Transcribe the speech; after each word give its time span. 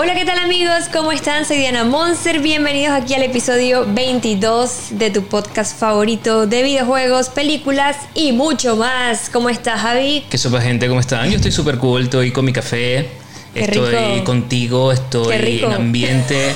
Hola, 0.00 0.14
¿qué 0.14 0.24
tal 0.24 0.38
amigos? 0.38 0.84
¿Cómo 0.92 1.10
están? 1.10 1.44
Soy 1.44 1.56
Diana 1.56 1.82
Monster. 1.82 2.38
Bienvenidos 2.38 2.94
aquí 2.94 3.14
al 3.14 3.24
episodio 3.24 3.84
22 3.84 4.90
de 4.90 5.10
tu 5.10 5.24
podcast 5.24 5.76
favorito 5.76 6.46
de 6.46 6.62
videojuegos, 6.62 7.30
películas 7.30 7.96
y 8.14 8.30
mucho 8.30 8.76
más. 8.76 9.28
¿Cómo 9.28 9.50
estás, 9.50 9.80
Javi? 9.80 10.24
¿Qué 10.30 10.38
sopa, 10.38 10.60
gente? 10.60 10.86
¿Cómo 10.86 11.00
están? 11.00 11.28
Yo 11.28 11.34
estoy 11.34 11.50
súper 11.50 11.78
cool, 11.78 12.04
estoy 12.04 12.30
con 12.30 12.44
mi 12.44 12.52
café. 12.52 13.08
Qué 13.52 13.64
estoy 13.64 13.92
rico. 13.92 14.24
contigo, 14.24 14.92
estoy 14.92 15.64
en 15.64 15.72
ambiente. 15.72 16.50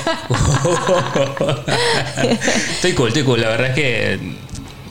estoy 2.74 2.92
cool, 2.92 3.08
estoy 3.08 3.24
cool. 3.24 3.40
La 3.40 3.48
verdad 3.48 3.70
es 3.70 3.74
que 3.74 4.20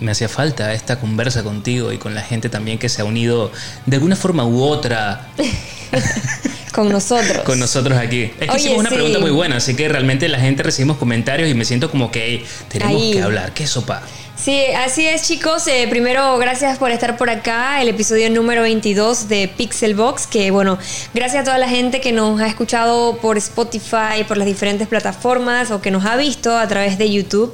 me 0.02 0.12
hacía 0.12 0.28
falta 0.28 0.74
esta 0.74 1.00
conversa 1.00 1.42
contigo 1.42 1.94
y 1.94 1.98
con 1.98 2.14
la 2.14 2.22
gente 2.22 2.50
también 2.50 2.80
que 2.80 2.90
se 2.90 3.02
ha 3.02 3.06
unido 3.06 3.50
de 3.86 3.96
alguna 3.96 4.18
forma 4.18 4.46
u 4.46 4.62
otra 4.62 5.30
Con 6.72 6.90
nosotros. 6.90 7.40
con 7.44 7.60
nosotros 7.60 7.98
aquí. 7.98 8.24
Es 8.24 8.48
que 8.48 8.50
Oye, 8.50 8.60
hicimos 8.60 8.80
una 8.80 8.90
sí. 8.90 8.96
pregunta 8.96 9.20
muy 9.20 9.32
buena, 9.32 9.58
así 9.58 9.76
que 9.76 9.88
realmente 9.90 10.28
la 10.30 10.40
gente 10.40 10.64
recibimos 10.64 10.98
comentarios 10.98 11.50
y 11.50 11.54
me 11.54 11.66
siento 11.66 11.92
como 11.92 12.12
que 12.12 12.26
hey, 12.26 12.46
tenemos 12.70 13.02
Ahí. 13.02 13.12
que 13.14 13.22
hablar. 13.22 13.54
¿Qué 13.54 13.68
sopa? 13.68 14.02
Sí, 14.38 14.60
así 14.76 15.06
es 15.06 15.28
chicos. 15.28 15.68
Eh, 15.68 15.86
primero, 15.88 16.38
gracias 16.40 16.80
por 16.80 16.90
estar 16.90 17.16
por 17.16 17.30
acá, 17.30 17.80
el 17.80 17.90
episodio 17.90 18.28
número 18.32 18.64
22 18.64 19.28
de 19.30 19.48
Pixelbox, 19.48 20.26
que 20.26 20.50
bueno, 20.50 20.80
gracias 21.14 21.42
a 21.42 21.44
toda 21.44 21.58
la 21.60 21.70
gente 21.70 22.02
que 22.02 22.12
nos 22.12 22.42
ha 22.42 22.48
escuchado 22.48 23.18
por 23.18 23.38
Spotify, 23.38 24.24
por 24.28 24.38
las 24.38 24.48
diferentes 24.48 24.88
plataformas 24.88 25.70
o 25.70 25.80
que 25.80 25.92
nos 25.92 26.06
ha 26.06 26.16
visto 26.16 26.58
a 26.58 26.68
través 26.68 26.98
de 26.98 27.12
YouTube. 27.12 27.54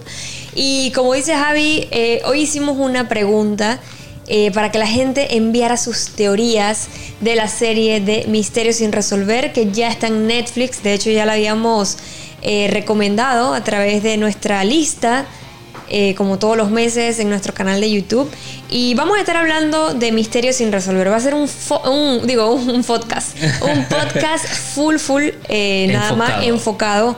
Y 0.56 0.92
como 0.92 1.14
dice 1.14 1.36
Javi, 1.36 1.90
eh, 1.92 2.22
hoy 2.24 2.42
hicimos 2.44 2.78
una 2.78 3.10
pregunta. 3.10 3.80
Eh, 4.30 4.52
para 4.52 4.72
que 4.72 4.78
la 4.78 4.88
gente 4.88 5.38
enviara 5.38 5.78
sus 5.78 6.10
teorías 6.10 6.88
de 7.22 7.36
la 7.36 7.48
serie 7.48 8.02
de 8.02 8.26
Misterios 8.28 8.78
sin 8.78 8.92
resolver, 8.92 9.54
que 9.54 9.72
ya 9.72 9.88
está 9.88 10.08
en 10.08 10.28
Netflix. 10.28 10.84
De 10.84 10.94
hecho, 10.94 11.10
ya 11.10 11.26
la 11.26 11.34
habíamos 11.34 11.98
eh, 12.42 12.68
recomendado 12.70 13.54
a 13.54 13.64
través 13.64 14.04
de 14.04 14.18
nuestra 14.18 14.66
lista 14.66 15.26
eh, 15.90 16.14
como 16.16 16.38
todos 16.38 16.58
los 16.58 16.70
meses 16.70 17.20
en 17.20 17.30
nuestro 17.30 17.54
canal 17.54 17.80
de 17.80 17.90
YouTube. 17.90 18.30
Y 18.70 18.96
vamos 18.96 19.18
a 19.18 19.22
estar 19.22 19.38
hablando 19.38 19.94
de 19.94 20.12
misterios 20.12 20.58
sin 20.58 20.74
resolver. 20.74 21.10
Va 21.10 21.16
a 21.16 21.22
ser 21.22 21.34
un, 21.34 21.48
digo, 22.28 22.52
un 22.54 22.84
podcast. 22.84 23.30
Un 23.62 23.86
podcast 23.86 24.46
full, 24.46 24.98
full, 24.98 25.24
nada 25.88 26.14
más 26.18 26.46
Enfocado. 26.46 27.18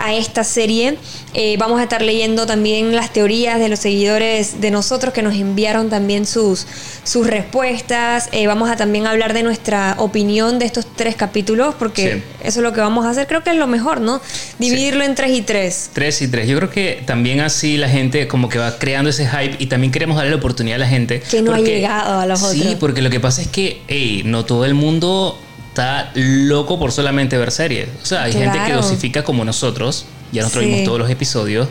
A 0.00 0.14
esta 0.14 0.44
serie. 0.44 0.96
Eh, 1.34 1.56
vamos 1.58 1.78
a 1.80 1.84
estar 1.84 2.02
leyendo 2.02 2.46
también 2.46 2.94
las 2.96 3.12
teorías 3.12 3.58
de 3.60 3.68
los 3.68 3.78
seguidores 3.78 4.60
de 4.60 4.70
nosotros 4.70 5.12
que 5.14 5.22
nos 5.22 5.34
enviaron 5.34 5.90
también 5.90 6.26
sus, 6.26 6.66
sus 7.04 7.26
respuestas. 7.26 8.28
Eh, 8.32 8.46
vamos 8.46 8.70
a 8.70 8.76
también 8.76 9.06
hablar 9.06 9.32
de 9.34 9.42
nuestra 9.42 9.94
opinión 9.98 10.58
de 10.58 10.64
estos 10.66 10.86
tres 10.96 11.14
capítulos, 11.16 11.74
porque 11.78 12.00
Sí. 12.00 12.22
eso 12.48 12.60
es 12.60 12.64
lo 12.64 12.72
que 12.72 12.80
vamos 12.80 13.04
a 13.06 13.10
hacer. 13.10 13.26
Creo 13.26 13.42
que 13.44 13.50
es 13.50 13.56
lo 13.56 13.66
mejor, 13.66 14.00
¿no? 14.00 14.20
Dividirlo 14.58 15.04
en 15.04 15.14
tres 15.14 15.30
y 15.32 15.42
tres. 15.42 15.90
Tres 15.92 16.20
y 16.22 16.28
tres. 16.28 16.48
Yo 16.48 16.56
creo 16.56 16.70
que 16.70 17.02
también 17.06 17.40
así 17.40 17.76
la 17.76 17.88
gente 17.88 18.26
como 18.28 18.48
que 18.48 18.58
va 18.58 18.78
creando 18.78 19.10
ese 19.10 19.26
hype 19.28 19.56
y 19.58 19.66
también 19.66 19.92
queremos 19.92 20.16
darle 20.16 20.30
la 20.30 20.36
oportunidad 20.36 20.76
a 20.76 20.80
la 20.80 20.88
gente. 20.88 21.20
Que 21.30 21.42
no 21.42 21.52
ha 21.54 21.60
llegado 21.60 22.18
a 22.20 22.26
los 22.26 22.40
sí, 22.40 22.60
otros. 22.60 22.74
porque 22.76 23.02
lo 23.02 23.10
que 23.10 23.20
pasa 23.20 23.42
es 23.42 23.48
que, 23.48 23.82
hey, 23.88 24.22
no 24.24 24.44
todo 24.44 24.64
el 24.64 24.74
mundo 24.74 25.38
está 25.70 26.10
loco 26.14 26.78
por 26.78 26.92
solamente 26.92 27.38
ver 27.38 27.50
series. 27.50 27.88
O 28.02 28.06
sea, 28.06 28.24
hay 28.24 28.32
gente 28.32 28.58
que 28.66 28.72
dosifica 28.72 29.22
como 29.24 29.44
nosotros. 29.44 30.06
Ya 30.32 30.42
nosotros 30.42 30.64
Sí. 30.64 30.70
vimos 30.70 30.84
todos 30.84 30.98
los 31.00 31.10
episodios. 31.10 31.68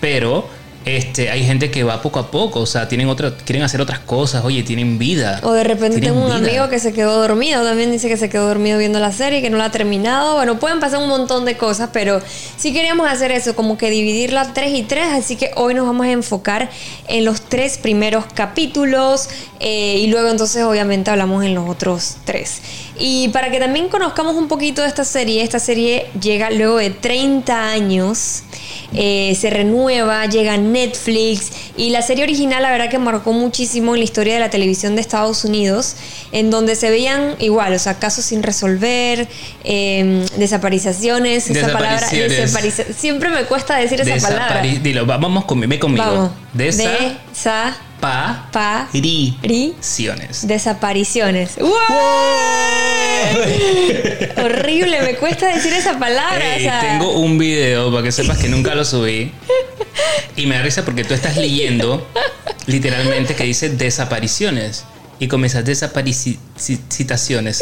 Pero 0.00 0.48
este, 0.84 1.30
hay 1.30 1.44
gente 1.44 1.70
que 1.70 1.84
va 1.84 2.00
poco 2.00 2.18
a 2.18 2.30
poco. 2.30 2.60
O 2.60 2.66
sea, 2.66 2.88
tienen 2.88 3.08
otra, 3.08 3.36
quieren 3.36 3.62
hacer 3.62 3.80
otras 3.80 3.98
cosas. 4.00 4.44
Oye, 4.44 4.62
tienen 4.62 4.98
vida. 4.98 5.40
O 5.42 5.52
de 5.52 5.64
repente 5.64 6.00
tengo 6.00 6.20
un 6.20 6.26
vida. 6.26 6.36
amigo 6.36 6.68
que 6.68 6.78
se 6.78 6.92
quedó 6.92 7.20
dormido, 7.20 7.62
también 7.62 7.92
dice 7.92 8.08
que 8.08 8.16
se 8.16 8.28
quedó 8.28 8.46
dormido 8.48 8.78
viendo 8.78 8.98
la 8.98 9.12
serie, 9.12 9.42
que 9.42 9.50
no 9.50 9.58
la 9.58 9.66
ha 9.66 9.70
terminado. 9.70 10.36
Bueno, 10.36 10.58
pueden 10.58 10.80
pasar 10.80 11.00
un 11.00 11.08
montón 11.08 11.44
de 11.44 11.56
cosas, 11.56 11.90
pero 11.92 12.20
sí 12.56 12.72
queríamos 12.72 13.08
hacer 13.08 13.30
eso, 13.32 13.54
como 13.54 13.76
que 13.76 13.90
dividirla 13.90 14.52
tres 14.52 14.72
y 14.74 14.82
tres, 14.82 15.08
así 15.12 15.36
que 15.36 15.50
hoy 15.56 15.74
nos 15.74 15.86
vamos 15.86 16.06
a 16.06 16.10
enfocar 16.10 16.70
en 17.08 17.24
los 17.24 17.42
tres 17.42 17.78
primeros 17.78 18.24
capítulos 18.34 19.28
eh, 19.60 19.98
y 19.98 20.06
luego 20.06 20.28
entonces 20.28 20.62
obviamente 20.64 21.10
hablamos 21.10 21.44
en 21.44 21.54
los 21.54 21.68
otros 21.68 22.16
tres. 22.24 22.62
Y 22.98 23.28
para 23.28 23.50
que 23.50 23.58
también 23.58 23.88
conozcamos 23.88 24.36
un 24.36 24.48
poquito 24.48 24.82
de 24.82 24.88
esta 24.88 25.04
serie, 25.04 25.42
esta 25.42 25.58
serie 25.58 26.06
llega 26.20 26.50
luego 26.50 26.76
de 26.76 26.90
30 26.90 27.70
años, 27.70 28.42
eh, 28.94 29.36
se 29.40 29.50
renueva, 29.50 30.26
llega 30.26 30.56
Netflix 30.56 31.50
y 31.76 31.90
la 31.90 32.02
serie 32.02 32.24
original 32.24 32.62
la 32.62 32.70
verdad 32.70 32.88
que 32.90 32.98
marcó 32.98 33.32
muchísimo 33.32 33.94
en 33.94 34.00
la 34.00 34.04
historia 34.04 34.34
de 34.34 34.40
la 34.40 34.50
televisión 34.50 34.94
de 34.94 35.00
Estados 35.00 35.44
Unidos, 35.44 35.96
en 36.32 36.50
donde 36.50 36.74
se 36.76 36.90
veían 36.90 37.34
igual, 37.38 37.72
o 37.74 37.78
sea, 37.78 37.98
casos 37.98 38.24
sin 38.24 38.42
resolver, 38.42 39.28
eh, 39.64 40.24
desapariciones, 40.36 41.48
esa 41.50 41.72
palabra, 41.72 42.06
desaparici- 42.52 42.94
siempre 42.96 43.30
me 43.30 43.44
cuesta 43.44 43.76
decir 43.76 44.00
esa 44.00 44.10
palabra. 44.28 44.60
Dilo, 44.82 45.06
va- 45.06 45.16
vamos 45.18 45.44
conmigo. 45.44 45.68
Ve 45.70 45.78
conmigo. 45.78 46.04
Vamos, 46.04 46.30
Desapariciones. 48.00 48.96
Desapariciones. 50.46 51.56
¡Wow! 51.58 51.70
Horrible, 54.44 55.02
me 55.02 55.14
cuesta 55.16 55.54
decir 55.54 55.72
esa 55.72 55.98
palabra. 55.98 56.56
Ey, 56.56 56.66
o 56.66 56.70
sea, 56.70 56.80
tengo 56.80 57.12
un 57.18 57.38
video 57.38 57.90
para 57.90 58.02
que 58.02 58.12
sepas 58.12 58.38
que 58.38 58.48
nunca 58.48 58.74
lo 58.74 58.84
subí. 58.84 59.32
Y 60.36 60.46
me 60.46 60.56
da 60.56 60.62
risa 60.62 60.84
porque 60.84 61.04
tú 61.04 61.14
estás 61.14 61.36
leyendo 61.36 62.06
literalmente 62.66 63.34
que 63.34 63.44
dice 63.44 63.68
desapariciones. 63.70 64.84
Y 65.18 65.28
comienzas 65.28 65.64
desaparicitaciones. 65.66 67.60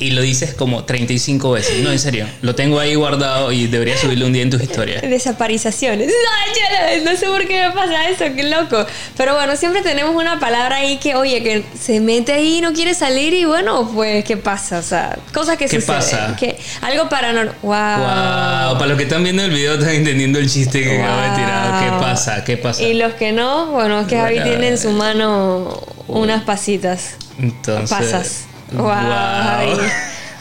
Y 0.00 0.10
lo 0.12 0.22
dices 0.22 0.54
como 0.54 0.84
35 0.84 1.50
veces. 1.52 1.82
No, 1.82 1.90
en 1.90 1.98
serio. 1.98 2.26
Lo 2.42 2.54
tengo 2.54 2.78
ahí 2.78 2.94
guardado 2.94 3.50
y 3.50 3.66
debería 3.66 3.96
subirlo 3.96 4.26
un 4.26 4.32
día 4.32 4.42
en 4.42 4.50
tus 4.50 4.62
historias. 4.62 5.02
Desaparizaciones. 5.02 6.08
Ay, 6.08 6.52
ya 6.54 7.04
no, 7.04 7.10
no 7.10 7.16
sé 7.18 7.26
por 7.26 7.46
qué 7.46 7.66
me 7.66 7.72
pasa 7.72 8.08
eso, 8.08 8.24
qué 8.36 8.44
loco. 8.44 8.86
Pero 9.16 9.34
bueno, 9.34 9.56
siempre 9.56 9.82
tenemos 9.82 10.14
una 10.14 10.38
palabra 10.38 10.76
ahí 10.76 10.98
que, 10.98 11.14
oye, 11.16 11.42
que 11.42 11.64
se 11.80 11.98
mete 12.00 12.32
ahí 12.32 12.58
y 12.58 12.60
no 12.60 12.72
quiere 12.72 12.94
salir 12.94 13.34
y 13.34 13.44
bueno, 13.44 13.90
pues, 13.92 14.24
¿qué 14.24 14.36
pasa? 14.36 14.78
O 14.78 14.82
sea, 14.82 15.18
cosas 15.34 15.56
que 15.56 15.66
¿Qué 15.66 15.80
suceden. 15.80 15.98
pasa? 16.00 16.36
Que, 16.36 16.58
algo 16.82 17.08
paranormal. 17.08 17.54
Wow. 17.62 17.72
Wow, 17.72 18.78
para 18.78 18.86
los 18.86 18.96
que 18.96 19.04
están 19.04 19.22
viendo 19.24 19.42
el 19.42 19.50
video 19.50 19.74
están 19.74 19.90
entendiendo 19.90 20.38
el 20.38 20.48
chiste 20.48 20.82
que 20.82 21.02
acabo 21.02 21.22
de 21.22 21.30
tirar. 21.30 21.82
¿Qué 21.84 21.90
Wow. 21.90 22.00
pasa? 22.00 22.44
¿Qué 22.44 22.56
pasa? 22.56 22.82
Y 22.82 22.94
los 22.94 23.14
que 23.14 23.32
no, 23.32 23.72
bueno, 23.72 24.00
es 24.00 24.06
que 24.06 24.16
Javi 24.16 24.40
tiene 24.42 24.68
en 24.68 24.78
su 24.78 24.90
mano 24.90 25.82
unas 26.06 26.44
pasitas. 26.44 27.16
Entonces. 27.38 27.90
Pasas. 27.90 28.44
Javi. 28.76 29.72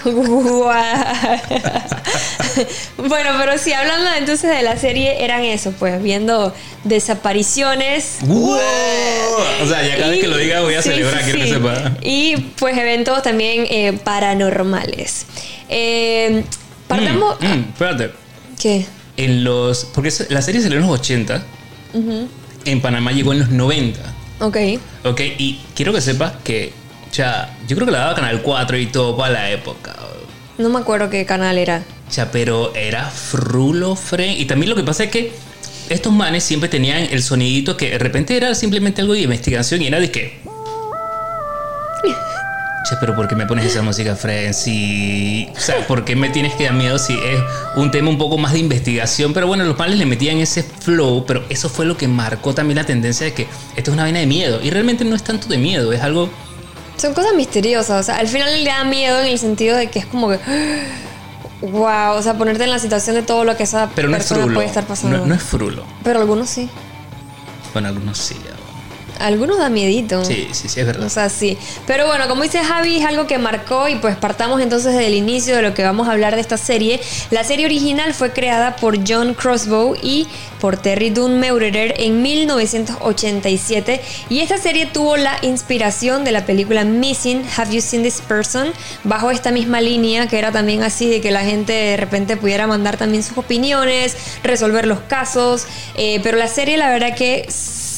Wow. 0.04 0.70
bueno, 3.08 3.30
pero 3.40 3.58
sí, 3.58 3.74
hablando 3.74 4.10
entonces 4.18 4.50
de 4.56 4.62
la 4.64 4.78
serie, 4.78 5.24
eran 5.24 5.42
eso, 5.44 5.72
pues, 5.74 6.02
viendo 6.02 6.54
desapariciones. 6.84 8.18
Wow. 8.22 8.58
O 9.64 9.68
sea, 9.68 9.86
ya 9.86 9.98
cada 9.98 10.10
vez 10.10 10.20
Y- 10.20 10.22
que 10.22 10.28
lo 10.28 10.38
diga 10.38 10.62
voy 10.62 10.76
a 10.76 10.82
sí, 10.82 10.90
celebrar, 10.90 11.20
sí, 11.20 11.24
quiero 11.32 11.40
que 11.40 11.46
sí. 11.48 11.54
sepa. 11.54 11.92
Y 12.02 12.38
pues 12.58 12.78
eventos 12.78 13.22
también 13.24 13.66
eh, 13.70 13.94
paranormales. 14.04 15.26
Eh, 15.70 16.44
partamos. 16.88 17.40
Mm, 17.42 17.46
mm, 17.46 17.66
espérate. 17.74 18.12
¿Qué? 18.60 18.86
En 19.18 19.44
los. 19.44 19.86
Porque 19.86 20.12
la 20.30 20.42
serie 20.42 20.62
salió 20.62 20.78
en 20.80 20.88
los 20.88 21.00
80. 21.00 21.44
En 22.66 22.82
Panamá 22.82 23.12
llegó 23.12 23.34
en 23.34 23.40
los 23.40 23.50
90. 23.50 24.00
Ok. 24.40 24.58
Ok, 25.04 25.22
y 25.38 25.60
quiero 25.76 25.92
que 25.94 26.02
sepas 26.02 26.34
que. 26.44 26.72
O 27.10 27.14
sea, 27.14 27.58
yo 27.68 27.76
creo 27.76 27.86
que 27.86 27.92
la 27.92 28.00
daba 28.00 28.16
Canal 28.16 28.42
4 28.42 28.78
y 28.78 28.88
todo 28.88 29.18
para 29.18 29.34
la 29.34 29.52
época. 29.52 29.96
No 30.58 30.70
me 30.70 30.80
acuerdo 30.80 31.10
qué 31.10 31.26
canal 31.26 31.58
era. 31.58 31.84
O 32.08 32.12
sea, 32.12 32.32
pero 32.32 32.74
era 32.74 33.06
frulo 33.06 33.96
fren. 33.96 34.40
Y 34.40 34.46
también 34.46 34.70
lo 34.70 34.76
que 34.76 34.84
pasa 34.84 35.04
es 35.06 35.12
que 35.12 35.32
estos 35.90 36.12
manes 36.12 36.44
siempre 36.44 36.68
tenían 36.68 37.08
el 37.12 37.22
sonidito 37.22 37.78
que 37.78 37.92
de 37.92 38.00
repente 38.00 38.36
era 38.36 38.56
simplemente 38.56 39.02
algo 39.02 39.14
de 39.14 39.22
investigación 39.22 39.82
y 39.82 39.88
era 39.88 40.00
de 40.00 40.12
que. 40.12 40.40
Che, 42.90 42.96
pero 43.02 43.16
¿por 43.16 43.28
qué 43.28 43.36
me 43.36 43.46
pones 43.46 43.66
esa 43.66 43.82
música 43.82 44.16
fren? 44.16 44.54
Si. 44.54 45.48
O 45.56 45.60
sea, 45.60 45.86
¿por 45.88 46.06
qué 46.06 46.16
me 46.16 46.30
tienes 46.30 46.54
que 46.56 46.64
dar 46.64 46.74
miedo 46.74 46.98
si 46.98 47.14
es 47.14 47.40
un 47.76 47.92
tema 47.92 48.10
un 48.10 48.18
poco 48.18 48.38
más 48.38 48.54
de 48.54 48.60
investigación? 48.60 49.34
Pero 49.34 49.46
bueno, 49.46 49.66
los 49.66 49.78
manes 49.78 49.98
le 49.98 50.06
metían 50.06 50.38
ese 50.38 50.64
flow, 50.64 51.26
pero 51.26 51.44
eso 51.50 51.68
fue 51.70 51.86
lo 51.86 51.98
que 51.98 52.08
marcó 52.08 52.54
también 52.54 52.78
la 52.78 52.86
tendencia 52.86 53.26
de 53.26 53.34
que 53.34 53.48
esto 53.76 53.92
es 53.92 53.94
una 53.94 54.04
vaina 54.04 54.20
de 54.20 54.26
miedo. 54.26 54.62
Y 54.64 54.70
realmente 54.70 55.04
no 55.04 55.16
es 55.16 55.24
tanto 55.24 55.48
de 55.48 55.58
miedo, 55.58 55.92
es 55.92 56.02
algo. 56.02 56.30
Son 56.98 57.14
cosas 57.14 57.34
misteriosas. 57.36 58.02
O 58.02 58.04
sea, 58.04 58.18
al 58.18 58.28
final 58.28 58.64
le 58.64 58.70
da 58.70 58.84
miedo 58.84 59.20
en 59.22 59.28
el 59.28 59.40
sentido 59.40 59.78
de 59.78 59.90
que 59.90 60.00
es 60.00 60.06
como 60.06 60.30
que. 60.30 60.40
Wow, 61.62 62.16
o 62.16 62.22
sea, 62.22 62.36
ponerte 62.38 62.64
en 62.66 62.70
la 62.70 62.80
situación 62.80 63.16
de 63.16 63.24
todo 63.24 63.44
lo 63.44 63.58
que 63.58 63.64
esa 63.64 63.90
Pero 63.96 64.10
no 64.10 64.16
es 64.18 64.24
persona 64.24 64.42
frulo. 64.44 64.56
puede 64.56 64.68
estar 64.68 64.86
pasando. 64.86 65.18
No, 65.20 65.26
no 65.26 65.34
es 65.36 65.42
frulo. 65.42 65.84
Pero 66.04 66.20
algunos 66.20 66.50
sí. 66.50 66.70
Bueno, 67.74 67.88
algunos 67.88 68.18
sí. 68.18 68.36
ya. 68.46 68.52
Algunos 69.20 69.58
da 69.58 69.70
miedito. 69.70 70.24
Sí, 70.26 70.48
sí, 70.52 70.70
sí, 70.70 70.80
es 70.80 70.86
verdad. 70.86 71.06
O 71.06 71.10
sea, 71.10 71.30
sí. 71.30 71.58
Pero 71.86 72.08
bueno, 72.08 72.28
como 72.28 72.44
dice 72.44 72.64
Javi, 72.64 72.98
es 72.98 73.06
algo 73.06 73.28
que 73.28 73.38
marcó 73.38 73.88
y 73.88 73.96
pues 73.96 74.16
partamos 74.16 74.62
entonces 74.62 74.94
del 74.94 75.14
inicio 75.14 75.56
de 75.56 75.62
lo 75.62 75.74
que 75.74 75.84
vamos 75.84 76.08
a 76.08 76.12
hablar 76.12 76.36
de 76.36 76.42
esta 76.42 76.58
serie. 76.58 77.00
La 77.32 77.44
serie 77.44 77.66
original 77.66 78.14
fue 78.14 78.32
creada 78.32 78.76
por 78.76 78.98
John 79.08 79.34
Crossbow 79.34 79.96
y 80.02 80.28
por 80.60 80.78
Terry 80.78 81.10
Dunn 81.10 81.40
Meurer 81.40 81.94
en 81.98 82.22
1987 82.22 84.02
y 84.30 84.40
esta 84.40 84.58
serie 84.58 84.88
tuvo 84.88 85.18
la 85.18 85.38
inspiración 85.42 86.24
de 86.24 86.32
la 86.32 86.46
película 86.46 86.84
Missing, 86.84 87.44
Have 87.58 87.74
You 87.74 87.82
Seen 87.82 88.04
This 88.04 88.22
Person? 88.22 88.72
bajo 89.04 89.32
esta 89.32 89.52
misma 89.52 89.82
línea 89.82 90.28
que 90.28 90.38
era 90.38 90.52
también 90.52 90.84
así 90.84 91.10
de 91.10 91.22
que 91.22 91.32
la 91.32 91.42
gente 91.42 91.74
de 91.74 91.98
repente 91.98 92.38
pudiera 92.38 92.68
mandar 92.68 92.98
también 92.98 93.24
sus 93.24 93.38
opiniones, 93.38 94.16
resolver 94.44 94.88
los 94.88 95.00
casos, 95.02 95.68
eh, 95.96 96.20
pero 96.24 96.38
la 96.38 96.48
serie 96.48 96.78
la 96.78 96.90
verdad 96.90 97.16
que 97.16 97.46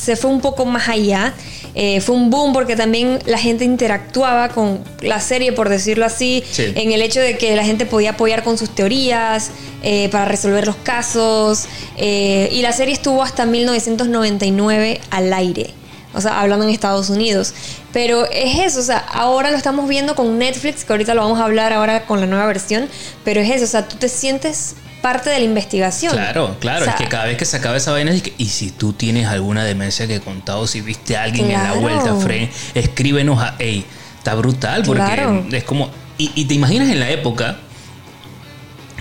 se 0.10 0.16
fue 0.16 0.32
un 0.32 0.42
poco 0.42 0.66
más 0.66 0.90
allá. 0.90 1.36
Eh, 1.76 2.02
fue 2.02 2.16
un 2.16 2.32
boom 2.32 2.52
porque 2.52 2.76
también 2.76 3.20
la 3.28 3.38
gente 3.38 3.64
interactuaba 3.64 4.50
con 4.50 4.84
la 5.02 5.20
serie, 5.20 5.54
por 5.54 5.70
decirlo 5.70 6.04
así, 6.04 6.44
en 6.58 6.92
el 6.92 7.04
hecho 7.04 7.20
de 7.20 7.38
que 7.38 7.56
la 7.56 7.64
gente 7.64 7.86
podía 7.86 8.12
apoyar 8.12 8.44
con 8.44 8.58
sus 8.58 8.74
teorías 8.74 9.52
eh, 9.84 10.10
para 10.12 10.26
resolver 10.26 10.66
los 10.66 10.78
casos. 10.78 11.66
Eh, 11.96 12.50
y 12.52 12.64
la 12.64 12.74
serie 12.74 12.96
estuvo 12.96 13.22
hasta 13.22 13.46
1999 13.46 15.00
al 15.12 15.32
aire. 15.32 15.76
O 16.16 16.22
sea, 16.22 16.42
hablando 16.42 16.66
en 16.66 16.72
Estados 16.72 17.12
Unidos. 17.12 17.54
Pero 17.94 18.26
es 18.32 18.58
eso, 18.66 18.80
o 18.80 18.84
sea, 18.84 18.98
ahora 18.98 19.52
lo 19.52 19.58
estamos 19.58 19.88
viendo 19.88 20.16
con 20.16 20.40
Netflix, 20.40 20.84
que 20.84 20.92
ahorita 20.92 21.14
lo 21.14 21.22
vamos 21.22 21.40
a 21.40 21.46
hablar 21.46 21.72
ahora 21.72 22.08
con 22.08 22.20
la 22.20 22.26
nueva 22.26 22.48
versión. 22.48 22.90
Pero 23.24 23.42
es 23.42 23.52
eso, 23.52 23.66
o 23.66 23.68
sea, 23.68 23.88
tú 23.88 23.98
te 23.98 24.10
sientes 24.10 24.74
parte 25.02 25.30
de 25.30 25.40
la 25.40 25.46
investigación. 25.46 26.14
Claro, 26.14 26.58
claro, 26.60 26.86
es 26.86 26.96
que 26.96 27.08
cada 27.08 27.26
vez 27.26 27.38
que 27.38 27.46
se 27.46 27.58
acaba 27.58 27.78
esa 27.78 27.92
vaina, 27.92 28.12
es 28.12 28.22
que, 28.22 28.34
y 28.38 28.48
si 28.48 28.72
tú 28.72 28.94
tienes 28.94 29.28
alguna 29.28 29.64
demencia 29.64 30.08
que 30.08 30.16
he 30.16 30.20
contado, 30.20 30.68
si 30.68 30.82
viste 30.82 31.18
a 31.18 31.24
alguien 31.24 31.52
en 31.52 31.64
la 31.64 31.74
vuelta, 31.74 32.16
Fred, 32.16 32.50
escríbenos 32.74 33.42
a, 33.42 33.56
hey, 33.60 33.86
está 34.18 34.36
brutal, 34.36 34.84
porque 34.86 35.44
es 35.52 35.64
como, 35.64 35.90
y, 36.18 36.46
te 36.46 36.54
imaginas 36.54 36.90
en 36.90 37.00
la 37.00 37.10
época, 37.10 37.58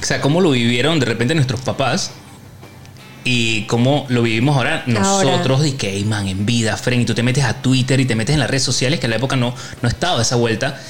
o 0.01 0.05
sea, 0.05 0.21
cómo 0.21 0.41
lo 0.41 0.51
vivieron 0.51 1.01
de 1.01 1.07
repente 1.07 1.35
nuestros 1.35 1.61
papás. 1.61 2.13
Y 3.25 3.65
cómo 3.65 4.07
lo 4.09 4.23
vivimos 4.23 4.57
ahora 4.57 4.85
nosotros, 4.87 5.67
y 5.67 5.73
que, 5.73 5.91
hey, 5.91 6.05
man, 6.05 6.29
en 6.29 6.47
vida, 6.47 6.79
Fred, 6.79 7.01
y 7.01 7.05
tú 7.05 7.15
te 7.15 7.23
metes 7.23 7.45
a 7.45 7.61
Twitter 7.61 8.01
y 8.01 8.07
te 8.07 8.15
metes 8.15 8.33
en 8.33 8.41
las 8.41 8.49
redes 8.49 8.63
sociales, 8.63 9.01
que 9.01 9.07
en 9.07 9.11
la 9.11 9.17
época 9.17 9.37
no, 9.37 9.55
no 9.83 9.89
estaba 9.89 10.23
esa 10.23 10.37
vuelta. 10.37 10.81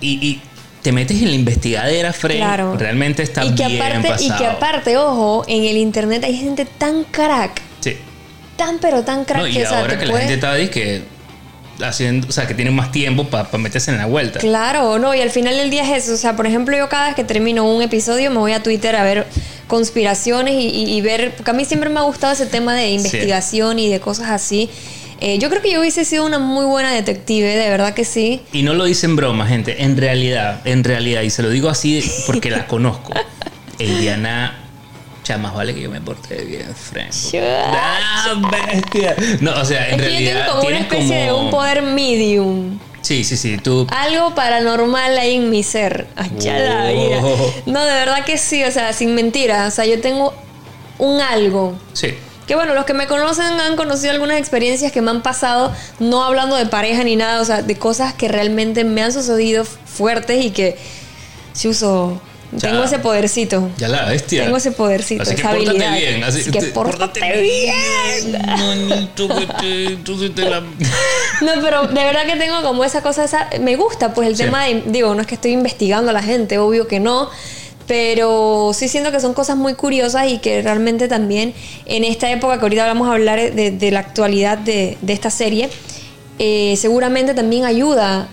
y 0.00 0.40
te 0.84 0.92
metes 0.92 1.22
en 1.22 1.30
la 1.30 1.34
investigadera, 1.34 2.12
Fred, 2.12 2.36
claro. 2.36 2.76
realmente 2.76 3.22
está 3.22 3.42
y 3.42 3.54
que 3.54 3.64
aparte, 3.64 4.22
Y 4.22 4.30
que 4.30 4.46
aparte, 4.46 4.98
ojo, 4.98 5.42
en 5.48 5.64
el 5.64 5.78
internet 5.78 6.22
hay 6.24 6.36
gente 6.36 6.66
tan 6.66 7.04
crack. 7.04 7.62
Sí. 7.80 7.96
Tan 8.56 8.78
pero 8.80 9.02
tan 9.02 9.24
crack 9.24 9.40
no, 9.40 9.48
y 9.48 9.62
ahora 9.62 9.98
que 9.98 10.04
la 10.04 10.18
gente 10.18 10.34
está 10.34 10.70
que 10.70 11.02
haciendo, 11.82 12.28
o 12.28 12.32
sea, 12.32 12.46
que 12.46 12.52
tienen 12.52 12.74
más 12.74 12.92
tiempo 12.92 13.24
para 13.24 13.48
meterse 13.56 13.92
en 13.92 13.96
la 13.96 14.04
vuelta. 14.04 14.40
Claro, 14.40 14.98
no, 14.98 15.14
y 15.14 15.22
al 15.22 15.30
final 15.30 15.56
del 15.56 15.70
día 15.70 15.84
es 15.84 16.04
eso. 16.04 16.12
O 16.12 16.18
sea, 16.18 16.36
por 16.36 16.46
ejemplo, 16.46 16.76
yo 16.76 16.90
cada 16.90 17.06
vez 17.06 17.14
que 17.14 17.24
termino 17.24 17.64
un 17.64 17.80
episodio 17.80 18.30
me 18.30 18.36
voy 18.36 18.52
a 18.52 18.62
Twitter 18.62 18.94
a 18.94 19.04
ver 19.04 19.26
conspiraciones 19.66 20.54
y, 20.54 21.00
ver, 21.00 21.34
porque 21.34 21.50
a 21.50 21.54
mí 21.54 21.64
siempre 21.64 21.88
me 21.88 21.98
ha 21.98 22.02
gustado 22.02 22.34
ese 22.34 22.44
tema 22.44 22.74
de 22.74 22.90
investigación 22.90 23.78
y 23.78 23.88
de 23.88 24.00
cosas 24.00 24.28
así. 24.28 24.68
Eh, 25.20 25.38
yo 25.38 25.48
creo 25.48 25.62
que 25.62 25.72
yo 25.72 25.80
hubiese 25.80 26.04
sido 26.04 26.26
una 26.26 26.38
muy 26.38 26.66
buena 26.66 26.92
detective, 26.92 27.56
de 27.56 27.70
verdad 27.70 27.94
que 27.94 28.04
sí. 28.04 28.42
Y 28.52 28.62
no 28.62 28.74
lo 28.74 28.84
dicen 28.84 29.16
broma, 29.16 29.46
gente. 29.46 29.82
En 29.82 29.96
realidad, 29.96 30.60
en 30.64 30.84
realidad, 30.84 31.22
y 31.22 31.30
se 31.30 31.42
lo 31.42 31.50
digo 31.50 31.68
así 31.68 32.04
porque 32.26 32.50
la 32.50 32.66
conozco. 32.66 33.12
Eliana 33.78 34.64
ya 35.24 35.38
más 35.38 35.54
vale 35.54 35.74
que 35.74 35.80
yo 35.80 35.90
me 35.90 36.00
porte 36.00 36.44
bien, 36.44 36.74
Frank. 36.74 37.10
¡Ah, 37.42 38.34
bestia! 38.50 39.16
No, 39.40 39.58
o 39.58 39.64
sea, 39.64 39.88
en 39.88 39.98
realidad. 39.98 40.48
como 40.48 40.68
una 40.68 40.78
especie 40.78 41.16
de 41.16 41.32
un 41.32 41.50
poder 41.50 41.82
medium. 41.82 42.78
Sí, 43.00 43.24
sí, 43.24 43.36
sí. 43.36 43.58
Tú... 43.58 43.86
Algo 43.90 44.34
paranormal 44.34 45.18
ahí 45.18 45.36
en 45.36 45.50
mi 45.50 45.62
ser. 45.62 46.06
Allá 46.16 46.58
la 46.58 46.90
vida. 46.90 47.20
No, 47.66 47.84
de 47.84 47.92
verdad 47.92 48.24
que 48.24 48.38
sí, 48.38 48.64
o 48.64 48.70
sea, 48.70 48.92
sin 48.92 49.14
mentira. 49.14 49.66
O 49.66 49.70
sea, 49.70 49.84
yo 49.84 50.00
tengo 50.00 50.34
un 50.98 51.20
algo. 51.20 51.74
Sí. 51.92 52.14
Que 52.46 52.54
bueno, 52.54 52.74
los 52.74 52.84
que 52.84 52.94
me 52.94 53.06
conocen 53.06 53.60
han 53.60 53.76
conocido 53.76 54.12
algunas 54.12 54.38
experiencias 54.38 54.92
que 54.92 55.00
me 55.00 55.10
han 55.10 55.22
pasado, 55.22 55.74
no 55.98 56.24
hablando 56.24 56.56
de 56.56 56.66
pareja 56.66 57.02
ni 57.04 57.16
nada, 57.16 57.40
o 57.40 57.44
sea, 57.44 57.62
de 57.62 57.76
cosas 57.76 58.14
que 58.14 58.28
realmente 58.28 58.84
me 58.84 59.02
han 59.02 59.12
sucedido 59.12 59.64
fuertes 59.64 60.44
y 60.44 60.50
que 60.50 60.76
si 61.52 61.68
uso 61.68 62.20
tengo 62.60 62.84
ese 62.84 62.98
podercito. 62.98 63.70
Ya 63.78 63.88
la 63.88 64.06
bestia. 64.06 64.44
Tengo 64.44 64.56
ese 64.56 64.72
podercito, 64.72 65.22
así 65.22 65.34
esa 65.34 65.42
que 65.42 65.48
habilidad. 65.48 65.96
Bien, 65.96 66.24
así 66.24 66.50
que 66.50 66.62
pórtate 66.66 67.20
bien. 67.20 68.42
No, 71.40 71.52
pero 71.60 71.88
de 71.88 72.04
verdad 72.04 72.26
que 72.26 72.36
tengo 72.36 72.62
como 72.62 72.84
esa 72.84 73.02
cosa, 73.02 73.24
esa, 73.24 73.48
me 73.60 73.76
gusta 73.76 74.14
pues 74.14 74.28
el 74.28 74.36
tema 74.36 74.64
de, 74.64 74.84
digo, 74.86 75.14
no 75.14 75.20
es 75.20 75.26
que 75.26 75.34
estoy 75.34 75.52
investigando 75.52 76.10
a 76.10 76.12
la 76.12 76.22
gente, 76.22 76.58
obvio 76.58 76.86
que 76.86 77.00
no, 77.00 77.28
pero 77.86 78.72
sí 78.74 78.88
siento 78.88 79.12
que 79.12 79.20
son 79.20 79.34
cosas 79.34 79.56
muy 79.56 79.74
curiosas 79.74 80.30
y 80.30 80.38
que 80.38 80.62
realmente 80.62 81.08
también 81.08 81.54
en 81.86 82.04
esta 82.04 82.30
época 82.30 82.58
que 82.58 82.62
ahorita 82.62 82.86
vamos 82.86 83.08
a 83.08 83.12
hablar 83.12 83.52
de, 83.52 83.90
la 83.90 84.00
actualidad 84.00 84.58
de, 84.58 84.96
esta 85.06 85.30
serie, 85.30 85.68
eh, 86.38 86.74
seguramente 86.76 87.34
también 87.34 87.64
ayuda 87.64 88.28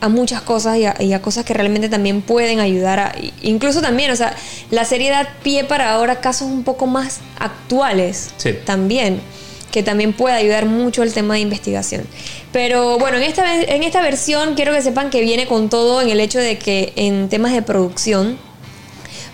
a 0.00 0.08
muchas 0.08 0.42
cosas 0.42 0.78
y 0.78 1.12
a, 1.12 1.22
cosas 1.22 1.44
que 1.44 1.54
realmente 1.54 1.88
también 1.88 2.22
pueden 2.22 2.58
ayudar 2.58 2.98
a, 2.98 3.14
incluso 3.42 3.80
también, 3.80 4.10
o 4.10 4.16
sea, 4.16 4.34
la 4.70 4.84
serie 4.84 5.10
da 5.10 5.28
pie 5.44 5.62
para 5.64 5.92
ahora 5.92 6.20
casos 6.20 6.48
un 6.48 6.64
poco 6.64 6.86
más 6.86 7.20
actuales 7.38 8.30
también 8.64 9.20
que 9.70 9.82
también 9.82 10.12
puede 10.12 10.36
ayudar 10.36 10.66
mucho 10.66 11.02
el 11.02 11.14
tema 11.14 11.34
de 11.34 11.40
investigación. 11.40 12.04
Pero 12.52 12.98
bueno, 12.98 13.16
en 13.16 13.22
esta, 13.22 13.62
en 13.62 13.82
esta 13.82 14.02
versión 14.02 14.54
quiero 14.54 14.72
que 14.74 14.82
sepan 14.82 15.08
que 15.08 15.22
viene 15.22 15.46
con 15.46 15.70
todo 15.70 16.02
en 16.02 16.10
el 16.10 16.20
hecho 16.20 16.38
de 16.38 16.58
que 16.58 16.92
en 16.94 17.30
temas 17.30 17.52
de 17.52 17.62
producción, 17.62 18.36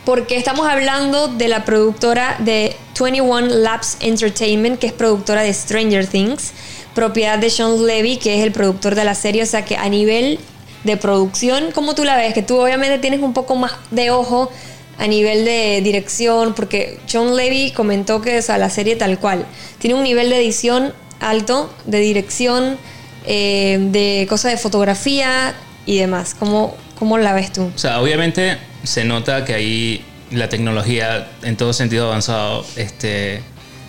porque 0.08 0.38
estamos 0.38 0.66
hablando 0.66 1.28
de 1.28 1.48
la 1.48 1.66
productora 1.66 2.36
de 2.38 2.74
21 2.98 3.42
Labs 3.42 3.98
Entertainment, 4.00 4.78
que 4.78 4.86
es 4.86 4.94
productora 4.94 5.42
de 5.42 5.52
Stranger 5.52 6.06
Things, 6.06 6.52
propiedad 6.94 7.38
de 7.38 7.50
Sean 7.50 7.86
Levy, 7.86 8.16
que 8.16 8.38
es 8.38 8.42
el 8.42 8.50
productor 8.50 8.94
de 8.94 9.04
la 9.04 9.14
serie, 9.14 9.42
o 9.42 9.46
sea 9.46 9.66
que 9.66 9.76
a 9.76 9.86
nivel 9.90 10.38
de 10.84 10.96
producción, 10.96 11.72
como 11.72 11.94
tú 11.94 12.04
la 12.04 12.16
ves, 12.16 12.32
que 12.32 12.40
tú 12.40 12.56
obviamente 12.58 12.98
tienes 12.98 13.20
un 13.20 13.34
poco 13.34 13.54
más 13.56 13.72
de 13.90 14.10
ojo 14.10 14.50
a 14.96 15.06
nivel 15.06 15.44
de 15.44 15.82
dirección, 15.82 16.54
porque 16.54 16.98
Sean 17.04 17.36
Levy 17.36 17.72
comentó 17.72 18.22
que 18.22 18.38
o 18.38 18.56
la 18.56 18.70
serie 18.70 18.96
tal 18.96 19.18
cual 19.18 19.44
tiene 19.78 19.94
un 19.94 20.04
nivel 20.04 20.30
de 20.30 20.38
edición 20.38 20.94
alto, 21.20 21.68
de 21.84 21.98
dirección, 21.98 22.78
eh, 23.26 23.76
de 23.78 24.26
cosas 24.26 24.52
de 24.52 24.56
fotografía 24.56 25.54
y 25.84 25.98
demás. 25.98 26.34
¿Cómo, 26.38 26.74
¿Cómo 26.98 27.16
la 27.18 27.32
ves 27.32 27.52
tú? 27.52 27.70
O 27.74 27.78
sea, 27.78 28.00
obviamente 28.00 28.58
se 28.82 29.04
nota 29.04 29.44
que 29.44 29.54
ahí 29.54 30.04
la 30.32 30.48
tecnología 30.48 31.28
en 31.42 31.56
todo 31.56 31.72
sentido 31.72 32.08
avanzado. 32.08 32.64
Este, 32.76 33.40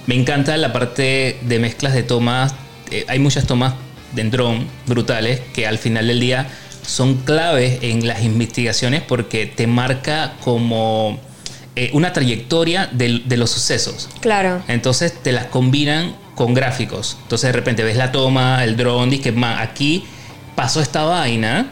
me 0.05 0.15
encanta 0.15 0.55
la 0.57 0.71
parte 0.71 1.39
de 1.41 1.59
mezclas 1.59 1.93
de 1.93 2.03
tomas. 2.03 2.53
Eh, 2.91 3.05
hay 3.07 3.19
muchas 3.19 3.47
tomas 3.47 3.73
de 4.13 4.23
drone 4.25 4.67
brutales 4.85 5.41
que 5.53 5.67
al 5.67 5.77
final 5.77 6.07
del 6.07 6.19
día 6.19 6.47
son 6.85 7.17
claves 7.17 7.79
en 7.81 8.07
las 8.07 8.23
investigaciones 8.23 9.01
porque 9.01 9.45
te 9.45 9.67
marca 9.67 10.33
como 10.43 11.19
eh, 11.75 11.89
una 11.93 12.13
trayectoria 12.13 12.89
de, 12.91 13.21
los 13.37 13.49
sucesos. 13.49 14.09
Claro. 14.21 14.61
Entonces 14.67 15.13
te 15.21 15.31
las 15.31 15.45
combinan 15.45 16.15
con 16.35 16.53
gráficos. 16.53 17.17
Entonces 17.23 17.47
de 17.47 17.53
repente 17.53 17.83
ves 17.83 17.97
la 17.97 18.11
toma, 18.11 18.63
el 18.63 18.77
drone, 18.77 19.11
dices 19.11 19.33
que 19.33 19.45
aquí 19.45 20.05
pasó 20.55 20.81
esta 20.81 21.03
vaina 21.03 21.71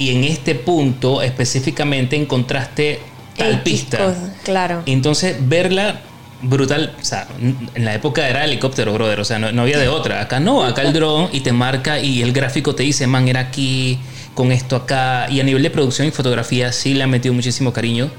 y 0.00 0.16
en 0.16 0.24
este 0.24 0.54
punto 0.54 1.20
específicamente 1.20 2.16
encontraste 2.16 3.00
tal 3.36 3.62
pista. 3.62 4.14
claro. 4.42 4.82
Entonces, 4.86 5.36
verla 5.38 6.00
brutal, 6.40 6.94
o 6.98 7.04
sea, 7.04 7.28
en 7.38 7.84
la 7.84 7.94
época 7.94 8.26
era 8.26 8.46
helicóptero, 8.46 8.94
brother, 8.94 9.20
o 9.20 9.24
sea, 9.26 9.38
no, 9.38 9.60
había 9.60 9.78
de 9.78 9.88
otra. 9.88 10.22
Acá 10.22 10.40
no, 10.40 10.64
acá 10.64 10.80
el 10.82 10.94
drone 10.94 11.28
y 11.32 11.40
te 11.40 11.52
marca 11.52 12.00
y 12.00 12.22
el 12.22 12.32
gráfico 12.32 12.74
te 12.74 12.82
dice, 12.82 13.06
man, 13.06 13.28
era 13.28 13.40
aquí, 13.40 13.98
con 14.34 14.52
esto 14.52 14.74
acá. 14.74 15.26
Y 15.30 15.38
a 15.38 15.44
nivel 15.44 15.62
de 15.62 15.68
producción 15.68 16.08
y 16.08 16.12
fotografía 16.12 16.72
sí 16.72 16.94
le 16.94 17.02
han 17.02 17.10
metido 17.10 17.34
muchísimo 17.34 17.70
cariño. 17.70 18.10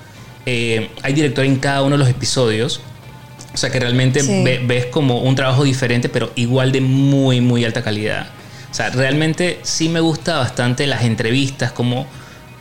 Eh, 0.45 0.91
hay 1.01 1.13
director 1.13 1.43
en 1.45 1.55
cada 1.55 1.81
uno 1.81 1.97
de 1.97 1.99
los 1.99 2.09
episodios. 2.09 2.79
O 3.55 3.57
sea 3.57 3.71
que 3.71 3.79
realmente 3.79 4.21
ves 4.67 4.85
como 4.85 5.21
un 5.21 5.33
trabajo 5.33 5.63
diferente, 5.63 6.09
pero 6.09 6.31
igual 6.35 6.71
de 6.71 6.79
muy, 6.79 7.41
muy 7.41 7.65
alta 7.65 7.81
calidad. 7.81 8.27
O 8.71 8.73
sea, 8.73 8.89
realmente 8.89 9.59
sí 9.63 9.89
me 9.89 9.99
gusta 9.99 10.37
bastante 10.37 10.87
las 10.87 11.03
entrevistas, 11.03 11.73
como, 11.73 12.07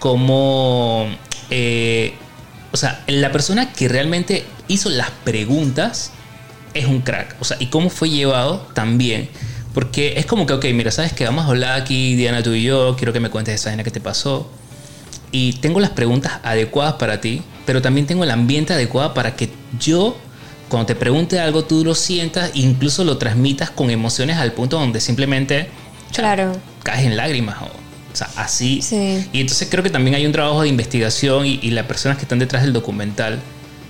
como 0.00 1.06
eh, 1.50 2.14
o 2.72 2.76
sea, 2.76 3.02
la 3.06 3.32
persona 3.32 3.72
que 3.72 3.88
realmente 3.88 4.44
hizo 4.68 4.88
las 4.90 5.10
preguntas 5.24 6.12
es 6.74 6.86
un 6.86 7.00
crack. 7.00 7.36
O 7.40 7.44
sea, 7.44 7.56
y 7.60 7.66
cómo 7.66 7.90
fue 7.90 8.10
llevado 8.10 8.68
también. 8.74 9.28
Porque 9.74 10.14
es 10.16 10.26
como 10.26 10.46
que, 10.46 10.52
ok, 10.52 10.64
mira, 10.74 10.90
sabes 10.90 11.12
que 11.12 11.24
vamos 11.24 11.44
a 11.44 11.48
hablar 11.48 11.80
aquí, 11.80 12.16
Diana, 12.16 12.42
tú 12.42 12.52
y 12.52 12.62
yo, 12.64 12.96
quiero 12.96 13.12
que 13.12 13.20
me 13.20 13.30
cuentes 13.30 13.54
esa 13.54 13.70
escena 13.70 13.84
que 13.84 13.90
te 13.90 14.00
pasó. 14.00 14.50
Y 15.32 15.54
tengo 15.54 15.78
las 15.78 15.90
preguntas 15.90 16.40
adecuadas 16.42 16.94
para 16.94 17.20
ti, 17.20 17.42
pero 17.66 17.80
también 17.80 18.06
tengo 18.06 18.24
el 18.24 18.30
ambiente 18.32 18.72
adecuado 18.72 19.14
para 19.14 19.36
que 19.36 19.50
yo 19.78 20.16
cuando 20.68 20.86
te 20.86 20.94
pregunte 20.94 21.40
algo, 21.40 21.64
tú 21.64 21.84
lo 21.84 21.96
sientas, 21.96 22.52
incluso 22.54 23.02
lo 23.02 23.18
transmitas 23.18 23.70
con 23.70 23.90
emociones 23.90 24.36
al 24.36 24.52
punto 24.52 24.78
donde 24.78 25.00
simplemente 25.00 25.68
Claro. 26.12 26.52
caes 26.82 27.06
en 27.06 27.16
lágrimas. 27.16 27.56
O, 27.62 27.66
o 27.66 28.16
sea, 28.16 28.28
así. 28.36 28.82
Sí. 28.82 29.28
Y 29.32 29.40
entonces 29.40 29.68
creo 29.70 29.82
que 29.84 29.90
también 29.90 30.14
hay 30.16 30.26
un 30.26 30.32
trabajo 30.32 30.62
de 30.62 30.68
investigación 30.68 31.46
y, 31.46 31.60
y 31.62 31.70
las 31.70 31.86
personas 31.86 32.18
que 32.18 32.24
están 32.24 32.38
detrás 32.38 32.62
del 32.62 32.72
documental, 32.72 33.38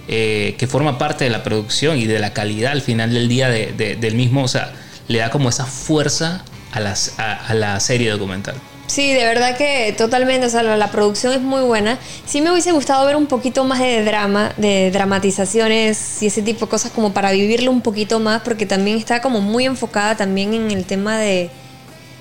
eh, 0.08 0.54
que 0.58 0.66
forma 0.66 0.98
parte 0.98 1.24
de 1.24 1.30
la 1.30 1.42
producción 1.42 1.96
y 1.98 2.06
de 2.06 2.18
la 2.18 2.32
calidad 2.32 2.72
al 2.72 2.82
final 2.82 3.12
del 3.14 3.28
día 3.28 3.48
de- 3.48 3.72
de- 3.72 3.96
del 3.96 4.14
mismo, 4.16 4.42
o 4.42 4.48
sea, 4.48 4.72
le 5.08 5.18
da 5.18 5.30
como 5.30 5.48
esa 5.48 5.64
fuerza 5.66 6.42
a, 6.72 6.80
las, 6.80 7.14
a, 7.18 7.34
a 7.46 7.54
la 7.54 7.78
serie 7.80 8.10
documental. 8.10 8.54
Sí, 8.86 9.12
de 9.14 9.24
verdad 9.24 9.56
que 9.56 9.94
totalmente, 9.96 10.46
o 10.46 10.50
sea, 10.50 10.64
la 10.64 10.90
producción 10.90 11.32
es 11.32 11.40
muy 11.40 11.62
buena. 11.62 11.96
Sí 12.26 12.40
me 12.40 12.50
hubiese 12.50 12.72
gustado 12.72 13.06
ver 13.06 13.14
un 13.14 13.26
poquito 13.26 13.64
más 13.64 13.78
de 13.78 14.04
drama, 14.04 14.52
de 14.56 14.90
dramatizaciones 14.90 16.22
y 16.22 16.26
ese 16.26 16.42
tipo 16.42 16.66
de 16.66 16.70
cosas 16.70 16.90
como 16.92 17.12
para 17.12 17.30
vivirlo 17.30 17.70
un 17.70 17.82
poquito 17.82 18.18
más, 18.20 18.42
porque 18.42 18.66
también 18.66 18.98
está 18.98 19.20
como 19.22 19.40
muy 19.40 19.64
enfocada 19.64 20.16
también 20.16 20.54
en 20.54 20.70
el 20.72 20.84
tema 20.84 21.18
de, 21.18 21.50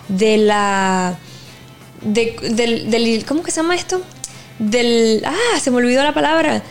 de 0.10 0.38
la... 0.38 1.18
De, 2.02 2.36
del, 2.52 2.90
del- 2.92 3.26
¿Cómo 3.26 3.42
que 3.44 3.52
se 3.52 3.62
llama 3.62 3.76
esto? 3.76 4.02
Del... 4.60 5.24
Ah, 5.26 5.60
se 5.62 5.72
me 5.72 5.78
olvidó 5.78 6.04
la 6.04 6.14
palabra. 6.14 6.62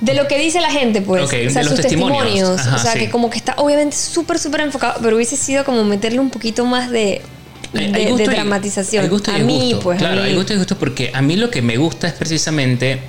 De 0.00 0.12
lo 0.14 0.28
que 0.28 0.38
dice 0.38 0.60
la 0.60 0.70
gente, 0.70 1.00
pues. 1.00 1.22
Ok, 1.24 1.32
o 1.46 1.50
sea, 1.50 1.62
de 1.62 1.64
los 1.64 1.68
sus 1.70 1.80
testimonios. 1.80 2.22
testimonios. 2.24 2.60
Ajá, 2.60 2.76
o 2.76 2.78
sea, 2.78 2.92
sí. 2.92 2.98
que 2.98 3.10
como 3.10 3.30
que 3.30 3.38
está 3.38 3.54
obviamente 3.56 3.96
súper, 3.96 4.38
súper 4.38 4.60
enfocado, 4.60 5.00
pero 5.02 5.16
hubiese 5.16 5.36
sido 5.36 5.64
como 5.64 5.84
meterle 5.84 6.20
un 6.20 6.28
poquito 6.28 6.66
más 6.66 6.90
de, 6.90 7.22
de, 7.72 7.84
Hay- 7.94 8.12
dramatización. 8.26 9.04
hay 9.04 9.08
gusto 9.10 9.32
y 9.32 9.36
a 9.36 9.38
mí, 9.38 9.70
gusto. 9.72 9.80
pues. 9.80 9.96
a 9.96 10.00
Claro, 10.00 10.22
mí. 10.22 10.28
hay 10.28 10.34
gusto 10.34 10.52
y 10.52 10.56
gusto 10.58 10.76
porque 10.76 11.10
a 11.14 11.22
mí 11.22 11.36
lo 11.36 11.50
que 11.50 11.62
me 11.62 11.78
gusta 11.78 12.08
es 12.08 12.12
precisamente 12.12 13.00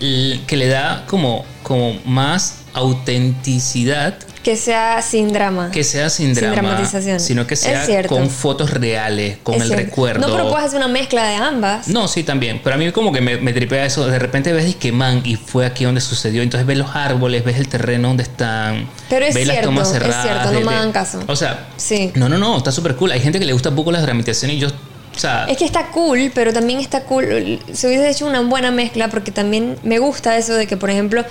que 0.00 0.56
le 0.56 0.66
da 0.66 1.04
como, 1.06 1.44
como 1.62 1.94
más 2.04 2.56
autenticidad 2.74 4.14
Que 4.42 4.56
sea 4.56 5.00
sin 5.00 5.32
drama. 5.32 5.70
que 5.70 5.82
sea 5.84 6.10
sin 6.10 6.34
Sin 6.34 6.44
drama, 6.52 6.70
dramatización. 6.70 7.18
sino 7.20 7.46
que 7.46 7.54
Es 7.54 7.60
sea 7.60 8.06
con 8.06 8.28
fotos 8.28 8.70
reales, 8.70 9.38
con 9.42 9.54
Es 9.54 9.62
el 9.62 9.66
cierto. 9.68 9.84
recuerdo. 9.86 10.26
No, 10.28 10.34
pero 10.34 10.50
puedes 10.50 10.66
hacer 10.66 10.78
una 10.78 10.88
mezcla 10.88 11.24
de 11.26 11.36
ambas. 11.36 11.88
No, 11.88 12.08
sí, 12.08 12.24
también. 12.24 12.60
Pero 12.62 12.74
a 12.74 12.78
mí 12.78 12.90
como 12.92 13.10
que 13.12 13.20
me, 13.22 13.38
me 13.38 13.52
tripea 13.54 13.86
eso. 13.86 14.06
De 14.06 14.18
repente 14.18 14.52
ves 14.52 14.74
que 14.76 14.92
man 14.92 15.22
y 15.24 15.36
fue 15.36 15.64
aquí 15.66 15.84
donde 15.84 16.00
sucedió. 16.02 16.42
Entonces 16.42 16.66
ves 16.66 16.76
los 16.76 16.94
árboles, 16.94 17.42
ves 17.44 17.56
el 17.56 17.68
terreno 17.68 18.08
donde 18.08 18.24
están. 18.24 18.88
Pero 19.08 19.24
es 19.24 19.34
ves 19.34 19.46
las 19.46 19.54
cierto, 19.54 19.68
tomas 19.70 19.88
es 19.88 19.94
cerradas. 19.94 20.22
cierto, 20.24 20.52
no 20.52 20.58
de- 20.58 20.64
me 20.66 20.74
hagan 20.74 20.92
caso. 20.92 21.20
O 21.26 21.36
sea, 21.36 21.68
Sí. 21.76 22.12
no, 22.14 22.28
no, 22.28 22.36
no, 22.36 22.58
está 22.58 22.70
súper 22.72 22.96
cool. 22.96 23.12
Hay 23.12 23.20
gente 23.20 23.38
que 23.38 23.44
le 23.46 23.52
gusta 23.54 23.70
poco 23.74 23.90
las 23.92 24.02
dramatizaciones 24.02 24.56
y 24.56 24.60
yo, 24.60 24.68
o 25.14 25.18
sea, 25.18 25.46
Es 25.48 25.56
que 25.56 25.64
está 25.64 25.86
cool, 25.88 26.30
pero 26.34 26.52
también 26.52 26.80
está 26.80 27.02
cool. 27.04 27.60
Se 27.72 27.86
hubiese 27.86 28.10
hecho 28.10 28.26
una 28.26 28.40
buena 28.40 28.70
mezcla 28.70 29.08
porque 29.08 29.30
también 29.30 29.76
me 29.82 29.98
gusta 29.98 30.36
eso 30.36 30.54
de 30.54 30.66
que, 30.66 30.76
por 30.76 30.90
ejemplo, 30.90 31.24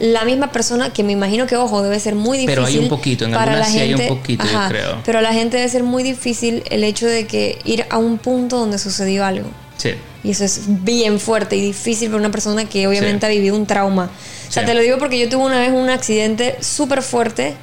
la 0.00 0.24
misma 0.24 0.52
persona, 0.52 0.92
que 0.92 1.02
me 1.02 1.12
imagino 1.12 1.46
que, 1.46 1.56
ojo, 1.56 1.82
debe 1.82 1.98
ser 1.98 2.14
muy 2.14 2.38
difícil. 2.38 2.54
Pero 2.54 2.66
hay 2.66 2.78
un 2.78 2.88
poquito, 2.88 3.24
en 3.24 3.32
para 3.32 3.56
la 3.56 3.66
hay 3.66 3.92
un 3.94 3.98
gente, 3.98 4.08
poquito, 4.14 4.44
yo 4.44 4.58
creo. 4.68 4.98
Pero 5.04 5.18
a 5.18 5.22
la 5.22 5.32
gente 5.32 5.56
debe 5.56 5.68
ser 5.68 5.82
muy 5.82 6.02
difícil 6.02 6.62
el 6.70 6.84
hecho 6.84 7.06
de 7.06 7.26
que 7.26 7.58
ir 7.64 7.84
a 7.90 7.98
un 7.98 8.18
punto 8.18 8.58
donde 8.58 8.78
sucedió 8.78 9.24
algo. 9.24 9.48
sí. 9.76 9.90
Y 10.24 10.32
eso 10.32 10.44
es 10.44 10.62
bien 10.66 11.20
fuerte 11.20 11.54
y 11.54 11.60
difícil 11.60 12.08
para 12.08 12.18
una 12.18 12.30
persona 12.32 12.64
que 12.64 12.88
obviamente 12.88 13.24
Sí. 13.24 13.26
ha 13.26 13.34
vivido 13.34 13.54
un 13.54 13.66
trauma. 13.66 14.10
O 14.48 14.52
sea, 14.52 14.64
Sí. 14.64 14.66
te 14.66 14.74
lo 14.74 14.80
digo 14.82 14.98
porque 14.98 15.16
yo 15.16 15.28
tuve 15.28 15.44
una 15.44 15.60
vez 15.60 15.70
un 15.70 15.88
accidente 15.90 16.56
súper 16.60 17.02
fuerte 17.02 17.54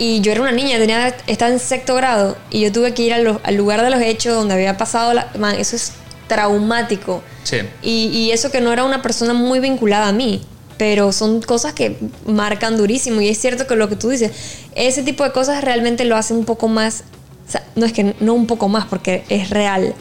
y 0.00 0.20
yo 0.22 0.32
era 0.32 0.40
una 0.40 0.50
niña, 0.50 0.78
tenía, 0.78 1.14
estaba 1.28 1.52
en 1.52 1.60
sexto 1.60 1.94
grado 1.94 2.36
y 2.50 2.60
yo 2.62 2.72
tuve 2.72 2.92
que 2.94 3.02
ir 3.04 3.16
los- 3.18 3.38
al 3.44 3.54
lugar 3.54 3.82
de 3.82 3.90
los 3.90 4.00
hechos 4.00 4.34
donde 4.34 4.54
había 4.54 4.76
pasado 4.76 5.14
la... 5.14 5.30
Man, 5.38 5.54
eso 5.56 5.76
es 5.76 5.92
traumático. 6.26 7.22
Sí. 7.44 7.58
Y, 7.82 8.06
y 8.06 8.32
eso 8.32 8.50
que 8.50 8.60
no 8.60 8.72
era 8.72 8.84
una 8.84 9.02
persona 9.02 9.34
muy 9.34 9.60
vinculada 9.60 10.08
a 10.08 10.12
mí. 10.12 10.42
Pero 10.78 11.12
son 11.12 11.42
cosas 11.42 11.74
que 11.74 11.98
marcan 12.26 12.76
durísimo. 12.78 13.20
Y 13.20 13.28
es 13.28 13.38
cierto 13.38 13.66
que 13.66 13.76
lo 13.76 13.88
que 13.90 13.96
tú 13.96 14.08
dices, 14.08 14.30
ese 14.74 15.02
tipo 15.02 15.24
de 15.24 15.32
cosas 15.32 15.62
realmente 15.62 16.04
lo 16.06 16.16
hace 16.16 16.32
un 16.32 16.46
poco 16.46 16.68
más. 16.68 17.04
o 17.46 17.50
sea, 17.52 17.62
no 17.76 17.84
es 17.84 17.92
que 17.92 18.14
no 18.20 18.32
un 18.32 18.46
poco 18.46 18.68
más, 18.68 18.86
porque 18.86 19.24
es 19.28 19.50
real. 19.50 19.94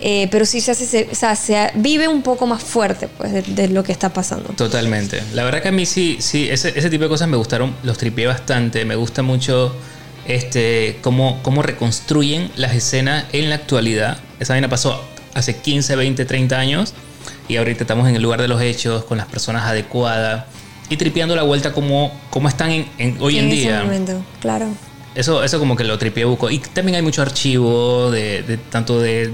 Eh, 0.00 0.28
pero 0.30 0.44
sí 0.46 0.60
se 0.60 0.70
hace, 0.70 0.86
se- 0.86 1.08
o 1.10 1.14
sea, 1.14 1.34
se 1.36 1.70
vive 1.74 2.06
un 2.08 2.22
poco 2.22 2.46
más 2.46 2.62
fuerte 2.62 3.08
pues, 3.08 3.32
de, 3.32 3.42
de 3.42 3.68
lo 3.68 3.82
que 3.82 3.92
está 3.92 4.08
pasando. 4.12 4.50
Totalmente. 4.50 5.22
La 5.34 5.44
verdad 5.44 5.60
que 5.62 5.68
a 5.68 5.72
mí 5.72 5.86
sí, 5.86 6.16
sí, 6.20 6.48
ese, 6.50 6.72
ese 6.78 6.88
tipo 6.90 7.04
de 7.04 7.08
cosas 7.08 7.28
me 7.28 7.36
gustaron, 7.36 7.74
los 7.82 7.98
tripié 7.98 8.26
bastante. 8.26 8.84
Me 8.84 8.94
gusta 8.96 9.22
mucho 9.22 9.74
este, 10.26 10.98
cómo, 11.02 11.40
cómo 11.42 11.62
reconstruyen 11.62 12.50
las 12.56 12.74
escenas 12.74 13.24
en 13.32 13.48
la 13.48 13.56
actualidad. 13.56 14.18
Esa 14.40 14.52
vaina 14.54 14.68
pasó 14.68 15.02
hace 15.34 15.56
15, 15.56 15.96
20, 15.96 16.24
30 16.24 16.58
años 16.58 16.94
y 17.48 17.56
ahorita 17.56 17.84
estamos 17.84 18.08
en 18.08 18.16
el 18.16 18.22
lugar 18.22 18.40
de 18.42 18.48
los 18.48 18.60
hechos, 18.60 19.04
con 19.04 19.18
las 19.18 19.26
personas 19.26 19.64
adecuadas 19.64 20.44
y 20.90 20.96
tripeando 20.96 21.34
la 21.36 21.42
vuelta 21.42 21.72
como, 21.72 22.12
como 22.30 22.48
están 22.48 22.70
en, 22.70 22.86
en- 22.98 23.16
hoy 23.20 23.38
en, 23.38 23.46
ese 23.48 23.56
día. 23.56 23.82
momento, 23.82 24.22
claro. 24.40 24.68
Eso, 25.14 25.42
eso 25.42 25.58
como 25.58 25.74
que 25.76 25.84
lo 25.84 25.98
tripié 25.98 26.24
buco. 26.24 26.50
Y 26.50 26.58
también 26.58 26.96
hay 26.96 27.02
mucho 27.02 27.22
archivo 27.22 28.10
de, 28.10 28.42
de- 28.42 28.56
tanto 28.58 29.00
de, 29.00 29.30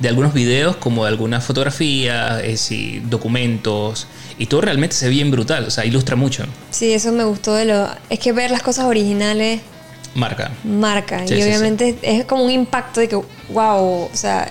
de 0.00 0.08
algunos 0.08 0.32
videos 0.34 0.76
como 0.76 1.04
de 1.04 1.10
algunas 1.10 1.44
fotografías, 1.44 2.40
eh, 2.44 2.56
sí, 2.56 3.02
documentos. 3.04 4.06
Y 4.38 4.46
todo 4.46 4.60
realmente 4.60 4.94
se 4.94 5.06
ve 5.06 5.12
bien 5.12 5.30
brutal, 5.30 5.64
o 5.66 5.70
sea, 5.70 5.84
ilustra 5.84 6.16
mucho. 6.16 6.44
Sí, 6.70 6.92
eso 6.92 7.12
me 7.12 7.24
gustó 7.24 7.54
de 7.54 7.64
lo. 7.64 7.88
Es 8.08 8.18
que 8.20 8.32
ver 8.32 8.50
las 8.50 8.62
cosas 8.62 8.84
originales 8.86 9.60
Marca. 10.14 10.52
marca. 10.62 11.26
Sí, 11.26 11.34
y 11.36 11.42
sí, 11.42 11.52
sí. 11.52 11.58
obviamente 11.58 11.98
es 12.02 12.24
como 12.24 12.44
un 12.44 12.50
impacto 12.50 13.00
de 13.00 13.08
que, 13.08 13.16
wow, 13.48 14.04
o 14.06 14.10
sea, 14.12 14.48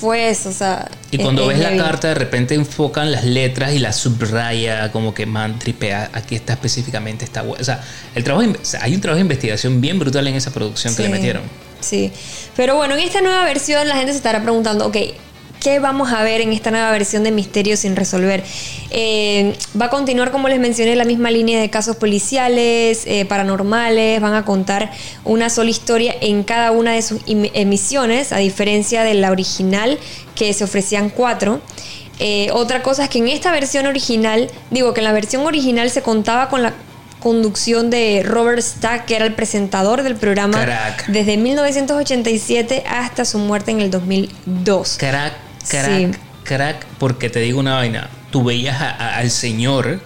fue 0.00 0.30
eso, 0.30 0.50
o 0.50 0.52
sea. 0.52 0.88
Y 1.10 1.18
cuando 1.18 1.42
es 1.42 1.48
ves 1.48 1.58
la 1.60 1.70
heavy. 1.70 1.78
carta, 1.78 2.08
de 2.08 2.14
repente 2.14 2.54
enfocan 2.54 3.10
las 3.10 3.24
letras 3.24 3.72
y 3.72 3.78
las 3.78 3.96
subraya, 3.96 4.92
como 4.92 5.14
que 5.14 5.26
man, 5.26 5.58
tripea, 5.58 6.10
aquí 6.12 6.34
está 6.34 6.52
específicamente 6.54 7.24
esta 7.24 7.42
O 7.42 7.62
sea, 7.64 7.82
el 8.14 8.22
trabajo, 8.24 8.48
o 8.50 8.64
sea, 8.64 8.82
hay 8.84 8.94
un 8.94 9.00
trabajo 9.00 9.16
de 9.16 9.22
investigación 9.22 9.80
bien 9.80 9.98
brutal 9.98 10.26
en 10.28 10.34
esa 10.34 10.52
producción 10.52 10.94
que 10.94 11.02
le 11.02 11.08
Sí, 11.08 11.12
metieron. 11.12 11.42
Sí. 11.80 12.12
Pero 12.56 12.76
bueno, 12.76 12.94
en 12.94 13.00
esta 13.00 13.20
nueva 13.20 13.44
versión 13.44 13.86
la 13.88 13.96
gente 13.96 14.12
se 14.12 14.18
estará 14.18 14.42
preguntando, 14.42 14.86
ok, 14.86 14.96
¿qué 15.60 15.78
vamos 15.78 16.12
a 16.12 16.22
ver 16.22 16.40
en 16.40 16.52
esta 16.52 16.70
nueva 16.70 16.90
versión 16.90 17.24
de 17.24 17.30
Misterio 17.30 17.76
sin 17.76 17.96
resolver? 17.96 18.42
Eh, 18.90 19.54
va 19.80 19.86
a 19.86 19.90
continuar, 19.90 20.30
como 20.30 20.48
les 20.48 20.58
mencioné, 20.60 20.96
la 20.96 21.04
misma 21.04 21.30
línea 21.30 21.60
de 21.60 21.70
casos 21.70 21.96
policiales, 21.96 23.02
eh, 23.06 23.24
paranormales, 23.26 24.20
van 24.20 24.34
a 24.34 24.44
contar 24.44 24.90
una 25.24 25.50
sola 25.50 25.70
historia 25.70 26.14
en 26.20 26.42
cada 26.42 26.70
una 26.72 26.92
de 26.92 27.02
sus 27.02 27.20
em- 27.26 27.50
emisiones, 27.54 28.32
a 28.32 28.38
diferencia 28.38 29.02
de 29.04 29.14
la 29.14 29.30
original 29.30 29.98
que 30.34 30.52
se 30.52 30.64
ofrecían 30.64 31.10
cuatro. 31.10 31.60
Eh, 32.20 32.50
otra 32.52 32.82
cosa 32.82 33.04
es 33.04 33.10
que 33.10 33.18
en 33.18 33.28
esta 33.28 33.52
versión 33.52 33.86
original, 33.86 34.50
digo 34.70 34.92
que 34.94 35.00
en 35.00 35.04
la 35.04 35.12
versión 35.12 35.46
original 35.46 35.88
se 35.90 36.02
contaba 36.02 36.48
con 36.48 36.62
la 36.62 36.74
conducción 37.20 37.90
de 37.90 38.22
Robert 38.24 38.60
Stack, 38.62 39.06
que 39.06 39.16
era 39.16 39.24
el 39.26 39.34
presentador 39.34 40.02
del 40.02 40.14
programa 40.16 40.64
desde 41.08 41.36
1987 41.36 42.84
hasta 42.88 43.24
su 43.24 43.38
muerte 43.38 43.70
en 43.72 43.80
el 43.80 43.90
2002. 43.90 44.96
Crack, 44.98 45.32
crack, 45.68 45.86
Sí. 45.86 46.08
crack, 46.44 46.86
porque 46.98 47.28
te 47.30 47.40
digo 47.40 47.60
una 47.60 47.74
vaina. 47.74 48.08
Tú 48.30 48.44
veías 48.44 48.80
a- 48.80 48.90
a- 48.90 49.16
al 49.18 49.30
señor 49.30 50.00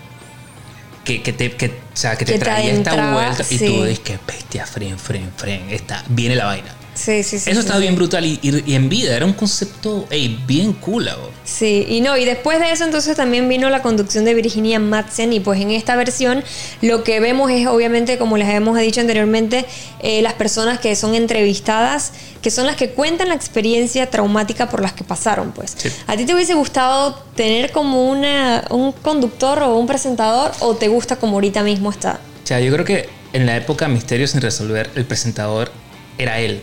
que, 1.04 1.22
que 1.22 1.32
te, 1.32 1.50
que, 1.52 1.66
o 1.66 1.96
sea, 1.96 2.16
que 2.16 2.24
te 2.24 2.38
traía 2.38 2.72
esta 2.72 3.12
vuelta 3.12 3.44
y 3.50 3.58
tú 3.58 3.84
dices 3.84 3.98
que 4.00 4.18
bestia, 4.26 4.64
fren, 4.66 4.98
fren, 4.98 5.30
fren. 5.36 5.68
Está, 5.70 6.04
viene 6.08 6.36
la 6.36 6.44
vaina. 6.46 6.74
Sí, 6.94 7.22
sí, 7.22 7.38
sí. 7.38 7.50
Eso 7.50 7.60
sí, 7.60 7.66
estaba 7.66 7.78
sí. 7.78 7.82
bien 7.82 7.96
brutal 7.96 8.24
y, 8.26 8.38
y- 8.42 8.70
y 8.70 8.74
en 8.74 8.88
vida 8.88 9.16
era 9.16 9.24
un 9.24 9.32
concepto 9.32 10.06
bien 10.46 10.74
cool. 10.74 11.08
abo. 11.08 11.30
Sí, 11.44 11.86
y 11.88 12.00
no, 12.02 12.16
y 12.16 12.24
después 12.24 12.60
de 12.60 12.70
eso 12.70 12.84
entonces 12.84 13.16
también 13.16 13.48
vino 13.48 13.70
la 13.70 13.82
conducción 13.82 14.24
de 14.24 14.34
Virginia 14.34 14.78
Madsen 14.78 15.32
y 15.32 15.40
pues 15.40 15.60
en 15.60 15.70
esta 15.70 15.96
versión 15.96 16.44
lo 16.82 17.02
que 17.02 17.18
vemos 17.20 17.50
es 17.50 17.66
obviamente, 17.66 18.18
como 18.18 18.36
les 18.36 18.46
habíamos 18.46 18.78
dicho 18.78 19.00
anteriormente, 19.00 19.64
eh, 20.00 20.20
las 20.22 20.34
personas 20.34 20.78
que 20.80 20.94
son 20.94 21.14
entrevistadas, 21.14 22.12
que 22.42 22.50
son 22.50 22.66
las 22.66 22.76
que 22.76 22.90
cuentan 22.90 23.28
la 23.28 23.34
experiencia 23.34 24.10
traumática 24.10 24.68
por 24.68 24.82
las 24.82 24.92
que 24.92 25.02
pasaron, 25.04 25.52
pues. 25.52 25.76
¿A 26.06 26.16
ti 26.16 26.24
te 26.24 26.34
hubiese 26.34 26.54
gustado 26.54 27.14
tener 27.34 27.72
como 27.72 28.10
una, 28.10 28.64
un 28.70 28.92
conductor 28.92 29.62
o 29.62 29.76
un 29.78 29.86
presentador 29.86 30.52
o 30.60 30.74
te 30.76 30.88
gusta 30.88 31.16
como 31.16 31.34
ahorita 31.34 31.62
mismo 31.62 31.90
está? 31.90 32.20
O 32.44 32.46
sea, 32.46 32.60
yo 32.60 32.72
creo 32.72 32.84
que 32.84 33.08
en 33.32 33.46
la 33.46 33.56
época 33.56 33.88
Misterio 33.88 34.26
sin 34.28 34.40
resolver, 34.42 34.90
el 34.94 35.04
presentador 35.06 35.70
era 36.18 36.38
él. 36.38 36.60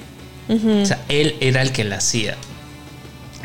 O 0.50 0.86
sea, 0.86 1.00
él 1.10 1.36
era 1.42 1.62
el 1.62 1.72
que 1.72 1.84
la 1.84 1.98
hacía. 1.98 2.36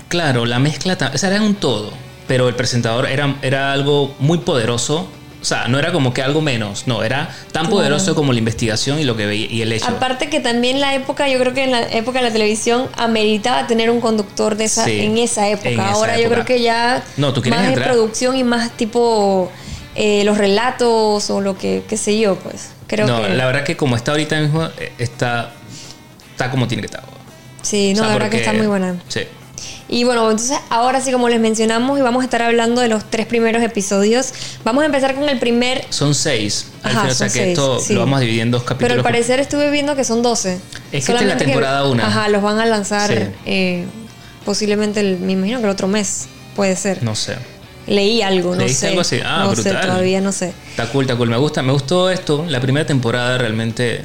Claro, 0.08 0.46
la 0.46 0.58
mezcla, 0.58 0.96
o 1.12 1.18
sea, 1.18 1.28
era 1.30 1.42
un 1.42 1.54
todo, 1.54 1.92
pero 2.28 2.48
el 2.48 2.54
presentador 2.54 3.06
era, 3.08 3.36
era 3.42 3.72
algo 3.72 4.14
muy 4.18 4.38
poderoso. 4.38 5.08
O 5.42 5.46
sea, 5.46 5.68
no 5.68 5.78
era 5.78 5.92
como 5.92 6.14
que 6.14 6.22
algo 6.22 6.40
menos, 6.40 6.86
no, 6.86 7.02
era 7.02 7.26
tan 7.52 7.64
Claro. 7.64 7.70
poderoso 7.76 8.14
como 8.14 8.32
la 8.32 8.38
investigación 8.38 8.98
y 8.98 9.04
lo 9.04 9.14
que 9.14 9.26
veía 9.26 9.46
y 9.50 9.60
el 9.60 9.72
hecho. 9.72 9.84
Aparte 9.88 10.30
que 10.30 10.40
también 10.40 10.80
la 10.80 10.94
época, 10.94 11.28
yo 11.28 11.38
creo 11.38 11.52
que 11.52 11.64
en 11.64 11.70
la 11.72 11.82
época 11.82 12.20
de 12.20 12.24
la 12.28 12.32
televisión 12.32 12.88
ameritaba 12.96 13.66
tener 13.66 13.90
un 13.90 14.00
conductor 14.00 14.56
de 14.56 14.64
esa, 14.64 14.86
Sí, 14.86 15.00
en 15.00 15.18
esa 15.18 15.46
época. 15.50 15.68
en 15.68 15.80
esa 15.80 15.90
Ahora 15.90 16.18
yo 16.18 16.30
creo 16.30 16.46
que 16.46 16.62
ya 16.62 17.04
No, 17.18 17.34
tú 17.34 17.42
quieres 17.42 17.60
más 17.60 17.68
de 17.68 17.74
entrar- 17.74 17.90
producción 17.92 18.36
y 18.38 18.44
más 18.44 18.70
tipo 18.74 19.52
eh, 19.96 20.24
los 20.24 20.38
relatos 20.38 21.28
o 21.28 21.42
lo 21.42 21.58
que, 21.58 21.82
qué 21.86 21.98
sé 21.98 22.18
yo, 22.18 22.36
pues. 22.36 22.70
Creo 22.86 23.06
no, 23.06 23.20
que 23.20 23.28
la 23.34 23.44
verdad 23.46 23.64
que 23.64 23.76
como 23.76 23.96
está 23.96 24.12
ahorita 24.12 24.40
mismo, 24.40 24.64
eh, 24.78 24.92
está, 24.98 25.52
está 26.34 26.50
como 26.50 26.66
tiene 26.68 26.82
que 26.82 26.86
estar. 26.86 27.02
sí, 27.62 27.94
no, 27.94 28.00
O 28.02 28.04
sea, 28.04 28.08
la 28.08 28.12
verdad 28.14 28.30
que 28.30 28.36
está 28.38 28.52
muy 28.52 28.66
buena. 28.66 28.96
Sí. 29.08 29.20
Y 29.88 30.04
bueno, 30.04 30.30
entonces 30.30 30.58
ahora 30.70 31.00
sí, 31.00 31.12
como 31.12 31.28
les 31.28 31.38
mencionamos, 31.40 31.98
y 31.98 32.02
vamos 32.02 32.22
a 32.22 32.24
estar 32.24 32.42
hablando 32.42 32.80
de 32.80 32.88
los 32.88 33.08
tres 33.08 33.26
primeros 33.26 33.62
episodios. 33.62 34.32
Vamos 34.64 34.82
a 34.82 34.86
empezar 34.86 35.14
con 35.14 35.28
el 35.28 35.38
primer. 35.38 35.84
Son 35.90 36.14
seis. 36.14 36.68
Al 36.82 36.90
Ajá, 36.90 37.00
final, 37.02 37.12
o 37.12 37.14
sea 37.14 37.26
que 37.28 37.32
seis, 37.32 37.46
esto 37.48 37.80
sí. 37.80 37.94
lo 37.94 38.00
vamos 38.00 38.16
a 38.18 38.20
dividir 38.20 38.42
en 38.42 38.50
dos 38.50 38.62
Pero 38.62 38.74
capítulos. 38.76 38.96
al 38.98 39.02
parecer 39.04 39.40
estuve 39.40 39.70
viendo 39.70 39.94
que 39.94 40.04
son 40.04 40.22
12. 40.22 40.54
Es 40.54 40.60
que 40.90 40.98
esta 41.12 41.20
es 41.20 41.26
la 41.26 41.36
temporada 41.36 41.86
una. 41.88 42.06
Ajá, 42.06 42.28
los 42.28 42.42
van 42.42 42.58
a 42.60 42.66
lanzar 42.66 43.10
Sí. 43.10 43.18
eh, 43.46 43.84
posiblemente, 44.44 45.00
el, 45.00 45.18
me 45.20 45.32
imagino 45.32 45.58
que 45.58 45.64
el 45.64 45.70
otro 45.70 45.86
mes. 45.86 46.26
Puede 46.56 46.76
ser. 46.76 47.02
No 47.02 47.14
sé. 47.14 47.36
Leí 47.86 48.22
algo, 48.22 48.54
no 48.54 48.60
¿Leíste 48.62 48.80
sé. 48.80 48.88
algo 48.88 49.00
así? 49.02 49.20
Ah, 49.24 49.44
no 49.44 49.54
sé, 49.54 49.62
brutal. 49.70 49.86
todavía 49.88 50.20
no 50.20 50.32
sé. 50.32 50.52
Está 50.70 50.86
cool, 50.90 51.04
está 51.04 51.16
cool. 51.16 51.28
Me 51.28 51.36
gusta, 51.36 51.62
me 51.62 51.72
gustó 51.72 52.10
esto. 52.10 52.44
La 52.48 52.60
primera 52.60 52.86
temporada 52.86 53.36
realmente. 53.38 54.02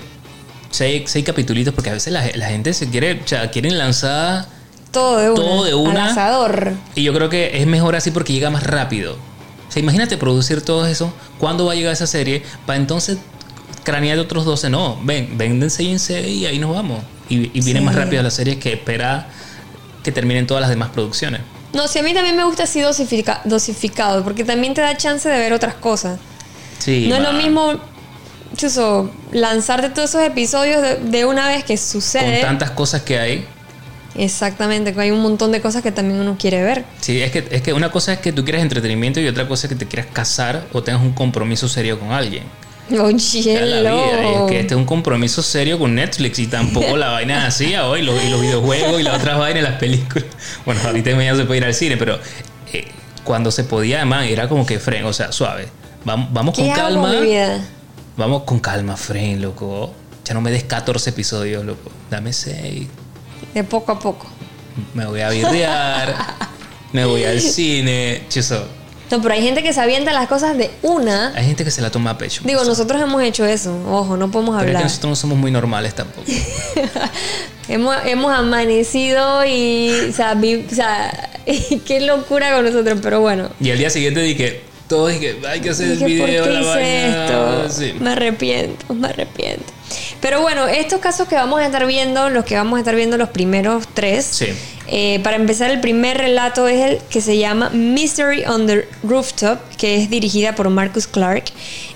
Seis, 0.72 1.04
seis 1.08 1.26
capítulos, 1.26 1.74
porque 1.74 1.90
a 1.90 1.94
veces 1.94 2.14
la, 2.14 2.26
la 2.36 2.48
gente 2.48 2.74
se 2.74 2.90
quiere, 2.90 3.22
o 3.24 3.28
sea, 3.28 3.50
quieren 3.52 3.78
lanzar. 3.78 4.46
Todo 4.92 5.18
de 5.18 5.30
una. 5.30 5.36
Todo 5.42 5.64
de 5.66 5.74
una. 5.74 6.04
Al 6.06 6.12
asador. 6.12 6.74
Y 6.96 7.04
yo 7.04 7.14
creo 7.14 7.30
que 7.30 7.60
es 7.62 7.68
mejor 7.68 7.96
así 7.96 8.12
porque 8.12 8.34
llega 8.34 8.50
más 8.50 8.64
rápido. 8.64 9.14
O 9.68 9.72
sea, 9.72 9.82
imagínate 9.82 10.18
producir 10.18 10.62
todo 10.62 10.86
eso. 10.88 11.14
¿Cuándo 11.38 11.66
va 11.66 11.74
a 11.74 11.76
llegar 11.76 11.94
esa 11.94 12.08
serie? 12.08 12.44
Para 12.66 12.78
entonces 12.78 13.18
cranear 13.84 14.16
de 14.18 14.24
otros 14.24 14.46
12. 14.46 14.70
No, 14.70 15.00
ven, 15.04 15.38
venden 15.38 15.70
6 15.70 15.90
en 15.90 16.00
6 16.00 16.28
y 16.28 16.46
ahí 16.46 16.60
nos 16.60 16.74
vamos. 16.74 17.04
Y, 17.30 17.56
y 17.58 17.62
viene 17.64 17.80
Sí. 17.80 17.86
más 17.86 17.96
rápido 17.96 18.24
la 18.24 18.32
serie 18.32 18.58
que 18.58 18.74
espera 18.74 19.28
que 20.04 20.12
terminen 20.12 20.48
todas 20.48 20.62
las 20.62 20.70
demás 20.70 20.90
producciones. 20.90 21.42
No, 21.74 21.88
sí, 21.88 22.00
a 22.00 22.04
mí 22.04 22.14
también 22.16 22.36
me 22.36 22.44
gusta 22.46 22.64
así 22.64 22.80
dosifica- 22.82 23.42
dosificado, 23.46 24.24
porque 24.24 24.44
también 24.44 24.74
te 24.74 24.82
da 24.82 24.98
chance 24.98 25.30
de 25.30 25.38
ver 25.38 25.54
otras 25.54 25.76
cosas. 25.76 26.20
Sí. 26.80 27.08
no 27.10 27.18
es 27.18 27.22
lo 27.22 27.34
mismo, 27.34 27.74
chuso, 28.60 29.10
lanzarte 29.32 29.90
todos 29.90 30.10
esos 30.10 30.22
episodios 30.24 30.82
de, 30.82 30.96
de 30.98 31.26
una 31.26 31.48
vez 31.48 31.64
que 31.64 31.76
Con 31.76 31.78
sucede. 31.78 32.42
tantas 32.42 32.72
cosas 32.72 33.02
que 33.04 33.18
hay. 33.20 33.46
Exactamente, 34.16 34.94
hay 34.98 35.12
un 35.12 35.22
montón 35.22 35.52
de 35.52 35.62
cosas 35.62 35.82
que 35.82 35.92
también 35.92 36.20
uno 36.20 36.36
quiere 36.38 36.62
ver. 36.62 36.84
Sí, 37.00 37.22
es 37.22 37.32
que, 37.32 37.48
es 37.52 37.62
que 37.62 37.74
una 37.74 37.92
cosa 37.92 38.14
es 38.14 38.20
que 38.20 38.34
tú 38.34 38.44
quieres 38.44 38.62
entretenimiento 38.62 39.20
y 39.22 39.28
otra 39.28 39.48
cosa 39.48 39.68
es 39.68 39.74
que 39.74 39.80
te 39.80 39.86
quieras 39.88 40.08
casar 40.12 40.66
o 40.74 40.84
tengas 40.84 41.02
un 41.02 41.14
compromiso 41.14 41.70
serio 41.70 42.00
con 42.00 42.12
alguien. 42.12 42.44
Oh, 42.92 43.08
la 43.08 43.12
vida. 43.12 43.94
Y 43.94 44.34
es 44.34 44.42
que 44.50 44.60
este 44.60 44.74
es 44.74 44.78
un 44.78 44.86
compromiso 44.86 45.44
serio 45.44 45.78
con 45.78 45.94
Netflix 45.94 46.40
y 46.40 46.48
tampoco 46.48 46.98
la 46.98 47.10
vaina 47.10 47.46
así 47.46 47.76
hoy, 47.76 48.02
los, 48.02 48.22
y 48.24 48.30
los 48.30 48.42
videojuegos 48.42 49.00
y 49.00 49.04
las 49.04 49.20
otras 49.20 49.38
vainas, 49.38 49.64
las 49.64 49.80
películas. 49.80 50.26
Bueno, 50.66 50.82
ahorita 50.84 51.12
ya 51.12 51.36
se 51.36 51.46
puede 51.46 51.60
ir 51.60 51.66
al 51.66 51.74
cine, 51.74 51.98
pero 51.98 52.20
eh, 52.74 52.88
cuando 53.24 53.52
se 53.52 53.64
podía, 53.64 53.98
además, 53.98 54.28
era 54.28 54.50
como 54.50 54.66
que 54.66 54.80
fren, 54.80 55.06
o 55.06 55.14
sea, 55.14 55.32
suave. 55.32 55.68
Vamos, 56.04 56.30
vamos 56.34 56.56
¿Qué 56.56 56.64
con 56.64 56.72
calma. 56.72 57.14
Vamos 58.18 58.44
con 58.44 58.60
calma, 58.60 58.98
fren, 58.98 59.42
loco. 59.42 59.94
Ya 60.26 60.34
no 60.34 60.42
me 60.42 60.52
des 60.52 60.64
14 60.64 61.10
episodios, 61.12 61.66
loco. 61.66 61.90
Dame 62.10 62.34
6. 62.34 62.88
De 63.54 63.64
poco 63.64 63.92
a 63.92 64.00
poco. 64.00 64.28
Me 64.94 65.06
voy 65.06 65.22
a 65.22 65.30
virrear. 65.30 66.16
me 66.94 67.06
voy 67.06 67.24
al 67.24 67.40
cine. 67.42 68.24
Chuso. 68.30 68.66
No, 69.10 69.20
pero 69.24 69.34
hay 69.34 69.42
gente 69.42 69.64
que 69.64 69.74
se 69.74 69.82
avienta 69.82 70.14
las 70.14 70.28
cosas 70.28 70.56
de 70.56 70.70
una. 70.84 71.34
Hay 71.36 71.46
gente 71.46 71.64
que 71.64 71.72
se 71.72 71.82
la 71.82 71.90
toma 71.90 72.12
a 72.12 72.18
pecho. 72.20 72.42
Digo, 72.46 72.60
sea, 72.60 72.70
nosotros 72.70 73.02
hemos 73.02 73.24
hecho 73.24 73.44
eso. 73.46 73.76
Ojo, 73.90 74.18
no 74.18 74.30
podemos 74.30 74.56
pero 74.58 74.60
es 74.60 74.66
que 74.66 74.78
hablar. 74.78 74.84
nosotros 74.84 75.10
no 75.10 75.16
somos 75.16 75.38
muy 75.38 75.50
normales 75.52 75.96
tampoco. 75.96 76.28
Hemos, 77.68 77.96
hemos 78.06 78.34
amanecido 78.34 79.46
y, 79.46 79.92
o 80.10 80.12
sea, 80.12 80.34
vi- 80.34 80.66
o 80.72 80.74
sea, 80.74 81.30
qué 81.86 82.02
locura 82.02 82.52
con 82.56 82.66
nosotros, 82.66 82.98
pero 83.02 83.22
bueno. 83.22 83.52
Y 83.62 83.70
al 83.70 83.78
día 83.78 83.92
siguiente 83.92 84.22
dije, 84.22 84.62
todos 84.90 85.12
dije, 85.14 85.38
hay 85.48 85.62
que 85.62 85.70
hacer 85.70 85.92
el 85.92 86.00
Dije, 86.00 86.20
¿por 86.20 86.28
video, 86.30 86.44
qué 86.44 86.50
la 86.50 86.60
hice 86.60 86.70
vaina. 86.70 87.26
esto? 87.26 87.70
Sí. 87.70 87.94
Me 88.00 88.10
arrepiento, 88.10 88.94
me 88.94 89.08
arrepiento. 89.08 89.64
Pero 90.20 90.42
bueno, 90.42 90.68
estos 90.68 91.00
casos 91.00 91.28
que 91.30 91.36
vamos 91.36 91.62
a 91.62 91.66
estar 91.66 91.86
viendo, 91.88 92.30
los 92.30 92.44
que 92.44 92.56
vamos 92.56 92.76
a 92.78 92.80
estar 92.80 92.96
viendo 92.96 93.18
los 93.18 93.30
primeros 93.30 93.88
tres. 93.94 94.26
Sí. 94.26 94.48
eh, 94.88 95.20
para 95.24 95.38
empezar, 95.38 95.72
el 95.72 95.80
primer 95.80 96.18
relato 96.18 96.68
es 96.68 96.82
el 96.82 96.98
que 97.10 97.22
se 97.22 97.38
llama 97.38 97.70
Mystery 97.70 98.44
on 98.46 98.68
the 98.68 98.88
Rooftop, 99.04 99.60
que 99.78 99.96
es 99.96 100.10
dirigida 100.10 100.56
por 100.56 100.70
Marcus 100.70 101.08
Clark. 101.08 101.46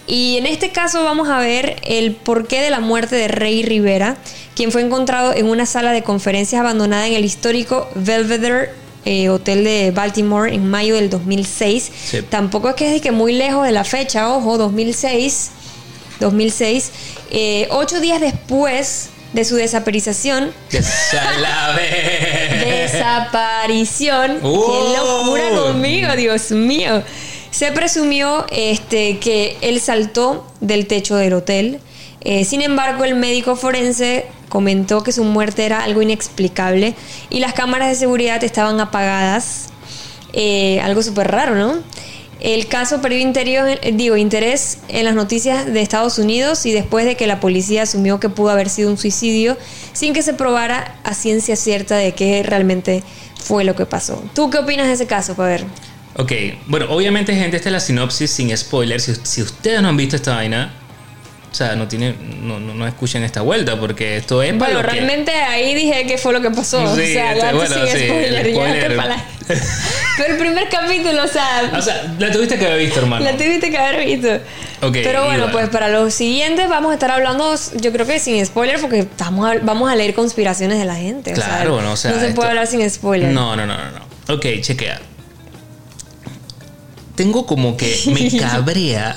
Y 0.07 0.37
en 0.37 0.45
este 0.45 0.71
caso 0.71 1.03
vamos 1.03 1.29
a 1.29 1.39
ver 1.39 1.77
el 1.83 2.13
porqué 2.13 2.61
de 2.61 2.69
la 2.69 2.79
muerte 2.79 3.15
de 3.15 3.27
Rey 3.27 3.63
Rivera, 3.63 4.17
quien 4.55 4.71
fue 4.71 4.81
encontrado 4.81 5.33
en 5.33 5.47
una 5.47 5.65
sala 5.65 5.91
de 5.91 6.03
conferencias 6.03 6.59
abandonada 6.59 7.07
en 7.07 7.13
el 7.13 7.25
histórico 7.25 7.89
Belvedere 7.95 8.71
eh, 9.05 9.29
Hotel 9.29 9.63
de 9.63 9.91
Baltimore 9.91 10.53
en 10.53 10.69
mayo 10.69 10.95
del 10.95 11.09
2006. 11.09 11.91
Sí. 12.05 12.21
Tampoco 12.23 12.69
es 12.69 12.75
que 12.75 12.95
es 12.95 13.01
que 13.01 13.11
muy 13.11 13.33
lejos 13.33 13.65
de 13.65 13.71
la 13.71 13.83
fecha, 13.83 14.29
ojo, 14.33 14.57
2006. 14.57 15.51
2006. 16.19 16.91
eh, 17.31 17.67
ocho 17.71 17.99
días 17.99 18.21
después 18.21 19.09
de 19.33 19.45
su 19.45 19.55
desaparición. 19.55 20.51
Desaparición. 22.65 24.39
Oh. 24.43 24.93
¡Qué 24.93 24.97
locura 24.97 25.49
conmigo, 25.49 26.15
Dios 26.15 26.51
mío! 26.51 27.03
Se 27.51 27.71
presumió 27.71 28.45
este, 28.51 29.19
que 29.19 29.57
él 29.61 29.79
saltó 29.79 30.47
del 30.59 30.87
techo 30.87 31.15
del 31.15 31.33
hotel. 31.33 31.79
Eh, 32.23 32.45
sin 32.45 32.61
embargo, 32.61 33.03
el 33.03 33.15
médico 33.15 33.55
forense 33.55 34.25
comentó 34.49 35.03
que 35.03 35.11
su 35.11 35.23
muerte 35.23 35.65
era 35.65 35.83
algo 35.83 36.01
inexplicable 36.01 36.95
y 37.29 37.39
las 37.39 37.53
cámaras 37.53 37.89
de 37.89 37.95
seguridad 37.95 38.43
estaban 38.43 38.79
apagadas. 38.79 39.67
Eh, 40.31 40.79
algo 40.81 41.03
súper 41.03 41.29
raro, 41.29 41.55
¿no? 41.55 41.79
El 42.39 42.67
caso 42.67 43.01
perdió 43.01 43.19
interior- 43.19 43.79
eh, 43.81 44.19
interés 44.19 44.79
en 44.89 45.05
las 45.05 45.15
noticias 45.15 45.65
de 45.65 45.81
Estados 45.81 46.17
Unidos 46.17 46.65
y 46.65 46.71
después 46.73 47.05
de 47.05 47.15
que 47.15 47.25
la 47.27 47.39
policía 47.39 47.83
asumió 47.83 48.19
que 48.19 48.29
pudo 48.29 48.49
haber 48.49 48.69
sido 48.69 48.89
un 48.89 48.97
suicidio 48.97 49.57
sin 49.93 50.13
que 50.13 50.21
se 50.23 50.33
probara 50.33 50.95
a 51.03 51.13
ciencia 51.13 51.55
cierta 51.55 51.95
de 51.95 52.13
qué 52.13 52.43
realmente 52.43 53.03
fue 53.41 53.63
lo 53.63 53.75
que 53.75 53.85
pasó. 53.85 54.21
¿Tú 54.35 54.49
qué 54.49 54.57
opinas 54.57 54.87
de 54.87 54.93
ese 54.93 55.07
caso, 55.07 55.35
ver? 55.49 55.63
Ok, 56.17 56.31
bueno, 56.67 56.87
obviamente, 56.89 57.33
gente, 57.33 57.57
esta 57.57 57.69
es 57.69 57.73
la 57.73 57.79
sinopsis 57.79 58.29
sin 58.29 58.55
spoilers. 58.57 59.21
Si 59.23 59.41
ustedes 59.41 59.81
no 59.81 59.89
han 59.89 59.97
visto 59.97 60.15
esta 60.15 60.35
vaina, 60.35 60.73
o 61.53 61.55
sea, 61.55 61.75
no 61.75 61.87
tiene, 61.87 62.15
no, 62.41 62.59
no, 62.59 62.73
no 62.73 62.87
escuchen 62.87 63.21
esta 63.23 63.41
vuelta, 63.41 63.79
porque 63.79 64.17
esto 64.17 64.41
es 64.41 64.53
para 64.55 64.73
Bueno, 64.73 64.81
lo 64.81 64.87
que- 64.89 64.95
realmente 64.95 65.31
ahí 65.31 65.75
dije 65.75 66.07
qué 66.07 66.17
fue 66.17 66.33
lo 66.33 66.41
que 66.41 66.49
pasó. 66.49 66.81
o 66.83 66.95
sea, 66.95 67.33
este, 67.35 67.53
bueno, 67.53 67.75
sin 67.75 67.85
sí, 67.85 68.05
spoiler, 68.07 68.33
el 68.47 68.53
spoiler. 68.55 68.87
te 68.89 68.95
pala- 68.95 69.25
Pero 70.17 70.33
el 70.33 70.39
primer 70.39 70.67
capítulo, 70.69 71.23
o 71.23 71.27
sea, 71.27 71.71
O 71.77 71.81
sea, 71.81 72.15
la 72.17 72.31
tuviste 72.31 72.57
que 72.57 72.65
haber 72.65 72.79
visto, 72.79 72.99
hermano. 73.01 73.23
La 73.23 73.33
tuviste 73.37 73.69
que 73.69 73.77
haber 73.77 74.03
visto. 74.03 74.29
Pero 74.91 75.25
bueno, 75.25 75.37
igual. 75.47 75.51
pues 75.51 75.69
para 75.69 75.89
los 75.89 76.11
siguientes 76.13 76.67
vamos 76.69 76.89
a 76.89 76.95
estar 76.95 77.11
hablando, 77.11 77.53
yo 77.79 77.91
creo 77.91 78.07
que 78.07 78.17
sin 78.19 78.43
spoiler, 78.43 78.81
porque 78.81 78.99
estamos 78.99 79.47
a- 79.47 79.59
vamos 79.61 79.91
a 79.91 79.95
leer 79.95 80.15
conspiraciones 80.15 80.79
de 80.79 80.85
la 80.85 80.95
gente. 80.95 81.33
o 81.33 81.35
sea, 81.35 81.45
Claro, 81.45 81.81
no, 81.83 81.91
o 81.91 81.95
sea, 81.97 82.11
no 82.11 82.19
se 82.19 82.23
esto- 82.29 82.35
puede 82.35 82.49
hablar 82.49 82.65
sin 82.65 82.89
spoiler. 82.89 83.31
No, 83.31 83.55
no, 83.55 83.67
no, 83.67 83.77
no, 83.77 83.91
no. 83.91 84.33
Ok, 84.33 84.45
chequea. 84.61 84.99
Tengo 87.15 87.45
como 87.45 87.77
que 87.77 87.95
me 88.07 88.35
cabrea. 88.39 89.15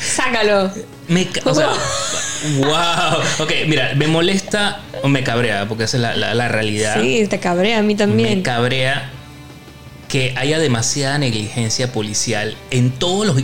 Sácalo. 0.00 0.72
Me, 1.10 1.28
o 1.44 1.54
sea, 1.54 1.68
wow. 2.58 3.20
Ok, 3.44 3.52
mira, 3.66 3.92
me 3.96 4.06
molesta 4.06 4.80
o 5.02 5.08
me 5.08 5.22
cabrea, 5.22 5.66
porque 5.68 5.84
esa 5.84 5.96
es 5.96 6.02
la, 6.02 6.16
la- 6.16 6.34
la 6.34 6.48
realidad. 6.48 7.00
Sí, 7.02 7.26
te 7.28 7.38
cabrea 7.40 7.78
a 7.78 7.82
mí 7.82 7.94
me 7.94 7.98
también. 7.98 8.42
cabrea 8.42 9.10
que 10.08 10.34
haya 10.36 10.58
demasiada 10.58 11.18
negligencia 11.18 11.92
policial 11.92 12.56
en 12.70 12.90
todos 12.90 13.26
los 13.26 13.36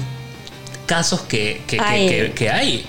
casos 0.86 1.20
que, 1.22 1.60
que- 1.66 1.76
que- 1.76 1.82
Ay. 1.84 2.08
que- 2.08 2.32
que 2.32 2.50
hay. 2.50 2.86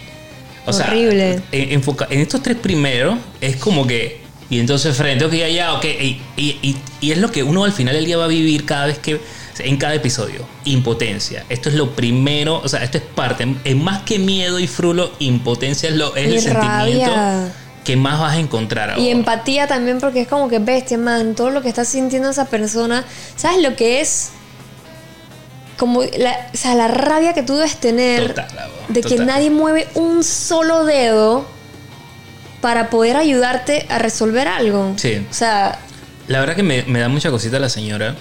O 0.66 0.74
sea, 0.74 0.88
Horrible. 0.88 1.40
en, 1.52 1.72
enfoca- 1.82 2.08
en 2.10 2.22
estos 2.22 2.42
tres 2.44 2.58
primeros 2.58 3.18
es 3.42 3.56
como 3.58 3.86
que. 3.88 4.22
Y 4.50 4.60
entonces 4.60 4.96
frente, 4.96 5.26
ok, 5.26 5.34
ya, 5.34 5.50
ya, 5.50 5.74
ok. 5.74 5.86
Y, 5.86 6.22
y- 6.38 6.58
y- 6.62 6.78
y 7.02 7.12
es 7.12 7.18
lo 7.18 7.32
que 7.32 7.44
uno 7.44 7.64
al 7.66 7.74
final 7.74 7.96
del 7.96 8.06
día 8.06 8.18
va 8.18 8.26
a 8.26 8.28
vivir 8.28 8.66
cada 8.66 8.86
vez 8.88 8.98
que. 9.00 9.20
En 9.60 9.78
cada 9.78 9.96
episodio. 9.96 10.46
Impotencia. 10.66 11.46
Esto 11.50 11.70
es 11.70 11.76
lo 11.76 11.92
primero. 11.96 12.62
O 12.64 12.68
sea, 12.68 12.84
esto 12.84 12.98
es 12.98 13.04
parte. 13.04 13.48
Es 13.64 13.76
más 13.76 14.04
que 14.04 14.20
miedo 14.20 14.60
y 14.60 14.68
frulo, 14.68 15.12
impotencia 15.20 15.90
es, 15.90 15.96
lo, 15.96 16.16
es 16.16 16.28
el 16.28 16.42
sentimiento 16.42 17.10
rabia. 17.12 17.52
que 17.84 17.96
más 17.96 18.20
vas 18.20 18.34
a 18.34 18.40
encontrar 18.40 18.90
ahora. 18.92 19.02
Y 19.02 19.10
empatía 19.10 19.68
también, 19.68 20.00
porque 20.00 20.22
es 20.22 20.28
como 20.28 20.50
que 20.50 20.60
bestia, 20.60 20.98
man, 20.98 21.36
todo 21.36 21.50
lo 21.50 21.62
que 21.62 21.70
está 21.70 21.86
sintiendo 21.86 22.30
esa 22.30 22.46
persona. 22.46 23.04
¿Sabes 23.36 23.62
lo 23.64 23.76
que 23.76 24.02
es? 24.02 24.32
Como 25.78 26.04
la, 26.04 26.50
o 26.54 26.58
sea, 26.58 26.74
la 26.76 26.88
rabia 26.88 27.34
que 27.34 27.44
tú 27.44 27.56
debes 27.56 27.78
tener 27.78 28.30
Total, 28.30 28.50
de 28.90 29.02
que 29.02 29.18
nadie 29.18 29.52
mueve 29.52 29.88
un 29.94 30.24
solo 30.24 30.86
dedo 30.86 31.46
para 32.62 32.90
poder 32.90 33.16
ayudarte 33.16 33.86
a 33.90 34.00
resolver 34.00 34.48
algo. 34.48 34.94
Sí. 34.98 35.24
O 35.30 35.34
sea, 35.34 35.78
La 36.28 36.40
verdad 36.40 36.56
que 36.56 36.64
me, 36.64 36.82
me 36.84 37.00
da 37.00 37.10
mucha 37.10 37.30
cosita 37.30 37.60
la 37.60 37.70
señora, 37.70 38.16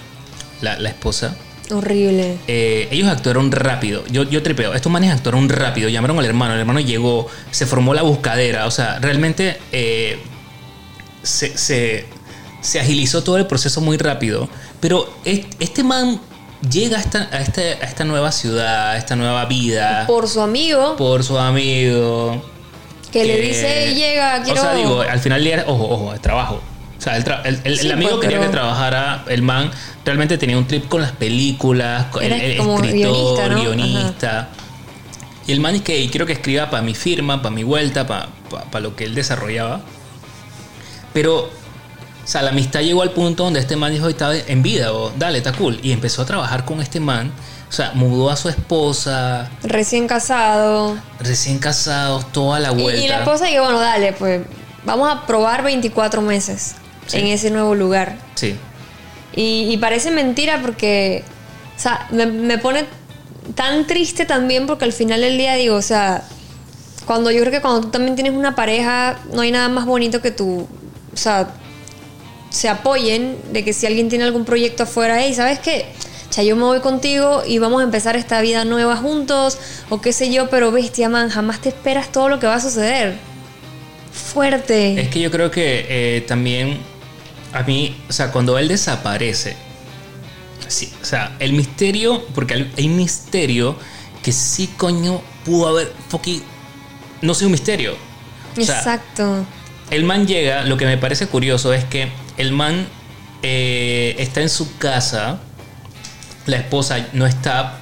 la, 0.61 0.77
la 0.79 0.89
esposa. 0.89 1.35
horrible. 1.71 2.37
Eh, 2.47 2.87
ellos 2.91 3.07
actuaron 3.09 3.51
rápido. 3.51 4.03
Yo, 4.07 4.23
yo 4.23 4.41
tripeo. 4.43 4.73
Estos 4.73 4.91
manes 4.91 5.11
actuaron 5.11 5.49
rápido. 5.49 5.89
Llamaron 5.89 6.17
al 6.19 6.25
hermano. 6.25 6.53
El 6.53 6.59
hermano 6.61 6.79
llegó. 6.79 7.27
Se 7.51 7.65
formó 7.65 7.93
la 7.93 8.01
buscadera. 8.03 8.65
O 8.67 8.71
sea, 8.71 8.99
realmente 8.99 9.57
eh, 9.71 10.19
se, 11.23 11.57
se- 11.57 12.05
se 12.61 12.79
agilizó 12.79 13.23
todo 13.23 13.37
el 13.37 13.45
proceso 13.47 13.81
muy 13.81 13.97
rápido. 13.97 14.49
Pero 14.79 15.09
es- 15.25 15.45
este 15.59 15.83
man 15.83 16.19
llega 16.71 16.97
a 16.97 17.01
esta, 17.01 17.29
a 17.31 17.39
esta, 17.39 17.61
a 17.61 17.85
esta 17.85 18.03
nueva 18.03 18.31
ciudad, 18.31 18.91
a 18.91 18.97
esta 18.97 19.15
nueva 19.15 19.45
vida. 19.45 20.05
Por 20.07 20.27
su 20.27 20.41
amigo, 20.41 20.95
por 20.95 21.23
su 21.23 21.37
amigo. 21.37 22.41
que 23.11 23.23
le 23.25 23.39
dice, 23.41 23.93
llega, 23.93 24.41
quiero... 24.43 24.59
O 24.59 24.63
sea, 24.63 24.73
digo, 24.73 25.01
al 25.01 25.19
final 25.19 25.63
ojo, 25.67 25.87
ojo, 25.89 26.13
es 26.13 26.21
trabajo. 26.21 26.61
Sea, 27.07 27.41
el, 27.45 27.91
amigo 27.91 28.19
quería 28.19 28.41
que 28.41 28.49
trabajara, 28.49 29.23
el 29.29 29.41
man 29.41 29.71
realmente 30.03 30.37
tenía 30.37 30.57
un 30.57 30.67
trip 30.67 30.89
con 30.89 31.01
las 31.01 31.13
películas, 31.13 32.07
con 32.07 32.21
el, 32.21 32.33
escritor, 32.33 32.81
guionista, 32.81 33.47
¿no? 33.47 33.61
guionista. 33.61 34.49
Y 35.47 35.53
el 35.53 35.61
man 35.61 35.75
es 35.75 35.83
que 35.83 36.09
quiero 36.09 36.25
que 36.25 36.33
escriba 36.33 36.69
para 36.69 36.83
mi 36.83 36.93
firma, 36.93 37.41
para 37.41 37.55
mi 37.55 37.63
vuelta, 37.63 38.05
para 38.05 38.79
lo 38.81 38.93
que 38.97 39.05
él 39.05 39.15
desarrollaba. 39.15 39.79
Pero, 41.13 41.43
o 41.45 41.49
sea, 42.25 42.41
la 42.41 42.49
amistad 42.49 42.81
llegó 42.81 43.01
al 43.03 43.11
punto 43.11 43.45
donde 43.45 43.61
este 43.61 43.77
man 43.77 43.93
dijo, 43.93 44.09
está 44.09 44.35
en 44.35 44.61
vida, 44.61 44.91
o 44.91 45.11
dale, 45.17 45.37
está 45.37 45.53
cool. 45.53 45.79
Y 45.81 45.93
empezó 45.93 46.23
a 46.23 46.25
trabajar 46.25 46.65
con 46.65 46.81
este 46.81 46.99
man. 46.99 47.31
O 47.69 47.71
sea, 47.71 47.91
mudó 47.93 48.29
a 48.29 48.35
su 48.35 48.49
esposa, 48.49 49.49
Recién 49.63 50.07
casado. 50.07 50.97
recién 51.19 51.59
casados, 51.59 52.29
toda 52.33 52.59
la 52.59 52.71
Y, 52.73 52.81
vuelta. 52.81 53.01
y 53.01 53.07
la 53.07 53.19
esposa 53.19 53.45
dijo, 53.45 53.63
bueno, 53.63 53.79
dale, 53.79 54.13
pues 54.13 54.41
vamos 54.85 55.09
a 55.09 55.25
probar 55.25 55.63
24 55.63 56.21
meses 56.21 56.75
Sí. 57.07 57.17
en 57.19 57.27
ese 57.27 57.51
nuevo 57.51 57.73
lugar. 57.75 58.17
Sí. 58.35 58.55
Y, 59.35 59.67
y 59.71 59.77
parece 59.77 60.11
mentira 60.11 60.61
porque, 60.61 61.23
o 61.75 61.79
sea, 61.79 62.07
me, 62.11 62.25
me 62.25 62.57
pone 62.57 62.85
tan 63.55 63.87
triste 63.87 64.25
también 64.25 64.67
porque 64.67 64.85
al 64.85 64.93
final 64.93 65.21
del 65.21 65.37
día 65.37 65.55
digo, 65.55 65.75
o 65.75 65.81
sea, 65.81 66.23
cuando 67.05 67.31
yo 67.31 67.39
creo 67.41 67.51
que 67.51 67.61
cuando 67.61 67.81
tú 67.81 67.89
también 67.89 68.15
tienes 68.15 68.33
una 68.33 68.55
pareja, 68.55 69.19
no 69.31 69.41
hay 69.41 69.51
nada 69.51 69.69
más 69.69 69.85
bonito 69.85 70.21
que 70.21 70.31
tú, 70.31 70.67
o 71.13 71.17
sea, 71.17 71.47
se 72.49 72.69
apoyen 72.69 73.37
de 73.51 73.63
que 73.63 73.73
si 73.73 73.85
alguien 73.85 74.09
tiene 74.09 74.25
algún 74.25 74.45
proyecto 74.45 74.83
afuera, 74.83 75.21
hey, 75.21 75.33
¿sabes 75.33 75.59
qué? 75.59 75.85
O 76.29 76.33
sea, 76.33 76.43
yo 76.43 76.55
me 76.55 76.63
voy 76.63 76.81
contigo 76.81 77.43
y 77.47 77.59
vamos 77.59 77.81
a 77.81 77.83
empezar 77.83 78.15
esta 78.15 78.41
vida 78.41 78.65
nueva 78.65 78.97
juntos, 78.97 79.57
o 79.89 80.01
qué 80.01 80.11
sé 80.11 80.31
yo, 80.31 80.49
pero 80.49 80.71
bestia, 80.71 81.09
man, 81.09 81.29
jamás 81.29 81.61
te 81.61 81.69
esperas 81.69 82.11
todo 82.11 82.29
lo 82.29 82.39
que 82.39 82.47
va 82.47 82.55
a 82.55 82.61
suceder. 82.61 83.15
Fuerte. 84.11 84.99
Es 84.99 85.09
que 85.09 85.19
yo 85.19 85.31
creo 85.31 85.51
que 85.51 85.85
eh, 85.87 86.21
también 86.27 86.79
a 87.53 87.63
mí, 87.63 87.95
o 88.09 88.13
sea, 88.13 88.31
cuando 88.31 88.57
él 88.57 88.67
desaparece, 88.67 89.55
sí, 90.67 90.93
o 91.01 91.05
sea, 91.05 91.35
el 91.39 91.53
misterio, 91.53 92.25
porque 92.35 92.67
hay- 92.77 92.87
misterio 92.89 93.75
que 94.23 94.31
sí, 94.31 94.67
coño, 94.77 95.21
pudo 95.45 95.69
haber, 95.69 95.93
fucking, 96.09 96.43
no 97.21 97.33
sé, 97.33 97.45
un 97.45 97.51
misterio. 97.53 97.95
O 98.57 98.61
sea, 98.61 98.77
Exacto. 98.79 99.45
el 99.91 100.03
man 100.03 100.27
llega, 100.27 100.63
lo 100.63 100.77
que 100.77 100.85
me 100.85 100.97
parece 100.97 101.27
curioso 101.27 101.73
es 101.73 101.85
que 101.85 102.11
el 102.37 102.51
man 102.51 102.87
eh, 103.43 104.15
está 104.17 104.41
en 104.41 104.49
su 104.49 104.77
casa, 104.77 105.39
la 106.47 106.57
esposa 106.57 107.07
no 107.13 107.25
está, 107.27 107.77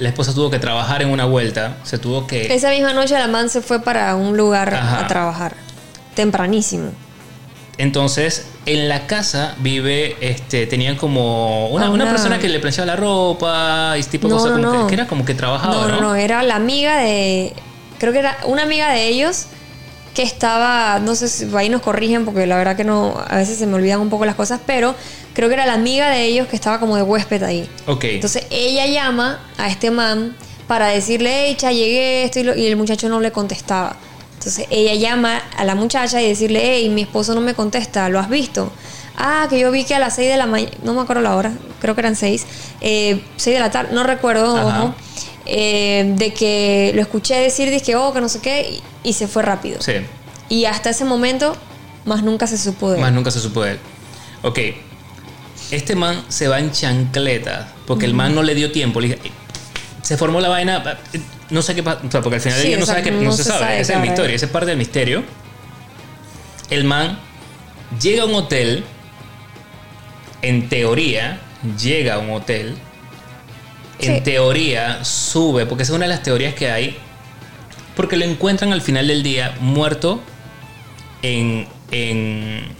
la 0.00 0.08
esposa 0.08 0.34
tuvo 0.34 0.50
que 0.50 0.58
trabajar 0.58 1.02
en 1.02 1.10
una 1.10 1.24
vuelta, 1.24 1.76
se 1.84 1.98
tuvo 1.98 2.26
que... 2.26 2.52
Esa 2.52 2.70
misma 2.70 2.92
noche 2.92 3.14
la 3.18 3.28
man 3.28 3.48
se 3.48 3.62
fue 3.62 3.80
para 3.82 4.14
un 4.16 4.36
lugar 4.36 4.74
Ajá. 4.74 5.00
a 5.00 5.06
trabajar. 5.06 5.54
Tempranísimo. 6.14 6.90
Entonces, 7.78 8.46
en 8.66 8.88
la 8.88 9.06
casa 9.06 9.54
vive, 9.60 10.16
este, 10.20 10.66
tenían 10.66 10.96
como 10.96 11.68
una, 11.68 11.86
Ah, 11.86 11.90
una 11.90 12.08
persona 12.10 12.38
que 12.38 12.48
le 12.48 12.58
planchaba 12.58 12.86
la 12.86 12.96
ropa 12.96 13.94
y 13.96 14.00
ese 14.00 14.10
tipo 14.10 14.26
de 14.28 14.34
No, 14.34 14.40
cosas, 14.40 14.58
no, 14.58 14.68
como 14.68 14.80
no. 14.82 14.86
Que, 14.88 14.94
era 14.94 15.06
como 15.06 15.24
que 15.24 15.34
trabajaba, 15.34 15.86
No, 15.86 16.00
¿no? 16.00 16.14
era 16.16 16.42
la 16.42 16.56
amiga 16.56 16.96
de. 16.98 17.52
Creo 17.98 18.12
que 18.12 18.18
era 18.18 18.36
una 18.46 18.62
amiga 18.64 18.92
de 18.92 19.06
ellos 19.06 19.46
que 20.14 20.22
estaba. 20.22 20.98
No 20.98 21.14
sé 21.14 21.28
si 21.28 21.48
ahí 21.56 21.68
nos 21.68 21.80
corrigen 21.82 22.24
porque 22.24 22.46
la 22.46 22.56
verdad 22.56 22.76
que 22.76 22.84
no. 22.84 23.14
A 23.28 23.36
veces 23.36 23.58
se 23.58 23.66
me 23.66 23.74
olvidan 23.76 24.00
un 24.00 24.10
poco 24.10 24.24
las 24.26 24.34
cosas, 24.34 24.60
pero 24.66 24.94
creo 25.32 25.48
que 25.48 25.54
era 25.54 25.64
la 25.66 25.74
amiga 25.74 26.10
de 26.10 26.24
ellos 26.24 26.48
que 26.48 26.56
estaba 26.56 26.80
como 26.80 26.96
de 26.96 27.02
huésped 27.02 27.42
ahí. 27.44 27.68
Ok. 27.86 28.04
Entonces 28.04 28.44
ella 28.50 28.86
llama 28.86 29.40
a 29.56 29.68
este 29.68 29.92
man 29.92 30.34
para 30.66 30.88
decirle, 30.88 31.30
hey, 31.46 31.56
llegué, 31.72 32.24
esto 32.24 32.40
y, 32.40 32.42
lo- 32.42 32.56
y 32.56 32.66
el 32.66 32.76
muchacho 32.76 33.08
no 33.08 33.20
le 33.20 33.30
contestaba. 33.30 33.96
Entonces 34.38 34.66
ella 34.70 34.94
llama 34.94 35.42
a 35.56 35.64
la 35.64 35.74
muchacha 35.74 36.22
y 36.22 36.28
decirle, 36.28 36.60
hey, 36.62 36.88
mi 36.90 37.02
esposo 37.02 37.34
no 37.34 37.40
me 37.40 37.54
contesta, 37.54 38.08
¿lo 38.08 38.20
has 38.20 38.28
visto? 38.30 38.72
Ah, 39.16 39.48
que 39.50 39.58
yo 39.58 39.70
vi 39.72 39.84
que 39.84 39.94
a 39.96 39.98
las 39.98 40.14
6 40.14 40.28
de 40.30 40.36
la 40.36 40.46
mañana, 40.46 40.70
no 40.84 40.94
me 40.94 41.00
acuerdo 41.00 41.22
la 41.22 41.34
hora, 41.34 41.52
creo 41.80 41.94
que 41.96 42.00
eran 42.02 42.14
6, 42.14 42.46
6 42.80 43.20
de 43.44 43.58
la 43.58 43.70
tarde, 43.70 43.90
no 43.92 44.04
recuerdo, 44.04 44.54
ojo, 44.54 44.94
eh, 45.44 46.12
de 46.16 46.32
que 46.32 46.92
lo 46.94 47.02
escuché 47.02 47.34
decir, 47.40 47.68
dije, 47.70 47.96
oh, 47.96 48.12
que 48.12 48.20
no 48.20 48.28
sé 48.28 48.38
qué, 48.40 48.80
y, 49.04 49.08
y 49.08 49.12
se 49.14 49.26
fue 49.26 49.42
rápido. 49.42 49.82
sí, 49.82 49.94
Y 50.48 50.66
hasta 50.66 50.90
ese 50.90 51.04
momento, 51.04 51.56
más 52.04 52.22
nunca 52.22 52.46
se 52.46 52.56
supo 52.58 52.90
de 52.90 52.96
él. 52.98 53.02
más 53.02 53.12
nunca 53.12 53.32
se 53.32 53.40
supo 53.40 53.62
de 53.64 53.72
él. 53.72 53.78
Ok. 54.42 54.58
Este 55.72 55.96
man 55.96 56.22
se 56.28 56.46
va 56.48 56.60
en 56.60 56.70
chancleta 56.70 57.72
porque 57.86 58.06
el 58.06 58.14
man 58.14 58.34
no 58.34 58.42
le 58.42 58.54
dio 58.54 58.70
tiempo. 58.72 59.00
Le 59.00 59.08
dije, 59.08 59.20
"Eh, 59.24 59.30
se 60.02 60.16
formó 60.16 60.40
la 60.40 60.48
vaina, 60.48 60.82
eh, 61.12 61.20
no 61.50 61.62
sé 61.62 61.74
qué 61.74 61.82
pasa, 61.82 62.00
o 62.06 62.10
sea, 62.10 62.20
porque 62.20 62.36
al 62.36 62.40
final 62.40 62.58
del 62.58 62.68
día 62.68 62.78
no, 62.78 62.86
sabe 62.86 63.02
que, 63.02 63.10
no, 63.10 63.22
no 63.22 63.32
se, 63.32 63.44
se 63.44 63.50
sabe, 63.50 63.60
sabe, 63.60 63.72
esa 63.74 63.80
es 63.80 63.86
claro. 63.88 64.02
mi 64.02 64.08
historia, 64.08 64.36
esa 64.36 64.46
es 64.46 64.52
parte 64.52 64.66
del 64.66 64.78
misterio. 64.78 65.24
El 66.70 66.84
man 66.84 67.18
llega 68.00 68.22
a 68.24 68.26
un 68.26 68.34
hotel, 68.34 68.84
en 70.42 70.68
teoría, 70.68 71.40
llega 71.80 72.14
a 72.14 72.18
un 72.18 72.30
hotel, 72.30 72.76
en 74.00 74.22
teoría 74.22 75.04
sube, 75.04 75.66
porque 75.66 75.82
esa 75.82 75.92
es 75.92 75.96
una 75.96 76.06
de 76.06 76.12
las 76.12 76.22
teorías 76.22 76.54
que 76.54 76.70
hay, 76.70 76.96
porque 77.96 78.16
lo 78.16 78.24
encuentran 78.24 78.72
al 78.72 78.82
final 78.82 79.08
del 79.08 79.22
día 79.22 79.56
muerto 79.60 80.20
en... 81.22 81.66
en 81.90 82.76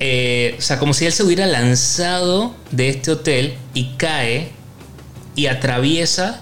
eh, 0.00 0.56
o 0.58 0.60
sea, 0.60 0.78
como 0.80 0.92
si 0.92 1.06
él 1.06 1.12
se 1.12 1.22
hubiera 1.22 1.46
lanzado 1.46 2.54
de 2.72 2.88
este 2.88 3.12
hotel 3.12 3.54
y 3.74 3.94
cae 3.96 4.50
y 5.36 5.46
atraviesa 5.46 6.40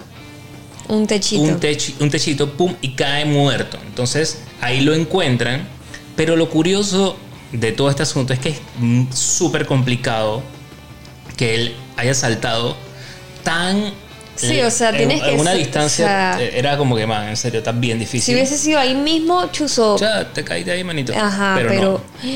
Un 0.89 1.07
techito. 1.07 1.41
un, 1.41 1.59
techi- 1.59 1.93
un 1.99 2.09
techito, 2.09 2.51
pum, 2.53 2.75
y 2.81 2.93
cae 2.93 3.25
muerto. 3.25 3.77
Entonces 3.87 4.39
ahí 4.61 4.81
lo 4.81 4.93
encuentran. 4.93 5.67
Pero 6.15 6.35
lo 6.35 6.49
curioso 6.49 7.17
de 7.51 7.71
todo 7.71 7.89
este 7.89 8.03
asunto 8.03 8.33
es 8.33 8.39
que 8.39 8.49
es 8.49 8.59
súper 9.17 9.65
complicado 9.65 10.43
que 11.37 11.55
él 11.55 11.75
haya 11.97 12.13
saltado 12.13 12.75
tan... 13.43 13.91
Sí, 14.35 14.59
o 14.61 14.71
sea, 14.71 14.89
en- 14.89 14.97
tienes 14.97 15.21
en 15.21 15.25
que 15.35 15.41
una 15.41 15.51
ser- 15.51 15.59
distancia 15.59 16.05
o 16.05 16.07
sea- 16.07 16.41
eh, 16.41 16.51
era 16.57 16.77
como 16.77 16.95
que, 16.95 17.05
man, 17.05 17.29
en 17.29 17.37
serio, 17.37 17.59
está 17.59 17.71
bien 17.71 17.97
si 17.99 18.05
difícil. 18.05 18.35
hubiese 18.35 18.57
sido 18.57 18.79
ahí 18.79 18.95
mismo, 18.95 19.45
chuzo. 19.51 19.97
Ya, 19.97 20.31
te 20.33 20.43
caíste 20.43 20.71
ahí, 20.71 20.83
manito. 20.83 21.13
Ajá, 21.15 21.53
pero, 21.55 21.69
pero. 21.69 22.01
no. 22.23 22.29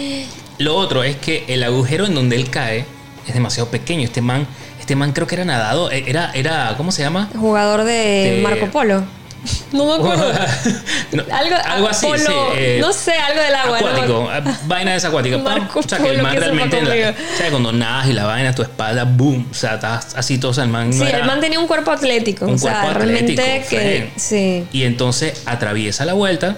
Lo 0.60 0.76
otro 0.76 1.04
es 1.04 1.16
que 1.18 1.46
el 1.48 1.64
agujero 1.64 2.06
en 2.06 2.16
donde 2.16 2.36
él 2.36 2.50
cae 2.50 2.86
es 3.28 3.34
demasiado 3.34 3.70
pequeño. 3.70 4.04
Este 4.04 4.22
man, 4.22 4.48
este 4.88 4.96
man 4.96 5.12
creo 5.12 5.28
que 5.28 5.36
era 5.36 5.44
nadado. 5.44 5.92
eh, 5.92 6.06
Era, 6.08 6.32
era, 6.34 6.74
¿cómo 6.78 6.94
se 6.94 7.02
llama? 7.04 7.28
Jugador 7.38 7.84
de 7.84 7.92
De- 8.38 8.42
Marco 8.42 8.68
Polo. 8.72 9.04
No 9.74 9.86
me 9.86 9.94
acuerdo. 9.96 10.32
No, 11.12 11.24
algo, 11.32 11.56
algo 11.66 11.88
así, 11.90 12.06
Polo, 12.06 12.18
sí. 12.20 12.34
eh, 12.56 12.78
no 12.80 12.94
sé, 12.94 13.12
algo 13.14 13.42
del 13.42 13.54
agua. 13.56 13.80
¿no? 13.82 13.88
Acuático, 13.88 14.30
eh, 14.34 14.54
vaina 14.66 14.94
desacuática. 14.94 15.38
Marco 15.40 15.80
o 15.80 15.84
sea, 15.84 15.98
que 15.98 16.10
el 16.10 16.22
man 16.22 16.38
realmente, 16.38 16.78
en 16.80 16.86
la- 16.86 16.90
conmigo. 16.92 17.10
o 17.34 17.38
sea, 17.38 17.50
cuando 17.52 17.72
nadas 17.74 18.08
y 18.08 18.14
la 18.14 18.24
vaina, 18.26 18.56
tu 18.56 18.62
espalda, 18.62 19.04
boom, 19.04 19.46
o 19.52 19.54
sea, 19.54 19.76
estás 19.76 20.16
así 20.16 20.38
todo, 20.38 20.52
o 20.52 20.54
sea, 20.54 20.64
el 20.64 20.70
man 20.70 20.90
no 20.90 20.96
Sí, 20.96 21.04
era- 21.10 21.18
el 21.20 21.26
man 21.26 21.42
tenía 21.42 21.60
un 21.60 21.68
cuerpo 21.68 21.92
atlético. 21.92 22.46
Un 22.46 22.54
o 22.56 22.58
sea, 22.58 22.80
cuerpo 22.82 23.00
realmente 23.00 23.34
atlético, 23.42 23.70
que. 23.70 23.76
Fren. 23.78 24.12
Sí. 24.16 24.66
Y 24.72 24.84
entonces 24.84 25.42
atraviesa 25.46 26.06
la 26.06 26.14
vuelta, 26.14 26.58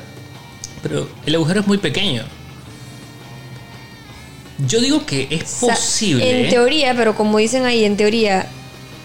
pero 0.83 1.09
el 1.25 1.33
agujero 1.35 1.61
es 1.61 1.67
muy 1.67 1.79
pequeño. 1.79 2.23
Yo 4.67 4.79
digo 4.81 5.05
que 5.05 5.27
es 5.29 5.57
O 5.61 5.65
sea, 5.67 5.75
posible. 5.75 6.45
en 6.45 6.49
teoría, 6.49 6.93
pero 6.95 7.15
como 7.15 7.37
dicen 7.37 7.65
ahí, 7.65 7.85
en 7.85 7.97
teoría, 7.97 8.47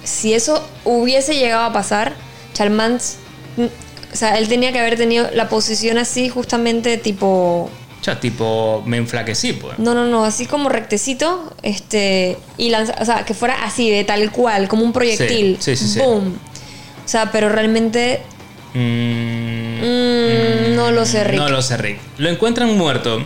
si 0.03 0.35
eso 0.35 0.67
hubiese 0.85 1.37
llegado 1.37 1.65
a 1.65 1.73
pasar, 1.73 2.15
Chalmans. 2.53 3.17
O 3.59 4.17
sea, 4.17 4.39
él 4.39 4.49
tenía 4.49 4.73
que 4.73 4.79
haber 4.81 4.97
tenido 4.97 5.29
la 5.33 5.49
posición 5.49 5.99
así, 5.99 6.29
justamente 6.29 6.99
tipo. 6.99 7.71
O 8.01 8.05
sea, 8.05 8.21
tipo, 8.21 8.83
me 8.87 8.97
enflaquecí, 8.99 9.55
pues. 9.55 9.79
No, 9.79 9.95
no, 9.95 10.07
no, 10.07 10.25
así 10.25 10.47
como 10.47 10.69
rectecito, 10.69 11.55
este, 11.63 12.37
y 12.59 12.69
lanza, 12.69 12.95
o 13.01 13.05
sea, 13.05 13.25
que 13.25 13.33
fuera 13.33 13.65
así, 13.65 13.91
de 13.91 14.05
tal 14.05 14.31
cual, 14.31 14.69
como 14.69 14.85
un 14.85 14.93
proyectil. 14.93 15.57
Sí, 15.59 15.75
sí, 15.77 15.85
sí, 15.87 15.95
sí. 15.95 15.99
Boom. 16.01 16.35
O 17.05 17.09
sea, 17.09 17.31
pero 17.33 17.49
realmente 17.49 18.21
Mm, 18.75 19.79
mm, 19.81 20.75
no 20.75 20.91
lo 20.91 21.07
sé, 21.07 21.25
Rick. 21.25 21.39
No 21.39 21.49
lo 21.49 21.63
sé, 21.63 21.77
Rick. 21.77 21.99
Lo 22.19 22.29
encuentran 22.29 22.77
muerto. 22.77 23.25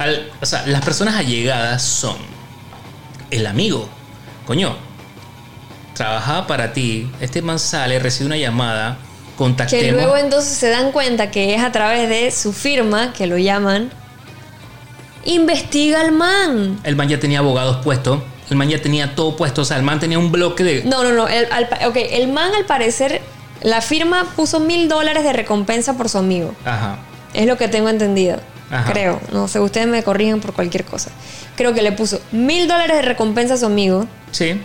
Al- 0.00 0.30
o 0.40 0.46
sea, 0.46 0.66
las 0.66 0.82
personas 0.84 1.14
allegadas 1.14 1.82
son 1.82 2.16
el 3.30 3.46
amigo. 3.46 3.88
Coño, 4.46 4.74
trabajaba 5.94 6.46
para 6.46 6.72
ti. 6.72 7.10
Este 7.20 7.42
man 7.42 7.58
sale, 7.58 7.98
recibe 8.00 8.26
una 8.26 8.36
llamada. 8.36 8.98
Contactemos. 9.36 9.84
que 9.86 9.92
luego 9.92 10.16
entonces 10.18 10.52
se 10.58 10.68
dan 10.68 10.92
cuenta 10.92 11.30
que 11.30 11.54
es 11.54 11.62
a 11.62 11.72
través 11.72 12.08
de 12.10 12.30
su 12.30 12.52
firma, 12.52 13.12
que 13.14 13.26
lo 13.26 13.38
llaman. 13.38 13.90
Investiga 15.24 16.00
al 16.00 16.12
man. 16.12 16.80
El 16.82 16.96
man 16.96 17.08
ya 17.08 17.20
tenía 17.20 17.38
abogados 17.40 17.78
puestos. 17.84 18.20
El 18.50 18.56
man 18.56 18.68
ya 18.68 18.80
tenía 18.82 19.14
todo 19.14 19.36
puesto. 19.36 19.62
O 19.62 19.64
sea, 19.64 19.76
el 19.76 19.82
man 19.82 20.00
tenía 20.00 20.18
un 20.18 20.32
bloque 20.32 20.64
de. 20.64 20.84
No, 20.84 21.04
no, 21.04 21.12
no. 21.12 21.28
El, 21.28 21.46
al 21.52 21.68
pa- 21.68 21.86
ok, 21.88 21.96
el 22.10 22.28
man 22.28 22.52
al 22.54 22.64
parecer, 22.64 23.22
la 23.62 23.80
firma 23.80 24.26
puso 24.36 24.60
mil 24.60 24.88
dólares 24.88 25.22
de 25.24 25.32
recompensa 25.32 25.94
por 25.96 26.08
su 26.08 26.18
amigo. 26.18 26.54
Ajá. 26.64 26.98
Es 27.34 27.46
lo 27.46 27.56
que 27.56 27.68
tengo 27.68 27.88
entendido. 27.88 28.40
Ajá. 28.70 28.92
Creo. 28.92 29.20
No 29.32 29.48
sé, 29.48 29.58
ustedes 29.60 29.86
me 29.86 30.02
corrigen 30.02 30.40
por 30.40 30.52
cualquier 30.52 30.84
cosa. 30.84 31.10
Creo 31.56 31.74
que 31.74 31.82
le 31.82 31.92
puso 31.92 32.20
mil 32.32 32.68
dólares 32.68 32.96
de 32.96 33.02
recompensa 33.02 33.54
a 33.54 33.56
su 33.56 33.66
amigo. 33.66 34.06
Sí. 34.30 34.60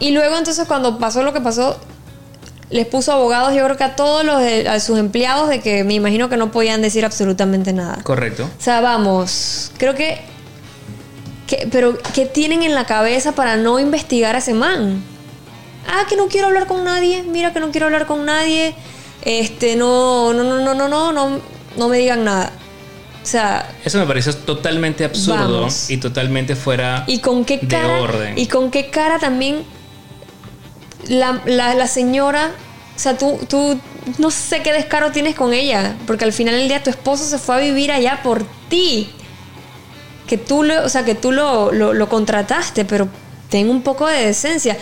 Y 0.00 0.12
luego 0.12 0.36
entonces 0.38 0.66
cuando 0.66 0.98
pasó 0.98 1.22
lo 1.22 1.32
que 1.32 1.40
pasó, 1.40 1.78
les 2.70 2.86
puso 2.86 3.12
abogados, 3.12 3.54
yo 3.54 3.64
creo 3.64 3.76
que 3.76 3.84
a 3.84 3.96
todos 3.96 4.24
los 4.24 4.40
de- 4.40 4.68
a 4.68 4.78
sus 4.80 4.98
empleados, 4.98 5.48
de 5.48 5.60
que 5.60 5.84
me 5.84 5.94
imagino 5.94 6.28
que 6.28 6.36
no 6.36 6.50
podían 6.50 6.82
decir 6.82 7.04
absolutamente 7.04 7.72
nada. 7.72 7.98
Correcto. 8.02 8.44
O 8.44 8.62
sea, 8.62 8.80
vamos, 8.80 9.72
creo 9.78 9.94
que, 9.94 10.20
que- 11.46 11.68
pero 11.70 11.96
¿qué 12.14 12.26
tienen 12.26 12.62
en 12.62 12.74
la 12.74 12.84
cabeza 12.84 13.32
para 13.32 13.56
no 13.56 13.78
investigar 13.78 14.34
a 14.34 14.38
ese 14.38 14.54
man? 14.54 15.02
Ah, 15.86 16.04
que 16.08 16.16
no 16.16 16.28
quiero 16.28 16.48
hablar 16.48 16.66
con 16.66 16.84
nadie, 16.84 17.22
mira 17.22 17.52
que 17.52 17.60
no 17.60 17.70
quiero 17.70 17.86
hablar 17.86 18.06
con 18.06 18.26
nadie, 18.26 18.74
este, 19.22 19.74
no, 19.76 20.34
no, 20.34 20.44
no, 20.44 20.58
no, 20.60 20.74
no, 20.74 20.88
no, 20.88 21.12
no, 21.12 21.40
no 21.76 21.88
me 21.88 21.96
digan 21.98 22.24
nada. 22.24 22.52
Sea, 23.28 23.70
Eso 23.84 23.98
me 23.98 24.06
pareció 24.06 24.34
totalmente 24.34 25.04
absurdo 25.04 25.60
Vamos. 25.60 25.90
y 25.90 25.98
totalmente 25.98 26.56
fuera 26.56 27.04
y 27.06 27.18
con 27.18 27.44
qué 27.44 27.58
de 27.58 27.66
cara, 27.68 28.00
orden. 28.00 28.38
y 28.38 28.46
con 28.46 28.70
qué 28.70 28.88
cara 28.88 29.18
también 29.18 29.64
la, 31.08 31.42
la- 31.44 31.74
la 31.74 31.86
señora, 31.86 32.52
o 32.96 32.98
sea, 32.98 33.18
tú, 33.18 33.38
tú 33.48 33.78
no 34.18 34.30
sé 34.30 34.62
qué 34.62 34.72
descaro 34.72 35.10
tienes 35.12 35.34
con 35.34 35.52
ella, 35.52 35.96
porque 36.06 36.24
al 36.24 36.32
final 36.32 36.54
del 36.56 36.68
día 36.68 36.82
tu 36.82 36.88
esposo 36.90 37.24
se 37.24 37.38
fue 37.38 37.56
a 37.56 37.58
vivir 37.58 37.92
allá 37.92 38.20
por 38.22 38.44
ti. 38.70 39.10
Que 40.26 40.36
tú 40.38 40.62
lo, 40.62 40.84
o 40.84 40.88
sea, 40.88 41.04
que 41.04 41.14
tú 41.14 41.32
lo, 41.32 41.72
lo, 41.72 41.92
lo 41.94 42.08
contrataste, 42.08 42.84
pero 42.84 43.08
ten 43.50 43.68
un 43.70 43.82
poco 43.82 44.06
de 44.06 44.26
decencia. 44.26 44.76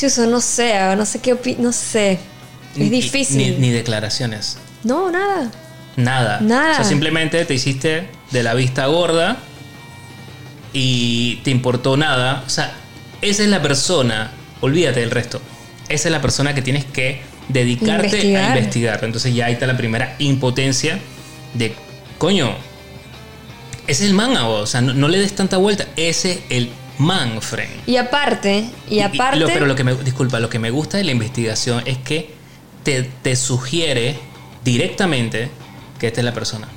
Eso 0.00 0.26
no 0.26 0.40
sé, 0.40 0.74
no 0.96 1.06
sé 1.06 1.20
qué 1.20 1.34
opi- 1.34 1.56
no 1.58 1.72
sé. 1.72 2.18
Es 2.76 2.90
difícil. 2.90 3.38
Ni, 3.38 3.68
ni 3.68 3.70
declaraciones. 3.70 4.58
No, 4.84 5.10
nada. 5.10 5.50
Nada. 5.96 6.40
Nada. 6.40 6.72
O 6.72 6.74
sea, 6.76 6.84
simplemente 6.84 7.44
te 7.44 7.54
hiciste 7.54 8.08
de 8.30 8.42
la 8.42 8.54
vista 8.54 8.86
gorda 8.86 9.38
y 10.72 11.36
te 11.36 11.50
importó 11.50 11.96
nada. 11.96 12.42
O 12.46 12.50
sea, 12.50 12.72
esa 13.22 13.42
es 13.42 13.48
la 13.48 13.62
persona, 13.62 14.30
olvídate 14.60 15.00
del 15.00 15.10
resto. 15.10 15.40
Esa 15.88 16.08
es 16.08 16.12
la 16.12 16.20
persona 16.20 16.54
que 16.54 16.62
tienes 16.62 16.84
que 16.84 17.22
dedicarte 17.48 18.36
a 18.36 18.48
Investigar. 18.48 19.04
Entonces 19.04 19.34
ya 19.34 19.46
ahí 19.46 19.54
está 19.54 19.66
la 19.66 19.76
primera 19.76 20.16
impotencia 20.18 20.98
de, 21.54 21.74
coño, 22.18 22.50
ese 23.86 24.04
es 24.04 24.10
el 24.10 24.14
man, 24.16 24.36
ah, 24.36 24.48
o 24.48 24.66
sea, 24.66 24.80
no, 24.80 24.92
no 24.94 25.08
le 25.08 25.18
des 25.18 25.34
tanta 25.34 25.56
vuelta. 25.56 25.86
Ese 25.96 26.32
es 26.32 26.38
el 26.50 26.70
man, 26.98 27.40
friend. 27.40 27.70
Y 27.86 27.96
aparte, 27.96 28.64
y 28.90 29.00
aparte. 29.00 29.38
lo- 29.38 29.46
pero 29.46 29.66
lo 29.66 29.76
que 29.76 29.84
me, 29.84 29.94
disculpa, 29.94 30.40
lo 30.40 30.50
que 30.50 30.58
me 30.58 30.70
gusta 30.70 30.98
de 30.98 31.04
la 31.04 31.12
investigación 31.12 31.82
es 31.86 31.98
que 31.98 32.34
te, 32.82 33.02
te 33.22 33.36
sugiere 33.36 34.18
directamente 34.64 35.50
que 35.98 36.06
esta 36.08 36.20
es 36.20 36.24
la 36.24 36.32
persona. 36.34 36.68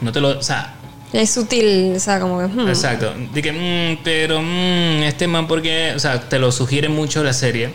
No 0.00 0.12
te 0.12 0.20
lo, 0.20 0.38
o 0.38 0.42
sea, 0.42 0.74
Es 1.12 1.30
sutil, 1.30 1.94
o 1.96 2.00
sea, 2.00 2.20
como 2.20 2.38
que. 2.38 2.46
hmm. 2.46 2.68
exacto. 2.68 3.12
De 3.32 3.42
que, 3.42 3.52
"Mm, 3.52 4.02
pero, 4.04 4.40
mm, 4.40 5.02
este 5.02 5.26
man, 5.26 5.46
porque, 5.48 5.92
o 5.94 5.98
sea, 5.98 6.20
te 6.20 6.38
lo 6.38 6.52
sugiere 6.52 6.88
mucho 6.88 7.22
la 7.24 7.32
serie. 7.32 7.72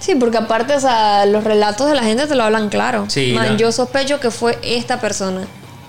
Sí, 0.00 0.14
porque 0.16 0.38
aparte, 0.38 0.74
o 0.74 0.80
sea, 0.80 1.26
los 1.26 1.44
relatos 1.44 1.88
de 1.88 1.94
la 1.94 2.02
gente 2.02 2.26
te 2.26 2.34
lo 2.34 2.42
hablan 2.44 2.68
claro. 2.70 3.04
Sí, 3.08 3.32
Man, 3.34 3.56
yo 3.58 3.70
sospecho 3.70 4.18
que 4.18 4.30
fue 4.30 4.58
esta 4.62 5.00
persona. 5.00 5.42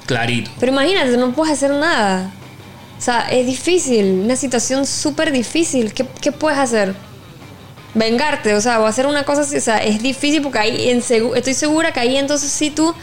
Clarito. 0.05 0.51
Pero 0.59 0.71
imagínate, 0.73 1.15
no 1.17 1.31
puedes 1.31 1.53
hacer 1.53 1.71
nada. 1.71 2.29
O 2.99 3.01
sea, 3.01 3.21
es 3.31 3.45
difícil, 3.47 4.21
una 4.25 4.35
situación 4.35 4.85
súper 4.85 5.31
difícil. 5.31 5.93
¿Qué, 5.93 6.05
qué 6.21 6.31
puedes 6.31 6.59
hacer? 6.59 6.93
Vengarte, 7.93 8.53
o 8.53 8.61
sea, 8.61 8.79
o 8.79 8.85
hacer 8.85 9.05
una 9.05 9.23
cosa 9.23 9.41
así. 9.41 9.57
O 9.57 9.61
sea, 9.61 9.77
es 9.79 10.01
difícil 10.01 10.41
porque 10.41 10.59
ahí 10.59 10.89
en 10.89 11.01
segu- 11.01 11.35
estoy 11.35 11.53
segura 11.53 11.91
que 11.91 11.99
ahí 11.99 12.15
entonces 12.17 12.51
sí 12.51 12.69
tú 12.69 12.93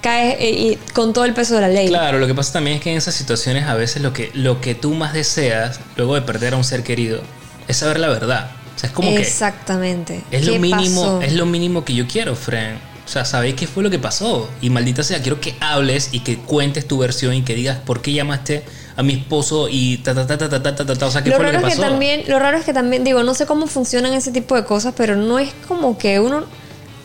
caes 0.00 0.36
eh, 0.38 0.78
con 0.94 1.12
todo 1.12 1.24
el 1.24 1.34
peso 1.34 1.54
de 1.54 1.62
la 1.62 1.68
ley. 1.68 1.88
Claro, 1.88 2.18
lo 2.18 2.26
que 2.26 2.34
pasa 2.34 2.54
también 2.54 2.76
es 2.76 2.82
que 2.82 2.90
en 2.90 2.96
esas 2.98 3.14
situaciones 3.14 3.66
a 3.66 3.74
veces 3.74 4.02
lo 4.02 4.12
que, 4.12 4.30
lo 4.34 4.60
que 4.60 4.74
tú 4.74 4.94
más 4.94 5.12
deseas, 5.12 5.80
luego 5.96 6.14
de 6.14 6.22
perder 6.22 6.54
a 6.54 6.56
un 6.56 6.64
ser 6.64 6.82
querido, 6.82 7.20
es 7.68 7.76
saber 7.78 7.98
la 7.98 8.08
verdad. 8.08 8.50
O 8.74 8.78
sea, 8.78 8.88
es 8.88 8.94
como 8.94 9.14
que 9.14 9.20
Exactamente. 9.20 10.22
Es 10.30 10.44
lo 10.46 10.52
¿Qué 10.52 10.58
mínimo, 10.58 11.02
pasó? 11.02 11.22
es 11.22 11.32
lo 11.32 11.46
mínimo 11.46 11.84
que 11.84 11.94
yo 11.94 12.06
quiero, 12.06 12.34
friend. 12.36 12.78
O 13.04 13.08
sea, 13.08 13.24
¿sabéis 13.24 13.54
qué 13.54 13.66
fue 13.68 13.82
lo 13.84 13.90
que 13.90 13.98
pasó? 14.00 14.50
Y 14.60 14.68
maldita 14.70 15.02
sea, 15.04 15.22
quiero 15.22 15.40
que 15.40 15.54
hables 15.60 16.08
y 16.12 16.20
que 16.20 16.38
cuentes 16.38 16.86
tu 16.88 16.98
versión 16.98 17.34
y 17.34 17.42
que 17.42 17.54
digas 17.54 17.78
por 17.78 18.02
qué 18.02 18.12
llamaste 18.12 18.64
a 18.96 19.02
mi 19.02 19.14
esposo 19.14 19.68
y 19.70 19.98
ta 19.98 20.12
ta 20.14 20.26
ta 20.26 20.36
ta 20.36 20.48
ta 20.48 20.62
ta 20.62 20.74
ta, 20.76 20.86
ta, 20.86 20.94
ta. 20.96 21.06
o 21.06 21.10
sea, 21.10 21.22
¿qué 21.22 21.30
Lo 21.30 21.36
fue 21.36 21.44
lo 21.44 21.52
que 21.52 21.58
es 21.58 21.62
que 21.62 21.76
pasó? 21.76 21.80
también, 21.80 22.24
lo 22.26 22.38
raro 22.40 22.58
es 22.58 22.64
que 22.64 22.72
también, 22.72 23.04
digo, 23.04 23.22
no 23.22 23.34
sé 23.34 23.46
cómo 23.46 23.66
funcionan 23.68 24.12
ese 24.12 24.32
tipo 24.32 24.56
de 24.56 24.64
cosas, 24.64 24.94
pero 24.96 25.14
no 25.16 25.38
es 25.38 25.52
como 25.68 25.96
que 25.98 26.18
uno, 26.18 26.44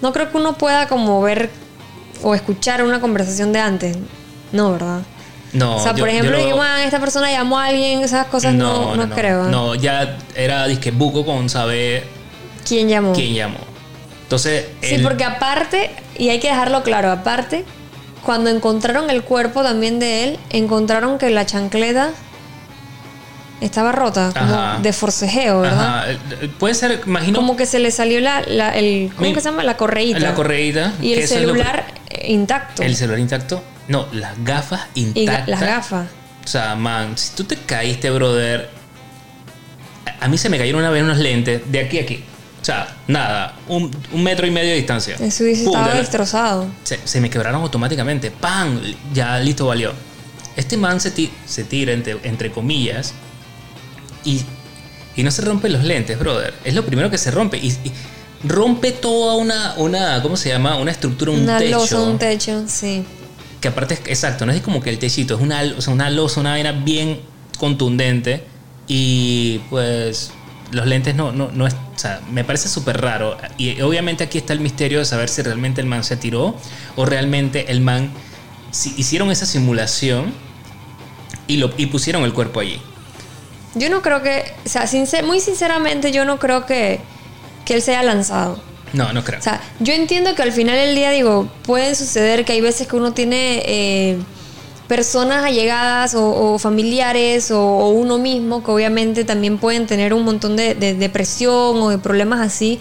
no 0.01 0.11
creo 0.13 0.31
que 0.31 0.37
uno 0.37 0.57
pueda 0.57 0.87
como 0.87 1.21
ver 1.21 1.51
o 2.23 2.35
escuchar 2.35 2.83
una 2.83 2.99
conversación 2.99 3.51
de 3.53 3.59
antes. 3.59 3.97
No, 4.51 4.71
¿verdad? 4.73 5.01
No, 5.53 5.77
o 5.77 5.83
sea, 5.83 5.91
yo- 5.93 5.99
por 5.99 6.07
yo 6.09 6.13
ejemplo, 6.17 6.37
lo- 6.37 6.45
digo, 6.45 6.57
"Man, 6.57 6.81
esta 6.81 6.99
persona 6.99 7.29
llamó 7.31 7.59
a 7.59 7.65
alguien, 7.65 8.01
esas 8.01 8.27
cosas 8.27 8.53
no, 8.53 8.95
no, 8.95 9.09
creo. 9.13 9.47
¿eh? 9.47 9.51
No, 9.51 9.75
ya 9.75 10.17
era 10.35 10.65
disque 10.67 10.91
buco 10.91 11.25
con 11.25 11.49
saber 11.49 12.05
¿Quién 12.67 12.87
llamó? 12.87 13.13
quién 13.13 13.33
llamó. 13.33 13.57
Entonces, 14.23 14.65
Sí, 14.81 14.95
él- 14.95 15.03
porque 15.03 15.25
aparte, 15.25 15.91
y 16.17 16.29
hay 16.29 16.39
que 16.39 16.47
dejarlo 16.47 16.83
claro, 16.83 17.11
aparte, 17.11 17.65
cuando 18.23 18.49
encontraron 18.49 19.09
el 19.09 19.23
cuerpo 19.23 19.61
también 19.63 19.99
de 19.99 20.23
él, 20.23 20.39
encontraron 20.51 21.17
que 21.17 21.29
la 21.31 21.45
chancleta 21.45 22.11
estaba 23.61 23.91
rota, 23.91 24.31
como 24.37 24.53
Ajá. 24.53 24.79
de 24.81 24.91
forcejeo, 24.93 25.61
¿verdad? 25.61 25.99
Ajá, 25.99 26.11
eh, 26.11 26.49
puede 26.59 26.73
ser, 26.73 27.01
imagino, 27.05 27.37
Como 27.39 27.55
que 27.55 27.65
se 27.65 27.79
le 27.79 27.91
salió 27.91 28.19
la, 28.19 28.41
la- 28.47 28.75
el, 28.77 29.11
¿cómo 29.15 29.29
Mi- 29.29 29.33
que 29.33 29.39
se 29.41 29.49
llama? 29.49 29.63
La 29.63 29.77
correíta. 29.77 30.19
la 30.19 30.33
correíta. 30.33 30.93
Y 31.01 31.13
el 31.13 31.19
es 31.19 31.31
lo- 31.31 31.37
celular 31.37 31.85
eh, 32.09 32.31
intacto. 32.31 32.83
el 32.83 32.95
celular 32.95 33.19
intacto. 33.19 33.63
No, 33.87 34.07
las 34.11 34.33
gafas 34.43 34.81
y 34.95 35.05
ga- 35.05 35.19
intactas. 35.19 35.47
las 35.47 35.61
gafas. 35.61 36.07
O 36.43 36.47
sea, 36.47 36.75
man, 36.75 37.17
si 37.17 37.35
tú 37.35 37.43
te 37.43 37.55
caíste, 37.55 38.09
brother. 38.09 38.69
A, 40.19 40.25
a 40.25 40.27
mí 40.27 40.37
se 40.37 40.49
me 40.49 40.57
cayeron 40.57 40.81
una 40.81 40.89
vez 40.89 41.03
unos 41.03 41.17
lentes 41.17 41.61
de 41.71 41.79
aquí 41.79 41.99
a 41.99 42.01
aquí. 42.03 42.23
O 42.61 42.65
sea, 42.65 42.95
nada, 43.07 43.55
un, 43.67 43.89
un 44.11 44.23
metro 44.23 44.45
y 44.45 44.51
medio 44.51 44.69
de 44.69 44.75
distancia. 44.75 45.15
Eso 45.19 45.43
hubiese 45.43 45.63
Pum, 45.63 45.73
estado 45.73 45.93
de 45.93 45.97
destrozado. 45.99 46.67
se, 46.83 46.99
se 47.03 47.19
me 47.19 47.29
quebraron 47.29 47.61
automáticamente. 47.61 48.29
¡Pam! 48.31 48.79
Ya 49.13 49.39
listo 49.39 49.65
valió. 49.67 49.93
Este 50.55 50.77
man 50.77 50.99
se, 50.99 51.11
ti- 51.11 51.31
se 51.45 51.63
tira 51.63 51.91
entre, 51.93 52.17
entre 52.23 52.51
comillas 52.51 53.13
y, 54.25 54.41
y 55.15 55.23
no 55.23 55.31
se 55.31 55.41
rompen 55.41 55.73
los 55.73 55.83
lentes, 55.83 56.17
brother. 56.17 56.53
Es 56.63 56.73
lo 56.73 56.85
primero 56.85 57.09
que 57.09 57.17
se 57.17 57.31
rompe. 57.31 57.57
Y, 57.57 57.67
y 57.69 57.91
rompe 58.43 58.91
toda 58.91 59.35
una, 59.35 59.73
una, 59.77 60.21
¿cómo 60.21 60.37
se 60.37 60.49
llama? 60.49 60.77
Una 60.77 60.91
estructura, 60.91 61.31
un 61.31 61.41
Una 61.41 61.57
techo. 61.57 61.77
losa, 61.77 61.99
un 62.01 62.17
techo, 62.17 62.63
sí. 62.67 63.03
Que 63.59 63.67
aparte 63.67 63.93
es 63.93 63.99
exacto, 64.07 64.45
no 64.45 64.51
es 64.51 64.61
como 64.61 64.81
que 64.81 64.89
el 64.89 64.97
techito, 64.97 65.35
es 65.35 65.41
una, 65.41 65.61
o 65.77 65.81
sea, 65.81 65.93
una 65.93 66.09
losa, 66.09 66.39
una 66.39 66.51
vaina 66.51 66.71
bien 66.71 67.21
contundente. 67.59 68.43
Y 68.87 69.59
pues 69.69 70.31
los 70.71 70.85
lentes 70.87 71.15
no, 71.15 71.31
no, 71.31 71.51
no 71.51 71.67
es. 71.67 71.73
O 71.73 71.99
sea, 72.01 72.19
me 72.31 72.43
parece 72.43 72.67
súper 72.67 72.99
raro. 72.99 73.37
Y 73.57 73.79
obviamente 73.81 74.23
aquí 74.23 74.39
está 74.39 74.53
el 74.53 74.59
misterio 74.59 74.99
de 74.99 75.05
saber 75.05 75.29
si 75.29 75.43
realmente 75.43 75.79
el 75.81 75.87
man 75.87 76.03
se 76.03 76.17
tiró 76.17 76.55
o 76.95 77.05
realmente 77.05 77.71
el 77.71 77.79
man. 77.81 78.09
Si 78.71 78.93
hicieron 78.97 79.29
esa 79.31 79.45
simulación 79.45 80.33
y, 81.47 81.57
lo, 81.57 81.69
y 81.77 81.85
pusieron 81.85 82.23
el 82.23 82.33
cuerpo 82.33 82.59
allí. 82.61 82.81
Yo 83.75 83.89
no 83.89 84.01
creo 84.01 84.21
que, 84.21 84.43
o 84.65 84.69
sea, 84.69 84.83
sincer- 84.87 85.23
muy 85.25 85.39
sinceramente, 85.39 86.11
yo 86.11 86.25
no 86.25 86.39
creo 86.39 86.65
que, 86.65 86.99
que 87.65 87.73
él 87.75 87.81
se 87.81 87.91
haya 87.95 88.03
lanzado. 88.03 88.59
No, 88.93 89.13
no 89.13 89.23
creo. 89.23 89.39
O 89.39 89.41
sea, 89.43 89.61
yo 89.79 89.93
entiendo 89.93 90.35
que 90.35 90.41
al 90.41 90.51
final 90.51 90.75
del 90.75 90.95
día, 90.95 91.11
digo, 91.11 91.47
pueden 91.63 91.95
suceder 91.95 92.43
que 92.43 92.51
hay 92.53 92.61
veces 92.61 92.87
que 92.87 92.95
uno 92.97 93.13
tiene 93.13 93.63
eh, 93.65 94.17
personas 94.89 95.45
allegadas 95.45 96.13
o, 96.15 96.53
o 96.53 96.59
familiares 96.59 97.51
o, 97.51 97.61
o 97.61 97.89
uno 97.91 98.17
mismo 98.17 98.61
que 98.63 98.71
obviamente 98.71 99.23
también 99.23 99.57
pueden 99.57 99.87
tener 99.87 100.13
un 100.13 100.25
montón 100.25 100.57
de, 100.57 100.75
de 100.75 100.93
depresión 100.93 101.77
o 101.81 101.89
de 101.89 101.97
problemas 101.97 102.41
así, 102.41 102.79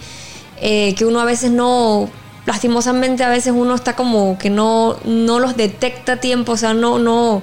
eh, 0.59 0.93
que 0.95 1.05
uno 1.05 1.21
a 1.21 1.25
veces 1.25 1.51
no, 1.51 2.09
lastimosamente 2.45 3.23
a 3.23 3.29
veces 3.29 3.53
uno 3.55 3.73
está 3.75 3.95
como 3.95 4.37
que 4.37 4.49
no, 4.49 4.97
no 5.05 5.39
los 5.39 5.55
detecta 5.55 6.13
a 6.13 6.17
tiempo, 6.17 6.51
o 6.51 6.57
sea, 6.57 6.73
no, 6.73 6.99
no, 6.99 7.41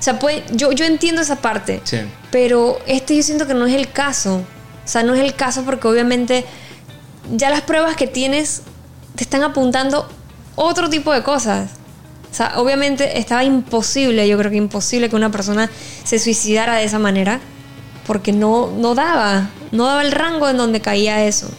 o 0.00 0.02
sea, 0.02 0.18
puede, 0.18 0.42
yo, 0.52 0.72
yo 0.72 0.86
entiendo 0.86 1.20
esa 1.20 1.36
parte. 1.36 1.82
Sí. 1.84 1.98
Pero 2.30 2.78
este 2.86 3.14
yo 3.14 3.22
siento 3.22 3.46
que 3.46 3.52
no 3.52 3.66
es 3.66 3.74
el 3.74 3.92
caso. 3.92 4.36
O 4.36 4.88
sea, 4.88 5.02
no 5.02 5.14
es 5.14 5.20
el 5.20 5.34
caso 5.34 5.62
porque 5.64 5.86
obviamente 5.86 6.46
ya 7.30 7.50
las 7.50 7.60
pruebas 7.60 7.96
que 7.96 8.06
tienes 8.06 8.62
te 9.14 9.24
están 9.24 9.42
apuntando 9.42 10.08
otro 10.56 10.88
tipo 10.88 11.12
de 11.12 11.22
cosas. 11.22 11.72
O 12.32 12.34
sea, 12.34 12.54
obviamente 12.56 13.18
estaba 13.18 13.44
imposible, 13.44 14.26
yo 14.26 14.38
creo 14.38 14.50
que 14.50 14.56
imposible 14.56 15.10
que 15.10 15.16
una 15.16 15.30
persona 15.30 15.68
se 16.04 16.18
suicidara 16.18 16.76
de 16.76 16.84
esa 16.84 16.98
manera 16.98 17.38
porque 18.06 18.32
no, 18.32 18.70
no 18.70 18.94
daba, 18.94 19.50
no 19.70 19.84
daba 19.84 20.00
el 20.00 20.12
rango 20.12 20.48
en 20.48 20.56
donde 20.56 20.80
caía 20.80 21.26
eso. 21.26 21.50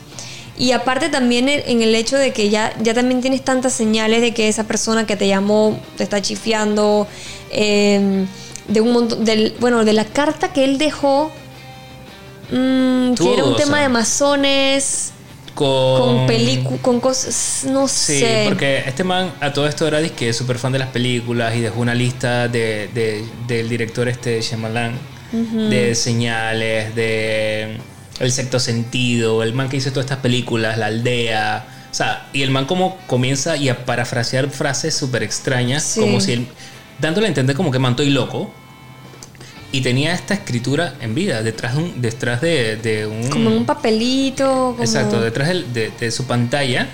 Y 0.58 0.74
aparte 0.74 1.10
también 1.10 1.50
en 1.50 1.62
en 1.66 1.82
el 1.82 1.96
hecho 1.96 2.18
de 2.18 2.32
que 2.34 2.50
ya, 2.50 2.74
ya 2.82 2.94
también 2.94 3.22
tienes 3.22 3.42
tantas 3.44 3.74
señales 3.74 4.22
de 4.22 4.34
que 4.34 4.48
esa 4.48 4.66
persona 4.66 5.06
que 5.08 5.16
te 5.16 5.28
llamó 5.28 5.80
te 5.98 6.04
está 6.04 6.22
chifiando, 6.22 7.08
eh, 7.52 8.26
de 8.68 8.82
un 8.82 8.92
montón, 8.94 9.26
del, 9.26 9.56
bueno, 9.60 9.84
de 9.86 9.94
la 9.94 10.06
carta 10.06 10.54
que 10.54 10.64
él 10.64 10.78
dejó, 10.78 11.32
mm, 12.52 13.14
que 13.16 13.34
era 13.34 13.44
un 13.46 13.56
tema 13.56 13.74
sea. 13.78 13.82
de 13.84 13.90
masones, 13.90 15.12
Con, 15.56 16.28
con 16.28 16.78
con 16.78 17.00
cosas, 17.02 17.66
no 17.70 17.88
Sí, 17.88 18.20
sé. 18.20 18.46
porque 18.48 18.84
este 18.88 19.04
man 19.04 19.32
a 19.42 19.52
todo 19.52 19.68
esto 19.68 19.88
era 19.88 20.00
disque 20.00 20.32
súper 20.34 20.58
fan 20.58 20.72
de 20.72 20.80
las 20.80 20.90
películas 20.90 21.56
y 21.56 21.60
dejó 21.62 21.82
una 21.82 21.94
lista 21.96 22.48
de, 22.48 22.88
de- 22.94 23.26
del 23.48 23.68
director 23.68 24.08
este 24.08 24.42
Shyamalan 24.42 24.98
de 25.70 25.96
señales, 25.96 26.94
de 26.96 27.78
El 28.22 28.32
sexto 28.32 28.60
sentido, 28.60 29.44
el 29.44 29.54
man 29.54 29.68
que 29.70 29.78
hizo 29.78 29.90
todas 29.92 30.06
estas 30.06 30.20
películas, 30.20 30.78
La 30.78 30.88
aldea, 30.88 31.66
O 31.92 31.94
sea, 31.94 32.28
y 32.32 32.42
el 32.42 32.52
man 32.52 32.66
como 32.66 32.98
comienza 33.08 33.58
y 33.58 33.68
a 33.68 33.86
parafrasear 33.86 34.50
frases 34.50 34.96
súper 34.96 35.24
extrañas, 35.24 35.84
Sí. 35.84 36.00
como 36.00 36.22
si 36.22 36.34
él, 36.34 36.48
dándole 37.00 37.26
a 37.28 37.30
entender 37.30 37.56
como 37.56 37.72
que 37.72 37.80
man 37.80 37.92
estoy 37.94 38.10
loco. 38.12 38.54
Y 39.74 39.82
tenía 39.82 40.14
esta 40.14 40.34
escritura 40.34 40.96
en 41.02 41.16
vida, 41.16 41.42
detrás 41.44 41.76
de, 41.76 41.82
un, 41.84 42.02
detrás 42.02 42.42
de, 42.42 42.76
de 42.78 43.08
un... 43.08 43.30
Como 43.30 43.50
un 43.50 43.66
papelito. 43.66 44.72
Como... 44.72 44.84
Exacto, 44.84 45.22
detrás 45.22 45.50
de 45.74 46.12
su 46.12 46.26
pantalla, 46.26 46.88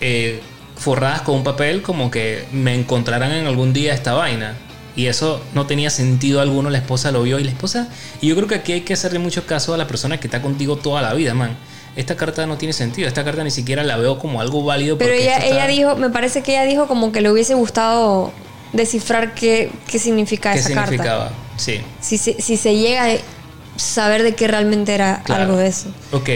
eh, 0.00 0.40
forradas 0.76 1.22
con 1.22 1.36
un 1.36 1.44
papel 1.44 1.82
como 1.82 2.10
que 2.10 2.46
me 2.52 2.74
encontrarán 2.74 3.32
en 3.32 3.46
algún 3.46 3.72
día 3.72 3.92
esta 3.94 4.14
vaina. 4.14 4.56
Y 5.00 5.06
eso 5.06 5.40
no 5.54 5.64
tenía 5.66 5.88
sentido 5.88 6.42
alguno, 6.42 6.68
la 6.68 6.76
esposa 6.76 7.10
lo 7.10 7.22
vio 7.22 7.38
y 7.38 7.44
la 7.44 7.50
esposa... 7.52 7.88
Y 8.20 8.28
yo 8.28 8.36
creo 8.36 8.46
que 8.48 8.56
aquí 8.56 8.72
hay 8.72 8.80
que 8.82 8.92
hacerle 8.92 9.18
mucho 9.18 9.46
caso 9.46 9.72
a 9.72 9.78
la 9.78 9.86
persona 9.86 10.20
que 10.20 10.26
está 10.26 10.42
contigo 10.42 10.76
toda 10.76 11.00
la 11.00 11.14
vida, 11.14 11.32
man. 11.32 11.56
Esta 11.96 12.16
carta 12.16 12.44
no 12.46 12.58
tiene 12.58 12.74
sentido, 12.74 13.08
esta 13.08 13.24
carta 13.24 13.42
ni 13.42 13.50
siquiera 13.50 13.82
la 13.82 13.96
veo 13.96 14.18
como 14.18 14.42
algo 14.42 14.62
válido. 14.62 14.98
Pero 14.98 15.14
ella, 15.14 15.38
está- 15.38 15.46
ella 15.46 15.66
dijo, 15.68 15.96
me 15.96 16.10
parece 16.10 16.42
que 16.42 16.52
ella 16.52 16.64
dijo 16.64 16.86
como 16.86 17.12
que 17.12 17.22
le 17.22 17.30
hubiese 17.30 17.54
gustado 17.54 18.30
descifrar 18.74 19.34
qué, 19.34 19.70
qué 19.90 19.98
significa 19.98 20.52
¿Qué 20.52 20.58
esa 20.58 20.68
carta. 20.74 20.90
significaba? 20.90 21.30
Sí, 21.56 21.80
Si 22.02 22.18
se, 22.18 22.40
si 22.42 22.58
se 22.58 22.76
llega 22.76 23.06
a 23.06 23.16
saber 23.76 24.22
de 24.22 24.34
qué 24.34 24.48
realmente 24.48 24.94
era 24.94 25.22
Claro. 25.24 25.44
algo 25.44 25.56
de 25.56 25.68
eso. 25.68 25.88
ok. 26.12 26.28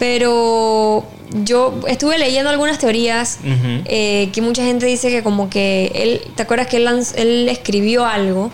Pero 0.00 1.04
yo 1.44 1.78
estuve 1.86 2.18
leyendo 2.18 2.50
algunas 2.50 2.78
teorías 2.78 3.38
eh, 3.84 4.30
que 4.32 4.42
mucha 4.42 4.64
gente 4.64 4.86
dice 4.86 5.10
que 5.10 5.22
como 5.22 5.48
que 5.48 5.92
él, 5.94 6.22
¿te 6.34 6.42
acuerdas 6.42 6.66
que 6.66 6.78
él, 6.78 6.88
él 7.16 7.48
escribió 7.48 8.06
algo? 8.06 8.50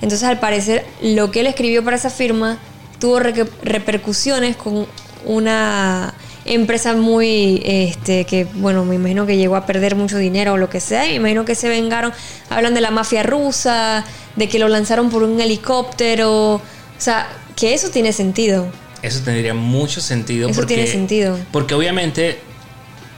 Entonces 0.00 0.26
al 0.26 0.38
parecer 0.38 0.86
lo 1.02 1.30
que 1.30 1.40
él 1.40 1.48
escribió 1.48 1.84
para 1.84 1.96
esa 1.96 2.10
firma 2.10 2.58
tuvo 2.98 3.18
repercusiones 3.18 4.56
con 4.56 4.86
una 5.26 6.14
empresa 6.44 6.94
muy, 6.94 7.60
este, 7.64 8.24
que 8.24 8.46
bueno, 8.54 8.84
me 8.84 8.94
imagino 8.94 9.26
que 9.26 9.36
llegó 9.36 9.56
a 9.56 9.66
perder 9.66 9.96
mucho 9.96 10.16
dinero 10.16 10.52
o 10.52 10.56
lo 10.56 10.68
que 10.70 10.80
sea, 10.80 11.06
y 11.06 11.10
me 11.10 11.16
imagino 11.16 11.44
que 11.44 11.54
se 11.54 11.68
vengaron, 11.68 12.12
hablan 12.50 12.74
de 12.74 12.80
la 12.80 12.90
mafia 12.90 13.22
rusa, 13.22 14.04
de 14.36 14.48
que 14.48 14.58
lo 14.58 14.68
lanzaron 14.68 15.10
por 15.10 15.22
un 15.22 15.40
helicóptero, 15.40 16.54
o 16.54 16.60
sea, 16.98 17.28
que 17.56 17.74
eso 17.74 17.90
tiene 17.90 18.12
sentido. 18.12 18.66
Eso 19.06 19.20
tendría 19.24 19.54
mucho 19.54 20.00
sentido. 20.00 20.48
Eso 20.48 20.56
porque, 20.60 20.74
tiene 20.74 20.90
sentido. 20.90 21.38
Porque 21.52 21.74
obviamente, 21.74 22.38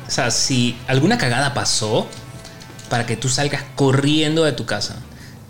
o 0.07 0.11
sea, 0.11 0.31
si 0.31 0.77
alguna 0.89 1.17
cagada 1.19 1.55
pasó 1.55 2.07
para 2.91 3.07
que 3.07 3.17
tú 3.17 3.29
salgas 3.29 3.63
corriendo 3.75 4.45
de 4.45 4.53
tu 4.53 4.67
casa, 4.67 4.97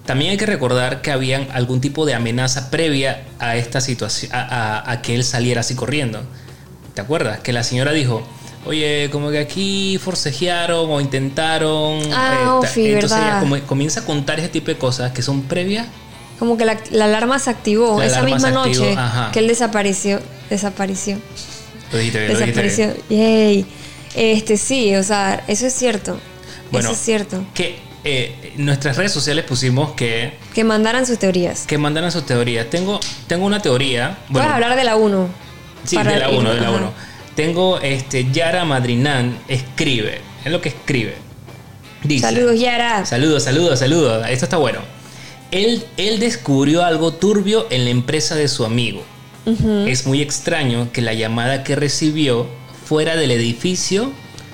también 0.05 0.31
hay 0.33 0.37
que 0.37 0.46
recordar 0.46 1.03
que 1.03 1.11
habían 1.11 1.49
algún 1.53 1.81
tipo 1.81 2.07
de 2.07 2.14
amenaza 2.14 2.70
previa 2.70 3.25
a 3.38 3.57
esta 3.57 3.81
situación, 3.81 4.31
a, 4.35 4.40
a- 4.85 4.90
a 4.92 5.03
que 5.03 5.14
él 5.14 5.25
saliera 5.25 5.61
así 5.62 5.75
corriendo. 5.75 6.22
¿Te 6.94 7.01
acuerdas? 7.01 7.40
Que 7.40 7.53
la 7.53 7.62
señora 7.62 7.92
dijo, 7.92 8.22
oye, 8.64 9.09
como 9.11 9.31
que 9.31 9.38
aquí 9.38 9.99
forcejearon 10.03 10.90
o 10.90 11.01
intentaron. 11.01 12.01
Ah, 12.12 12.61
sí, 12.72 12.87
Entonces 12.92 13.18
verdad. 13.18 13.42
ella 13.42 13.62
comienza 13.66 14.01
a 14.01 14.05
contar 14.05 14.38
ese 14.38 14.49
tipo 14.49 14.68
de 14.68 14.79
cosas 14.79 15.12
que 15.12 15.22
son 15.22 15.42
previas 15.42 15.87
Como 16.38 16.57
que 16.59 16.64
la, 16.64 16.79
la 16.90 17.07
alarma 17.07 17.38
se 17.38 17.51
activó 17.51 17.99
La 17.99 18.07
esa 18.07 18.22
misma 18.22 18.51
noche 18.51 18.94
ajá. 18.96 19.31
que 19.33 19.38
él 19.38 19.49
desapareció. 19.49 20.20
Desapareció. 20.51 21.18
Lo 21.92 21.99
dijiste 21.99 22.18
bien, 22.27 22.33
lo 22.33 22.38
dijiste 22.38 22.61
bien. 22.62 22.68
Desapareció. 22.68 23.05
Yay. 23.16 23.66
Este 24.14 24.57
sí, 24.57 24.94
o 24.96 25.03
sea, 25.03 25.44
eso 25.49 25.66
es 25.66 25.72
cierto. 25.75 26.18
Bueno, 26.70 26.88
eso 26.88 26.96
es 26.99 27.03
cierto. 27.05 27.44
Que 27.55 27.79
eh, 28.05 28.53
en 28.57 28.64
nuestras 28.64 28.96
redes 28.96 29.12
sociales 29.12 29.44
pusimos 29.44 29.92
que, 29.92 30.35
Que 30.55 30.62
mandaran 30.64 31.07
sus 31.07 31.18
teorías. 31.18 31.64
que 31.66 31.79
mandaran 31.79 32.11
sus 32.12 32.25
teorías. 32.27 32.68
Tengo, 32.70 33.01
tengo 33.27 33.46
una 33.46 33.61
teoría. 33.61 34.18
Bueno, 34.29 34.46
Puedes 34.49 34.51
hablar 34.53 34.77
de 34.77 34.85
la 34.85 34.96
1. 34.96 35.29
sí, 35.85 35.96
de 35.96 36.18
la 36.18 36.29
1, 36.31 36.55
de 36.55 36.61
la 36.61 36.70
1. 36.70 36.92
Tengo 37.35 37.79
este 37.81 38.31
Yara 38.33 38.64
Madrinan 38.64 39.38
escribe. 39.49 40.20
Es 40.44 40.51
lo 40.53 40.61
que 40.61 40.70
escribe. 40.70 41.16
Dice. 42.03 42.25
Saludos, 42.27 42.59
Yara. 42.59 43.05
Saludos, 43.05 43.42
saludos, 43.44 43.79
saludos. 43.79 44.27
Esto 44.31 44.44
está 44.46 44.57
bueno. 44.57 44.79
Él, 45.51 45.85
él 45.97 46.19
descubrió 46.19 46.85
algo 46.85 47.13
turbio 47.13 47.67
en 47.71 47.85
la 47.85 47.91
empresa 47.91 48.35
de 48.35 48.49
su 48.49 48.65
amigo. 48.65 49.03
Es 49.87 50.07
muy 50.07 50.23
extraño 50.23 50.91
que 50.93 51.01
la 51.01 51.15
llamada 51.15 51.63
que 51.63 51.77
recibió 51.77 52.49
fuera 52.85 53.15
del 53.15 53.31
edificio 53.31 54.11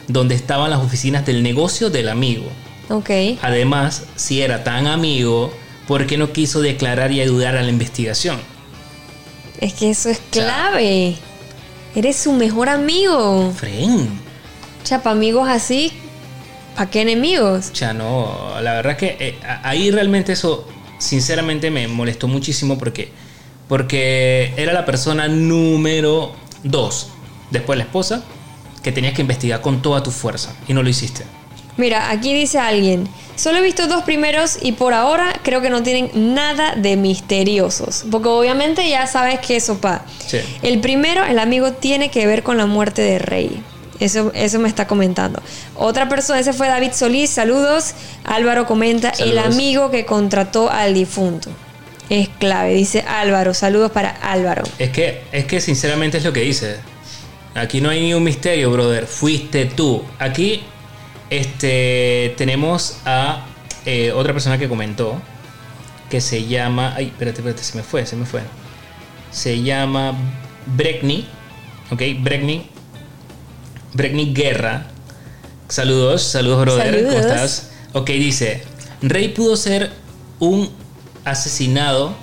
donde 0.07 0.35
estaban 0.35 0.70
las 0.70 0.81
oficinas 0.81 1.24
del 1.24 1.42
negocio 1.42 1.88
del 1.88 2.11
amigo. 2.11 2.44
Ok. 2.90 3.11
Además, 3.40 4.05
si 4.16 4.42
era 4.42 4.64
tan 4.64 4.87
amigo, 4.87 5.50
¿por 5.88 6.07
qué 6.07 6.18
no 6.18 6.33
quiso 6.33 6.61
declarar 6.61 7.11
y 7.11 7.22
ayudar 7.22 7.57
a 7.57 7.62
la 7.62 7.70
investigación? 7.70 8.38
Es 9.61 9.72
que 9.72 9.90
eso 9.90 10.11
es 10.11 10.20
clave. 10.31 11.16
Eres 11.94 12.16
su 12.16 12.33
mejor 12.33 12.68
amigo. 12.68 13.52
Fren. 13.57 14.11
Chapa, 14.85 15.11
amigos 15.12 15.48
así, 15.48 15.92
¿para 16.74 16.90
qué 16.90 17.02
enemigos? 17.02 17.72
Ya 17.72 17.94
no, 17.94 18.57
la 18.61 18.74
verdad 18.74 18.96
que 18.96 19.16
eh, 19.20 19.38
ahí 19.62 19.90
realmente 19.90 20.33
eso, 20.33 20.66
sinceramente 21.02 21.70
me 21.70 21.88
molestó 21.88 22.28
muchísimo 22.28 22.78
porque, 22.78 23.10
porque 23.68 24.54
era 24.56 24.72
la 24.72 24.84
persona 24.84 25.28
número 25.28 26.32
dos, 26.62 27.08
después 27.50 27.76
la 27.76 27.84
esposa, 27.84 28.22
que 28.82 28.92
tenías 28.92 29.14
que 29.14 29.22
investigar 29.22 29.60
con 29.60 29.82
toda 29.82 30.02
tu 30.02 30.10
fuerza 30.10 30.54
y 30.68 30.74
no 30.74 30.82
lo 30.82 30.88
hiciste. 30.88 31.24
Mira, 31.76 32.10
aquí 32.10 32.34
dice 32.34 32.58
alguien, 32.58 33.08
solo 33.34 33.58
he 33.58 33.62
visto 33.62 33.86
dos 33.88 34.04
primeros 34.04 34.58
y 34.60 34.72
por 34.72 34.92
ahora 34.92 35.40
creo 35.42 35.60
que 35.60 35.70
no 35.70 35.82
tienen 35.82 36.10
nada 36.34 36.74
de 36.76 36.96
misteriosos, 36.96 38.04
porque 38.10 38.28
obviamente 38.28 38.88
ya 38.88 39.06
sabes 39.06 39.40
que 39.40 39.56
eso 39.56 39.78
pa. 39.78 40.04
Sí. 40.26 40.38
El 40.62 40.80
primero, 40.80 41.24
el 41.24 41.38
amigo, 41.38 41.72
tiene 41.72 42.10
que 42.10 42.26
ver 42.26 42.42
con 42.42 42.58
la 42.58 42.66
muerte 42.66 43.02
de 43.02 43.18
Rey. 43.18 43.62
Eso, 44.02 44.32
eso 44.34 44.58
me 44.58 44.68
está 44.68 44.86
comentando. 44.86 45.40
Otra 45.76 46.08
persona, 46.08 46.40
ese 46.40 46.52
fue 46.52 46.68
David 46.68 46.92
Solís, 46.92 47.30
saludos. 47.30 47.94
Álvaro 48.24 48.66
comenta, 48.66 49.10
el 49.18 49.38
amigo 49.38 49.90
que 49.90 50.04
contrató 50.04 50.70
al 50.70 50.94
difunto. 50.94 51.50
Es 52.10 52.28
clave, 52.28 52.74
dice 52.74 53.04
Álvaro. 53.08 53.54
Saludos 53.54 53.90
para 53.92 54.10
Álvaro. 54.10 54.64
Es 54.78 54.90
que, 54.90 55.22
es 55.32 55.44
que 55.44 55.60
sinceramente 55.60 56.18
es 56.18 56.24
lo 56.24 56.32
que 56.32 56.40
dice. 56.40 56.76
Aquí 57.54 57.80
no 57.80 57.90
hay 57.90 58.00
ni 58.00 58.12
un 58.12 58.22
misterio, 58.22 58.70
brother. 58.70 59.06
Fuiste 59.06 59.66
tú. 59.66 60.02
Aquí 60.18 60.62
este, 61.30 62.34
tenemos 62.36 62.98
a 63.04 63.46
eh, 63.86 64.12
otra 64.12 64.32
persona 64.32 64.58
que 64.58 64.68
comentó 64.68 65.20
que 66.10 66.20
se 66.20 66.46
llama. 66.46 66.94
Ay, 66.96 67.06
espérate, 67.06 67.40
espérate, 67.40 67.62
se 67.62 67.76
me 67.76 67.82
fue, 67.82 68.04
se 68.04 68.16
me 68.16 68.26
fue. 68.26 68.42
Se 69.30 69.62
llama 69.62 70.14
Brekni. 70.66 71.26
¿Ok? 71.90 72.02
Brekni. 72.20 72.71
Brekni 73.94 74.33
Guerra. 74.33 74.88
Saludos, 75.68 76.22
saludos, 76.22 76.61
brother. 76.61 77.05
¿Cómo 77.05 77.12
Saludos. 77.12 77.26
estás? 77.26 77.70
Ok, 77.92 78.11
dice: 78.11 78.62
Rey 79.02 79.28
pudo 79.28 79.57
ser 79.57 79.90
un 80.38 80.70
asesinado 81.24 82.14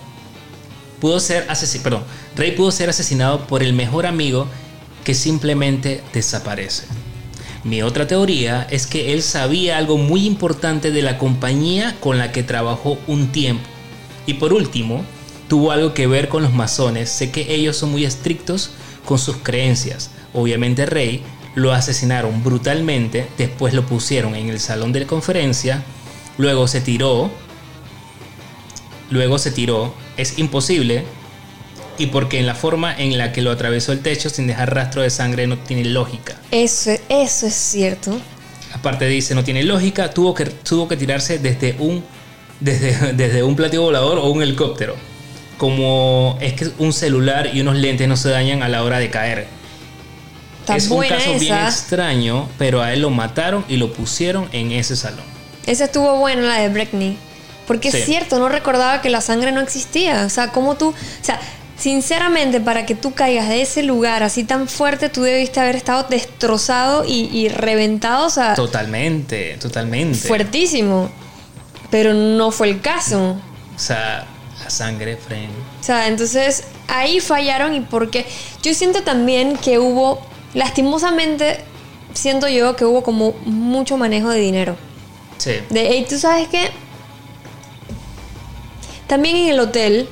pudo 0.99 1.19
ser 1.19 1.45
asesinado, 1.49 1.83
perdón, 1.83 2.03
Rey 2.35 2.51
pudo 2.51 2.71
ser 2.71 2.89
asesinado 2.89 3.47
por 3.47 3.63
el 3.63 3.73
mejor 3.73 4.05
amigo 4.05 4.47
que 5.03 5.15
simplemente 5.15 6.03
desaparece. 6.13 6.85
Mi 7.63 7.81
otra 7.81 8.07
teoría 8.07 8.67
es 8.69 8.87
que 8.87 9.13
él 9.13 9.21
sabía 9.21 9.77
algo 9.77 9.97
muy 9.97 10.25
importante 10.25 10.91
de 10.91 11.01
la 11.01 11.17
compañía 11.17 11.95
con 11.99 12.17
la 12.17 12.31
que 12.31 12.43
trabajó 12.43 12.97
un 13.07 13.31
tiempo. 13.31 13.67
Y 14.25 14.35
por 14.35 14.53
último, 14.53 15.03
tuvo 15.49 15.71
algo 15.71 15.93
que 15.93 16.07
ver 16.07 16.29
con 16.29 16.43
los 16.43 16.53
masones. 16.53 17.09
Sé 17.09 17.31
que 17.31 17.53
ellos 17.53 17.75
son 17.75 17.91
muy 17.91 18.05
estrictos 18.05 18.71
con 19.03 19.19
sus 19.19 19.37
creencias. 19.37 20.11
Obviamente 20.33 20.85
Rey 20.85 21.21
lo 21.55 21.73
asesinaron 21.73 22.43
brutalmente, 22.43 23.27
después 23.37 23.73
lo 23.73 23.85
pusieron 23.85 24.35
en 24.35 24.49
el 24.49 24.59
salón 24.59 24.91
de 24.91 25.05
conferencia, 25.05 25.83
luego 26.37 26.67
se 26.67 26.81
tiró 26.81 27.31
luego 29.09 29.39
se 29.39 29.51
tiró, 29.51 29.93
es 30.17 30.37
imposible 30.37 31.03
y 31.97 32.07
porque 32.07 32.39
en 32.39 32.45
la 32.45 32.55
forma 32.55 32.95
en 32.95 33.17
la 33.17 33.31
que 33.31 33.41
lo 33.41 33.51
atravesó 33.51 33.91
el 33.91 33.99
techo 33.99 34.29
sin 34.29 34.47
dejar 34.47 34.73
rastro 34.73 35.01
de 35.01 35.09
sangre 35.09 35.47
no 35.47 35.57
tiene 35.57 35.85
lógica. 35.85 36.37
Eso, 36.51 36.91
eso 37.09 37.47
es 37.47 37.53
cierto. 37.53 38.19
Aparte 38.73 39.07
dice, 39.07 39.35
no 39.35 39.43
tiene 39.43 39.63
lógica, 39.63 40.11
tuvo 40.11 40.33
que, 40.33 40.45
tuvo 40.45 40.87
que 40.87 40.95
tirarse 40.95 41.39
desde 41.39 41.75
un, 41.79 42.03
desde, 42.59 43.13
desde 43.13 43.43
un 43.43 43.55
platillo 43.55 43.83
volador 43.83 44.17
o 44.19 44.29
un 44.29 44.41
helicóptero. 44.41 44.95
Como 45.57 46.37
es 46.39 46.53
que 46.53 46.69
un 46.77 46.93
celular 46.93 47.49
y 47.53 47.59
unos 47.59 47.75
lentes 47.75 48.07
no 48.07 48.15
se 48.15 48.29
dañan 48.29 48.63
a 48.63 48.69
la 48.69 48.83
hora 48.83 48.99
de 48.99 49.09
caer. 49.09 49.47
Está 50.75 50.85
es 50.85 50.89
un 50.91 51.01
caso 51.07 51.39
bien 51.39 51.55
extraño, 51.57 52.47
pero 52.57 52.81
a 52.81 52.93
él 52.93 53.01
lo 53.01 53.09
mataron 53.09 53.65
y 53.67 53.77
lo 53.77 53.93
pusieron 53.93 54.47
en 54.51 54.71
ese 54.71 54.95
salón. 54.95 55.25
Esa 55.65 55.85
estuvo 55.85 56.17
buena 56.17 56.41
la 56.43 56.55
de 56.59 56.69
Breckney. 56.69 57.17
Porque 57.67 57.91
Sí. 57.91 57.97
es 57.97 58.05
cierto, 58.05 58.39
no 58.39 58.49
recordaba 58.49 59.01
que 59.01 59.09
la 59.09 59.21
sangre 59.21 59.51
no 59.51 59.61
existía. 59.61 60.25
O 60.25 60.29
sea, 60.29 60.51
como 60.51 60.75
tú. 60.75 60.89
O 60.89 60.95
sea, 61.23 61.39
sinceramente, 61.77 62.59
para 62.59 62.85
que 62.85 62.95
tú 62.95 63.13
caigas 63.13 63.47
de 63.49 63.61
ese 63.61 63.83
lugar 63.83 64.23
así 64.23 64.43
tan 64.43 64.67
fuerte, 64.67 65.09
tú 65.09 65.21
debiste 65.21 65.59
haber 65.59 65.75
estado 65.75 66.05
destrozado 66.09 67.05
y, 67.05 67.29
y 67.31 67.49
reventado. 67.49 68.25
O 68.25 68.29
sea, 68.29 68.53
Totalmente, 68.55 69.57
totalmente. 69.59 70.17
fuertísimo. 70.27 71.09
Pero 71.91 72.13
no 72.13 72.51
fue 72.51 72.69
el 72.69 72.81
caso. 72.81 73.37
O 73.75 73.79
sea, 73.79 74.25
la 74.63 74.69
sangre, 74.69 75.17
friend. 75.17 75.51
O 75.79 75.83
sea, 75.83 76.07
entonces 76.07 76.63
ahí 76.87 77.19
fallaron 77.19 77.73
y 77.75 77.81
porque 77.81 78.25
yo 78.61 78.73
siento 78.73 79.03
también 79.03 79.57
que 79.57 79.79
hubo 79.79 80.21
lastimosamente 80.53 81.63
siento 82.13 82.47
yo 82.47 82.75
que 82.75 82.85
hubo 82.85 83.03
como 83.03 83.33
mucho 83.45 83.97
manejo 83.97 84.29
de 84.29 84.39
dinero. 84.39 84.75
Sí. 85.37 85.51
De, 85.69 85.87
hey, 85.89 86.05
tú 86.09 86.17
sabes 86.19 86.47
que 86.47 86.69
también 89.07 89.35
en 89.37 89.49
el 89.49 89.59
hotel, 89.59 90.07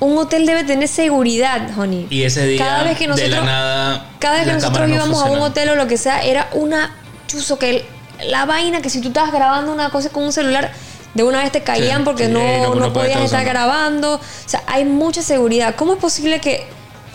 un 0.00 0.18
hotel 0.18 0.46
debe 0.46 0.64
tener 0.64 0.88
seguridad, 0.88 1.68
honey. 1.78 2.06
Y 2.10 2.22
ese 2.24 2.46
día, 2.46 2.58
cada 2.58 2.82
vez 2.82 2.96
que 2.98 3.04
de 3.04 3.08
nosotros, 3.08 3.30
la 3.38 3.44
nada, 3.44 4.10
cada 4.18 4.36
vez 4.38 4.46
que 4.46 4.52
nosotros 4.54 4.88
no 4.88 4.94
íbamos 4.94 5.22
a 5.22 5.26
un 5.26 5.38
hotel 5.40 5.68
o 5.70 5.74
lo 5.76 5.86
que 5.86 5.96
sea, 5.96 6.22
era 6.22 6.48
una 6.52 6.96
chuzo 7.26 7.58
que 7.58 7.84
la 8.26 8.44
vaina 8.44 8.80
que 8.82 8.90
si 8.90 9.00
tú 9.00 9.08
estabas 9.08 9.32
grabando 9.32 9.72
una 9.72 9.90
cosa 9.90 10.08
con 10.10 10.24
un 10.24 10.32
celular, 10.32 10.72
de 11.14 11.22
una 11.22 11.42
vez 11.42 11.52
te 11.52 11.62
caían 11.62 11.98
Sí, 11.98 12.04
porque 12.04 12.26
sí, 12.26 12.32
no, 12.32 12.74
no- 12.74 12.92
podías 12.92 13.20
estar 13.20 13.24
estar 13.24 13.24
usando. 13.42 13.50
grabando. 13.50 14.14
O 14.16 14.20
sea, 14.48 14.62
hay 14.66 14.84
mucha 14.84 15.22
seguridad. 15.22 15.74
¿Cómo 15.76 15.92
es 15.94 15.98
posible 16.00 16.40
que 16.40 16.66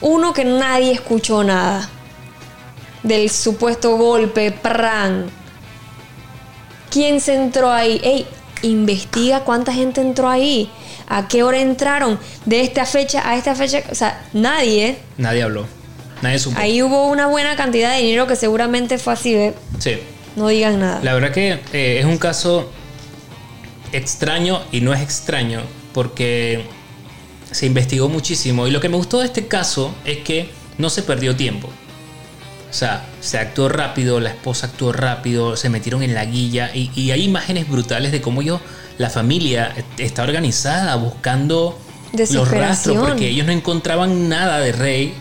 uno 0.01 0.32
que 0.34 0.45
nadie 0.45 0.93
escuchó 0.93 1.43
nada 1.43 1.89
del 3.04 3.30
supuesto 3.30 3.97
golpe, 3.97 4.52
pran? 4.52 5.30
¿Quién 6.89 7.22
se 7.22 7.36
entró 7.36 7.72
ahí? 7.72 8.02
Ey, 8.04 8.26
investiga 8.62 9.41
cuánta 9.41 9.74
gente 9.74 10.02
entró 10.02 10.28
ahí. 10.28 10.72
¿A 11.08 11.28
qué 11.28 11.43
hora 11.43 11.60
entraron? 11.60 12.20
De 12.45 12.62
esta 12.62 12.86
fecha 12.86 13.28
a 13.30 13.38
esta 13.38 13.56
fecha. 13.56 13.84
O 13.91 13.95
sea, 13.95 14.26
nadie. 14.34 14.97
Nadie 15.18 15.43
habló. 15.43 15.66
Nadie 16.22 16.39
supo. 16.39 16.60
Ahí 16.60 16.82
hubo 16.82 17.08
una 17.08 17.28
buena 17.28 17.56
cantidad 17.56 17.93
de 17.93 18.02
dinero 18.02 18.28
que 18.28 18.36
seguramente 18.36 18.97
fue 18.97 19.14
así, 19.14 19.34
¿ve? 19.34 19.54
Sí. 19.80 20.00
No 20.36 20.47
digan 20.47 20.80
nada. 20.80 21.00
La 21.04 21.14
verdad 21.14 21.32
que 21.32 21.60
eh, 21.74 22.00
es 22.00 22.06
un 22.06 22.18
caso 22.18 22.72
extraño 23.91 24.62
y 24.72 24.82
no 24.82 24.93
es 24.93 25.02
extraño 25.02 25.62
porque 25.93 26.64
se 27.52 27.66
investigó 27.66 28.10
muchísimo 28.10 28.68
y 28.68 28.72
lo 28.72 28.80
que 28.80 28.89
me 28.89 28.97
gustó 28.97 29.20
de 29.20 29.26
este 29.26 29.47
caso 29.47 29.93
es 30.06 30.20
que 30.20 30.50
no 30.78 30.89
se 30.89 31.02
perdió 31.04 31.36
tiempo. 31.36 31.70
O 32.70 32.74
sea, 32.74 33.03
se 33.20 33.38
actuó 33.39 33.67
rápido, 33.70 34.20
la 34.20 34.30
esposa 34.30 34.67
actuó 34.67 34.91
rápido, 34.91 35.55
se 35.57 35.70
metieron 35.70 36.03
en 36.03 36.13
la 36.13 36.26
guilla 36.26 36.70
y, 36.74 36.91
y 36.95 37.11
hay 37.11 37.24
imágenes 37.24 37.67
brutales 37.67 38.11
de 38.11 38.22
cómo 38.22 38.41
ellos, 38.41 38.61
la 38.97 39.09
familia 39.09 39.74
está 39.97 40.24
organizada 40.24 40.95
buscando 40.97 41.80
los 42.13 42.49
rastros 42.51 42.97
porque 43.09 43.30
ellos 43.30 43.45
no 43.45 43.51
encontraban 43.51 44.30
nada 44.30 44.59
de 44.59 44.72
Rey. 44.72 45.13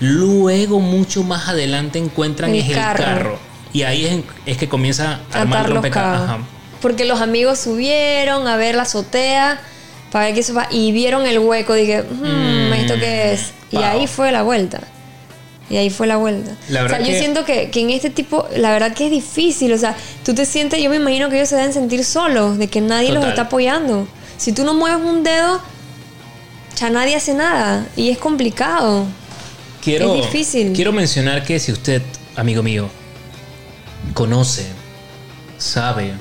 Luego, 0.00 0.80
mucho 0.80 1.22
más 1.22 1.48
adelante, 1.48 1.98
encuentran 1.98 2.50
El 2.50 2.60
es 2.60 2.68
el 2.68 2.74
carro. 2.74 3.38
Y 3.72 3.82
ahí 3.82 4.04
es, 4.06 4.20
es 4.46 4.56
que 4.56 4.68
comienza 4.68 5.20
a 5.32 5.40
armar 5.42 5.60
atar 5.60 5.70
el 5.70 5.74
los. 5.74 6.24
Ajá. 6.24 6.38
Porque 6.80 7.04
los 7.04 7.20
amigos 7.20 7.58
subieron 7.58 8.48
a 8.48 8.56
ver 8.56 8.74
la 8.74 8.82
azotea 8.82 9.60
para 10.10 10.24
ver 10.26 10.34
qué 10.34 10.40
eso 10.40 10.54
va 10.54 10.66
y 10.70 10.92
vieron 10.92 11.26
el 11.26 11.38
hueco. 11.38 11.74
Dije, 11.74 12.02
"Hmm, 12.02 12.70
Mm, 12.70 12.72
¿esto 12.72 12.94
qué 12.94 13.32
es? 13.34 13.52
Y 13.70 13.76
ahí 13.76 14.06
fue 14.06 14.32
la 14.32 14.42
vuelta. 14.42 14.80
Y 15.70 15.76
ahí 15.76 15.88
fue 15.88 16.06
la 16.08 16.16
vuelta. 16.16 16.50
La 16.68 16.84
o 16.84 16.88
sea, 16.88 16.98
yo 16.98 17.06
que- 17.06 17.18
siento 17.18 17.44
que, 17.44 17.70
que 17.70 17.80
en 17.80 17.90
este 17.90 18.10
tipo, 18.10 18.46
la 18.56 18.72
verdad 18.72 18.92
que 18.92 19.04
es 19.06 19.10
difícil. 19.12 19.72
O 19.72 19.78
sea, 19.78 19.96
tú 20.24 20.34
te 20.34 20.44
sientes, 20.44 20.82
yo 20.82 20.90
me 20.90 20.96
imagino 20.96 21.28
que 21.30 21.36
ellos 21.36 21.48
se 21.48 21.56
deben 21.56 21.72
sentir 21.72 22.04
solos, 22.04 22.58
de 22.58 22.66
que 22.68 22.80
nadie 22.80 23.12
los 23.12 23.24
está 23.24 23.42
apoyando. 23.42 24.08
Si 24.36 24.52
tú 24.52 24.64
no 24.64 24.74
mueves 24.74 24.98
un 25.04 25.22
dedo, 25.22 25.60
ya 26.76 26.90
nadie 26.90 27.14
hace 27.14 27.34
nada. 27.34 27.86
Y 27.96 28.10
es 28.10 28.18
complicado. 28.18 29.06
Quiero, 29.82 30.14
Es 30.16 30.26
difícil. 30.26 30.72
Quiero 30.74 30.92
mencionar 30.92 31.44
que 31.44 31.58
si 31.60 31.70
usted, 31.72 32.02
amigo 32.36 32.62
mío, 32.62 32.88
conoce, 34.14 34.66
sabe 35.58 36.12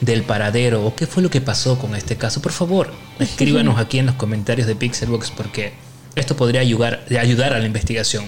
del 0.00 0.22
paradero 0.22 0.84
o 0.84 0.94
qué 0.94 1.06
fue 1.06 1.22
lo 1.22 1.30
que 1.30 1.40
pasó 1.40 1.78
con 1.78 1.94
este 1.94 2.16
caso, 2.16 2.40
por 2.42 2.52
favor, 2.52 2.92
escríbanos 3.18 3.78
aquí 3.78 3.98
en 3.98 4.06
los 4.06 4.14
comentarios 4.14 4.66
de 4.68 4.76
Pixelbox 4.76 5.30
porque 5.30 5.72
esto 6.14 6.36
podría 6.36 6.60
ayudar, 6.60 7.04
ayudar 7.18 7.52
a 7.54 7.58
la 7.58 7.66
investigación. 7.66 8.24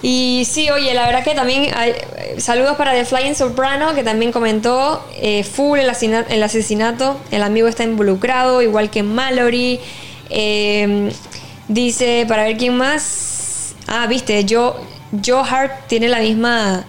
Y 0.00 0.46
sí, 0.48 0.70
oye, 0.70 0.94
la 0.94 1.06
verdad 1.06 1.24
que 1.24 1.34
también 1.34 1.70
hay, 1.74 1.90
eh, 1.90 2.36
saludos 2.38 2.76
para 2.76 2.92
The 2.92 3.04
Flying 3.04 3.34
Soprano, 3.34 3.94
que 3.94 4.04
también 4.04 4.30
comentó 4.30 5.04
eh, 5.16 5.42
full 5.42 5.78
el, 5.80 5.90
asesina- 5.90 6.24
el 6.28 6.42
asesinato, 6.42 7.18
el 7.32 7.42
amigo 7.42 7.66
está 7.66 7.82
involucrado, 7.82 8.62
igual 8.62 8.90
que 8.90 9.02
Mallory. 9.02 9.80
Eh, 10.30 11.10
dice, 11.66 12.24
para 12.28 12.44
ver 12.44 12.56
quién 12.56 12.76
más. 12.76 13.74
Ah, 13.88 14.06
viste, 14.06 14.46
Joe, 14.48 14.74
Joe 15.24 15.42
Hart 15.48 15.72
tiene 15.88 16.08
la 16.08 16.20
misma 16.20 16.84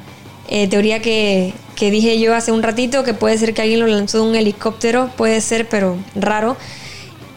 eh, 0.47 0.67
teoría 0.67 1.01
que, 1.01 1.53
que 1.75 1.89
dije 1.89 2.19
yo 2.19 2.35
hace 2.35 2.51
un 2.51 2.61
ratito, 2.61 3.03
que 3.03 3.13
puede 3.15 3.37
ser 3.39 3.53
que 3.55 3.61
alguien 3.63 3.79
lo 3.79 3.87
lanzó 3.87 4.19
de 4.23 4.29
un 4.29 4.35
helicóptero, 4.35 5.09
puede 5.17 5.41
ser, 5.41 5.67
pero 5.67 5.97
raro. 6.13 6.57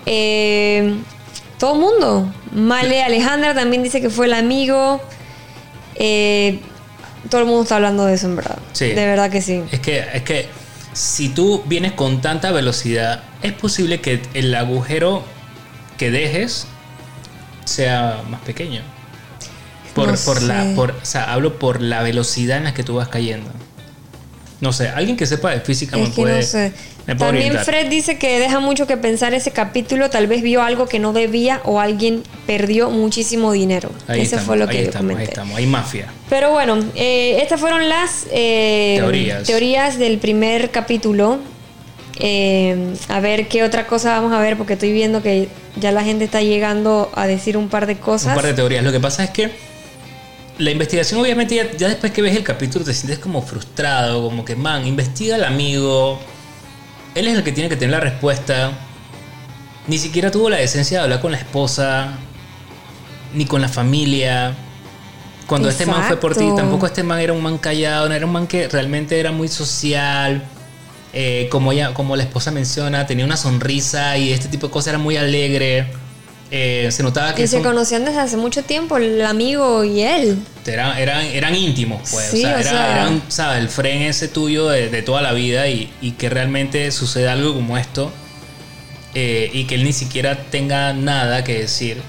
Eh, 0.05 0.97
todo 1.59 1.75
el 1.75 1.81
mundo. 1.81 2.33
Male 2.53 3.03
Alejandra 3.03 3.55
también 3.55 3.83
dice 3.83 4.01
que 4.03 4.11
fue 4.11 4.27
el 4.27 4.35
amigo. 4.35 5.01
Eh, 6.05 6.59
todo 7.31 7.43
el 7.43 7.47
mundo 7.47 7.63
está 7.63 7.77
hablando 7.77 8.07
de 8.07 8.15
eso, 8.15 8.27
en 8.27 8.35
verdad. 8.35 8.59
Sí. 8.73 8.89
De 8.89 9.07
verdad 9.07 9.31
que 9.31 9.41
sí. 9.41 9.63
Es 9.71 9.79
que, 9.79 10.05
es 10.13 10.23
que 10.23 10.49
si 10.93 11.29
tú 11.29 11.63
vienes 11.67 11.93
con 11.93 12.21
tanta 12.21 12.51
velocidad, 12.51 13.23
es 13.41 13.53
posible 13.53 14.01
que 14.01 14.21
el 14.35 14.53
agujero 14.53 15.23
que 15.99 16.11
dejes 16.11 16.67
sea 17.65 18.21
más 18.29 18.41
pequeño. 18.41 18.83
Por, 19.95 20.09
No 20.09 20.19
por 20.25 20.43
la, 20.43 20.73
por, 20.75 20.91
o 20.91 21.05
sea, 21.05 21.33
hablo 21.33 21.61
por 21.61 21.81
la 21.81 22.03
velocidad 22.03 22.59
en 22.59 22.65
la 22.65 22.75
que 22.75 22.83
tú 22.83 22.97
vas 22.97 23.07
cayendo. 23.07 23.51
No 24.63 24.73
sé, 24.73 24.89
alguien 24.89 25.17
que 25.17 25.27
sepa 25.27 25.51
de 25.51 25.61
física 25.61 25.97
me 25.97 26.05
Es 26.05 26.09
que 26.11 26.15
puede, 26.23 26.37
no 26.37 26.43
sé. 26.43 26.73
me 27.07 27.17
puede 27.17 27.31
También 27.31 27.37
orientar. 27.51 27.65
Fred 27.65 27.89
dice 27.89 28.17
que 28.17 28.39
deja 28.39 28.61
mucho 28.61 28.87
que 28.87 28.97
pensar 28.97 29.35
ese 29.35 29.51
capítulo. 29.51 30.09
Tal 30.09 30.29
vez 30.29 30.41
vio 30.41 30.63
algo 30.63 30.87
que 30.87 31.01
no 31.01 31.13
debía 31.13 31.61
o 31.65 31.81
alguien 31.81 32.23
perdió 32.47 32.89
muchísimo 32.89 33.51
dinero. 33.51 33.91
Ahí 34.07 34.21
Ese 34.21 34.37
estamos, 34.37 34.47
fue 34.47 34.57
lo 34.59 34.65
ahí 34.65 34.71
que 34.71 34.77
yo 34.85 34.89
estamos, 34.91 35.11
ahí 35.11 35.15
comenté. 35.17 35.33
estamos, 35.33 35.59
hay 35.59 35.67
mafia. 35.67 36.07
Pero 36.31 36.53
bueno, 36.53 36.79
eh, 36.95 37.41
estas 37.43 37.59
fueron 37.61 37.89
las 37.89 38.27
eh, 38.31 38.95
Teorías. 38.99 39.43
teorías 39.43 39.99
del 39.99 40.19
primer 40.19 40.71
capítulo. 40.71 41.41
Eh, 42.21 42.95
a 43.09 43.19
ver 43.19 43.49
qué 43.49 43.65
otra 43.65 43.87
cosa 43.89 44.11
vamos 44.21 44.33
a 44.33 44.39
ver, 44.41 44.57
porque 44.57 44.75
estoy 44.75 44.93
viendo 44.93 45.23
que 45.23 45.49
ya 45.75 45.91
la 45.91 46.05
gente 46.05 46.25
está 46.25 46.41
llegando 46.41 47.11
a 47.17 47.27
decir 47.27 47.57
un 47.57 47.69
par 47.69 47.87
de 47.87 47.97
cosas. 47.97 48.29
Un 48.29 48.35
par 48.37 48.45
de 48.47 48.55
teorías. 48.55 48.85
Lo 48.85 48.93
que 48.93 49.01
pasa 49.01 49.25
es 49.25 49.31
que 49.31 49.51
la 50.59 50.71
investigación, 50.71 51.21
obviamente, 51.21 51.55
ya, 51.55 51.71
ya 51.77 51.89
después 51.89 52.13
que 52.13 52.23
ves 52.23 52.37
el 52.37 52.45
capítulo 52.45 52.85
te 52.85 52.93
sientes 52.95 53.19
como 53.19 53.43
frustrado, 53.43 54.23
como 54.23 54.45
que, 54.45 54.57
man, 54.57 54.87
investiga 54.87 55.37
al 55.37 55.45
amigo. 55.45 56.21
Él 57.15 57.27
es 57.27 57.37
el 57.37 57.43
que 57.43 57.53
tiene 57.53 57.69
que 57.69 57.77
tener 57.77 57.93
la 57.93 58.01
respuesta. 58.01 58.73
Ni 59.89 59.99
siquiera 59.99 60.31
tuvo 60.31 60.49
la 60.49 60.57
decencia 60.57 60.99
de 60.99 61.05
hablar 61.05 61.21
con 61.21 61.33
la 61.33 61.39
esposa, 61.39 62.13
ni 63.35 63.45
con 63.47 63.61
la 63.61 63.69
familia. 63.69 64.55
Cuando 65.47 65.69
este 65.69 65.87
man 65.87 66.05
fue 66.07 66.17
por 66.19 66.35
ti, 66.35 66.45
Exacto. 66.45 66.63
tampoco 66.63 66.87
este 66.87 67.03
man 67.03 67.19
era 67.19 67.33
un 67.33 67.43
man 67.43 67.59
callado, 67.59 68.09
no 68.09 68.15
era 68.15 68.25
un 68.25 68.33
man 68.33 68.47
que 68.47 68.69
realmente 68.69 69.19
era 69.19 69.33
muy 69.33 69.49
social. 69.49 70.43
Eh, 71.15 71.49
como, 71.51 71.73
ella, 71.73 71.93
como 71.93 72.17
la 72.17 72.23
esposa 72.23 72.51
menciona, 72.51 73.07
tenía 73.07 73.27
una 73.27 73.37
sonrisa 73.37 74.17
y 74.17 74.33
este 74.33 74.49
tipo 74.49 74.69
de 74.69 74.73
cosas 74.73 74.89
era 74.89 74.99
muy 74.99 75.17
alegre. 75.17 75.87
Eh, 76.55 76.89
se 76.93 77.03
notaba 77.03 77.35
que 77.35 77.45
Y 77.45 77.47
se 77.47 77.57
son- 77.57 77.63
conocían 77.63 78.05
desde 78.05 78.21
hace 78.21 78.37
mucho 78.37 78.63
tiempo, 78.63 78.99
el 78.99 79.25
amigo 79.25 79.85
y 79.85 80.03
él. 80.03 80.37
eran, 80.67 80.99
eran, 80.99 81.25
eran 81.25 81.55
íntimos, 81.55 82.11
pues. 82.11 82.27
Sí, 82.31 82.41
o 82.45 82.49
sea, 82.49 82.57
o 82.57 82.61
era- 82.61 82.71
sea- 82.71 82.93
eran, 82.93 83.23
¿sabes? 83.29 83.59
El 83.61 83.69
fren 83.71 84.03
ese 84.03 84.29
tuyo 84.29 84.69
de, 84.69 84.91
de 84.91 85.01
toda 85.03 85.23
la 85.23 85.33
vida 85.33 85.67
y, 85.69 85.91
y 86.03 86.11
que 86.13 86.29
realmente 86.29 86.91
suceda 86.93 87.33
algo 87.33 87.55
como 87.55 87.79
esto 87.79 88.13
eh, 89.15 89.51
y 89.53 89.65
que 89.65 89.77
él 89.77 89.85
ni 89.85 89.95
siquiera 89.95 90.45
tenga 90.51 90.93
nada 90.93 91.43
que 91.43 91.59
decir. 91.61 92.03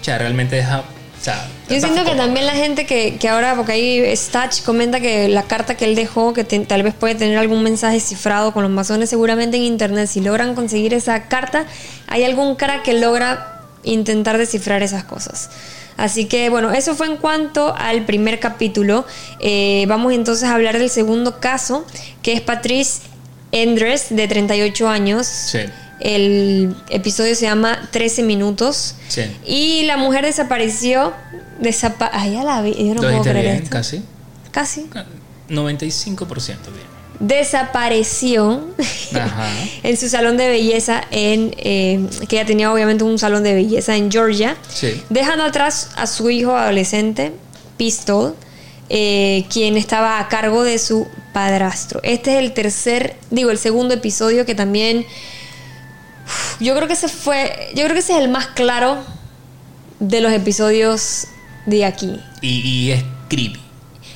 O 0.00 0.04
sea, 0.04 0.18
realmente 0.18 0.56
deja. 0.56 0.80
O 0.80 1.24
sea, 1.24 1.48
Yo 1.68 1.80
siento 1.80 2.04
que 2.04 2.14
también 2.14 2.44
la 2.46 2.52
gente 2.54 2.86
que, 2.86 3.16
que 3.16 3.28
ahora, 3.28 3.56
porque 3.56 3.72
ahí 3.72 4.16
Stach 4.16 4.62
comenta 4.62 5.00
que 5.00 5.28
la 5.28 5.42
carta 5.42 5.76
que 5.76 5.84
él 5.86 5.94
dejó, 5.96 6.32
que 6.32 6.44
te- 6.44 6.60
tal 6.60 6.82
vez 6.84 6.94
puede 6.94 7.16
tener 7.16 7.36
algún 7.38 7.62
mensaje 7.62 7.98
cifrado 8.00 8.52
con 8.52 8.62
los 8.62 8.70
masones, 8.70 9.10
seguramente 9.10 9.56
en 9.56 9.64
internet, 9.64 10.08
si 10.08 10.20
logran 10.20 10.54
conseguir 10.54 10.94
esa 10.94 11.24
carta, 11.26 11.64
hay 12.06 12.22
algún 12.24 12.54
cara 12.54 12.82
que 12.84 12.92
logra 12.94 13.57
intentar 13.82 14.38
descifrar 14.38 14.82
esas 14.82 15.04
cosas. 15.04 15.50
Así 15.96 16.26
que 16.26 16.48
bueno, 16.48 16.72
eso 16.72 16.94
fue 16.94 17.06
en 17.08 17.16
cuanto 17.16 17.74
al 17.76 18.04
primer 18.06 18.38
capítulo. 18.38 19.04
Eh, 19.40 19.84
vamos 19.88 20.12
entonces 20.12 20.44
a 20.48 20.54
hablar 20.54 20.78
del 20.78 20.90
segundo 20.90 21.40
caso, 21.40 21.84
que 22.22 22.32
es 22.32 22.40
Patrice 22.40 23.00
Endres, 23.50 24.06
de 24.10 24.28
38 24.28 24.88
años. 24.88 25.26
Sí. 25.26 25.58
El 26.00 26.76
episodio 26.90 27.34
se 27.34 27.42
llama 27.46 27.88
13 27.90 28.22
minutos. 28.22 28.94
Sí. 29.08 29.22
Y 29.44 29.82
la 29.84 29.96
mujer 29.96 30.24
desapareció. 30.24 31.12
Desapa 31.58 32.08
Ay, 32.12 32.34
ya 32.34 32.44
la 32.44 32.62
vi. 32.62 32.74
Yo 32.74 32.94
no 32.94 33.02
¿Lo 33.02 33.08
puedo 33.08 33.22
creer 33.22 33.42
bien? 33.42 33.56
esto. 33.56 33.70
Casi. 33.70 34.02
Casi. 34.52 34.86
95% 35.48 36.46
bien. 36.46 36.97
Desapareció 37.20 38.64
Ajá. 39.14 39.48
en 39.82 39.96
su 39.96 40.08
salón 40.08 40.36
de 40.36 40.48
belleza 40.48 41.02
en 41.10 41.54
eh, 41.58 42.06
que 42.28 42.36
ella 42.36 42.46
tenía 42.46 42.72
obviamente 42.72 43.04
un 43.04 43.18
salón 43.18 43.42
de 43.42 43.54
belleza 43.54 43.96
en 43.96 44.10
Georgia, 44.10 44.56
Sí. 44.72 45.02
dejando 45.10 45.44
atrás 45.44 45.90
a 45.96 46.06
su 46.06 46.30
hijo 46.30 46.56
adolescente 46.56 47.32
Pistol, 47.76 48.34
eh, 48.88 49.44
quien 49.52 49.76
estaba 49.76 50.18
a 50.20 50.28
cargo 50.28 50.62
de 50.64 50.78
su 50.78 51.06
padrastro. 51.32 52.00
Este 52.02 52.32
es 52.32 52.38
el 52.38 52.52
tercer, 52.52 53.16
digo, 53.30 53.50
el 53.50 53.58
segundo 53.58 53.94
episodio 53.94 54.46
que 54.46 54.54
también 54.54 54.98
uf, 56.26 56.60
yo 56.60 56.74
creo 56.74 56.86
que 56.88 56.94
ese 56.94 57.08
fue, 57.08 57.52
yo 57.74 57.82
creo 57.84 57.92
que 57.94 58.00
ese 58.00 58.14
es 58.14 58.20
el 58.20 58.28
más 58.28 58.46
claro 58.48 58.98
de 60.00 60.20
los 60.20 60.32
episodios 60.32 61.26
de 61.66 61.84
aquí. 61.84 62.20
Y, 62.40 62.60
y 62.60 62.90
es 62.92 63.04
creepy. 63.28 63.60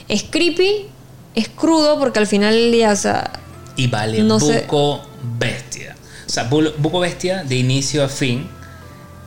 Es 0.09 0.23
creepy, 0.25 0.87
es 1.35 1.49
crudo, 1.49 1.99
porque 1.99 2.19
al 2.19 2.27
final 2.27 2.55
del 2.55 2.73
día, 2.73 2.91
o 2.93 2.97
sea, 2.97 3.31
Y 3.77 3.87
vale, 3.87 4.23
No 4.23 4.39
sé. 4.41 4.61
buco 4.63 5.01
bestia. 5.39 5.97
O 6.27 6.31
sea, 6.31 6.49
bu- 6.51 6.73
buco 6.79 7.01
bestia 7.01 7.43
de 7.45 7.57
inicio 7.57 8.05
a 8.05 8.09
fin. 8.09 8.49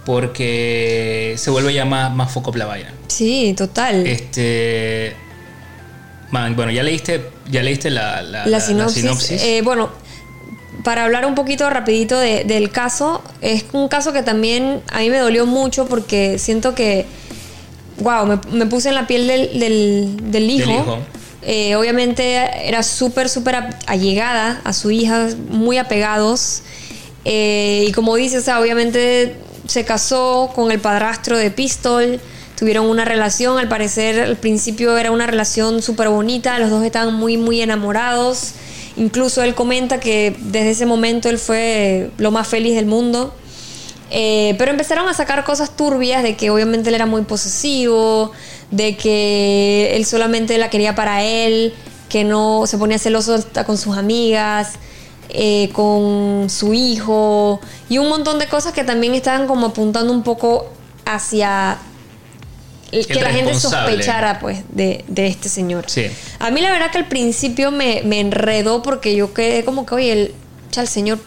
Porque 0.06 1.34
se 1.38 1.50
vuelve 1.50 1.74
ya 1.74 1.84
más, 1.86 2.14
más 2.14 2.32
foco 2.32 2.52
la 2.56 2.66
vaina. 2.66 2.94
sí, 3.08 3.54
total. 3.58 4.06
Este. 4.06 5.16
Man, 6.32 6.56
bueno, 6.56 6.72
ya 6.72 6.84
leíste, 6.84 7.30
ya 7.50 7.62
leíste 7.64 7.90
la, 7.90 8.22
la, 8.22 8.46
la 8.46 8.60
sinopsis. 8.60 9.02
sinopsis. 9.02 9.42
eh, 9.42 9.62
bueno, 9.64 9.90
para 10.84 11.06
hablar 11.06 11.26
un 11.26 11.34
poquito 11.36 11.70
rapidito 11.70 12.20
de- 12.20 12.44
del 12.44 12.72
caso, 12.72 13.24
es 13.42 13.66
un 13.74 13.88
caso 13.88 14.12
que 14.14 14.22
también 14.22 14.82
a 14.92 15.00
mí 15.00 15.10
me 15.10 15.18
dolió 15.18 15.46
mucho 15.46 15.86
porque 15.88 16.38
siento 16.40 16.76
que, 16.76 17.06
wow, 18.00 18.26
me, 18.26 18.40
me 18.52 18.66
puse 18.66 18.90
en 18.90 18.96
la 18.96 19.08
piel 19.08 19.28
del, 19.28 19.60
del, 19.60 20.18
del 20.32 20.50
hijo. 20.50 20.72
hijo. 20.72 20.98
Eh, 21.48 21.76
obviamente 21.76 22.68
era 22.68 22.82
súper, 22.82 23.30
súper 23.30 23.56
allegada 23.86 24.62
a 24.64 24.74
su 24.74 24.90
hija, 24.90 25.30
muy 25.50 25.78
apegados. 25.78 26.64
Eh, 27.24 27.86
y 27.88 27.92
como 27.92 28.16
dice, 28.16 28.40
obviamente 28.54 29.36
se 29.68 29.86
casó 29.86 30.52
con 30.56 30.72
el 30.72 30.80
padrastro 30.80 31.38
de 31.38 31.52
Pistol, 31.52 32.20
tuvieron 32.58 32.88
una 32.88 33.06
relación, 33.06 33.60
al 33.60 33.68
parecer 33.68 34.20
al 34.20 34.38
principio 34.38 34.98
era 34.98 35.12
una 35.12 35.28
relación 35.28 35.82
súper 35.82 36.10
bonita, 36.10 36.58
los 36.60 36.70
dos 36.70 36.84
estaban 36.84 37.14
muy, 37.14 37.38
muy 37.38 37.62
enamorados. 37.62 38.54
Incluso 38.98 39.44
él 39.44 39.56
comenta 39.56 40.00
que 40.00 40.36
desde 40.40 40.72
ese 40.72 40.86
momento 40.86 41.30
él 41.30 41.38
fue 41.38 42.10
lo 42.18 42.32
más 42.32 42.48
feliz 42.48 42.76
del 42.76 42.86
mundo. 42.86 43.36
Eh, 44.18 44.56
pero 44.58 44.72
empezaron 44.72 45.10
a 45.10 45.14
sacar 45.14 45.44
cosas 45.44 45.76
turbias 45.76 46.24
de 46.24 46.38
que 46.38 46.50
obviamente 46.50 46.88
él 46.88 46.96
era 46.96 47.06
muy 47.06 47.24
posesivo, 47.24 48.32
de 48.72 48.96
que 48.96 49.92
él 49.98 50.06
solamente 50.06 50.58
la 50.58 50.70
quería 50.70 50.96
para 50.96 51.22
él, 51.24 51.74
que 52.08 52.24
no 52.24 52.66
se 52.66 52.78
ponía 52.78 52.98
celoso 52.98 53.34
hasta 53.34 53.66
con 53.66 53.78
sus 53.78 53.98
amigas, 53.98 54.76
eh, 55.30 55.70
con 55.74 56.50
su 56.50 56.74
hijo 56.74 57.60
y 57.90 57.98
un 57.98 58.08
montón 58.08 58.40
de 58.40 58.48
cosas 58.48 58.72
que 58.72 58.86
también 58.86 59.14
estaban 59.16 59.48
como 59.48 59.66
apuntando 59.68 60.14
un 60.14 60.24
poco 60.24 60.70
hacia 61.06 61.78
el- 62.92 63.06
que 63.08 63.14
El 63.14 63.24
la 63.24 63.32
gente 63.32 63.54
sospechara 63.56 64.40
pues 64.40 64.60
de, 64.70 65.04
de 65.10 65.28
este 65.28 65.50
señor. 65.50 65.86
Sí. 65.88 66.06
A 66.40 66.52
mí 66.52 66.62
la 66.62 66.72
verdad 66.72 66.90
que 66.92 67.00
al 67.00 67.08
principio 67.10 67.72
me, 67.72 68.02
me 68.06 68.22
enredó 68.22 68.82
porque 68.82 69.14
yo 69.16 69.34
quedé 69.34 69.66
como 69.66 69.86
que, 69.86 69.96
oye, 69.96 70.12
el, 70.14 70.34
el 70.78 70.88
señor 70.88 71.20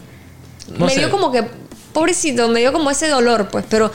No 0.78 0.86
me 0.86 0.92
sé. 0.92 1.00
dio 1.00 1.10
como 1.10 1.30
que, 1.32 1.44
pobrecito, 1.92 2.48
me 2.48 2.60
dio 2.60 2.72
como 2.72 2.90
ese 2.90 3.08
dolor, 3.08 3.48
pues, 3.50 3.64
pero 3.68 3.90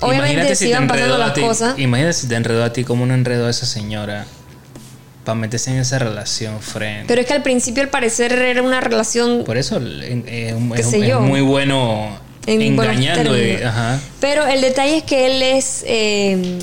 obviamente 0.00 0.54
si 0.54 0.64
te 0.64 0.70
iban 0.70 0.86
pasando 0.88 1.18
las 1.18 1.34
ti- 1.34 1.40
cosas. 1.40 1.78
Imagínate 1.78 2.12
si 2.14 2.26
te 2.28 2.34
enredó 2.34 2.64
a 2.64 2.72
ti 2.72 2.84
como 2.84 3.06
no 3.06 3.14
enredó 3.14 3.46
a 3.46 3.50
esa 3.50 3.66
señora 3.66 4.26
para 5.24 5.34
meterse 5.36 5.70
en 5.70 5.78
esa 5.78 5.98
relación, 5.98 6.60
friend. 6.60 7.06
Pero 7.06 7.20
es 7.20 7.26
que 7.26 7.32
al 7.32 7.42
principio 7.42 7.82
al 7.82 7.88
parecer 7.88 8.32
era 8.32 8.62
una 8.62 8.80
relación 8.80 9.44
Por 9.44 9.56
eso 9.56 9.78
eh, 9.80 10.54
es, 10.76 10.92
es 10.92 11.20
muy 11.20 11.40
bueno 11.40 12.18
en 12.46 12.60
engañando. 12.60 13.32
ajá. 13.66 14.00
Pero 14.20 14.46
el 14.46 14.60
detalle 14.60 14.98
es 14.98 15.02
que 15.04 15.26
él 15.26 15.40
es 15.42 15.82
eh, 15.86 16.58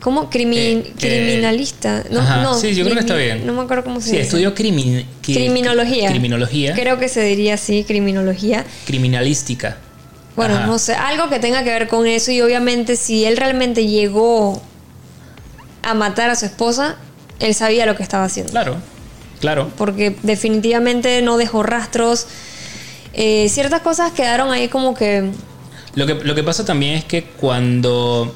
¿cómo? 0.00 0.28
Crimin- 0.30 0.82
Eh, 0.84 0.84
eh, 0.88 0.92
criminalista. 0.98 2.02
No, 2.10 2.18
ajá. 2.22 2.42
no, 2.42 2.58
Sí, 2.58 2.74
yo 2.74 2.82
creo 2.82 2.94
que 2.96 3.00
está 3.02 3.14
bien. 3.14 3.46
No 3.46 3.52
me 3.52 3.62
acuerdo 3.62 3.84
cómo 3.84 4.00
se 4.00 4.06
Sí, 4.06 4.12
dice. 4.16 4.22
estudió 4.24 4.52
crimin- 4.52 5.06
criminología. 5.22 6.08
Criminología. 6.10 6.74
Creo 6.74 6.98
que 6.98 7.08
se 7.08 7.22
diría 7.22 7.54
así, 7.54 7.84
criminología. 7.84 8.64
Criminalística. 8.84 9.76
Bueno, 10.36 10.56
Ajá. 10.56 10.66
no 10.66 10.78
sé, 10.78 10.94
algo 10.94 11.28
que 11.28 11.38
tenga 11.38 11.62
que 11.62 11.70
ver 11.70 11.88
con 11.88 12.06
eso 12.06 12.30
y 12.30 12.40
obviamente 12.40 12.96
si 12.96 13.24
él 13.24 13.36
realmente 13.36 13.86
llegó 13.86 14.62
a 15.82 15.94
matar 15.94 16.30
a 16.30 16.36
su 16.36 16.46
esposa, 16.46 16.96
él 17.38 17.54
sabía 17.54 17.86
lo 17.86 17.96
que 17.96 18.02
estaba 18.02 18.24
haciendo. 18.24 18.52
Claro, 18.52 18.76
claro. 19.40 19.70
Porque 19.76 20.16
definitivamente 20.22 21.20
no 21.22 21.36
dejó 21.36 21.62
rastros. 21.62 22.26
Eh, 23.12 23.48
ciertas 23.50 23.82
cosas 23.82 24.12
quedaron 24.12 24.50
ahí 24.50 24.68
como 24.68 24.94
que... 24.94 25.30
Lo 25.94 26.06
que, 26.06 26.14
lo 26.14 26.34
que 26.34 26.42
pasa 26.42 26.64
también 26.64 26.94
es 26.94 27.04
que 27.04 27.24
cuando 27.24 28.34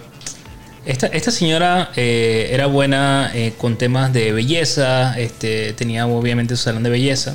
esta, 0.85 1.09
esta 1.09 1.31
señora 1.31 1.91
eh, 1.97 2.51
era 2.53 2.67
buena 2.67 3.31
eh, 3.35 3.55
con 3.57 3.77
temas 3.77 4.13
de 4.13 4.33
belleza, 4.33 5.19
este, 5.19 5.73
tenía 5.73 6.07
obviamente 6.07 6.57
su 6.57 6.63
salón 6.65 6.83
de 6.83 6.91
belleza, 6.91 7.35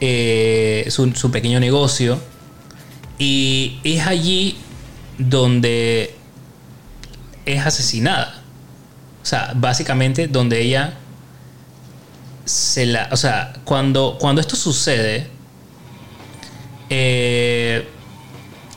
eh, 0.00 0.86
su, 0.88 1.12
su 1.12 1.30
pequeño 1.30 1.58
negocio, 1.60 2.18
y 3.22 3.78
es 3.84 4.04
allí 4.04 4.56
donde 5.16 6.16
es 7.46 7.64
asesinada. 7.64 8.42
O 9.22 9.24
sea, 9.24 9.52
básicamente 9.54 10.26
donde 10.26 10.60
ella 10.60 10.94
se 12.44 12.84
la... 12.84 13.08
O 13.12 13.16
sea, 13.16 13.52
cuando, 13.62 14.16
cuando 14.18 14.40
esto 14.40 14.56
sucede, 14.56 15.28
eh, 16.90 17.86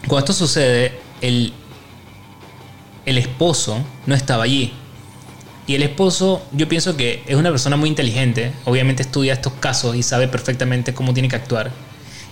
cuando 0.01 0.19
esto 0.19 0.33
sucede, 0.33 0.99
el, 1.21 1.51
el 3.07 3.17
esposo 3.17 3.83
no 4.05 4.13
estaba 4.13 4.43
allí. 4.43 4.73
Y 5.65 5.73
el 5.73 5.81
esposo, 5.81 6.45
yo 6.51 6.69
pienso 6.69 6.95
que 6.95 7.23
es 7.25 7.35
una 7.35 7.49
persona 7.49 7.77
muy 7.77 7.89
inteligente. 7.89 8.53
Obviamente 8.65 9.01
estudia 9.01 9.33
estos 9.33 9.53
casos 9.53 9.95
y 9.95 10.03
sabe 10.03 10.27
perfectamente 10.27 10.93
cómo 10.93 11.15
tiene 11.15 11.29
que 11.29 11.35
actuar. 11.35 11.71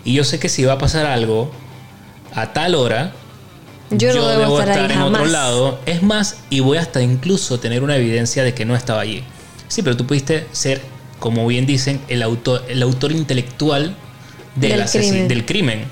Y 0.05 0.13
yo 0.13 0.23
sé 0.23 0.37
que 0.37 0.47
si 0.47 0.63
va 0.63 0.73
a 0.73 0.77
pasar 0.77 1.07
algo 1.07 1.51
a 2.33 2.53
tal 2.53 2.75
hora, 2.75 3.11
Yo 3.89 4.13
no 4.13 4.27
debo 4.27 4.59
estar 4.59 4.77
ahí 4.79 4.91
en 4.91 5.01
otro 5.01 5.25
lado. 5.25 5.79
Es 5.85 6.01
más, 6.01 6.37
y 6.49 6.59
voy 6.61 6.77
hasta 6.77 7.01
incluso 7.01 7.59
tener 7.59 7.83
una 7.83 7.95
evidencia 7.95 8.43
de 8.43 8.53
que 8.53 8.65
no 8.65 8.75
estaba 8.75 9.01
allí. 9.01 9.23
Sí, 9.67 9.81
pero 9.81 9.95
tú 9.97 10.05
pudiste 10.05 10.47
ser, 10.51 10.81
como 11.19 11.45
bien 11.47 11.65
dicen, 11.65 12.01
el 12.07 12.23
autor, 12.23 12.63
el 12.67 12.81
autor 12.81 13.11
intelectual 13.11 13.95
del, 14.55 14.79
Del 14.79 14.89
crimen. 14.89 15.27
del 15.27 15.45
crimen. 15.45 15.85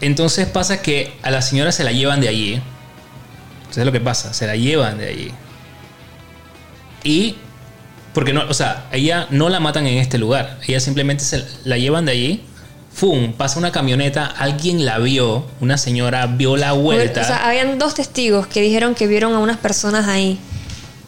Entonces 0.00 0.46
pasa 0.46 0.80
que 0.80 1.12
a 1.22 1.30
la 1.30 1.42
señora 1.42 1.72
se 1.72 1.84
la 1.84 1.92
llevan 1.92 2.20
de 2.20 2.28
allí. 2.28 2.60
Entonces 3.60 3.84
lo 3.84 3.92
que 3.92 4.00
pasa, 4.00 4.32
se 4.32 4.46
la 4.46 4.56
llevan 4.56 4.98
de 4.98 5.08
allí. 5.08 5.30
Y 7.04 7.36
porque 8.12 8.32
no, 8.32 8.44
o 8.48 8.54
sea, 8.54 8.88
ella 8.92 9.26
no 9.30 9.48
la 9.48 9.60
matan 9.60 9.86
en 9.86 9.98
este 9.98 10.18
lugar, 10.18 10.58
ella 10.66 10.80
simplemente 10.80 11.24
se 11.24 11.44
la 11.64 11.78
llevan 11.78 12.06
de 12.06 12.12
allí. 12.12 12.44
¡Fum! 12.92 13.32
Pasa 13.32 13.58
una 13.58 13.72
camioneta, 13.72 14.26
alguien 14.26 14.84
la 14.84 14.98
vio, 14.98 15.44
una 15.60 15.78
señora 15.78 16.26
vio 16.26 16.56
la 16.56 16.72
vuelta. 16.72 17.20
O 17.22 17.24
sea, 17.24 17.46
habían 17.48 17.78
dos 17.78 17.94
testigos 17.94 18.46
que 18.46 18.60
dijeron 18.60 18.94
que 18.94 19.06
vieron 19.06 19.32
a 19.34 19.38
unas 19.38 19.56
personas 19.58 20.06
ahí. 20.08 20.38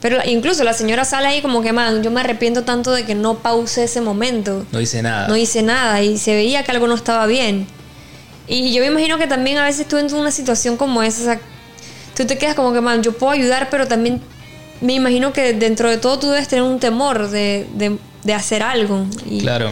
Pero 0.00 0.18
incluso 0.26 0.64
la 0.64 0.72
señora 0.72 1.04
sale 1.04 1.28
ahí 1.28 1.42
como 1.42 1.62
que, 1.62 1.72
man, 1.72 2.02
yo 2.02 2.10
me 2.10 2.20
arrepiento 2.20 2.62
tanto 2.64 2.90
de 2.92 3.04
que 3.04 3.14
no 3.14 3.34
pause 3.38 3.84
ese 3.84 4.00
momento. 4.00 4.64
no 4.72 4.78
dice 4.78 5.02
nada. 5.02 5.28
No 5.28 5.36
hice 5.36 5.62
nada 5.62 6.02
y 6.02 6.18
se 6.18 6.34
veía 6.34 6.64
que 6.64 6.70
algo 6.72 6.86
no 6.88 6.94
estaba 6.94 7.26
bien. 7.26 7.66
Y 8.48 8.72
yo 8.72 8.80
me 8.80 8.88
imagino 8.88 9.18
que 9.18 9.26
también 9.28 9.58
a 9.58 9.64
veces 9.64 9.86
tú 9.86 9.98
en 9.98 10.12
una 10.14 10.30
situación 10.32 10.76
como 10.76 11.02
esa, 11.02 11.20
o 11.20 11.24
sea, 11.26 11.40
tú 12.16 12.24
te 12.26 12.36
quedas 12.38 12.54
como 12.56 12.72
que, 12.72 12.80
man, 12.80 13.02
yo 13.02 13.12
puedo 13.16 13.32
ayudar, 13.32 13.68
pero 13.70 13.86
también 13.86 14.20
me 14.80 14.94
imagino 14.94 15.32
que 15.32 15.52
dentro 15.52 15.88
de 15.88 15.98
todo 15.98 16.18
tú 16.18 16.30
debes 16.30 16.48
tener 16.48 16.64
un 16.64 16.80
temor 16.80 17.28
de, 17.28 17.66
de- 17.74 17.98
de 18.24 18.34
hacer 18.34 18.62
algo. 18.62 19.06
Y, 19.28 19.40
Claro. 19.40 19.70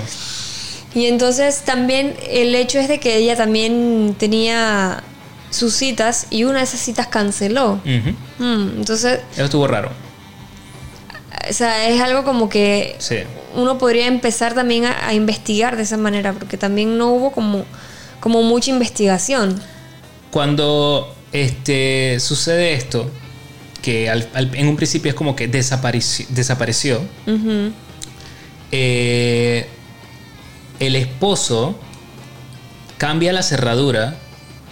Y 0.94 1.06
entonces 1.06 1.62
también 1.62 2.14
el 2.28 2.54
hecho 2.54 2.78
es 2.78 2.88
de 2.88 2.98
que 3.00 3.16
ella 3.16 3.36
también 3.36 4.14
tenía 4.18 5.02
sus 5.50 5.74
citas 5.74 6.26
y 6.30 6.44
una 6.44 6.58
de 6.58 6.64
esas 6.64 6.80
citas 6.80 7.06
canceló. 7.08 7.80
Mm, 8.38 8.78
entonces, 8.78 9.20
Eso 9.32 9.44
estuvo 9.44 9.66
raro. 9.66 9.90
o 11.48 11.52
sea, 11.52 11.88
es 11.88 12.00
algo 12.00 12.24
como 12.24 12.48
que 12.48 12.96
Sí. 12.98 13.16
uno 13.56 13.78
podría 13.78 14.06
empezar 14.06 14.54
también 14.54 14.84
a, 14.84 15.06
a 15.08 15.14
investigar 15.14 15.76
de 15.76 15.82
esa 15.82 15.96
manera, 15.96 16.32
porque 16.32 16.56
también 16.56 16.96
no 16.98 17.08
hubo 17.12 17.32
como, 17.32 17.64
como 18.20 18.42
mucha 18.42 18.70
investigación. 18.70 19.60
Cuando 20.30 21.14
este, 21.32 22.18
sucede 22.20 22.74
esto, 22.74 23.10
que 23.82 24.10
al- 24.10 24.28
al- 24.34 24.54
en 24.54 24.68
un 24.68 24.76
principio 24.76 25.08
es 25.10 25.14
como 25.16 25.34
que 25.34 25.48
desapareció, 25.48 26.26
desapareció 26.30 27.00
eh, 28.72 29.66
el 30.80 30.96
esposo 30.96 31.76
cambia 32.98 33.32
la 33.32 33.42
cerradura 33.42 34.16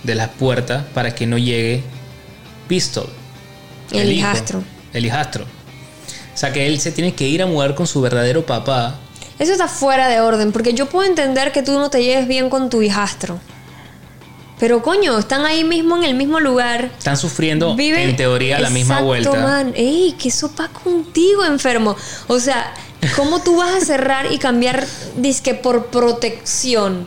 de 0.03 0.15
las 0.15 0.29
puertas 0.31 0.85
para 0.95 1.15
que 1.15 1.27
no 1.27 1.39
llegue 1.39 1.85
Pistol. 2.67 3.09
El 3.93 4.13
hijastro. 4.13 4.63
el 4.93 5.07
hijastro. 5.07 5.45
O 5.45 6.37
sea 6.37 6.53
que 6.53 6.67
él 6.67 6.81
se 6.81 6.93
tiene 6.93 7.15
que 7.15 7.27
ir 7.27 7.43
a 7.43 7.47
mudar 7.47 7.75
con 7.75 7.87
su 7.87 8.01
verdadero 8.01 8.45
papá. 8.45 8.97
Eso 9.39 9.53
está 9.53 9.69
fuera 9.69 10.09
de 10.09 10.21
orden, 10.21 10.53
porque 10.53 10.75
yo 10.75 10.87
puedo 10.87 11.09
entender 11.09 11.53
que 11.53 11.63
tú 11.63 11.73
no 11.73 11.91
te 11.91 12.03
lleves 12.03 12.27
bien 12.27 12.51
con 12.51 12.71
tu 12.71 12.83
hijastro. 12.83 13.41
Pero 14.59 14.83
coño, 14.83 15.19
están 15.19 15.47
ahí 15.47 15.63
mismo 15.63 15.97
en 15.97 16.05
el 16.05 16.15
mismo 16.15 16.41
lugar. 16.41 16.91
Están 16.99 17.17
sufriendo 17.17 17.77
Viven 17.77 18.11
en 18.11 18.17
teoría 18.17 18.59
la 18.59 18.71
misma 18.71 19.01
vuelta. 19.01 19.33
man. 19.41 19.73
Ey, 19.77 20.17
¿qué 20.19 20.31
sopa 20.31 20.69
contigo, 20.69 21.45
enfermo? 21.45 21.97
O 22.27 22.41
sea, 22.41 22.75
¿cómo 23.17 23.41
tú 23.43 23.57
vas 23.57 23.75
a 23.75 23.81
cerrar 23.85 24.33
y 24.33 24.39
cambiar 24.39 24.87
disque 25.17 25.55
por 25.55 25.87
protección? 25.87 27.07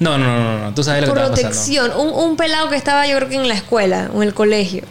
No, 0.00 0.18
no, 0.18 0.26
no, 0.26 0.42
no, 0.42 0.58
no. 0.66 0.74
Tú 0.74 0.82
sabes 0.82 1.06
lo 1.06 1.14
que 1.14 1.20
está 1.20 1.30
pasando. 1.30 1.48
Protección. 1.50 1.92
Un, 1.98 2.08
un 2.30 2.36
pelado 2.36 2.68
que 2.68 2.76
estaba, 2.76 3.06
yo 3.06 3.16
creo 3.16 3.28
que 3.28 3.36
en 3.36 3.48
la 3.48 3.54
escuela 3.54 4.10
o 4.14 4.22
en 4.22 4.28
el 4.28 4.34
colegio. 4.34 4.82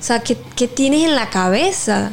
O 0.00 0.02
sea, 0.04 0.20
¿qué, 0.20 0.36
qué 0.56 0.66
tienes 0.68 1.04
en 1.04 1.14
la 1.14 1.28
cabeza? 1.30 2.12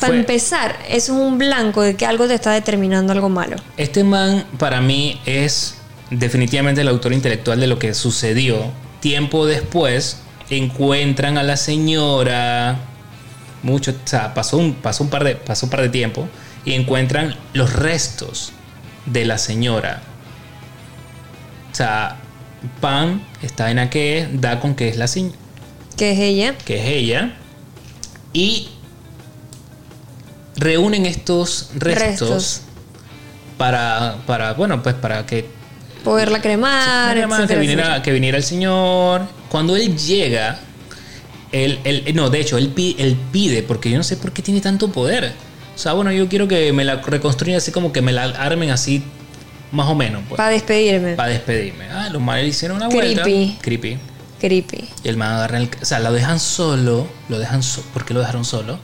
Para 0.00 0.12
Fue- 0.12 0.18
empezar, 0.20 0.76
eso 0.88 1.12
es 1.14 1.18
un 1.20 1.38
blanco 1.38 1.80
de 1.82 1.94
que 1.94 2.04
algo 2.04 2.26
te 2.26 2.34
está 2.34 2.50
determinando 2.52 3.12
algo 3.12 3.28
malo. 3.28 3.56
Este 3.76 4.02
man 4.04 4.44
para 4.58 4.80
mí 4.80 5.20
es 5.24 5.76
definitivamente 6.10 6.80
el 6.80 6.88
autor 6.88 7.12
intelectual 7.12 7.60
de 7.60 7.68
lo 7.68 7.78
que 7.78 7.94
sucedió. 7.94 8.64
Tiempo 9.00 9.46
después 9.46 10.18
encuentran 10.50 11.38
a 11.38 11.42
la 11.44 11.56
señora, 11.56 12.80
mucho, 13.62 13.92
o 13.92 14.08
sea, 14.08 14.34
pasó 14.34 14.56
un, 14.58 14.74
pasó 14.74 15.04
un, 15.04 15.10
par, 15.10 15.24
de, 15.24 15.36
pasó 15.36 15.66
un 15.66 15.70
par 15.70 15.82
de 15.82 15.88
tiempo 15.88 16.28
y 16.64 16.74
encuentran 16.74 17.36
los 17.52 17.72
restos 17.72 18.52
de 19.06 19.24
la 19.24 19.38
señora. 19.38 20.02
O 21.70 21.74
sea, 21.74 22.18
Pan 22.80 23.26
está 23.42 23.70
en 23.70 23.88
que 23.88 24.28
da 24.32 24.60
con 24.60 24.74
que 24.74 24.88
es 24.88 24.96
la 24.96 25.08
señora 25.08 25.36
Que 25.96 26.12
es 26.12 26.18
ella. 26.20 26.54
que 26.64 26.78
es 26.80 26.86
ella, 26.86 27.34
y 28.32 28.68
reúnen 30.56 31.06
estos 31.06 31.70
restos, 31.74 32.30
Restos. 32.30 32.60
para, 33.58 34.16
para, 34.26 34.54
bueno, 34.54 34.82
pues 34.82 34.94
para 34.94 35.26
que, 35.26 35.46
Poderla 36.04 36.40
cremar, 36.40 37.14
que, 37.14 37.22
etcétera, 37.22 37.60
viniera, 37.60 38.02
que 38.02 38.12
viniera 38.12 38.36
el 38.36 38.42
señor. 38.42 39.22
Cuando 39.48 39.76
él 39.76 39.96
llega, 39.96 40.58
él, 41.52 41.78
él- 41.84 42.12
no, 42.14 42.30
de 42.30 42.40
hecho, 42.40 42.58
él, 42.58 42.68
pi- 42.68 42.96
él 42.98 43.16
pide, 43.30 43.62
porque 43.62 43.90
yo 43.90 43.96
no 43.98 44.02
sé 44.04 44.16
por 44.16 44.32
qué 44.32 44.42
tiene 44.42 44.60
tanto 44.60 44.90
poder. 44.90 45.32
O 45.74 45.78
sea, 45.78 45.92
bueno, 45.94 46.12
yo 46.12 46.28
quiero 46.28 46.48
que 46.48 46.72
me 46.72 46.84
la 46.84 46.96
reconstruyan 46.96 47.58
así 47.58 47.70
como 47.72 47.92
que 47.92 48.02
me 48.02 48.12
la 48.12 48.24
armen 48.24 48.70
así, 48.70 49.02
más 49.70 49.88
o 49.88 49.94
menos, 49.94 50.22
pues, 50.28 50.36
Para 50.36 50.50
despedirme. 50.50 51.14
para 51.14 51.30
despedirme. 51.30 51.86
Ah, 51.90 52.08
los 52.10 52.20
manes 52.20 52.44
le 52.44 52.50
hicieron 52.50 52.76
una 52.76 52.88
vuelta. 52.88 53.22
Creepy. 53.22 53.58
Creepy. 53.62 53.98
Creepy. 54.40 54.88
Y 55.04 55.08
el 55.08 55.16
man 55.16 55.32
agarra 55.34 55.58
el... 55.58 55.70
O 55.80 55.84
sea, 55.84 56.00
lo 56.00 56.12
dejan 56.12 56.40
solo. 56.40 57.06
Lo 57.28 57.38
dejan 57.38 57.62
solo. 57.62 57.86
¿Por 57.94 58.04
qué 58.04 58.12
lo 58.12 58.20
dejaron 58.20 58.44
solo? 58.44 58.78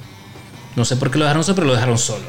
No 0.76 0.84
sé 0.84 0.96
por 0.96 1.10
qué 1.10 1.18
lo 1.18 1.24
dejaron 1.24 1.42
solo, 1.44 1.56
pero 1.56 1.66
lo 1.66 1.74
dejaron 1.74 1.98
solo. 1.98 2.24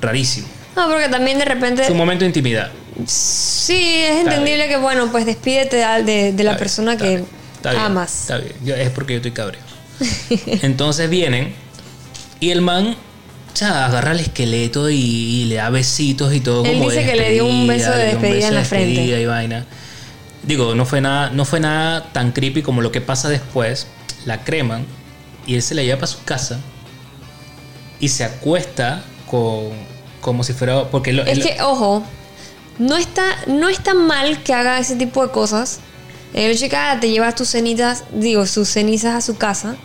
Rarísimo. 0.00 0.48
No, 0.74 0.88
porque 0.88 1.08
también 1.08 1.38
de 1.38 1.44
repente. 1.44 1.82
Es 1.82 1.90
un 1.90 1.98
momento 1.98 2.20
de 2.24 2.28
intimidad. 2.28 2.70
Sí, 3.06 3.74
es 4.02 4.20
entendible 4.22 4.66
que, 4.66 4.76
bueno, 4.78 5.10
pues 5.12 5.26
despídete 5.26 5.76
de, 5.76 6.02
de- 6.04 6.32
de 6.32 6.44
la 6.44 6.52
Está 6.52 6.58
persona 6.58 6.94
bien, 6.96 6.98
que 6.98 7.14
está 7.14 7.20
bien, 7.22 7.56
está 7.56 7.70
bien, 7.72 7.82
amas. 7.82 8.20
Está 8.22 8.38
bien. 8.38 8.52
Yo- 8.64 8.74
es 8.74 8.90
porque 8.90 9.12
yo 9.12 9.16
estoy 9.18 9.32
cabreo. 9.32 9.60
Entonces 10.62 11.08
vienen 11.10 11.54
y 12.40 12.50
el 12.50 12.60
man 12.60 12.96
o 13.52 13.56
sea, 13.56 13.86
agarra 13.86 14.12
el 14.12 14.20
esqueleto 14.20 14.88
y, 14.88 14.94
y 14.96 15.44
le 15.46 15.56
da 15.56 15.70
besitos 15.70 16.32
y 16.32 16.40
todo. 16.40 16.64
Él 16.64 16.78
como 16.78 16.90
dice 16.90 17.04
que 17.04 17.16
le 17.16 17.32
dio 17.32 17.46
un 17.46 17.66
beso 17.66 17.90
de 17.90 18.04
despedida 18.06 18.34
beso 18.36 18.48
en 18.48 18.54
la 18.54 18.64
frente. 18.64 18.86
despedida 18.92 19.18
y 19.20 19.26
vaina. 19.26 19.66
Digo, 20.44 20.74
no 20.74 20.86
fue 20.86 21.00
nada, 21.00 21.30
no 21.30 21.44
fue 21.44 21.60
nada 21.60 22.04
tan 22.12 22.32
creepy 22.32 22.62
como 22.62 22.80
lo 22.80 22.92
que 22.92 23.00
pasa 23.00 23.28
después. 23.28 23.86
La 24.24 24.44
creman 24.44 24.86
y 25.46 25.54
él 25.56 25.62
se 25.62 25.74
la 25.74 25.82
lleva 25.82 25.96
para 25.96 26.06
su 26.06 26.22
casa 26.24 26.60
y 27.98 28.08
se 28.08 28.24
acuesta 28.24 29.02
con 29.26 29.70
como 30.20 30.44
si 30.44 30.52
fuera 30.52 30.84
porque 30.90 31.12
lo- 31.12 31.24
Es 31.24 31.38
él- 31.38 31.42
que, 31.44 31.62
ojo, 31.62 32.04
no 32.78 32.96
está, 32.96 33.24
no 33.46 33.68
está 33.68 33.94
mal 33.94 34.42
que 34.42 34.54
haga 34.54 34.78
ese 34.78 34.96
tipo 34.96 35.26
de 35.26 35.32
cosas. 35.32 35.80
El 36.32 36.56
que 36.58 36.76
ah, 36.76 36.98
te 37.00 37.10
llevas 37.10 37.34
tus 37.34 37.48
cenizas, 37.48 38.04
digo, 38.12 38.46
sus 38.46 38.68
cenizas 38.68 39.14
a 39.16 39.20
su 39.20 39.36
casa. 39.36 39.76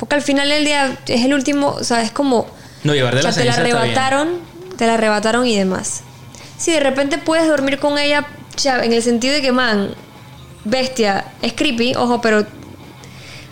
Porque 0.00 0.16
al 0.16 0.22
final 0.22 0.48
del 0.48 0.64
día 0.64 0.98
es 1.06 1.24
el 1.24 1.32
último, 1.34 1.68
o 1.78 1.84
sea, 1.84 2.02
es 2.02 2.10
como. 2.10 2.46
no 2.82 2.94
llevar 2.94 3.14
de 3.14 3.20
o 3.20 3.22
sea, 3.22 3.30
la 3.30 3.36
te 3.40 3.44
la 3.44 3.54
arrebataron, 3.54 4.28
te 4.76 4.86
la 4.86 4.94
arrebataron 4.94 5.46
y 5.46 5.54
demás. 5.56 6.00
Si 6.58 6.72
de 6.72 6.80
repente 6.80 7.18
puedes 7.18 7.46
dormir 7.46 7.78
con 7.78 7.98
ella, 7.98 8.26
ya, 8.56 8.82
en 8.82 8.92
el 8.92 9.02
sentido 9.02 9.34
de 9.34 9.42
que, 9.42 9.52
man, 9.52 9.94
bestia, 10.64 11.26
es 11.42 11.52
creepy, 11.52 11.94
ojo, 11.96 12.20
pero 12.22 12.44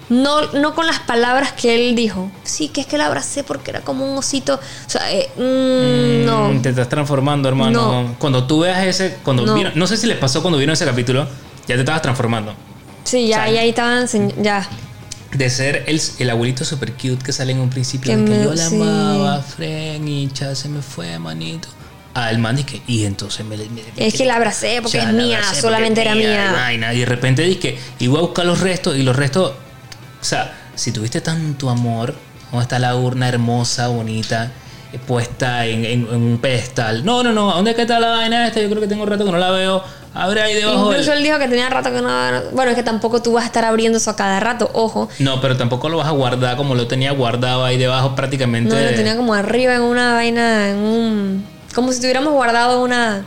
no, 0.09 0.41
no 0.53 0.75
con 0.75 0.87
las 0.87 1.01
palabras 1.01 1.53
que 1.53 1.75
él 1.75 1.95
dijo. 1.95 2.31
Sí, 2.45 2.69
que 2.69 2.81
es 2.81 2.87
que 2.87 2.97
la 2.97 3.07
abracé 3.07 3.45
porque 3.45 3.71
era 3.71 3.83
como 3.83 4.11
un 4.11 4.17
osito. 4.17 4.55
O 4.55 4.91
sea, 4.91 5.13
eh, 5.13 5.29
mm, 5.37 6.25
no. 6.25 6.49
Mm, 6.49 6.63
Te 6.63 6.71
estás 6.71 6.89
transformando, 6.89 7.47
hermano. 7.49 8.03
No. 8.03 8.15
Cuando 8.19 8.47
tú 8.47 8.61
veas 8.61 8.87
ese. 8.87 9.19
Cuando 9.23 9.45
No. 9.45 9.55
vieron- 9.55 9.73
no 9.75 9.87
sé 9.87 9.99
si 9.99 10.07
les 10.07 10.17
pasó 10.17 10.41
cuando 10.41 10.57
vieron 10.57 10.73
ese 10.73 10.87
capítulo, 10.87 11.27
ya 11.67 11.75
te 11.75 11.81
estabas 11.81 12.01
transformando. 12.01 12.55
Sí, 13.05 13.27
ya, 13.29 13.37
O 13.37 13.43
sea, 13.45 13.51
ya 13.53 13.61
ahí 13.61 13.69
estaban, 13.69 14.07
ya. 14.43 14.67
De 15.33 15.51
ser 15.51 15.85
el, 15.87 16.01
el 16.21 16.31
abuelito 16.31 16.65
super 16.65 16.93
cute 16.95 17.19
que 17.23 17.33
sale 17.33 17.53
en 17.53 17.59
un 17.61 17.69
principio, 17.69 18.11
Que 18.11 18.17
de 18.17 18.25
que 18.25 18.31
me- 18.31 18.45
yo 18.45 18.55
la 18.55 18.69
sí. 18.69 18.75
amaba, 18.77 19.43
Fren, 19.43 20.09
y 20.09 20.29
ya 20.33 20.55
se 20.55 20.69
me 20.71 20.81
fue, 20.81 21.19
manito. 21.19 21.69
Ah, 22.15 22.31
el 22.31 22.39
man 22.39 22.57
que 22.65 22.81
y 22.87 23.05
entonces 23.05 23.45
me, 23.45 23.57
me- 23.57 23.67
me- 23.69 23.83
Es 24.07 24.15
que 24.15 24.25
la 24.25 24.37
abracé 24.37 24.81
porque 24.83 24.99
es 24.99 25.07
mía, 25.13 25.41
solamente 25.61 26.01
era 26.01 26.15
mía. 26.15 26.49
y 26.51 26.53
vaina. 26.55 26.95
Y 26.95 27.01
de 27.01 27.07
repente 27.07 27.43
dije, 27.43 27.79
y 27.99 28.07
voy 28.07 28.19
a 28.19 28.23
buscar 28.23 28.47
los 28.47 28.61
restos, 28.61 28.97
y 28.97 29.03
los 29.03 29.15
restos, 29.15 29.53
o 30.21 30.25
sea, 30.25 30.57
si 30.75 30.93
tuviste 30.93 31.21
tanto 31.21 31.69
amor, 31.69 32.15
¿dónde 32.51 32.63
está 32.63 32.79
la 32.79 32.97
urna 32.97 33.29
hermosa, 33.29 33.89
bonita, 33.89 34.51
eh, 34.93 34.99
puesta 34.99 35.67
en, 35.67 35.85
en- 35.85 36.09
en 36.11 36.15
un 36.23 36.39
pedestal? 36.39 37.05
No, 37.05 37.23
no, 37.23 37.33
no, 37.33 37.53
¿dónde 37.53 37.71
es 37.73 37.77
que 37.77 37.83
está 37.83 38.01
la 38.01 38.09
vaina 38.09 38.47
esta? 38.49 38.61
Yo 38.63 38.69
creo 38.71 38.81
que 38.81 38.89
tengo 38.89 39.03
un 39.03 39.11
rato 39.11 39.25
que 39.27 39.31
no 39.31 39.39
la 39.39 39.51
veo. 39.51 39.85
Abre 40.19 40.43
ahí 40.43 40.55
debajo 40.55 40.91
Incluso 40.91 41.11
del... 41.11 41.19
él 41.21 41.25
dijo 41.25 41.39
que 41.39 41.47
tenía 41.47 41.71
rato 41.71 41.93
que 41.93 42.03
no. 42.03 42.09
Bueno, 42.51 42.73
es 42.73 42.77
que 42.77 42.83
tampoco 42.83 43.23
tú 43.23 43.35
vas 43.35 43.45
a 43.45 43.47
estar 43.47 43.65
abriendo 43.65 43.99
eso 43.99 44.11
a 44.11 44.17
cada 44.17 44.41
rato, 44.41 44.69
ojo. 44.73 45.09
No, 45.21 45.41
pero 45.41 45.57
tampoco 45.57 45.89
lo 45.89 45.99
vas 45.99 46.09
a 46.09 46.11
guardar 46.11 46.57
como 46.57 46.75
lo 46.75 46.89
tenía 46.89 47.13
guardado 47.13 47.65
ahí 47.65 47.77
debajo 47.79 48.17
prácticamente. 48.17 48.75
No, 48.75 48.91
lo 48.91 48.97
tenía 48.97 49.17
como 49.17 49.33
arriba 49.33 49.77
en 49.77 49.83
una 49.83 50.15
vaina, 50.15 50.71
en 50.71 50.79
un. 50.79 51.47
Como 51.73 51.93
si 51.93 52.01
tuviéramos 52.01 52.33
guardado 52.33 52.83
una. 52.83 53.25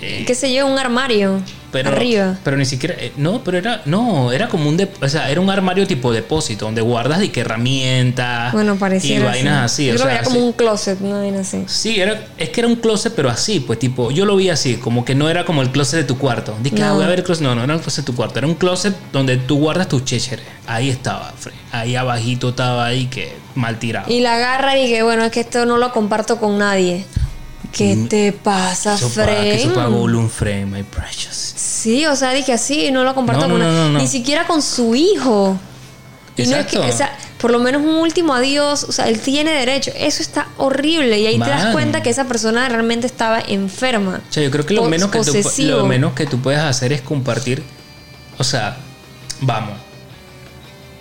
Eh, 0.00 0.24
qué 0.26 0.34
sé 0.34 0.52
yo, 0.52 0.66
un 0.66 0.80
armario. 0.80 1.40
Pero, 1.72 1.90
arriba. 1.90 2.36
Pero 2.44 2.56
ni 2.56 2.64
siquiera. 2.66 2.94
eh, 2.98 3.12
no, 3.16 3.42
pero 3.42 3.58
era. 3.58 3.82
No, 3.86 4.30
era 4.30 4.48
como 4.48 4.68
un. 4.68 4.78
dep- 4.78 5.02
o 5.02 5.08
sea, 5.08 5.30
era 5.30 5.40
un 5.40 5.50
armario 5.50 5.86
tipo 5.86 6.12
depósito 6.12 6.66
donde 6.66 6.82
guardas 6.82 7.18
de 7.20 7.32
que 7.32 7.40
herramientas. 7.40 8.52
Bueno, 8.52 8.76
parecía. 8.76 9.16
Y 9.18 9.22
vainas 9.22 9.72
así. 9.72 9.86
Yo 9.86 9.92
o 9.92 9.94
creo 9.96 10.06
sea, 10.06 10.08
que 10.08 10.14
era 10.16 10.24
como 10.24 10.36
así. 10.36 10.46
un 10.46 10.52
closet, 10.52 11.00
una 11.00 11.18
vaina 11.18 11.40
así. 11.40 11.64
Sí, 11.66 12.00
era, 12.00 12.20
es 12.38 12.50
que 12.50 12.60
era 12.60 12.68
un 12.68 12.76
closet, 12.76 13.12
pero 13.14 13.30
así, 13.30 13.60
pues 13.60 13.78
tipo, 13.78 14.10
yo 14.10 14.24
lo 14.26 14.36
vi 14.36 14.50
así, 14.50 14.76
como 14.76 15.04
que 15.04 15.14
no 15.14 15.28
era 15.28 15.44
como 15.44 15.62
el 15.62 15.70
closet 15.70 16.00
de 16.00 16.04
tu 16.04 16.18
cuarto. 16.18 16.54
Dije, 16.62 16.76
No. 16.78 16.86
ah, 16.86 16.92
voy 16.92 17.04
a 17.04 17.08
ver 17.08 17.20
el 17.20 17.24
closet. 17.24 17.42
No, 17.44 17.54
no 17.54 17.64
era 17.64 17.74
el 17.74 17.80
closet 17.80 18.04
de 18.04 18.12
tu 18.12 18.16
cuarto, 18.16 18.38
era 18.38 18.46
un 18.46 18.54
closet 18.54 18.94
donde 19.12 19.36
tú 19.38 19.58
guardas 19.58 19.88
tus 19.88 20.04
chécheres. 20.04 20.44
Ahí 20.66 20.90
estaba, 20.90 21.32
Fre. 21.38 21.52
ahí 21.72 21.96
abajito 21.96 22.50
estaba 22.50 22.86
ahí 22.86 23.06
que 23.06 23.32
mal 23.54 23.78
tirado. 23.78 24.12
Y 24.12 24.20
la 24.20 24.36
agarra 24.36 24.78
y 24.78 24.88
que, 24.88 25.02
bueno, 25.02 25.24
es 25.24 25.32
que 25.32 25.40
esto 25.40 25.66
no 25.66 25.76
lo 25.78 25.92
comparto 25.92 26.38
con 26.38 26.58
nadie. 26.58 27.04
¿Qué 27.72 27.96
Mm, 27.96 28.08
te 28.08 28.32
pasa, 28.32 28.94
Eso 28.94 29.08
pa- 29.14 29.24
que 29.26 29.70
pagó 29.74 30.02
un 30.04 30.28
frame, 30.30 30.66
my 30.66 30.82
precious. 30.82 31.34
Sí, 31.56 32.06
o 32.06 32.14
sea, 32.14 32.32
dije 32.32 32.52
así, 32.52 32.90
no 32.90 33.02
lo 33.02 33.14
comparto 33.14 33.48
No, 33.48 33.58
no, 33.58 33.64
con 33.64 33.92
no. 33.94 33.98
Ni 33.98 34.06
siquiera 34.06 34.46
con 34.46 34.60
su 34.62 34.94
hijo. 34.94 35.58
Y 36.36 36.46
no 36.46 36.56
es 36.56 36.66
que, 36.66 36.76
Exacto. 36.76 36.94
o 36.94 36.96
sea, 36.96 37.16
por 37.38 37.50
lo 37.50 37.58
menos 37.58 37.82
un 37.82 37.96
último 37.96 38.34
adiós, 38.34 38.84
o 38.84 38.92
sea, 38.92 39.08
él 39.08 39.18
tiene 39.20 39.50
derecho. 39.52 39.90
Eso 39.96 40.22
está 40.22 40.48
horrible 40.58 41.18
y 41.18 41.26
ahí 41.26 41.38
te 41.38 41.48
das 41.48 41.72
cuenta 41.72 42.02
que 42.02 42.10
esa 42.10 42.24
persona 42.26 42.68
realmente 42.68 43.06
estaba 43.06 43.40
enferma. 43.40 44.20
O 44.28 44.32
sea, 44.32 44.42
yo 44.42 44.50
creo 44.50 44.64
que 44.64 44.74
lo 44.74 44.84
menos 44.84 45.10
que, 45.10 45.20
tú, 45.20 45.32
lo 45.64 45.86
menos 45.86 46.12
que 46.14 46.26
tú 46.26 46.40
puedes 46.40 46.60
hacer 46.60 46.92
es 46.92 47.00
compartir. 47.02 47.62
O 48.38 48.44
sea, 48.44 48.76
vamos. 49.40 49.74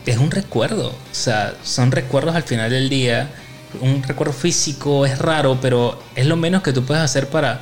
Es 0.06 0.18
un 0.18 0.32
recuerdo. 0.32 0.88
O 0.90 0.96
sea, 1.16 1.54
son 1.64 1.92
recuerdos 1.92 2.36
al 2.36 2.44
final 2.44 2.70
del 2.72 2.90
día. 2.90 3.30
Un 3.80 4.04
recuerdo 4.04 4.34
físico 4.34 5.06
es 5.06 5.18
raro, 5.18 5.60
pero 5.62 6.02
es 6.16 6.26
lo 6.26 6.36
menos 6.36 6.62
que 6.62 6.74
tú 6.74 6.84
puedes 6.84 7.04
hacer 7.04 7.30
para. 7.30 7.62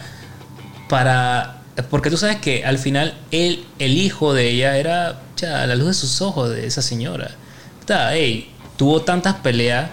para 0.87 1.61
porque 1.89 2.09
tú 2.09 2.17
sabes 2.17 2.37
que 2.37 2.65
al 2.65 2.77
final 2.77 3.17
él, 3.31 3.65
el 3.77 3.97
hijo 3.97 4.33
de 4.33 4.49
ella 4.49 4.77
era 4.77 5.21
ya, 5.37 5.65
la 5.65 5.75
luz 5.75 5.87
de 5.87 5.93
sus 5.93 6.21
ojos 6.21 6.49
de 6.49 6.65
esa 6.65 6.81
señora. 6.81 7.31
Está, 7.79 8.15
ey, 8.15 8.49
tuvo 8.75 9.01
tantas 9.01 9.35
peleas 9.35 9.89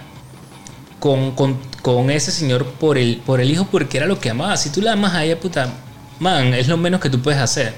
con, 0.99 1.31
con, 1.31 1.57
con 1.81 2.09
ese 2.09 2.31
señor 2.31 2.65
por 2.65 2.97
el, 2.97 3.17
por 3.25 3.39
el 3.39 3.51
hijo 3.51 3.67
porque 3.71 3.97
era 3.97 4.05
lo 4.05 4.19
que 4.19 4.29
amaba. 4.29 4.57
Si 4.57 4.69
tú 4.69 4.81
la 4.81 4.93
amas 4.93 5.13
a 5.13 5.23
ella, 5.23 5.39
puta, 5.39 5.69
man, 6.19 6.53
es 6.53 6.67
lo 6.67 6.77
menos 6.77 6.99
que 6.99 7.09
tú 7.09 7.21
puedes 7.21 7.39
hacer. 7.39 7.73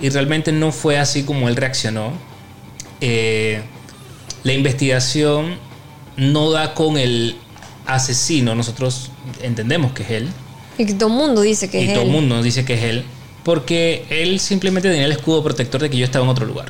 Y 0.00 0.08
realmente 0.10 0.52
no 0.52 0.72
fue 0.72 0.98
así 0.98 1.24
como 1.24 1.48
él 1.48 1.56
reaccionó. 1.56 2.12
Eh, 3.00 3.62
la 4.44 4.52
investigación 4.52 5.58
no 6.16 6.50
da 6.50 6.74
con 6.74 6.96
el 6.96 7.36
asesino. 7.94 8.54
Nosotros 8.54 9.10
entendemos 9.42 9.92
que 9.92 10.02
es 10.02 10.10
él. 10.10 10.28
Y 10.78 10.86
que 10.86 10.94
todo 10.94 11.08
el 11.10 11.14
mundo 11.16 11.40
dice 11.42 11.68
que 11.68 11.82
y 11.82 11.86
es 11.88 11.92
todo 11.94 12.02
el 12.02 12.08
él. 12.08 12.14
mundo 12.14 12.42
dice 12.42 12.64
que 12.64 12.74
es 12.74 12.82
él. 12.84 13.04
Porque 13.44 14.04
él 14.10 14.38
simplemente 14.40 14.88
tenía 14.90 15.06
el 15.06 15.12
escudo 15.12 15.42
protector 15.42 15.80
de 15.80 15.90
que 15.90 15.96
yo 15.96 16.04
estaba 16.04 16.24
en 16.24 16.30
otro 16.30 16.46
lugar. 16.46 16.66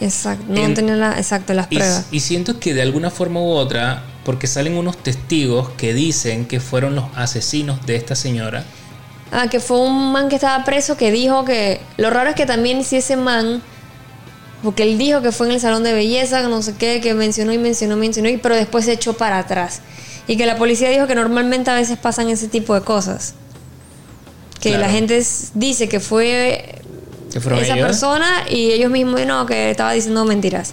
Exacto, 0.00 0.44
no 0.48 0.60
En- 0.64 0.74
tenía 0.74 0.96
la, 0.96 1.12
exacto, 1.18 1.54
las 1.54 1.66
Y, 1.70 1.76
pruebas. 1.76 2.06
y 2.10 2.20
siento 2.20 2.58
que 2.58 2.74
de 2.74 2.82
alguna 2.82 3.10
forma 3.10 3.40
u 3.40 3.50
otra, 3.52 4.02
porque 4.24 4.46
salen 4.46 4.76
unos 4.76 4.96
testigos 4.96 5.68
que 5.76 5.94
dicen 5.94 6.46
que 6.46 6.60
fueron 6.60 6.94
los 6.94 7.04
asesinos 7.14 7.84
de 7.86 7.96
esta 7.96 8.16
señora. 8.16 8.64
Ah, 9.30 9.48
que 9.48 9.60
fue 9.60 9.78
un 9.80 10.12
man 10.12 10.28
que 10.28 10.34
estaba 10.36 10.64
preso 10.64 10.96
que 10.96 11.10
dijo 11.12 11.44
que. 11.44 11.80
Lo 11.96 12.10
raro 12.10 12.30
es 12.30 12.34
que 12.36 12.46
también 12.46 12.84
si 12.84 12.96
ese 12.96 13.16
man. 13.16 13.62
Porque 14.62 14.82
él 14.82 14.96
dijo 14.96 15.20
que 15.20 15.30
fue 15.30 15.46
en 15.48 15.52
el 15.54 15.60
salón 15.60 15.84
de 15.84 15.92
belleza, 15.92 16.40
que 16.40 16.48
no 16.48 16.62
sé 16.62 16.74
qué, 16.78 17.00
que 17.02 17.12
mencionó 17.14 17.52
y 17.52 17.58
mencionó, 17.58 17.96
mencionó, 17.96 18.30
y 18.30 18.38
pero 18.38 18.54
después 18.56 18.86
se 18.86 18.92
echó 18.92 19.12
para 19.12 19.38
atrás. 19.38 19.82
Y 20.26 20.36
que 20.36 20.46
la 20.46 20.56
policía 20.56 20.88
dijo 20.90 21.06
que 21.06 21.14
normalmente 21.14 21.70
a 21.70 21.74
veces 21.74 21.98
pasan 21.98 22.28
ese 22.30 22.48
tipo 22.48 22.74
de 22.74 22.80
cosas. 22.80 23.34
Que 24.60 24.70
Claro. 24.70 24.84
la 24.86 24.90
gente 24.90 25.22
dice 25.54 25.88
que 25.88 26.00
fue 26.00 26.80
esa 27.34 27.74
ellos. 27.74 27.86
persona 27.86 28.44
y 28.48 28.70
ellos 28.72 28.90
mismos 28.90 29.20
no, 29.26 29.44
que 29.44 29.70
estaba 29.70 29.92
diciendo 29.92 30.24
mentiras. 30.24 30.72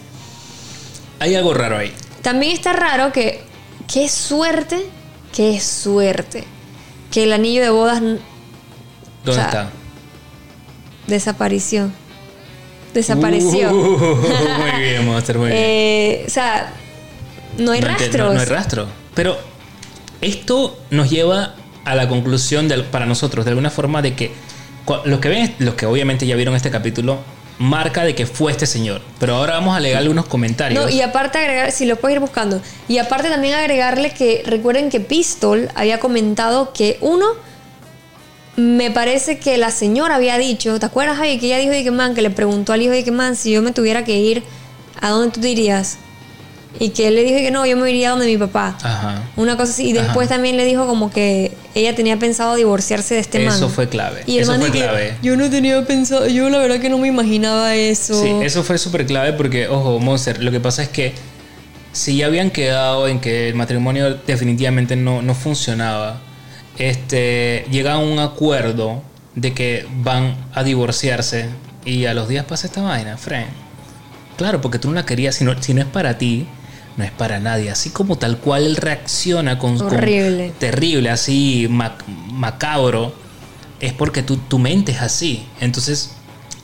Hay 1.19 1.35
algo 1.35 1.53
raro 1.53 1.77
ahí. 1.77 1.93
también 2.21 2.53
está 2.53 2.71
raro 2.73 3.11
que, 3.11 3.41
qué 3.91 4.07
suerte, 4.07 4.85
qué 5.35 5.59
suerte, 5.59 6.45
que 7.11 7.23
el 7.23 7.33
anillo 7.33 7.61
de 7.61 7.69
bodas 7.69 7.99
¿Dónde 7.99 8.21
sea, 9.33 9.45
está? 9.45 9.69
desapareció. 11.07 11.91
Desapareció. 12.93 13.71
Uh, 13.71 13.97
muy 14.17 14.81
bien, 14.81 15.05
Monster, 15.11 15.37
muy 15.37 15.47
bien. 15.49 15.59
Eh, 15.61 16.23
o 16.27 16.29
sea, 16.29 16.73
no 17.57 17.71
hay 17.71 17.81
No 17.81 17.87
rastros. 17.87 18.17
No, 18.27 18.33
no 18.33 18.39
hay 18.39 18.45
rastro. 18.45 18.87
Pero 19.13 19.37
esto 20.21 20.77
nos 20.89 21.09
lleva 21.09 21.55
a 21.85 21.95
la 21.95 22.07
conclusión 22.07 22.67
de- 22.67 22.83
para 22.83 23.05
nosotros, 23.05 23.45
de 23.45 23.49
alguna 23.51 23.69
forma, 23.69 24.01
de 24.01 24.13
que 24.15 24.31
los 25.05 25.19
que 25.19 25.29
ven, 25.29 25.55
los 25.59 25.75
que 25.75 25.85
obviamente 25.85 26.25
ya 26.27 26.35
vieron 26.35 26.55
este 26.55 26.69
capítulo, 26.71 27.19
marca 27.57 28.03
de 28.03 28.15
que 28.15 28.25
fue 28.25 28.51
este 28.51 28.65
señor. 28.65 29.01
Pero 29.19 29.35
ahora 29.35 29.53
vamos 29.53 29.75
a 29.75 29.79
leerle 29.79 30.09
unos 30.09 30.25
comentarios. 30.25 30.83
No, 30.83 30.89
y 30.89 31.01
aparte 31.01 31.37
agregar, 31.37 31.71
si 31.71 31.85
lo 31.85 31.95
puedes 31.97 32.15
ir 32.15 32.19
buscando, 32.19 32.61
y 32.87 32.97
aparte 32.97 33.29
también 33.29 33.53
agregarle 33.53 34.11
que 34.11 34.41
recuerden 34.45 34.89
que 34.89 34.99
Pistol 34.99 35.69
había 35.75 35.99
comentado 35.99 36.73
que 36.73 36.97
uno, 37.01 37.25
me 38.57 38.91
parece 38.91 39.37
que 39.39 39.57
la 39.57 39.71
señora 39.71 40.15
había 40.15 40.37
dicho, 40.37 40.79
¿te 40.79 40.85
acuerdas, 40.85 41.17
Javi? 41.17 41.39
Que 41.39 41.47
ella 41.47 41.57
dijo 41.59 41.71
de 41.71 41.83
que 41.83 41.91
man, 41.91 42.13
que 42.15 42.21
le 42.21 42.29
preguntó 42.31 42.73
al 42.73 42.81
hijo 42.81 42.91
de 42.91 43.03
que 43.03 43.11
man, 43.11 43.35
si 43.35 43.51
yo 43.51 43.61
me 43.61 43.71
tuviera 43.71 44.03
que 44.03 44.17
ir, 44.17 44.43
¿a 44.99 45.09
dónde 45.09 45.31
tú 45.33 45.39
te 45.41 45.49
irías? 45.49 45.97
Y 46.79 46.89
que 46.89 47.07
él 47.09 47.15
le 47.15 47.23
dijo 47.23 47.37
que 47.37 47.51
no, 47.51 47.65
yo 47.65 47.77
me 47.77 47.89
iría 47.89 48.11
donde 48.11 48.25
mi 48.25 48.37
papá. 48.37 48.77
Ajá. 48.81 49.23
Una 49.35 49.57
cosa 49.57 49.71
así. 49.71 49.89
Y 49.89 49.93
después 49.93 50.27
Ajá. 50.27 50.35
también 50.35 50.57
le 50.57 50.65
dijo 50.65 50.87
como 50.87 51.11
que 51.11 51.51
ella 51.75 51.93
tenía 51.95 52.17
pensado 52.17 52.55
divorciarse 52.55 53.15
de 53.15 53.19
este 53.19 53.39
man. 53.45 53.53
Eso 53.55 53.69
fue 53.69 53.87
clave. 53.89 54.23
Y 54.25 54.37
el 54.37 54.43
Eso 54.43 54.51
man 54.53 54.61
fue 54.61 54.71
que, 54.71 54.79
clave. 54.79 55.15
yo 55.21 55.35
no 55.37 55.49
tenía 55.49 55.85
pensado, 55.85 56.27
yo 56.27 56.49
la 56.49 56.57
verdad 56.57 56.79
que 56.79 56.89
no 56.89 56.97
me 56.97 57.07
imaginaba 57.07 57.75
eso. 57.75 58.19
Sí, 58.21 58.29
eso 58.41 58.63
fue 58.63 58.77
súper 58.77 59.05
clave 59.05 59.33
porque, 59.33 59.67
ojo, 59.67 59.99
Monster, 59.99 60.41
lo 60.41 60.49
que 60.49 60.59
pasa 60.59 60.81
es 60.81 60.89
que 60.89 61.13
si 61.91 62.17
ya 62.17 62.27
habían 62.27 62.49
quedado 62.51 63.07
en 63.07 63.19
que 63.19 63.49
el 63.49 63.55
matrimonio 63.55 64.15
definitivamente 64.25 64.95
no, 64.95 65.21
no 65.21 65.35
funcionaba, 65.35 66.21
este, 66.77 67.65
llega 67.69 67.93
a 67.93 67.97
un 67.97 68.17
acuerdo 68.19 69.03
de 69.35 69.53
que 69.53 69.85
van 70.03 70.35
a 70.53 70.63
divorciarse 70.63 71.47
y 71.85 72.05
a 72.05 72.13
los 72.13 72.27
días 72.27 72.45
pasa 72.45 72.67
esta 72.67 72.81
vaina, 72.81 73.17
Fren. 73.17 73.45
Claro, 74.37 74.61
porque 74.61 74.79
tú 74.79 74.87
no 74.89 74.95
la 74.95 75.05
querías, 75.05 75.35
si 75.35 75.43
no, 75.43 75.61
si 75.61 75.73
no 75.73 75.81
es 75.81 75.87
para 75.87 76.17
ti, 76.17 76.47
no 76.97 77.03
es 77.03 77.11
para 77.11 77.39
nadie. 77.39 77.69
Así 77.71 77.89
como 77.89 78.17
tal 78.17 78.37
cual 78.37 78.65
él 78.65 78.75
reacciona 78.75 79.57
con... 79.59 79.77
con- 79.77 79.87
Horrible. 79.87 80.51
terrible, 80.59 81.09
así 81.09 81.67
mac- 81.69 82.03
macabro, 82.07 83.13
es 83.79 83.93
porque 83.93 84.23
tu, 84.23 84.37
tu 84.37 84.59
mente 84.59 84.91
es 84.91 85.01
así. 85.01 85.45
Entonces 85.59 86.11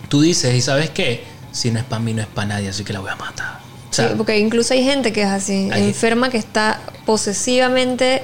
tú 0.09 0.21
dices, 0.21 0.53
¿y 0.55 0.61
sabes 0.61 0.89
qué? 0.89 1.23
Si 1.51 1.71
no 1.71 1.79
es 1.79 1.85
para 1.85 1.99
mí, 1.99 2.13
no 2.13 2.21
es 2.21 2.27
para 2.27 2.49
nadie, 2.49 2.69
así 2.69 2.83
que 2.83 2.93
la 2.93 2.99
voy 2.99 3.09
a 3.09 3.15
matar. 3.15 3.59
O 3.89 3.93
sea, 3.93 4.09
Sí, 4.09 4.13
porque 4.17 4.37
incluso 4.37 4.73
hay 4.73 4.83
gente 4.83 5.11
que 5.13 5.21
es 5.23 5.27
así, 5.29 5.69
enferma 5.73 6.29
que 6.29 6.37
está 6.37 6.81
posesivamente 7.05 8.21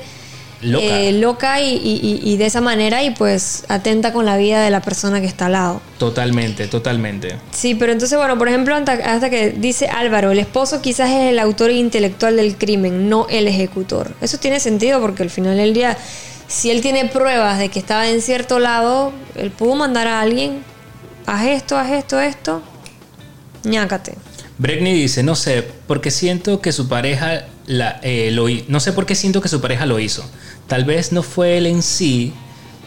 loca. 0.64 0.86
eh, 0.86 1.12
loca 1.14 1.60
y, 1.62 1.76
y- 1.76 2.00
y- 2.24 2.34
y 2.34 2.38
de 2.38 2.46
esa 2.46 2.62
manera 2.62 3.04
y 3.04 3.12
pues 3.12 3.64
atenta 3.68 4.14
con 4.14 4.26
la 4.26 4.38
vida 4.38 4.62
de 4.64 4.70
la 4.70 4.82
persona 4.82 5.22
que 5.22 5.28
está 5.28 5.46
al 5.48 5.52
lado. 5.54 5.82
Totalmente, 5.98 6.68
totalmente. 6.68 7.38
Sí, 7.52 7.76
pero 7.76 7.92
entonces, 7.92 8.18
bueno, 8.18 8.38
por 8.38 8.48
ejemplo, 8.48 8.76
hasta, 8.76 8.94
hasta 8.94 9.30
que 9.30 9.52
dice 9.52 9.88
Álvaro, 9.88 10.32
el 10.32 10.40
esposo 10.40 10.82
quizás 10.82 11.10
es 11.10 11.30
el 11.32 11.40
autor 11.40 11.72
intelectual 11.72 12.36
del 12.38 12.58
crimen, 12.58 13.10
no 13.10 13.28
el 13.30 13.48
ejecutor. 13.48 14.14
Eso 14.22 14.38
tiene 14.38 14.60
sentido 14.60 15.00
porque 15.02 15.24
al 15.24 15.30
final 15.30 15.58
del 15.58 15.74
día, 15.74 15.98
si 16.48 16.72
él 16.72 16.82
tiene 16.82 17.06
pruebas 17.06 17.60
de 17.60 17.70
que 17.70 17.80
estaba 17.80 18.08
en 18.10 18.22
cierto 18.22 18.60
lado, 18.60 19.12
él 19.36 19.52
pudo 19.52 19.76
mandar 19.76 20.08
a 20.08 20.22
alguien, 20.22 20.64
haz 21.26 21.46
esto, 21.48 21.78
haz 21.78 21.92
esto, 21.92 22.20
esto, 22.20 22.62
ñácate. 23.64 24.16
Bregni 24.58 24.94
dice, 24.94 25.24
no 25.24 25.36
sé, 25.36 25.64
porque 25.88 26.12
siento 26.12 26.62
que 26.62 26.72
su 26.72 26.88
pareja 26.88 27.46
la, 27.66 28.00
eh, 28.04 28.30
lo 28.32 28.46
no 28.68 28.80
sé 28.80 28.94
por 28.94 29.06
qué 29.06 29.16
siento 29.16 29.42
que 29.42 29.50
su 29.50 29.62
pareja 29.62 29.86
lo 29.86 30.00
hizo. 30.00 30.24
Tal 30.68 30.86
vez 30.86 31.12
no 31.12 31.24
fue 31.24 31.58
él 31.58 31.66
en 31.66 31.82
sí, 31.84 32.34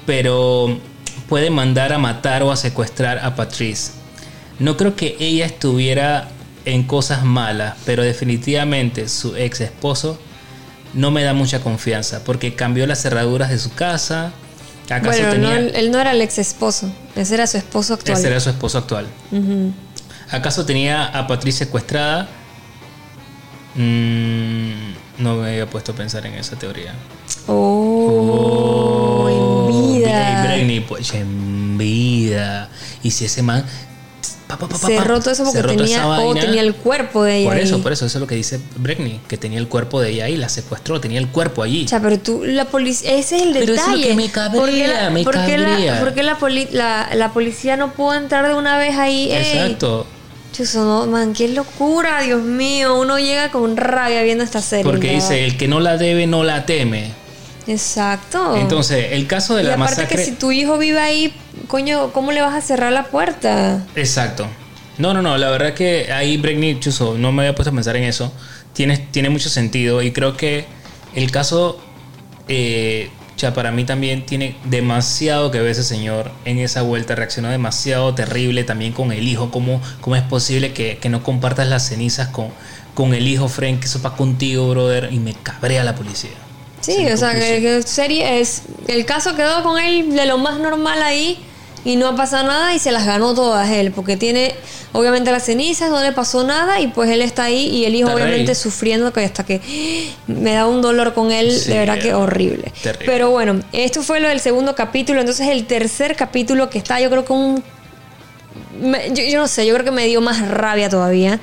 pero 0.06 0.78
puede 1.28 1.50
mandar 1.50 1.92
a 1.92 1.98
matar 1.98 2.42
o 2.42 2.50
a 2.50 2.56
secuestrar 2.56 3.18
a 3.18 3.34
Patrice. 3.34 3.92
No 4.58 4.76
creo 4.76 4.96
que 4.96 5.16
ella 5.18 5.46
estuviera 5.46 6.28
en 6.64 6.84
cosas 6.84 7.24
malas, 7.24 7.76
pero 7.84 8.02
definitivamente 8.02 9.08
su 9.08 9.36
ex 9.36 9.60
esposo 9.60 10.18
no 10.94 11.10
me 11.10 11.22
da 11.22 11.34
mucha 11.34 11.60
confianza 11.60 12.24
porque 12.24 12.54
cambió 12.54 12.86
las 12.86 13.02
cerraduras 13.02 13.50
de 13.50 13.58
su 13.58 13.72
casa. 13.74 14.32
¿Acaso 14.86 15.10
Bueno, 15.10 15.26
no, 15.26 15.32
tenía 15.32 15.58
él, 15.58 15.72
él 15.74 15.90
no 15.90 16.00
era 16.00 16.12
el 16.12 16.22
ex 16.22 16.38
esposo, 16.38 16.90
ese 17.14 17.34
era 17.34 17.46
su 17.46 17.56
esposo 17.56 17.94
actual. 17.94 18.18
ese 18.18 18.28
era 18.28 18.40
su 18.40 18.50
esposo 18.50 18.78
actual? 18.78 19.06
¿Acaso 20.30 20.64
tenía 20.64 21.06
a 21.06 21.26
Patricia 21.26 21.66
secuestrada? 21.66 22.28
Mm, 23.74 24.92
no 25.18 25.36
me 25.36 25.50
había 25.50 25.66
puesto 25.66 25.92
a 25.92 25.94
pensar 25.94 26.24
en 26.26 26.34
esa 26.34 26.56
teoría. 26.56 26.94
Oh, 27.46 29.28
en 29.28 29.98
vida. 29.98 30.44
Y 30.44 30.48
Britney, 30.56 30.80
pues 30.80 31.12
en 31.14 31.78
vida. 31.78 32.68
Y 33.02 33.10
si 33.10 33.24
ese 33.26 33.42
man. 33.42 33.64
pa, 34.48 34.56
pa, 34.58 34.68
pa, 34.68 34.78
pa, 34.78 35.04
todo 35.20 35.30
eso 35.30 35.44
porque 35.44 35.62
tenía, 35.62 35.84
esa 35.98 36.06
o 36.06 36.10
vaina. 36.10 36.40
tenía 36.40 36.60
el 36.62 36.74
cuerpo 36.74 37.22
de 37.24 37.38
ella. 37.38 37.48
Por 37.50 37.58
eso, 37.58 37.82
por 37.82 37.92
eso, 37.92 38.06
eso 38.06 38.18
es 38.18 38.20
lo 38.20 38.26
que 38.26 38.34
dice 38.36 38.60
Britney, 38.76 39.20
que 39.28 39.36
tenía 39.36 39.58
el 39.58 39.68
cuerpo 39.68 40.00
de 40.00 40.10
ella 40.10 40.24
ahí, 40.26 40.36
la 40.36 40.48
secuestró, 40.48 41.00
tenía 41.00 41.18
el 41.18 41.28
cuerpo 41.28 41.62
allí. 41.62 41.84
O 41.84 41.88
sea, 41.88 42.00
pero 42.00 42.18
tú, 42.18 42.42
la 42.44 42.64
policía, 42.66 43.12
ese 43.14 43.36
es 43.36 43.42
el 43.42 43.52
Pero 43.52 43.72
detalle. 43.72 43.80
eso 43.80 43.90
es 43.94 44.00
lo 44.00 44.06
que 44.08 44.14
me 44.14 44.28
cabrea, 44.30 44.60
¿Por 44.60 44.70
qué 44.70 44.86
la, 44.88 45.10
me 45.10 45.24
por 45.24 45.34
qué 45.44 45.58
la- 45.58 46.00
por 46.00 46.14
qué 46.14 46.22
la, 46.22 46.38
poli- 46.38 46.68
la, 46.72 47.10
la 47.14 47.32
policía 47.32 47.76
no 47.76 47.92
pudo 47.92 48.14
entrar 48.14 48.46
de 48.48 48.54
una 48.54 48.78
vez 48.78 48.96
ahí? 48.96 49.30
Exacto. 49.32 50.06
chuzo, 50.52 50.84
no, 50.84 51.06
man, 51.06 51.32
qué 51.34 51.48
locura, 51.48 52.22
Dios 52.22 52.42
mío. 52.42 52.98
Uno 52.98 53.18
llega 53.18 53.50
con 53.50 53.76
rabia 53.76 54.22
viendo 54.22 54.42
esta 54.42 54.62
serie. 54.62 54.84
Porque 54.84 55.10
dice, 55.12 55.44
el 55.44 55.56
que 55.58 55.68
no 55.68 55.80
la 55.80 55.96
debe, 55.98 56.26
no 56.26 56.42
la 56.44 56.64
teme. 56.66 57.12
Exacto. 57.66 58.56
Entonces, 58.56 59.12
el 59.12 59.26
caso 59.26 59.56
de 59.56 59.62
y 59.62 59.66
la 59.66 59.74
aparte 59.74 60.02
masacre... 60.02 60.16
que 60.16 60.24
si 60.24 60.32
tu 60.32 60.52
hijo 60.52 60.78
vive 60.78 61.00
ahí, 61.00 61.34
coño, 61.66 62.12
¿cómo 62.12 62.32
le 62.32 62.40
vas 62.40 62.54
a 62.54 62.60
cerrar 62.60 62.92
la 62.92 63.04
puerta? 63.04 63.84
Exacto. 63.96 64.46
No, 64.98 65.12
no, 65.12 65.20
no, 65.20 65.36
la 65.36 65.50
verdad 65.50 65.74
que 65.74 66.12
ahí 66.12 66.36
Britney 66.36 66.80
Chuso, 66.80 67.18
no 67.18 67.32
me 67.32 67.42
había 67.42 67.54
puesto 67.54 67.70
a 67.70 67.74
pensar 67.74 67.96
en 67.96 68.04
eso. 68.04 68.32
Tiene, 68.72 68.96
tiene 68.98 69.30
mucho 69.30 69.48
sentido 69.48 70.02
y 70.02 70.12
creo 70.12 70.36
que 70.36 70.66
el 71.14 71.30
caso, 71.30 71.78
eh, 72.48 73.10
ya 73.36 73.52
para 73.52 73.70
mí 73.72 73.84
también 73.84 74.24
tiene 74.24 74.56
demasiado 74.64 75.50
que 75.50 75.60
ver 75.60 75.72
ese 75.72 75.82
señor 75.82 76.30
en 76.44 76.58
esa 76.58 76.82
vuelta. 76.82 77.14
Reaccionó 77.14 77.50
demasiado 77.50 78.14
terrible 78.14 78.64
también 78.64 78.92
con 78.92 79.12
el 79.12 79.26
hijo. 79.28 79.50
¿Cómo, 79.50 79.82
cómo 80.00 80.16
es 80.16 80.22
posible 80.22 80.72
que, 80.72 80.98
que 80.98 81.08
no 81.08 81.22
compartas 81.22 81.68
las 81.68 81.86
cenizas 81.88 82.28
con, 82.28 82.48
con 82.94 83.12
el 83.12 83.28
hijo, 83.28 83.48
Frank? 83.48 83.80
Que 83.80 83.86
eso 83.86 84.00
va 84.00 84.16
contigo, 84.16 84.70
brother. 84.70 85.10
Y 85.12 85.18
me 85.18 85.34
cabrea 85.34 85.84
la 85.84 85.94
policía. 85.94 86.30
Sí, 86.86 87.06
o 87.06 87.16
sea, 87.16 87.34
que, 87.34 87.60
que 87.60 87.82
serie 87.82 88.40
es. 88.40 88.62
El 88.86 89.04
caso 89.04 89.34
quedó 89.34 89.62
con 89.62 89.78
él 89.78 90.14
de 90.14 90.26
lo 90.26 90.38
más 90.38 90.58
normal 90.58 91.02
ahí 91.02 91.38
y 91.84 91.96
no 91.96 92.08
ha 92.08 92.16
pasado 92.16 92.46
nada 92.46 92.74
y 92.74 92.78
se 92.78 92.90
las 92.92 93.06
ganó 93.06 93.34
todas 93.34 93.70
él, 93.70 93.92
porque 93.92 94.16
tiene 94.16 94.54
obviamente 94.92 95.30
las 95.30 95.44
cenizas, 95.44 95.90
no 95.90 96.02
le 96.02 96.12
pasó 96.12 96.42
nada 96.42 96.80
y 96.80 96.88
pues 96.88 97.10
él 97.10 97.22
está 97.22 97.44
ahí 97.44 97.66
y 97.68 97.84
el 97.84 97.94
hijo 97.94 98.08
Está 98.08 98.16
obviamente 98.22 98.54
sufriendo 98.54 99.12
que 99.12 99.20
hasta 99.24 99.44
que 99.44 99.60
me 100.26 100.54
da 100.54 100.66
un 100.66 100.82
dolor 100.82 101.14
con 101.14 101.30
él, 101.30 101.52
Sí, 101.52 101.70
de 101.70 101.78
verdad 101.78 101.98
que 101.98 102.14
horrible. 102.14 102.72
terrible. 102.82 103.06
Pero 103.06 103.30
bueno, 103.30 103.60
esto 103.72 104.02
fue 104.02 104.20
lo 104.20 104.28
del 104.28 104.40
segundo 104.40 104.74
capítulo, 104.74 105.20
entonces 105.20 105.48
el 105.48 105.66
tercer 105.66 106.16
capítulo 106.16 106.70
que 106.70 106.78
está 106.78 107.00
yo 107.00 107.10
creo 107.10 107.24
que 107.24 107.32
un 107.32 107.62
yo 109.12 109.38
no 109.38 109.48
sé, 109.48 109.66
yo 109.66 109.74
creo 109.74 109.84
que 109.84 109.90
me 109.90 110.06
dio 110.06 110.20
más 110.20 110.46
rabia 110.48 110.88
todavía. 110.88 111.40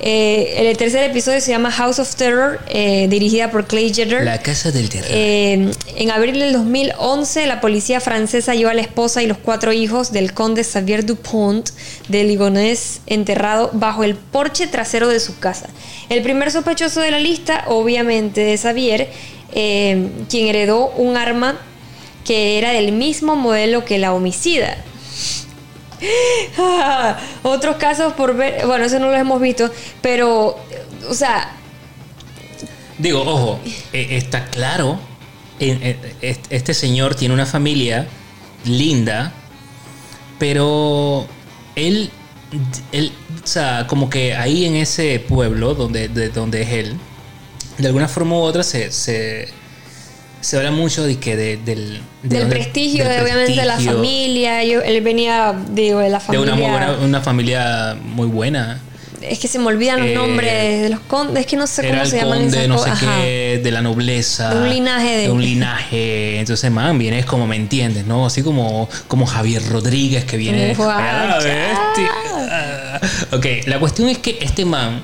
Eh, 0.00 0.54
el 0.58 0.76
tercer 0.76 1.08
episodio 1.10 1.40
se 1.40 1.50
llama 1.50 1.70
House 1.70 1.98
of 1.98 2.14
Terror, 2.16 2.60
eh, 2.68 3.06
dirigida 3.08 3.50
por 3.50 3.66
Clay 3.66 3.92
Jeter. 3.92 4.24
La 4.24 4.38
casa 4.38 4.72
del 4.72 4.88
terror. 4.88 5.08
Eh, 5.10 5.70
en 5.96 6.10
abril 6.10 6.38
del 6.38 6.52
2011, 6.52 7.46
la 7.46 7.60
policía 7.60 8.00
francesa 8.00 8.54
llevó 8.54 8.70
a 8.70 8.74
la 8.74 8.82
esposa 8.82 9.22
y 9.22 9.26
los 9.26 9.38
cuatro 9.38 9.72
hijos 9.72 10.12
del 10.12 10.34
conde 10.34 10.64
Xavier 10.64 11.06
Dupont 11.06 11.68
de 12.08 12.24
Ligonés 12.24 13.00
enterrado 13.06 13.70
bajo 13.72 14.04
el 14.04 14.14
porche 14.14 14.66
trasero 14.66 15.08
de 15.08 15.20
su 15.20 15.38
casa. 15.38 15.68
El 16.08 16.22
primer 16.22 16.50
sospechoso 16.50 17.00
de 17.00 17.10
la 17.10 17.20
lista, 17.20 17.64
obviamente, 17.68 18.52
es 18.52 18.62
Xavier, 18.62 19.08
quien 19.52 20.46
heredó 20.48 20.90
un 20.96 21.16
arma 21.16 21.58
que 22.24 22.58
era 22.58 22.70
del 22.72 22.92
mismo 22.92 23.36
modelo 23.36 23.84
que 23.84 23.98
la 23.98 24.12
homicida. 24.12 24.76
Otros 27.42 27.76
casos 27.76 28.12
por 28.14 28.34
ver, 28.36 28.66
bueno, 28.66 28.84
eso 28.84 28.98
no 28.98 29.06
lo 29.10 29.16
hemos 29.16 29.40
visto, 29.40 29.70
pero, 30.00 30.58
o 31.08 31.14
sea, 31.14 31.50
Digo, 32.96 33.22
ojo, 33.22 33.58
eh, 33.92 34.06
está 34.12 34.46
claro, 34.46 35.00
en- 35.58 35.98
est- 36.22 36.46
este 36.50 36.74
señor 36.74 37.16
tiene 37.16 37.34
una 37.34 37.44
familia 37.44 38.06
linda, 38.64 39.32
pero 40.38 41.26
él, 41.74 42.10
él, 42.92 43.12
o 43.42 43.46
sea, 43.46 43.86
como 43.88 44.08
que 44.10 44.34
ahí 44.34 44.64
en 44.64 44.76
ese 44.76 45.18
pueblo 45.18 45.74
donde, 45.74 46.08
de 46.08 46.28
donde 46.28 46.62
es 46.62 46.68
él, 46.70 46.96
de 47.78 47.86
alguna 47.88 48.06
forma 48.06 48.36
u 48.36 48.42
otra 48.42 48.62
se, 48.62 48.92
se 50.44 50.56
habla 50.58 50.70
mucho 50.70 51.04
de 51.04 51.18
que 51.18 51.36
de, 51.36 51.56
del, 51.56 52.00
de 52.22 52.38
del 52.38 52.48
prestigio, 52.48 53.04
del 53.04 53.16
de, 53.16 53.22
obviamente 53.22 53.52
de 53.60 53.64
la 53.66 53.78
familia. 53.80 54.62
Yo, 54.64 54.80
él 54.82 55.00
venía, 55.02 55.54
digo, 55.70 55.98
de 56.00 56.10
la 56.10 56.18
de 56.18 56.24
familia. 56.24 56.52
una, 56.52 56.54
muy 56.54 56.70
buena, 56.70 56.92
una 57.02 57.20
familia 57.20 57.96
muy 58.02 58.26
buena. 58.28 58.80
es 59.22 59.38
que 59.38 59.48
se 59.48 59.58
me 59.58 59.66
olvidan 59.68 60.00
los 60.00 60.08
Eh, 60.10 60.14
nombres 60.14 60.82
de 60.82 60.88
los 60.90 61.00
condes, 61.00 61.40
es 61.40 61.46
que 61.46 61.56
no 61.56 61.66
sé 61.66 61.88
cómo 61.88 62.04
se 62.04 62.16
llaman 62.18 62.40
conde, 62.42 62.56
esas 62.58 62.68
no 62.68 62.78
sé 62.78 62.90
qué, 63.00 63.60
de 63.64 63.70
la 63.70 63.80
nobleza. 63.80 64.54
De 64.54 64.60
un 64.62 64.68
linaje 64.68 65.16
de- 65.16 65.30
un 65.30 65.40
linaje. 65.42 66.38
Entonces, 66.40 66.70
man, 66.70 66.98
vienes 66.98 67.24
como, 67.24 67.46
¿me 67.46 67.56
entiendes? 67.56 68.04
¿No? 68.06 68.26
Así 68.26 68.42
como, 68.42 68.86
como 69.08 69.24
Javier 69.24 69.66
Rodríguez 69.66 70.24
que 70.26 70.36
viene. 70.36 70.74
Guau, 70.74 70.90
a 70.90 71.26
la 71.26 71.38
bestia. 71.38 73.00
Ok, 73.32 73.66
la 73.66 73.78
cuestión 73.78 74.08
es 74.10 74.18
que 74.18 74.38
este 74.42 74.64
man, 74.66 75.02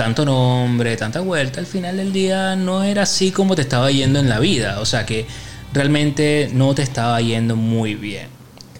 tanto 0.00 0.24
nombre, 0.24 0.96
tanta 0.96 1.20
vuelta, 1.20 1.60
al 1.60 1.66
final 1.66 1.98
del 1.98 2.10
día 2.10 2.56
no 2.56 2.82
era 2.84 3.02
así 3.02 3.32
como 3.32 3.54
te 3.54 3.60
estaba 3.60 3.90
yendo 3.90 4.18
en 4.18 4.30
la 4.30 4.38
vida. 4.38 4.80
O 4.80 4.86
sea 4.86 5.04
que 5.04 5.26
realmente 5.74 6.48
no 6.54 6.74
te 6.74 6.80
estaba 6.80 7.20
yendo 7.20 7.54
muy 7.54 7.96
bien. 7.96 8.28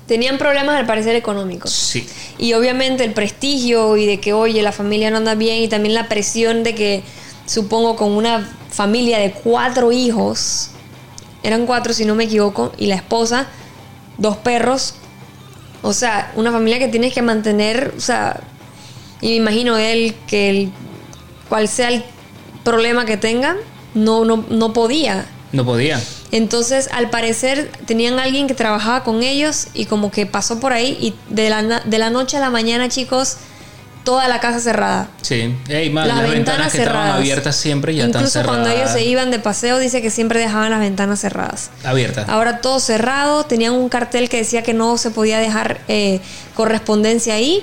Tenían 0.07 0.39
problemas 0.39 0.77
al 0.77 0.87
parecer 0.87 1.15
económicos. 1.17 1.73
Sí. 1.73 2.09
Y 2.39 2.55
obviamente 2.55 3.05
el 3.05 3.13
prestigio 3.13 3.99
y 3.99 4.07
de 4.07 4.19
que, 4.19 4.33
oye, 4.33 4.63
la 4.63 4.73
familia 4.73 5.11
no 5.11 5.19
anda 5.19 5.35
bien 5.35 5.63
y 5.63 5.69
también 5.69 5.93
la 5.95 6.09
presión 6.09 6.63
de 6.63 6.75
que, 6.75 7.03
supongo, 7.45 7.97
con 7.97 8.13
una 8.13 8.49
familia 8.71 9.19
de 9.19 9.33
cuatro 9.33 9.93
hijos, 9.93 10.71
eran 11.43 11.67
cuatro 11.67 11.93
si 11.93 12.07
no 12.07 12.15
me 12.15 12.25
equivoco, 12.25 12.73
y 12.79 12.87
la 12.87 12.95
esposa, 12.95 13.47
dos 14.17 14.39
perros, 14.39 14.95
o 15.83 15.93
sea, 15.93 16.33
una 16.35 16.51
familia 16.51 16.79
que 16.79 16.89
tienes 16.89 17.13
que 17.13 17.21
mantener, 17.21 17.93
o 17.95 18.01
sea, 18.01 18.41
y 19.21 19.29
me 19.29 19.35
imagino 19.35 19.77
él 19.77 20.15
que 20.27 20.49
el, 20.49 20.73
cual 21.51 21.69
sea 21.69 21.89
el 21.91 22.03
problema 22.65 23.05
que 23.05 23.19
tenga, 23.19 23.57
no, 23.93 24.25
no, 24.25 24.45
no 24.49 24.73
podía. 24.73 25.27
No 25.53 25.65
podía. 25.67 26.01
Entonces, 26.33 26.89
al 26.93 27.11
parecer, 27.11 27.71
tenían 27.87 28.19
alguien 28.21 28.47
que 28.47 28.55
trabajaba 28.55 29.03
con 29.05 29.23
ellos 29.23 29.67
y 29.75 29.85
como 29.87 30.11
que 30.11 30.25
pasó 30.25 30.61
por 30.61 30.73
ahí 30.73 30.97
y 31.01 31.15
de 31.29 31.51
la, 31.51 31.81
de 31.81 31.99
la 31.99 32.09
noche 32.09 32.37
a 32.37 32.41
la 32.41 32.51
mañana, 32.51 32.89
chicos, 32.89 33.37
toda 34.05 34.29
la 34.29 34.39
casa 34.39 34.61
cerrada. 34.61 35.09
Sí. 35.23 35.57
Ey, 35.69 35.91
man, 35.91 36.07
las, 36.07 36.19
las, 36.19 36.31
ventanas, 36.31 36.33
ventanas, 36.33 36.73
que 36.73 36.79
estaban 36.79 36.95
cerradas. 37.03 37.17
abiertas 37.17 37.57
siempre 37.57 37.95
ya 37.97 38.05
Incluso 38.05 38.27
están 38.27 38.43
cerradas. 38.45 38.61
cuando 38.63 38.81
ellos 38.81 38.93
se 38.93 39.05
iban 39.05 39.31
de 39.33 39.41
paseo, 39.41 39.79
dice 39.81 40.01
que 40.01 40.11
siempre 40.11 40.39
dejaban 40.39 40.71
las 40.71 40.81
ventanas 40.81 41.21
cerradas. 41.21 41.71
Abiertas. 41.83 42.29
Ahora 42.29 42.61
todo 42.61 42.79
cerrado, 42.79 43.45
tenían 43.45 43.73
un 43.73 43.89
cartel 43.89 44.29
que 44.29 44.37
decía 44.39 44.63
que 44.63 44.73
no 44.73 44.99
se 44.99 45.11
podía 45.11 45.39
dejar 45.41 45.81
eh, 45.89 46.21
correspondencia 46.55 47.35
ahí. 47.35 47.61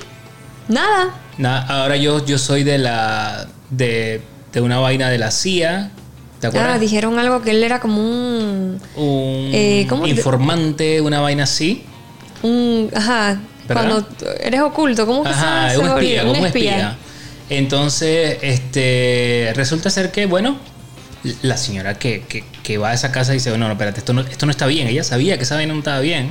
Nada. 0.68 1.16
Na- 1.38 1.66
ahora 1.66 1.96
yo, 1.96 2.26
yo 2.26 2.38
soy 2.38 2.64
de 2.66 2.78
la. 2.80 3.48
De, 3.70 4.22
de 4.53 4.61
una 4.61 4.80
vaina 4.80 5.09
de 5.09 5.18
la 5.18 5.32
CIA. 5.32 5.91
¿Te 6.39 6.47
acuerdas? 6.47 6.76
Ah, 6.76 6.80
dijeron 6.80 7.18
algo 7.20 7.41
que 7.41 7.51
él 7.51 7.63
era 7.63 7.80
como 7.80 7.99
un. 8.01 8.80
un 8.95 9.49
Eh, 9.53 9.86
¿cómo 9.89 10.03
te- 10.03 10.09
informante, 10.11 11.01
una 11.01 11.20
vaina 11.22 11.43
así. 11.43 11.84
un 12.43 12.89
ajá. 12.95 13.39
¿Verdad? 13.68 13.84
Cuando 13.89 14.07
eres 14.39 14.61
oculto, 14.61 15.05
¿cómo 15.05 15.24
que? 15.24 15.30
Ajá, 15.30 15.72
Se 15.72 15.78
un 15.80 15.88
espía, 15.89 16.22
como 16.24 16.39
un 16.39 16.45
espía. 16.45 16.95
Entonces, 17.49 18.38
este, 18.41 19.51
resulta 19.55 19.89
ser 19.89 20.11
que, 20.11 20.26
bueno, 20.26 20.57
la 21.41 21.57
señora 21.57 21.97
que, 21.97 22.22
que, 22.22 22.43
que 22.63 22.78
va 22.78 22.89
a 22.89 22.93
esa 22.93 23.11
casa 23.11 23.34
dice, 23.34 23.49
bueno, 23.49 23.65
no, 23.68 23.74
espérate, 23.74 23.99
esto 23.99 24.13
no, 24.13 24.22
esto 24.22 24.45
no 24.45 24.51
está 24.51 24.68
bien. 24.68 24.88
Ella 24.88 25.03
sabía 25.03 25.38
que 25.38 25.43
esa 25.43 25.55
vaina 25.55 25.74
no 25.74 25.80
estaba 25.80 25.99
bien. 25.99 26.30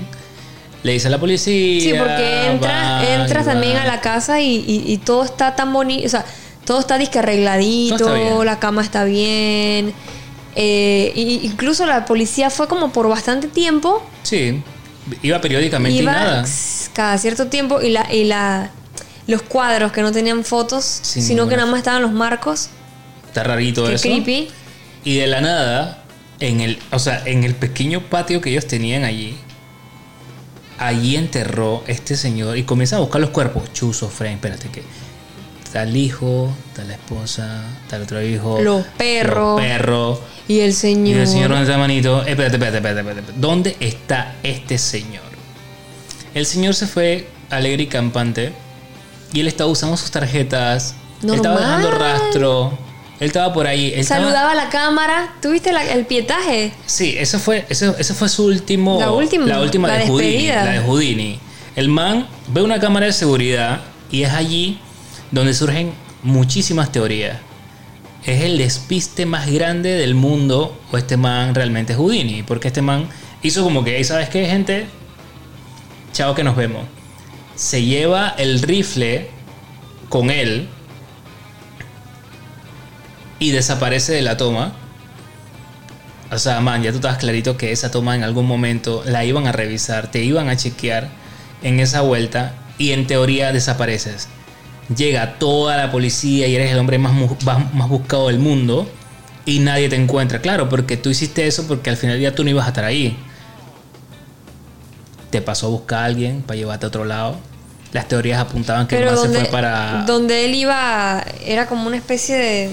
Le 0.83 0.93
dice 0.93 1.09
a 1.09 1.11
la 1.11 1.19
policía. 1.19 1.81
Sí, 1.81 1.93
porque 1.99 2.47
entra, 2.47 2.71
va, 3.03 3.15
entras 3.15 3.45
y 3.45 3.49
también 3.49 3.77
va. 3.77 3.83
a 3.83 3.87
la 3.87 4.01
casa 4.01 4.41
y, 4.41 4.57
y- 4.67 4.85
y 4.93 4.99
todo 4.99 5.25
está 5.25 5.57
tan 5.57 5.73
bonito, 5.73 6.07
o 6.07 6.09
sea, 6.09 6.25
todo 6.67 6.81
está 6.81 6.99
disque 6.99 7.19
arregladito, 7.21 8.15
está 8.15 8.45
la 8.45 8.59
cama 8.59 8.83
está 8.83 9.05
bien. 9.05 9.95
eh, 10.55 11.13
incluso 11.43 11.87
la 11.87 12.05
policía 12.05 12.51
fue 12.51 12.69
como 12.69 12.93
por 12.93 13.09
bastante 13.09 13.49
tiempo, 13.49 14.03
Sí, 14.23 14.63
iba 15.23 15.41
periódicamente 15.41 15.97
iba 16.03 16.13
y 16.13 16.15
nada. 16.15 16.45
cada 16.93 17.17
cierto 17.19 17.47
tiempo 17.47 17.81
y 17.81 17.91
la 17.91 18.13
y 18.13 18.25
la 18.25 18.71
los 19.27 19.43
cuadros 19.43 19.91
que 19.93 20.03
no 20.03 20.13
tenían 20.13 20.45
fotos, 20.45 20.85
Sin 20.85 21.23
sino 21.23 21.49
que 21.49 21.57
nada 21.57 21.69
más 21.71 21.79
estaban 21.79 22.03
los 22.03 22.13
marcos, 22.13 22.69
Está 23.27 23.43
rarito 23.45 23.87
que 23.87 23.95
eso. 23.95 24.03
creepy. 24.03 24.49
Y 25.05 25.17
de 25.19 25.27
la 25.27 25.41
nada, 25.41 26.05
en 26.41 26.61
el, 26.61 26.79
o 26.91 26.99
sea, 26.99 27.23
en 27.27 27.45
el 27.45 27.55
pequeño 27.55 28.01
patio 28.03 28.41
que 28.41 28.51
ellos 28.51 28.67
tenían 28.67 29.05
allí, 29.05 29.37
allí 30.79 31.17
enterró 31.17 31.83
este 31.87 32.17
señor 32.17 32.57
y 32.57 32.63
comienza 32.65 32.97
a 32.97 33.01
buscar 33.01 33.21
los 33.21 33.31
cuerpos. 33.31 33.73
Chuzo, 33.73 34.09
Frank, 34.09 34.35
espérate 34.35 34.69
que. 34.69 34.83
Está 35.77 35.91
el 35.91 35.97
hijo, 35.99 36.51
está 36.71 36.85
la 36.85 36.95
esposa, 36.95 37.61
está 37.83 37.97
el 37.97 38.03
otro 38.05 38.23
hijo. 38.23 38.59
Los 38.63 38.87
perros. 38.97 39.61
Los 39.61 39.69
perros. 39.69 40.19
Y 40.49 40.61
el 40.61 40.71
Y 40.71 40.73
señor. 40.73 41.19
el 41.21 41.27
señor, 41.27 41.51
¿dónde 41.51 41.65
está 41.65 41.77
manito? 41.77 42.21
Espérate, 42.25 42.57
espérate, 42.57 42.77
espérate, 42.79 43.01
espérate. 43.11 43.33
¿Dónde 43.37 43.77
está 43.81 44.37
este 44.43 44.79
señor? 44.79 45.21
El 46.33 46.47
señor 46.47 46.73
se 46.75 46.87
fue 46.87 47.29
alegre 47.51 47.83
y 47.83 47.87
campante. 47.89 48.55
Y 49.35 49.41
él 49.41 49.49
estaba 49.49 49.69
usando 49.69 49.99
sus 49.99 50.11
tarjetas. 50.11 50.95
Él 51.23 51.35
estaba 51.35 51.57
Normal. 51.61 51.83
dejando 51.83 51.99
rastro. 51.99 52.79
Él 53.21 53.27
estaba 53.27 53.53
por 53.53 53.67
ahí. 53.67 53.93
Él 53.93 54.01
estaba- 54.01 54.23
Saludaba 54.23 54.53
a 54.53 54.55
la 54.55 54.71
cámara. 54.71 55.35
¿Tuviste 55.43 55.73
la- 55.75 55.85
el 55.93 56.07
pietaje? 56.07 56.73
Sí, 56.87 57.17
eso 57.19 57.39
fue, 57.39 57.67
eso, 57.69 57.95
eso 57.99 58.15
fue 58.15 58.31
su 58.31 58.47
último. 58.47 58.99
La 58.99 59.11
última, 59.11 59.45
La 59.45 59.61
última 59.61 59.89
la 59.89 59.99
de 59.99 60.07
Houdini. 60.07 60.31
despedida. 60.47 60.65
La 60.65 60.71
de 60.73 60.79
Houdini. 60.81 61.39
El 61.75 61.91
man 61.91 62.27
ve 62.49 62.63
una 62.63 62.81
cámara 62.81 63.05
de 63.05 63.13
seguridad 63.13 63.81
y 64.11 64.23
es 64.23 64.33
allí 64.33 64.81
donde 65.31 65.55
surgen 65.55 65.93
muchísimas 66.23 66.93
teorías. 66.93 67.39
Es 68.25 68.43
el 68.43 68.59
despiste 68.59 69.27
más 69.27 69.51
grande 69.51 69.91
del 69.91 70.15
mundo 70.15 70.81
o 70.91 70.99
este 70.99 71.17
man 71.17 71.55
realmente 71.55 71.93
es 71.93 71.99
Houdini. 71.99 72.43
Porque 72.43 72.69
este 72.69 72.83
man 72.83 73.09
hizo 73.43 73.63
como 73.63 73.85
que, 73.85 73.97
"Ey, 73.97 74.05
¿sabes 74.05 74.29
qué, 74.29 74.47
gente? 74.47 74.87
Chao 76.13 76.35
que 76.35 76.43
nos 76.43 76.57
vemos. 76.57 76.85
Se 77.55 77.83
lleva 77.83 78.35
el 78.39 78.63
rifle 78.63 79.31
con 80.09 80.31
él 80.31 80.69
y 83.39 83.51
desaparece 83.51 84.13
de 84.13 84.23
la 84.23 84.37
toma. 84.37 84.73
O 86.33 86.39
sea, 86.39 86.61
man, 86.61 86.83
ya 86.83 86.91
tú 86.91 86.97
estabas 86.97 87.19
clarito 87.19 87.57
que 87.57 87.71
esa 87.71 87.91
toma 87.91 88.17
en 88.17 88.25
algún 88.25 88.47
momento 88.47 89.03
la 89.07 89.25
iban 89.25 89.47
a 89.47 89.53
revisar, 89.53 90.11
te 90.11 90.25
iban 90.25 90.49
a 90.49 90.57
chequear 90.57 91.09
en 91.63 91.81
esa 91.81 92.01
vuelta 92.01 92.55
y 92.79 92.93
en 92.93 93.07
teoría 93.07 93.53
desapareces. 93.53 94.29
Llega 94.95 95.39
toda 95.39 95.77
la 95.77 95.91
policía 95.91 96.47
y 96.47 96.55
eres 96.55 96.71
el 96.71 96.79
hombre 96.79 96.99
más, 96.99 97.13
más, 97.75 97.89
buscado 97.89 98.29
del 98.29 98.39
mundo 98.39 98.89
y 99.45 99.59
nadie 99.59 99.89
te 99.89 99.97
encuentra. 99.97 100.41
Claro, 100.41 100.69
porque 100.69 100.97
tú 100.97 101.11
hiciste 101.11 101.47
eso 101.47 101.67
porque 101.67 101.91
al 101.91 101.97
final 101.97 102.15
del 102.15 102.21
día 102.21 102.35
tú 102.35 102.45
no 102.45 102.51
ibas 102.51 102.67
a 102.67 102.69
estar 102.69 102.85
ahí. 102.85 103.17
Te 105.31 105.43
pasó 105.43 105.67
a 105.67 105.71
buscar 105.71 105.99
a 106.01 106.05
alguien 106.05 106.43
para 106.43 106.57
llevarte 106.57 106.87
a 106.87 106.89
otro 106.89 107.05
lado. 107.05 107.37
Las 107.93 108.07
teorías 108.09 108.39
apuntaban 108.41 108.87
que 108.87 108.97
el 108.97 109.05
Pero 109.05 109.17
se 109.21 109.29
fue 109.29 109.45
para... 109.47 110.05
donde 110.07 110.45
él 110.45 110.55
iba 110.55 111.25
era 111.45 111.67
como 111.67 111.87
una 111.87 111.97
especie 111.97 112.37
de 112.37 112.71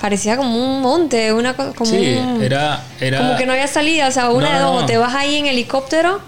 parecía 0.00 0.36
como 0.36 0.56
un 0.56 0.80
monte, 0.80 1.32
una 1.32 1.54
cosa 1.54 1.72
como 1.72 1.90
sí, 1.90 2.16
un- 2.16 2.40
era, 2.42 2.84
era... 3.00 3.18
como 3.18 3.36
que 3.36 3.46
no 3.46 3.52
había 3.52 3.66
salida, 3.66 4.06
o 4.06 4.10
sea, 4.12 4.30
una 4.30 4.48
No, 4.50 4.54
de 4.54 4.60
dos, 4.62 4.80
no. 4.82 4.86
te 4.86 4.96
vas 4.96 5.12
ahí 5.14 5.34
en 5.36 5.46
helicóptero 5.46 6.20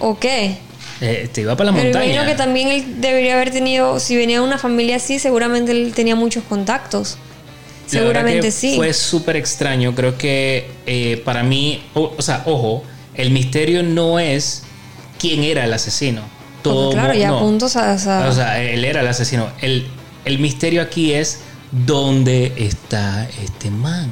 o 0.00 0.18
qué. 0.18 0.58
Eh, 1.00 1.28
te 1.32 1.40
iba 1.42 1.56
para 1.56 1.70
la 1.70 1.76
Pero 1.76 1.84
montaña. 1.86 2.04
imagino 2.06 2.26
que 2.26 2.34
también 2.36 2.68
él 2.68 3.00
debería 3.00 3.34
haber 3.34 3.50
tenido, 3.50 3.98
si 4.00 4.16
venía 4.16 4.38
de 4.40 4.44
una 4.46 4.58
familia 4.58 4.96
así, 4.96 5.18
seguramente 5.18 5.72
él 5.72 5.92
tenía 5.94 6.14
muchos 6.16 6.44
contactos. 6.44 7.18
La 7.84 7.90
Seguramente 8.00 8.40
que 8.40 8.50
sí. 8.50 8.76
Fue 8.76 8.92
súper 8.94 9.36
extraño. 9.36 9.94
Creo 9.94 10.16
que 10.16 10.70
eh, 10.86 11.20
para 11.24 11.42
mí, 11.42 11.82
o, 11.94 12.14
o 12.16 12.22
sea, 12.22 12.42
ojo, 12.46 12.82
el 13.14 13.30
misterio 13.30 13.82
no 13.82 14.18
es 14.18 14.62
quién 15.18 15.44
era 15.44 15.64
el 15.64 15.72
asesino. 15.72 16.22
Todo 16.62 16.90
Porque 16.90 17.00
claro, 17.02 17.14
ya 17.18 17.28
no. 17.28 17.40
puntos 17.40 17.76
a, 17.76 17.92
a- 17.92 18.28
O 18.28 18.32
sea, 18.32 18.62
él 18.62 18.84
era 18.86 19.02
el 19.02 19.06
asesino. 19.08 19.48
El, 19.60 19.86
el 20.24 20.38
misterio 20.38 20.80
aquí 20.80 21.12
es 21.12 21.40
dónde 21.72 22.54
está 22.56 23.28
este 23.44 23.70
man. 23.70 24.08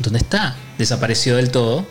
¿Dónde 0.00 0.18
está? 0.18 0.56
Desapareció 0.76 1.36
del 1.36 1.50
todo. 1.52 1.86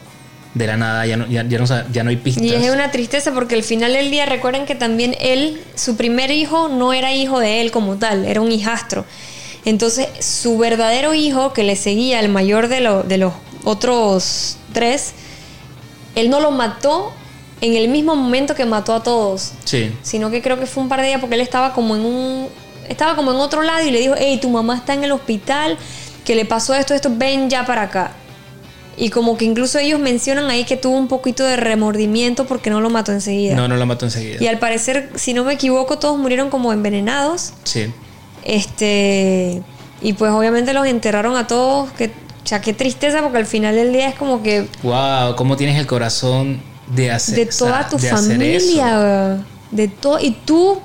De 0.53 0.67
la 0.67 0.77
nada, 0.77 1.05
ya 1.07 1.17
no, 1.17 1.25
ya, 1.27 1.43
ya 1.47 1.57
no, 1.57 1.65
ya 1.91 2.03
no 2.03 2.09
hay 2.11 2.17
pistas. 2.17 2.43
Y 2.43 2.53
es 2.53 2.69
una 2.69 2.91
tristeza 2.91 3.33
porque 3.33 3.55
al 3.55 3.63
final 3.63 3.93
del 3.93 4.11
día 4.11 4.25
recuerden 4.27 4.65
que 4.65 4.75
también 4.75 5.15
él, 5.19 5.59
su 5.75 5.95
primer 5.95 6.29
hijo 6.29 6.69
no 6.69 6.93
era 6.93 7.11
hijo 7.13 7.39
de 7.39 7.61
él 7.61 7.71
como 7.71 7.95
tal, 7.95 8.25
era 8.25 8.39
un 8.39 8.51
hijastro. 8.51 9.03
Entonces 9.65 10.07
su 10.19 10.57
verdadero 10.59 11.13
hijo 11.15 11.53
que 11.53 11.63
le 11.63 11.75
seguía, 11.75 12.19
el 12.19 12.29
mayor 12.29 12.67
de, 12.67 12.81
lo- 12.81 13.01
de 13.03 13.17
los 13.17 13.33
otros 13.63 14.57
tres, 14.73 15.13
él 16.15 16.29
no 16.29 16.39
lo 16.39 16.51
mató 16.51 17.13
en 17.61 17.75
el 17.75 17.87
mismo 17.87 18.15
momento 18.15 18.53
que 18.55 18.65
mató 18.65 18.93
a 18.93 19.01
todos, 19.01 19.53
Sí. 19.63 19.91
sino 20.03 20.29
que 20.29 20.41
creo 20.41 20.59
que 20.59 20.65
fue 20.65 20.83
un 20.83 20.89
par 20.89 21.01
de 21.01 21.07
días 21.07 21.19
porque 21.19 21.35
él 21.35 21.41
estaba 21.41 21.73
como 21.73 21.95
en 21.95 22.05
un 22.05 22.47
estaba 22.89 23.15
como 23.15 23.31
en 23.31 23.37
otro 23.37 23.63
lado 23.63 23.87
y 23.87 23.91
le 23.91 23.99
dijo, 24.01 24.13
hey, 24.17 24.37
tu 24.41 24.49
mamá 24.49 24.75
está 24.75 24.93
en 24.93 25.05
el 25.05 25.13
hospital, 25.13 25.77
que 26.25 26.35
le 26.35 26.43
pasó 26.43 26.75
esto, 26.75 26.93
esto, 26.93 27.09
ven 27.15 27.49
ya 27.49 27.65
para 27.65 27.83
acá. 27.83 28.11
Y 28.95 29.09
como 29.09 29.37
que 29.37 29.45
incluso 29.45 29.79
ellos 29.79 29.99
mencionan 29.99 30.49
ahí 30.51 30.65
que 30.65 30.77
tuvo 30.77 30.97
un 30.97 31.07
poquito 31.07 31.43
de 31.43 31.55
remordimiento 31.55 32.45
porque 32.45 32.69
no 32.69 32.79
lo 32.79 32.89
mató 32.89 33.11
enseguida. 33.11 33.55
No, 33.55 33.67
no 33.67 33.75
lo 33.75 33.85
mató 33.85 34.05
enseguida. 34.05 34.37
Y 34.41 34.47
al 34.47 34.59
parecer, 34.59 35.09
si 35.15 35.33
no 35.33 35.43
me 35.43 35.53
equivoco, 35.53 35.97
todos 35.97 36.17
murieron 36.19 36.49
como 36.49 36.71
envenenados. 36.71 37.53
Sí. 37.63 37.91
Este. 38.43 39.61
Y 40.01 40.13
pues 40.13 40.31
obviamente 40.31 40.73
los 40.73 40.85
enterraron 40.85 41.35
a 41.37 41.47
todos. 41.47 41.91
Que, 41.93 42.07
o 42.07 42.47
sea, 42.47 42.61
qué 42.61 42.73
tristeza, 42.73 43.21
porque 43.21 43.37
al 43.39 43.45
final 43.45 43.75
del 43.75 43.93
día 43.93 44.09
es 44.09 44.15
como 44.15 44.43
que 44.43 44.67
Wow, 44.83 45.35
¿cómo 45.35 45.55
tienes 45.57 45.77
el 45.79 45.87
corazón 45.87 46.61
de 46.93 47.09
hacer 47.11 47.35
de 47.35 47.43
o 47.43 47.51
sea, 47.51 47.67
toda 47.67 47.89
tu 47.89 47.97
de 47.97 48.09
familia, 48.09 49.45
de 49.71 49.87
todo. 49.87 50.19
Y 50.19 50.31
tú 50.45 50.79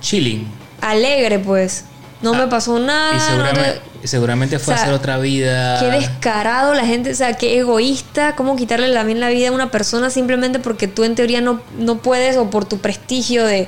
chilling. 0.00 0.46
Alegre, 0.80 1.38
pues. 1.38 1.84
No 2.22 2.34
me 2.34 2.46
pasó 2.48 2.78
nada. 2.80 3.10
Ah, 3.12 3.14
Y 3.14 3.18
no 3.18 3.24
seguramente, 3.26 3.80
te- 3.80 3.80
seguramente 4.04 4.58
fue 4.58 4.74
o 4.74 4.76
sea, 4.76 4.84
a 4.84 4.86
hacer 4.86 4.94
otra 4.94 5.18
vida. 5.18 5.80
Qué 5.80 5.86
descarado 5.90 6.74
la 6.74 6.86
gente, 6.86 7.10
o 7.10 7.14
sea, 7.14 7.34
qué 7.34 7.58
egoísta, 7.58 8.34
cómo 8.36 8.56
quitarle 8.56 8.92
también 8.92 9.20
la 9.20 9.28
vida 9.28 9.48
a 9.48 9.52
una 9.52 9.70
persona 9.70 10.10
simplemente 10.10 10.58
porque 10.58 10.86
tú 10.88 11.04
en 11.04 11.14
teoría 11.14 11.40
no, 11.40 11.60
no 11.78 11.98
puedes 11.98 12.36
o 12.36 12.50
por 12.50 12.64
tu 12.64 12.78
prestigio 12.78 13.44
de, 13.44 13.66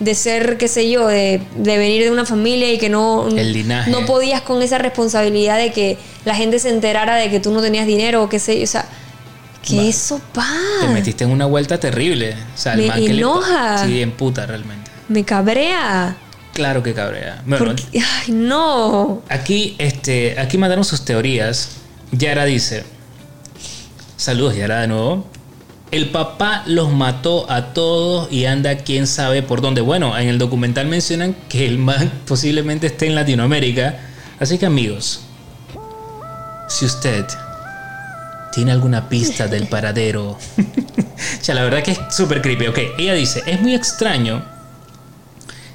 de 0.00 0.14
ser, 0.14 0.56
qué 0.58 0.68
sé 0.68 0.90
yo, 0.90 1.06
de, 1.06 1.40
de 1.56 1.78
venir 1.78 2.02
de 2.02 2.10
una 2.10 2.24
familia 2.24 2.72
y 2.72 2.78
que 2.78 2.88
no, 2.88 3.28
El 3.28 3.52
linaje. 3.52 3.90
no 3.90 4.04
podías 4.06 4.42
con 4.42 4.62
esa 4.62 4.78
responsabilidad 4.78 5.58
de 5.58 5.72
que 5.72 5.98
la 6.24 6.34
gente 6.34 6.58
se 6.58 6.70
enterara 6.70 7.16
de 7.16 7.30
que 7.30 7.40
tú 7.40 7.52
no 7.52 7.60
tenías 7.62 7.86
dinero 7.86 8.22
o 8.24 8.28
qué 8.28 8.38
sé 8.38 8.58
yo, 8.58 8.64
o 8.64 8.66
sea, 8.66 8.84
que 9.62 9.88
eso 9.88 10.20
pa. 10.32 10.46
Te 10.80 10.88
metiste 10.88 11.24
en 11.24 11.30
una 11.30 11.44
vuelta 11.44 11.78
terrible. 11.78 12.32
O 12.54 12.58
sea, 12.58 12.72
el 12.72 12.80
Me 12.82 12.86
man 12.88 13.00
que 13.00 13.08
le- 13.12 13.18
enoja. 13.18 13.84
sí, 13.86 14.00
en 14.00 14.12
puta 14.12 14.46
realmente. 14.46 14.90
Me 15.08 15.24
cabrea. 15.24 16.16
Claro 16.58 16.82
que 16.82 16.92
cabrea. 16.92 17.40
Bueno, 17.46 17.72
ay, 17.94 18.32
no. 18.32 19.22
Aquí, 19.28 19.76
este, 19.78 20.40
aquí 20.40 20.58
mandaron 20.58 20.84
sus 20.84 21.04
teorías. 21.04 21.76
Yara 22.10 22.46
dice: 22.46 22.82
Saludos, 24.16 24.56
Yara, 24.56 24.80
de 24.80 24.88
nuevo. 24.88 25.24
El 25.92 26.10
papá 26.10 26.64
los 26.66 26.92
mató 26.92 27.48
a 27.48 27.72
todos 27.72 28.32
y 28.32 28.46
anda 28.46 28.78
quién 28.78 29.06
sabe 29.06 29.44
por 29.44 29.60
dónde. 29.60 29.82
Bueno, 29.82 30.18
en 30.18 30.26
el 30.26 30.38
documental 30.38 30.88
mencionan 30.88 31.36
que 31.48 31.64
el 31.64 31.78
man 31.78 32.10
posiblemente 32.26 32.88
esté 32.88 33.06
en 33.06 33.14
Latinoamérica. 33.14 34.00
Así 34.40 34.58
que, 34.58 34.66
amigos, 34.66 35.20
si 36.68 36.86
usted 36.86 37.24
tiene 38.50 38.72
alguna 38.72 39.08
pista 39.08 39.46
del 39.46 39.66
paradero. 39.68 40.36
ya, 41.44 41.54
la 41.54 41.62
verdad 41.62 41.84
que 41.84 41.92
es 41.92 42.00
súper 42.10 42.42
creepy. 42.42 42.66
Ok, 42.66 42.78
ella 42.98 43.14
dice: 43.14 43.44
Es 43.46 43.60
muy 43.60 43.76
extraño 43.76 44.57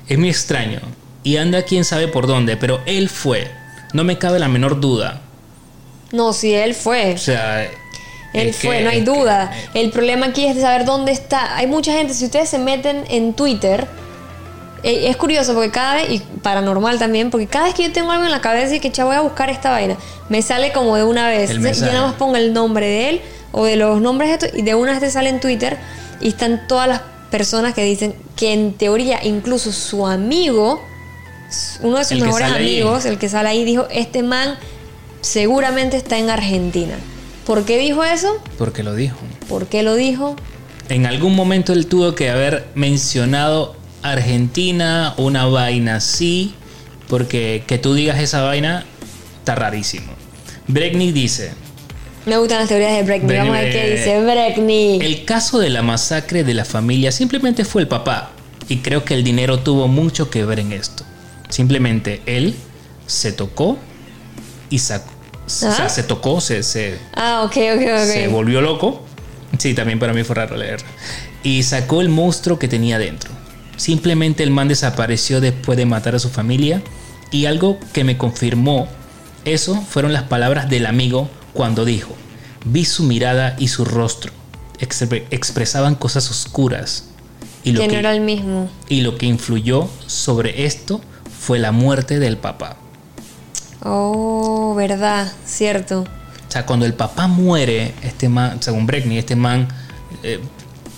es 0.08 0.18
muy 0.18 0.30
extraño 0.30 0.80
y 1.24 1.38
anda 1.38 1.64
quién 1.64 1.86
sabe 1.86 2.08
por 2.08 2.28
dónde, 2.28 2.58
pero 2.58 2.82
él 2.86 3.10
fue. 3.10 3.50
No 3.94 4.04
me 4.04 4.18
cabe 4.18 4.40
la 4.40 4.48
menor 4.48 4.80
duda. 4.80 5.22
No, 6.12 6.34
si 6.34 6.54
él 6.54 6.74
fue. 6.76 7.14
O 7.14 7.18
sea, 7.18 7.64
Él 8.34 8.50
es 8.50 8.56
fue, 8.58 8.78
que- 8.80 8.84
no 8.84 8.90
hay 8.90 9.00
que- 9.04 9.06
duda. 9.06 9.52
El 9.74 9.92
problema 9.92 10.28
aquí 10.28 10.46
es 10.46 10.56
de 10.56 10.62
saber 10.62 10.86
dónde 10.86 11.12
está. 11.12 11.56
Hay 11.56 11.68
mucha 11.68 11.94
gente, 11.94 12.14
si 12.14 12.26
ustedes 12.26 12.50
se 12.50 12.58
meten 12.60 13.04
en 13.10 13.34
Twitter, 13.34 13.88
eh, 14.84 15.08
es 15.10 15.16
curioso 15.18 15.54
porque 15.54 15.72
cada 15.72 15.96
vez, 15.96 16.10
y 16.10 16.20
paranormal 16.42 17.00
también, 17.00 17.30
porque 17.32 17.48
cada 17.48 17.66
vez 17.66 17.74
que 17.76 17.84
yo 17.84 17.92
tengo 17.94 18.12
algo 18.12 18.26
en 18.26 18.32
la 18.32 18.42
cabeza 18.42 18.76
y 18.76 18.80
que 18.80 18.90
ya 18.90 19.06
voy 19.06 19.16
a 19.16 19.22
buscar 19.22 19.50
esta 19.50 19.70
vaina, 19.72 19.96
me 20.30 20.42
sale 20.42 20.72
como 20.74 20.96
de 20.98 21.04
una 21.04 21.28
vez. 21.30 21.50
El 21.52 21.58
Yo 21.58 21.64
mensaje. 21.64 21.94
nada 21.94 22.08
más 22.08 22.16
pongo 22.16 22.36
el 22.36 22.52
nombre 22.54 22.86
de 22.88 23.10
él 23.10 23.22
o 23.52 23.66
de 23.66 23.76
los 23.76 24.02
nombres 24.02 24.30
de 24.30 24.48
esto 24.48 24.58
y 24.58 24.64
de 24.64 24.76
una 24.76 24.92
vez 24.92 25.00
te 25.00 25.12
sale 25.12 25.30
en 25.30 25.40
Twitter 25.40 25.78
y 26.20 26.30
están 26.30 26.68
todas 26.68 26.88
las 26.88 27.02
personas 27.34 27.74
que 27.74 27.84
dicen 27.84 28.14
que 28.36 28.54
en 28.54 28.74
teoría 28.74 29.26
incluso 29.26 29.72
su 29.72 30.06
amigo, 30.06 30.80
uno 31.82 31.98
de 31.98 32.04
sus 32.04 32.12
El 32.12 32.26
mejores 32.26 32.52
ahí. 32.52 32.80
amigos, 32.80 33.06
el 33.06 33.18
que 33.18 33.28
sale 33.28 33.50
ahí, 33.50 33.66
dijo, 33.66 33.88
este 33.90 34.22
man 34.22 34.56
seguramente 35.22 35.98
está 35.98 36.20
en 36.20 36.30
Argentina. 36.30 36.94
¿Por 37.48 37.66
qué 37.66 37.80
dijo 37.80 38.04
eso? 38.04 38.40
Porque 38.60 38.84
lo 38.84 38.94
dijo. 38.94 39.18
¿Por 39.50 39.66
qué 39.66 39.82
lo 39.82 39.96
dijo? 39.96 40.36
En 40.90 41.08
algún 41.08 41.36
momento 41.36 41.74
él 41.74 41.88
tuvo 41.88 42.14
que 42.14 42.30
haber 42.30 42.68
mencionado 42.76 43.76
Argentina, 44.04 45.16
una 45.18 45.48
vaina 45.48 45.96
así, 45.96 46.54
porque 47.08 47.64
que 47.66 47.80
tú 47.80 47.96
digas 47.96 48.20
esa 48.20 48.44
vaina 48.44 48.86
está 49.40 49.56
rarísimo. 49.56 50.14
Bregni 50.68 51.12
dice, 51.12 51.54
Me 52.26 52.38
gustan 52.38 52.60
las 52.60 52.70
teorías 52.70 52.94
de 52.94 53.04
Breckney. 53.04 53.38
Vamos 53.38 53.58
a 53.58 53.62
ver 53.62 53.72
qué 53.72 53.92
dice 53.92 54.22
Breckney. 54.24 55.00
el 55.02 55.26
caso 55.26 55.60
de 55.60 55.70
la 55.70 55.82
masacre 55.82 56.44
de 56.44 56.54
la 56.54 56.64
familia 56.66 57.12
simplemente 57.12 57.66
fue 57.66 57.82
el 57.82 57.88
papá, 57.88 58.32
y 58.70 58.78
creo 58.78 59.04
que 59.04 59.14
el 59.14 59.24
dinero 59.24 59.60
tuvo 59.60 59.88
mucho 59.88 60.30
que 60.30 60.46
ver 60.46 60.60
en 60.60 60.72
esto. 60.72 61.04
Simplemente 61.50 62.22
él 62.26 62.56
se 63.06 63.34
tocó 63.34 63.78
y 64.70 64.80
sacó. 64.80 65.12
O 65.46 65.50
sea, 65.50 65.76
¿Ah? 65.86 65.90
se 65.90 66.04
tocó, 66.04 66.40
se, 66.40 66.64
se, 66.64 66.98
Ah, 67.14 67.42
ok, 67.44 67.58
ok, 67.76 67.82
ok. 67.82 68.06
se 68.06 68.28
volvió 68.30 68.62
loco. 68.62 69.04
Sí, 69.58 69.74
también 69.74 70.00
para 70.00 70.14
mí 70.14 70.24
fue 70.24 70.36
raro 70.36 70.56
leer. 70.56 70.80
Y 71.44 71.64
sacó 71.64 72.00
el 72.02 72.08
monstruo 72.08 72.58
que 72.58 72.70
tenía 72.70 72.98
dentro. 72.98 73.30
Simplemente 73.76 74.44
el 74.44 74.52
man 74.52 74.70
desapareció 74.70 75.42
después 75.42 75.78
de 75.78 75.86
matar 75.86 76.16
a 76.16 76.20
su 76.20 76.30
familia. 76.30 76.82
Y 77.32 77.46
algo 77.46 77.78
que 77.92 78.04
me 78.06 78.18
confirmó 78.18 78.88
eso 79.44 79.76
fueron 79.90 80.14
las 80.14 80.24
palabras 80.24 80.70
del 80.70 80.86
amigo 80.86 81.30
cuando 81.54 81.86
dijo, 81.86 82.16
vi 82.66 82.86
su 82.86 83.04
mirada 83.04 83.56
y 83.60 83.68
su 83.68 83.86
rostro. 83.86 84.32
Expre- 84.80 85.26
expresaban 85.32 85.96
cosas 85.96 86.30
oscuras. 86.30 87.06
Y 87.64 87.72
lo, 87.72 87.80
que 87.82 87.88
no 87.88 87.94
era 87.94 88.14
el 88.14 88.22
mismo. 88.22 88.70
y 88.90 89.02
lo 89.02 89.18
que 89.18 89.26
influyó 89.26 89.88
sobre 90.08 90.66
esto 90.66 91.00
fue 91.40 91.60
la 91.60 91.72
muerte 91.72 92.20
del 92.20 92.38
papá. 92.38 92.78
Oh, 93.84 94.74
verdad, 94.76 95.32
cierto. 95.46 96.02
O 96.02 96.52
sea, 96.52 96.66
cuando 96.66 96.86
el 96.86 96.94
papá 96.94 97.28
muere, 97.28 97.94
este 98.04 98.30
man, 98.30 98.62
según 98.62 98.86
Breckney, 98.86 99.18
este 99.18 99.36
man 99.36 99.68
eh, 100.24 100.40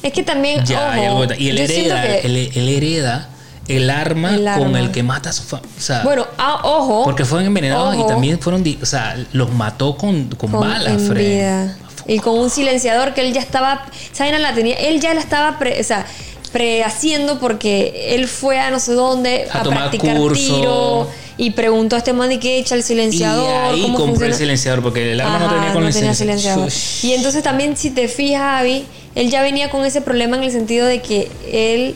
Es 0.03 0.11
que 0.13 0.23
también. 0.23 0.63
Ya, 0.65 0.95
ojo, 1.11 1.25
y 1.37 1.49
él 1.49 1.57
hereda, 1.59 2.01
que- 2.03 2.19
él, 2.25 2.51
él 2.55 2.69
hereda 2.69 3.29
el 3.67 3.89
arma, 3.89 4.35
El 4.35 4.45
con 4.57 4.75
el 4.75 4.91
que 4.91 5.01
mata 5.03 5.29
a 5.29 5.33
su 5.33 5.43
familia. 5.43 5.71
O 5.77 5.81
sea, 5.81 6.03
Bueno, 6.03 6.27
ah, 6.37 6.59
ojo. 6.63 7.03
porque 7.03 7.25
fueron 7.25 7.47
envenenados 7.47 7.95
y 7.95 8.05
también 8.07 8.39
fueron, 8.39 8.63
o 8.81 8.85
sea, 8.85 9.17
los 9.33 9.51
mató 9.53 9.97
con, 9.97 10.25
con, 10.29 10.51
con 10.51 10.59
balas, 10.61 11.01
Fred. 11.07 11.17
vida. 11.25 11.77
Y 12.07 12.19
con 12.19 12.37
un 12.37 12.49
silenciador 12.51 13.13
que 13.15 13.21
él 13.25 13.33
ya 13.33 13.41
estaba. 13.41 13.83
Esa 14.13 14.25
vaina 14.25 14.37
la 14.37 14.53
tenía. 14.53 14.75
Él 14.75 14.99
ya 15.01 15.13
la 15.15 15.19
estaba. 15.21 15.57
Pre, 15.57 15.79
o 15.81 15.83
sea, 15.83 16.05
prehaciendo 16.51 17.39
porque 17.39 18.13
él 18.15 18.27
fue 18.27 18.59
a 18.59 18.69
no 18.71 18.79
sé 18.79 18.93
dónde 18.93 19.47
A 19.51 19.59
a, 19.59 19.63
practicar 19.63 20.15
curso. 20.17 20.55
tiro 20.55 21.07
y 21.37 21.51
preguntó 21.51 21.95
a 21.95 21.99
este 21.99 22.13
man 22.13 22.31
y 22.31 22.37
qué 22.37 22.59
echa 22.59 22.75
el 22.75 22.79
Y 22.81 22.83
silenciador. 22.83 23.73
ahí 23.73 23.81
cómo 23.81 23.97
compré 23.97 24.27
el 24.27 24.33
funciona. 24.33 24.37
silenciador 24.37 24.81
porque 24.83 25.11
el 25.11 25.19
arma 25.19 25.39
no 25.39 25.53
tenía 25.53 25.73
con 25.73 25.85
el 25.85 25.93
tenía 25.93 26.13
silenciador. 26.13 26.71
silenciador. 26.71 27.11
Y 27.11 27.13
entonces 27.17 27.43
también 27.43 27.75
si 27.75 27.89
te 27.89 28.07
fijas, 28.07 28.61
Abby, 28.61 28.85
él 29.15 29.29
ya 29.29 29.41
venía 29.41 29.69
con 29.69 29.83
ese 29.83 29.99
problema 30.01 30.37
en 30.37 30.43
el 30.43 30.51
sentido 30.51 30.85
de 30.85 31.01
que 31.01 31.29
él, 31.51 31.95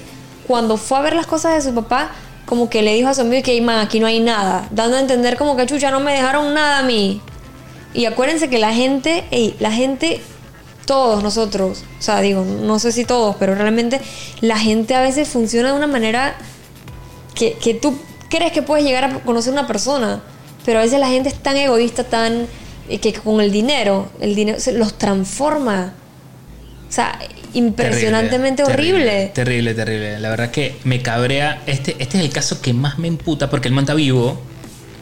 cuando 0.50 0.78
fue 0.78 0.98
a 0.98 1.02
ver 1.02 1.16
las 1.16 1.28
cosas 1.28 1.54
de 1.54 1.70
su 1.70 1.76
papá, 1.76 2.10
como 2.48 2.72
que 2.72 2.82
le 2.82 2.96
dijo 2.96 3.08
a 3.08 3.14
su 3.14 3.22
amigo 3.22 3.44
que, 3.44 3.52
"Ey, 3.52 3.62
man, 3.62 3.78
aquí 3.78 4.00
no 4.00 4.08
hay 4.08 4.20
nada, 4.20 4.68
dando 4.72 4.98
a 4.98 5.00
entender 5.00 5.38
como 5.38 5.56
que, 5.56 5.68
chucha, 5.68 5.92
no 5.92 6.00
me 6.00 6.12
dejaron 6.12 6.56
nada 6.56 6.80
a 6.80 6.82
mí. 6.82 7.22
Y 7.94 8.06
acuérdense 8.06 8.50
que 8.50 8.58
la 8.58 8.74
gente, 8.74 9.26
ey, 9.30 9.56
la 9.60 9.72
gente, 9.72 10.20
todos 10.88 11.22
nosotros, 11.22 11.84
o 12.00 12.02
sea, 12.02 12.20
digo, 12.22 12.44
no 12.44 12.80
sé 12.80 12.92
si 12.92 13.06
todos, 13.06 13.36
pero 13.36 13.54
realmente 13.54 14.02
la 14.42 14.58
gente 14.58 14.96
a 14.96 15.02
veces 15.02 15.30
funciona 15.30 15.70
de 15.70 15.78
una 15.78 15.86
manera 15.86 16.36
que, 17.36 17.54
que 17.54 17.76
tú 17.76 17.96
crees 18.28 18.52
que 18.52 18.64
puedes 18.64 18.84
llegar 18.84 19.04
a 19.04 19.20
conocer 19.20 19.54
una 19.54 19.68
persona, 19.68 20.24
pero 20.66 20.80
a 20.80 20.82
veces 20.82 21.00
la 21.00 21.10
gente 21.10 21.30
es 21.30 21.36
tan 21.36 21.58
egoísta, 21.58 22.06
tan 22.06 22.48
eh, 22.90 22.98
que 22.98 23.14
con 23.14 23.40
el 23.40 23.52
dinero, 23.52 24.10
el 24.20 24.34
dinero 24.34 24.58
los 24.74 24.96
transforma. 24.96 25.94
O 26.90 26.92
sea, 26.92 27.20
impresionantemente 27.54 28.64
horrible. 28.64 29.32
Terrible, 29.34 29.74
terrible. 29.76 30.20
La 30.20 30.30
verdad 30.30 30.50
que 30.52 30.76
me 30.84 31.02
cabrea. 31.02 31.62
Este, 31.68 31.96
este 32.00 32.18
es 32.18 32.24
el 32.24 32.32
caso 32.32 32.62
que 32.62 32.74
más 32.74 32.98
me 32.98 33.08
emputa 33.08 33.50
porque 33.50 33.68
el 33.68 33.74
man 33.76 33.84
está 33.84 33.94
vivo. 33.94 34.42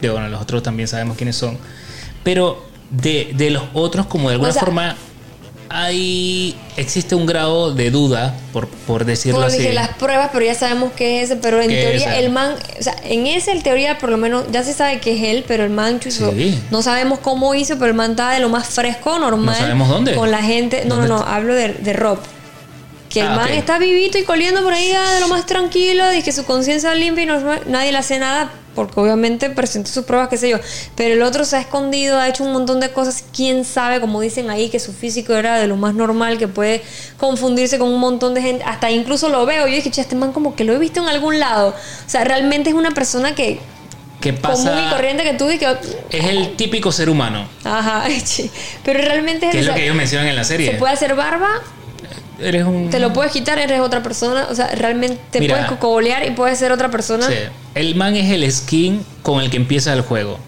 De 0.02 0.10
bueno, 0.10 0.28
los 0.28 0.40
otros 0.42 0.62
también 0.62 0.86
sabemos 0.86 1.16
quiénes 1.16 1.36
son. 1.36 1.56
Pero 2.22 2.66
de, 2.90 3.32
de 3.34 3.50
los 3.50 3.62
otros, 3.74 4.06
como 4.06 4.28
de 4.28 4.34
alguna 4.34 4.50
O 4.50 4.52
sea- 4.52 4.60
forma, 4.62 4.96
hay. 5.70 6.56
Existe 6.76 7.14
un 7.14 7.26
grado 7.26 7.74
de 7.74 7.90
duda, 7.90 8.34
por, 8.52 8.68
por 8.68 9.04
decirlo 9.04 9.38
Como 9.38 9.48
así. 9.48 9.58
dije, 9.58 9.72
las 9.72 9.90
pruebas, 9.96 10.30
pero 10.32 10.44
ya 10.44 10.54
sabemos 10.54 10.92
que 10.92 11.18
es 11.22 11.30
ese, 11.30 11.36
pero 11.40 11.60
en 11.60 11.68
teoría 11.70 12.18
el 12.18 12.30
man, 12.30 12.54
o 12.78 12.82
sea, 12.82 12.94
en 13.04 13.26
ese 13.26 13.50
en 13.50 13.62
teoría 13.62 13.98
por 13.98 14.10
lo 14.10 14.16
menos 14.16 14.44
ya 14.52 14.62
se 14.62 14.72
sabe 14.72 15.00
que 15.00 15.16
es 15.16 15.22
él, 15.36 15.44
pero 15.48 15.64
el 15.64 15.70
man 15.70 15.98
chuzo, 16.00 16.30
Sí. 16.32 16.58
no 16.70 16.82
sabemos 16.82 17.18
cómo 17.18 17.54
hizo, 17.54 17.74
pero 17.74 17.86
el 17.86 17.94
man 17.94 18.12
estaba 18.12 18.34
de 18.34 18.40
lo 18.40 18.48
más 18.48 18.68
fresco, 18.68 19.18
normal. 19.18 19.54
No 19.54 19.60
sabemos 19.60 19.88
dónde. 19.88 20.14
Con 20.14 20.30
la 20.30 20.42
gente, 20.42 20.84
no, 20.84 20.96
no, 20.96 21.06
¿Dónde 21.06 21.08
no, 21.08 21.20
hablo 21.30 21.54
de, 21.54 21.72
de 21.74 21.92
Rob. 21.92 22.18
Que 23.10 23.20
el 23.20 23.26
Ah, 23.28 23.36
man 23.36 23.48
está 23.52 23.78
vivito 23.78 24.18
y 24.18 24.22
coliendo 24.24 24.62
por 24.62 24.72
ahí 24.74 24.92
ah, 24.94 25.14
de 25.14 25.20
lo 25.20 25.28
más 25.28 25.46
tranquilo, 25.46 26.12
y 26.14 26.22
que 26.22 26.30
su 26.30 26.44
conciencia 26.44 26.94
limpia 26.94 27.24
y 27.24 27.26
no, 27.26 27.40
nadie 27.66 27.90
le 27.90 27.98
hace 27.98 28.18
nada, 28.18 28.50
porque 28.86 29.00
obviamente 29.00 29.50
presentó 29.50 29.90
sus 29.90 30.04
pruebas, 30.04 30.28
qué 30.28 30.36
sé 30.36 30.48
yo. 30.50 30.58
Pero 30.94 31.14
el 31.14 31.22
otro 31.22 31.44
se 31.44 31.56
ha 31.56 31.60
escondido, 31.60 32.18
ha 32.18 32.28
hecho 32.28 32.44
un 32.44 32.52
montón 32.52 32.80
de 32.80 32.90
cosas, 32.92 33.24
quién 33.34 33.64
sabe, 33.64 34.00
como 34.00 34.20
dicen 34.20 34.50
ahí, 34.50 34.68
que 34.70 34.78
su 34.80 34.92
físico 34.92 35.34
era 35.34 35.56
de 35.58 35.66
lo 35.66 35.76
más 35.76 35.94
normal, 35.94 36.38
que 36.38 36.48
puede 36.48 36.82
confundirse 37.18 37.78
con 37.78 37.88
un 37.88 38.00
montón 38.00 38.34
de 38.34 38.42
gente. 38.42 38.64
Hasta 38.64 38.90
incluso 38.90 39.28
lo 39.28 39.44
veo, 39.46 39.66
yo 39.66 39.74
dije, 39.74 39.90
che, 39.90 40.00
este 40.00 40.14
man 40.16 40.32
como 40.32 40.54
que 40.54 40.64
lo 40.64 40.72
he 40.72 40.78
visto 40.78 41.00
en 41.00 41.08
algún 41.08 41.38
lado. 41.38 41.68
O 41.68 42.10
sea, 42.10 42.24
realmente 42.24 42.70
es 42.70 42.76
una 42.76 42.90
persona 42.92 43.34
que 43.34 43.60
¿Qué 44.20 44.34
común 44.34 44.62
y 44.62 44.66
pasa? 44.66 44.90
corriente 44.90 45.22
que 45.22 45.34
tú 45.34 45.48
y 45.50 45.58
que... 45.58 45.76
Es 46.10 46.24
el 46.24 46.56
típico 46.56 46.90
ser 46.90 47.08
humano. 47.08 47.46
Ajá, 47.64 48.04
pero 48.84 49.00
realmente 49.00 49.46
es, 49.46 49.52
Que 49.52 49.60
es 49.60 49.66
lo 49.66 49.74
que 49.74 49.84
ellos 49.84 49.94
mencionan 49.96 50.28
en 50.28 50.36
la 50.36 50.42
se 50.44 50.54
serie. 50.54 50.72
puede 50.72 50.92
hacer 50.92 51.14
barba, 51.14 51.48
Eres 52.40 52.64
un. 52.64 52.90
te 52.90 52.98
lo 53.00 53.12
puedes 53.12 53.32
quitar, 53.32 53.58
eres 53.58 53.80
otra 53.80 54.02
persona. 54.02 54.46
O 54.50 54.54
sea, 54.54 54.68
realmente 54.68 55.20
te 55.30 55.40
Mira. 55.40 55.54
puedes 55.54 55.70
cocobolear 55.70 56.26
y 56.26 56.30
puedes 56.30 56.58
ser 56.58 56.72
otra 56.72 56.90
persona. 56.90 57.26
Sí. 57.26 57.34
El 57.74 57.94
man 57.94 58.14
es 58.16 58.30
el 58.30 58.50
skin 58.50 59.04
con 59.22 59.40
el 59.40 59.50
que 59.50 59.56
empieza 59.56 59.92
el 59.92 60.02
juego. 60.02 60.38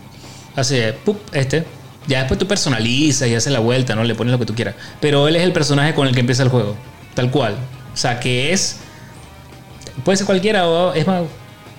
Así, 0.57 0.81
pup, 1.05 1.19
este. 1.33 1.65
Ya 2.07 2.21
después 2.21 2.39
tú 2.39 2.47
personalizas 2.47 3.29
y 3.29 3.35
haces 3.35 3.53
la 3.53 3.61
vuelta, 3.61 3.95
¿no? 3.95 4.05
Le 4.05 4.15
pones 4.15 4.33
lo 4.33 4.39
que 4.39 4.47
tú 4.47 4.55
quieras. 4.55 4.75
Pero 5.01 5.29
él 5.29 5.37
es 5.37 5.43
el 5.43 5.53
personaje 5.53 5.95
con 5.95 6.09
el 6.09 6.15
que 6.15 6.21
empieza 6.21 6.43
el 6.43 6.49
juego. 6.49 6.77
Tal 7.15 7.31
cual. 7.31 7.57
O 7.93 7.97
sea, 7.97 8.19
que 8.21 8.53
es. 8.53 8.77
Puede 10.05 10.17
ser 10.17 10.27
cualquiera 10.27 10.67
o 10.69 10.95
es 10.95 11.07
más. 11.07 11.23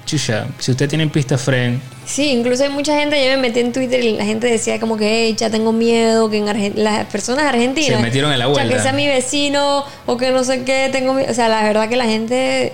chucha, 0.06 0.46
si 0.60 0.72
usted 0.72 0.88
tiene 0.90 1.08
pista 1.08 1.38
friend, 1.38 1.82
Sí, 2.06 2.30
incluso 2.32 2.64
hay 2.64 2.70
mucha 2.70 2.98
gente, 2.98 3.24
yo 3.24 3.30
me 3.32 3.38
metí 3.38 3.60
en 3.60 3.72
Twitter 3.72 4.04
y 4.04 4.18
la 4.18 4.26
gente 4.26 4.48
decía 4.48 4.80
como 4.80 4.98
que, 4.98 5.06
hey, 5.28 5.36
ya 5.38 5.50
tengo 5.50 5.72
miedo, 5.72 6.30
que 6.30 6.38
en 6.38 6.48
Argen- 6.48 6.74
las 6.76 7.06
personas 7.06 7.46
argentinas... 7.46 7.98
Se 8.00 8.04
metieron 8.04 8.32
en 8.34 8.40
la 8.40 8.46
"Cha, 8.46 8.52
vuelta". 8.52 8.74
que 8.76 8.82
sea 8.82 8.92
mi 8.92 9.08
vecino 9.08 9.86
o 10.06 10.18
que 10.18 10.32
no 10.32 10.44
sé 10.44 10.64
qué, 10.64 10.90
tengo 10.92 11.14
miedo. 11.14 11.32
O 11.32 11.34
sea, 11.34 11.48
la 11.48 11.64
verdad 11.64 11.88
que 11.88 11.96
la 11.96 12.06
gente... 12.06 12.74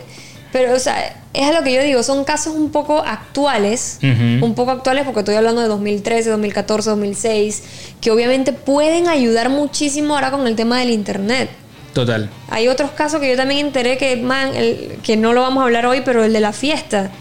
Pero, 0.51 0.73
o 0.73 0.79
sea, 0.79 1.13
es 1.33 1.43
a 1.45 1.51
lo 1.51 1.61
que 1.63 1.73
yo 1.73 1.83
digo, 1.83 2.01
son 2.03 2.23
casos 2.23 2.55
un 2.55 2.71
poco 2.71 2.99
actuales, 3.05 3.99
un 4.01 4.55
poco 4.55 4.71
actuales 4.71 5.03
porque 5.03 5.19
estoy 5.19 5.35
hablando 5.35 5.61
de 5.61 5.67
2013, 5.67 6.29
2014, 6.29 6.89
2006, 6.89 7.63
que 8.01 8.09
obviamente 8.11 8.53
pueden 8.53 9.07
ayudar 9.09 9.49
muchísimo 9.49 10.15
ahora 10.15 10.31
con 10.31 10.47
el 10.47 10.55
tema 10.55 10.79
del 10.79 10.89
Internet. 10.91 11.49
total. 11.93 12.29
Hay 12.49 12.67
otros 12.69 12.91
casos 12.91 13.19
que 13.19 13.29
yo 13.29 13.35
también 13.35 13.67
enteré 13.67 13.97
que, 13.97 14.15
man, 14.17 14.55
el- 14.55 14.97
que 15.03 15.17
no 15.17 15.33
lo 15.33 15.41
vamos 15.41 15.61
a 15.61 15.65
hablar 15.65 15.85
hoy, 15.85 16.01
pero 16.05 16.23
el 16.23 16.31
de 16.31 16.39
la 16.39 16.53
fiesta. 16.53 17.11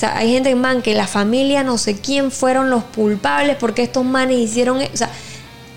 O 0.00 0.06
sea, 0.06 0.16
hay 0.16 0.32
gente, 0.32 0.54
man, 0.54 0.80
que 0.80 0.94
la 0.94 1.06
familia, 1.06 1.62
no 1.62 1.76
sé 1.76 1.94
quién 2.00 2.30
fueron 2.30 2.70
los 2.70 2.84
culpables 2.84 3.56
porque 3.60 3.82
estos 3.82 4.02
manes 4.02 4.38
hicieron... 4.38 4.80
e- 4.80 4.88
O 4.94 4.96
sea, 4.96 5.10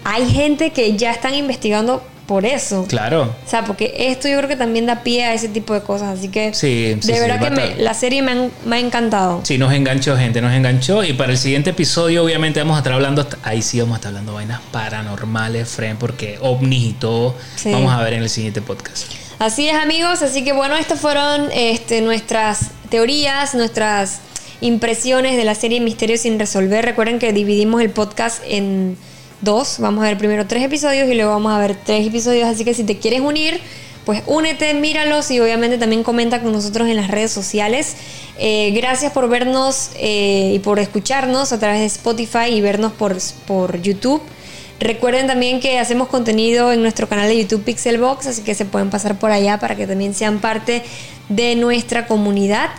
hay 0.05 0.29
gente 0.31 0.69
que 0.71 0.95
ya 0.95 1.11
están 1.11 1.33
investigando 1.35 2.01
por 2.25 2.45
eso. 2.45 2.85
Claro. 2.87 3.23
O 3.45 3.49
sea, 3.49 3.65
porque 3.65 3.93
esto 3.97 4.29
yo 4.29 4.37
creo 4.37 4.47
que 4.47 4.55
también 4.55 4.85
da 4.85 5.03
pie 5.03 5.25
a 5.25 5.33
ese 5.33 5.49
tipo 5.49 5.73
de 5.73 5.81
cosas. 5.81 6.17
Así 6.17 6.29
que, 6.29 6.53
Sí, 6.53 6.95
sí, 7.01 7.07
de 7.07 7.13
sí, 7.15 7.19
verdad 7.19 7.41
que 7.41 7.49
me- 7.49 7.75
la 7.75 7.93
serie 7.93 8.21
me, 8.21 8.31
han- 8.31 8.51
me 8.65 8.77
ha 8.77 8.79
encantado. 8.79 9.41
Sí, 9.43 9.57
nos 9.57 9.73
enganchó, 9.73 10.15
gente, 10.15 10.41
nos 10.41 10.53
enganchó. 10.53 11.03
Y 11.03 11.11
para 11.11 11.33
el 11.33 11.37
siguiente 11.37 11.71
episodio, 11.71 12.23
obviamente, 12.23 12.61
vamos 12.61 12.75
a 12.75 12.77
estar 12.77 12.93
hablando. 12.93 13.27
Ahí 13.43 13.61
sí 13.61 13.81
vamos 13.81 13.95
a 13.95 13.97
estar 13.97 14.07
hablando 14.11 14.35
vainas 14.35 14.61
paranormales, 14.71 15.67
friend, 15.67 15.99
porque 15.99 16.37
ovnis 16.39 16.91
y 16.91 16.93
todo. 16.93 17.35
Sí. 17.57 17.73
Vamos 17.73 17.91
a 17.93 18.01
ver 18.01 18.13
en 18.13 18.23
el 18.23 18.29
siguiente 18.29 18.61
podcast. 18.61 19.03
Así 19.39 19.67
es, 19.67 19.75
amigos. 19.75 20.21
Así 20.21 20.43
que 20.43 20.53
bueno, 20.53 20.75
estas 20.75 20.99
fueron 20.99 21.49
este, 21.53 22.01
nuestras 22.01 22.71
teorías, 22.89 23.55
nuestras 23.55 24.19
impresiones 24.61 25.35
de 25.35 25.43
la 25.43 25.55
serie 25.55 25.79
Misterios 25.81 26.21
sin 26.21 26.39
resolver. 26.39 26.85
Recuerden 26.85 27.19
que 27.19 27.33
dividimos 27.33 27.81
el 27.81 27.89
podcast 27.89 28.41
en 28.47 28.97
dos. 29.41 29.77
Vamos 29.79 30.03
a 30.03 30.07
ver 30.07 30.17
primero 30.17 30.47
tres 30.47 30.63
episodios 30.63 31.09
y 31.09 31.15
luego 31.15 31.31
vamos 31.31 31.51
a 31.51 31.59
ver 31.59 31.75
tres 31.75 32.07
episodios. 32.07 32.47
Así 32.47 32.63
que 32.63 32.73
si 32.73 32.83
te 32.83 32.97
quieres 32.97 33.21
unir, 33.21 33.59
pues 34.05 34.23
únete, 34.27 34.73
míralos 34.73 35.31
y 35.31 35.39
obviamente 35.39 35.77
también 35.77 36.03
comenta 36.03 36.41
con 36.41 36.51
nosotros 36.51 36.87
en 36.87 36.95
las 36.95 37.09
redes 37.09 37.31
sociales. 37.31 37.95
Eh, 38.37 38.71
gracias 38.71 39.11
por 39.11 39.29
vernos 39.29 39.91
eh, 39.95 40.53
y 40.55 40.59
por 40.59 40.79
escucharnos 40.79 41.51
a 41.51 41.59
través 41.59 41.79
de 41.79 41.85
Spotify 41.87 42.49
y 42.51 42.61
vernos 42.61 42.91
por, 42.93 43.17
por 43.45 43.81
YouTube. 43.81 44.21
Recuerden 44.79 45.27
también 45.27 45.59
que 45.59 45.79
hacemos 45.79 46.07
contenido 46.07 46.71
en 46.71 46.81
nuestro 46.81 47.07
canal 47.07 47.27
de 47.27 47.37
YouTube 47.41 47.63
Pixelbox, 47.63 48.27
así 48.27 48.41
que 48.41 48.55
se 48.55 48.65
pueden 48.65 48.89
pasar 48.89 49.17
por 49.19 49.31
allá 49.31 49.59
para 49.59 49.75
que 49.75 49.87
también 49.87 50.13
sean 50.13 50.39
parte 50.39 50.83
de 51.29 51.55
nuestra 51.55 52.07
comunidad. 52.07 52.69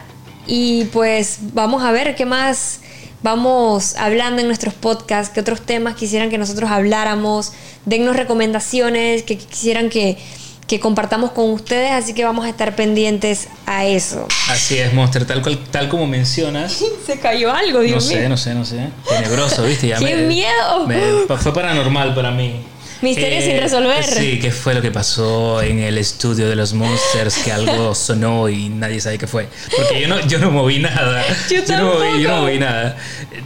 Y 0.47 0.85
pues 0.87 1.39
vamos 1.55 1.83
a 1.83 1.93
ver 1.93 2.15
qué 2.15 2.27
más 2.27 2.81
vamos 3.25 3.97
hablando 3.97 4.43
en 4.43 4.49
nuestros 4.49 4.75
podcasts, 4.75 5.33
qué 5.33 5.41
otros 5.41 5.63
temas 5.63 5.95
quisieran 5.95 6.29
que 6.29 6.37
nosotros 6.37 6.71
habláramos, 6.71 7.53
dennos 7.87 8.17
recomendaciones 8.17 9.23
que 9.23 9.39
quisieran 9.39 9.89
que, 9.89 10.19
que 10.67 10.81
compartamos 10.81 11.33
con 11.33 11.51
ustedes, 11.51 11.91
así 11.93 12.15
que 12.15 12.25
vamos 12.25 12.47
a 12.47 12.49
estar 12.49 12.75
pendientes 12.75 13.49
a 13.67 13.85
eso. 13.85 14.27
Así 14.49 14.79
es, 14.79 14.93
Monster, 14.95 15.27
tal, 15.27 15.43
cual, 15.43 15.59
tal 15.71 15.89
como 15.89 16.07
mencionas. 16.07 16.83
Se 17.07 17.19
cayó 17.19 17.53
algo, 17.53 17.79
No 17.81 17.85
Dios 17.85 18.05
sé, 18.07 18.21
mío. 18.21 18.29
no 18.31 18.37
sé, 18.37 18.55
no 18.55 18.65
sé. 18.65 18.89
Tenebroso, 19.09 19.63
¿viste? 19.65 19.89
Ya 19.89 19.97
¡Qué 19.99 20.17
me- 20.17 20.23
miedo! 20.23 20.87
me- 20.87 21.37
fue 21.37 21.53
paranormal 21.53 22.15
para 22.15 22.31
mí. 22.31 22.47
Eh, 22.47 23.07
Misterio 23.07 23.43
sin 23.43 23.61
resolver. 23.61 24.03
Sí, 24.03 24.39
¿qué 24.41 24.51
fue 24.51 24.73
lo 24.73 24.81
que 24.81 24.91
pasó 24.91 25.61
en 25.61 25.79
el 25.81 25.99
estudio 25.99 26.49
de 26.49 26.57
los 26.57 26.73
Monsters? 26.73 27.37
Que 27.45 27.53
algo 27.53 27.95
sonó 27.95 28.49
y 28.49 28.71
nadie 28.71 28.99
sabe 28.99 29.19
qué 29.19 29.27
fue. 29.27 29.47
Porque 29.77 30.01
yo 30.01 30.09
no, 30.09 30.19
yo 30.27 30.39
no 30.39 30.51
moví 30.51 30.79
nada. 30.79 31.23
Yo 31.51 31.61
no 31.77 31.85
moví, 31.97 32.23
yo 32.23 32.31
no 32.31 32.41
moví 32.43 32.59
nada. 32.59 32.97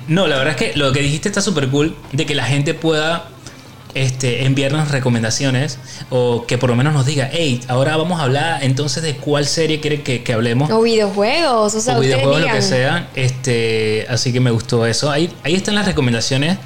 No, 0.06 0.28
la 0.28 0.36
verdad 0.36 0.54
es 0.62 0.70
que 0.72 0.78
lo 0.78 0.92
que 0.92 1.00
dijiste 1.00 1.28
está 1.28 1.40
súper 1.40 1.68
cool 1.70 1.96
de 2.12 2.24
que 2.24 2.36
la 2.36 2.44
gente 2.44 2.72
pueda 2.74 3.30
este, 4.03 4.44
enviarnos 4.44 4.90
recomendaciones 4.90 5.78
o 6.11 6.46
que 6.46 6.59
por 6.59 6.70
lo 6.70 6.76
menos 6.76 6.92
nos 6.92 7.07
diga, 7.07 7.28
hey, 7.32 7.61
ahora 7.68 7.96
vamos 7.96 8.20
a 8.20 8.24
hablar 8.24 8.62
entonces 8.62 9.03
de 9.03 9.16
cuál 9.16 9.46
serie 9.46 9.80
quieren 9.80 10.03
que, 10.03 10.22
que 10.22 10.32
hablemos 10.32 10.70
O 10.70 10.82
videojuegos, 10.82 11.74
o 11.74 11.80
sea, 11.80 11.99
o 11.99 12.01
videojuegos, 12.01 12.40
lo 12.40 12.46
que 12.53 12.62
sea. 12.62 13.09
Este, 13.14 14.07
así 14.09 14.32
que 14.32 14.40
me 14.40 14.51
gustó 14.51 14.86
eso. 14.86 15.11
Ahí, 15.11 15.32
ahí 15.42 15.55
están 15.55 15.74
las 15.74 15.86
recomendaciones 15.86 16.59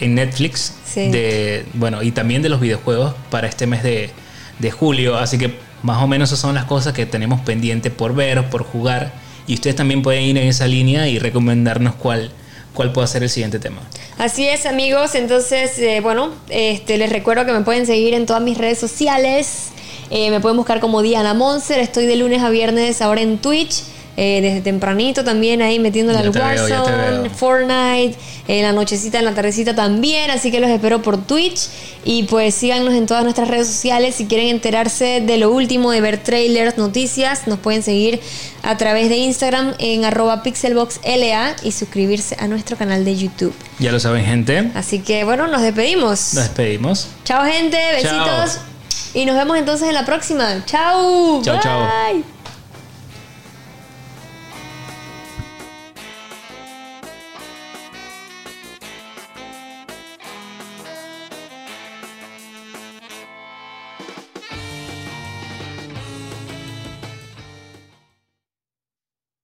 en 0.00 0.14
Netflix 0.14 0.74
Sí. 0.84 1.08
de, 1.10 1.64
bueno, 1.72 2.02
y 2.02 2.10
también 2.10 2.42
de 2.42 2.50
los 2.50 2.60
videojuegos 2.60 3.14
para 3.30 3.46
este 3.46 3.66
mes 3.66 3.82
de, 3.82 4.10
de 4.58 4.70
julio. 4.70 5.16
Así 5.16 5.38
que 5.38 5.54
más 5.82 6.02
o 6.02 6.06
menos 6.06 6.28
esas 6.28 6.40
son 6.40 6.54
las 6.54 6.64
cosas 6.66 6.92
que 6.92 7.06
tenemos 7.06 7.40
pendiente 7.40 7.90
por 7.90 8.14
ver, 8.14 8.48
por 8.50 8.62
jugar. 8.62 9.12
Y 9.46 9.54
ustedes 9.54 9.74
también 9.76 10.02
pueden 10.02 10.22
ir 10.24 10.38
en 10.38 10.48
esa 10.48 10.66
línea 10.66 11.08
y 11.08 11.18
recomendarnos 11.18 11.94
cuál, 11.94 12.30
cuál 12.74 12.92
puede 12.92 13.06
ser 13.06 13.22
el 13.22 13.30
siguiente 13.30 13.58
tema. 13.58 13.80
Así 14.18 14.46
es, 14.46 14.66
amigos. 14.66 15.14
Entonces, 15.14 15.78
eh, 15.78 16.00
bueno, 16.00 16.30
este, 16.48 16.98
les 16.98 17.10
recuerdo 17.10 17.44
que 17.46 17.52
me 17.52 17.62
pueden 17.62 17.86
seguir 17.86 18.14
en 18.14 18.26
todas 18.26 18.42
mis 18.42 18.58
redes 18.58 18.78
sociales. 18.78 19.68
Eh, 20.10 20.30
me 20.30 20.40
pueden 20.40 20.56
buscar 20.56 20.80
como 20.80 21.02
Diana 21.02 21.34
Monster. 21.34 21.78
Estoy 21.78 22.06
de 22.06 22.16
lunes 22.16 22.42
a 22.42 22.50
viernes 22.50 23.00
ahora 23.02 23.22
en 23.22 23.38
Twitch. 23.38 23.82
Eh, 24.16 24.40
desde 24.42 24.60
tempranito 24.60 25.24
también 25.24 25.62
ahí 25.62 25.78
metiéndole 25.78 26.18
al 26.18 26.30
Warzone. 26.30 27.30
Fortnite, 27.30 28.14
en 28.46 28.62
la 28.62 28.72
nochecita, 28.72 29.18
en 29.18 29.24
la 29.24 29.34
tardecita 29.34 29.74
también. 29.74 30.30
Así 30.30 30.50
que 30.50 30.60
los 30.60 30.70
espero 30.70 31.02
por 31.02 31.24
Twitch. 31.24 31.68
Y 32.04 32.24
pues 32.24 32.54
síganos 32.54 32.94
en 32.94 33.06
todas 33.06 33.22
nuestras 33.22 33.48
redes 33.48 33.68
sociales. 33.68 34.16
Si 34.16 34.26
quieren 34.26 34.48
enterarse 34.48 35.20
de 35.20 35.36
lo 35.38 35.50
último, 35.50 35.92
de 35.92 36.00
ver 36.00 36.18
trailers, 36.18 36.76
noticias, 36.76 37.46
nos 37.46 37.58
pueden 37.58 37.82
seguir 37.82 38.20
a 38.62 38.76
través 38.76 39.08
de 39.08 39.16
Instagram 39.16 39.74
en 39.78 40.04
arroba 40.04 40.42
pixelboxla 40.42 41.56
y 41.62 41.72
suscribirse 41.72 42.36
a 42.38 42.48
nuestro 42.48 42.76
canal 42.76 43.04
de 43.04 43.16
YouTube. 43.16 43.54
Ya 43.78 43.92
lo 43.92 44.00
saben, 44.00 44.24
gente. 44.24 44.70
Así 44.74 44.98
que 44.98 45.24
bueno, 45.24 45.46
nos 45.46 45.62
despedimos. 45.62 46.34
Nos 46.34 46.44
despedimos. 46.44 47.08
Chao 47.24 47.44
gente, 47.44 47.78
besitos. 47.94 48.54
Chao. 48.54 48.72
Y 49.14 49.24
nos 49.26 49.36
vemos 49.36 49.58
entonces 49.58 49.88
en 49.88 49.94
la 49.94 50.04
próxima. 50.04 50.64
Chao. 50.66 51.42
Chao, 51.42 51.60
chao. 51.60 51.88
Bye. 52.12 52.41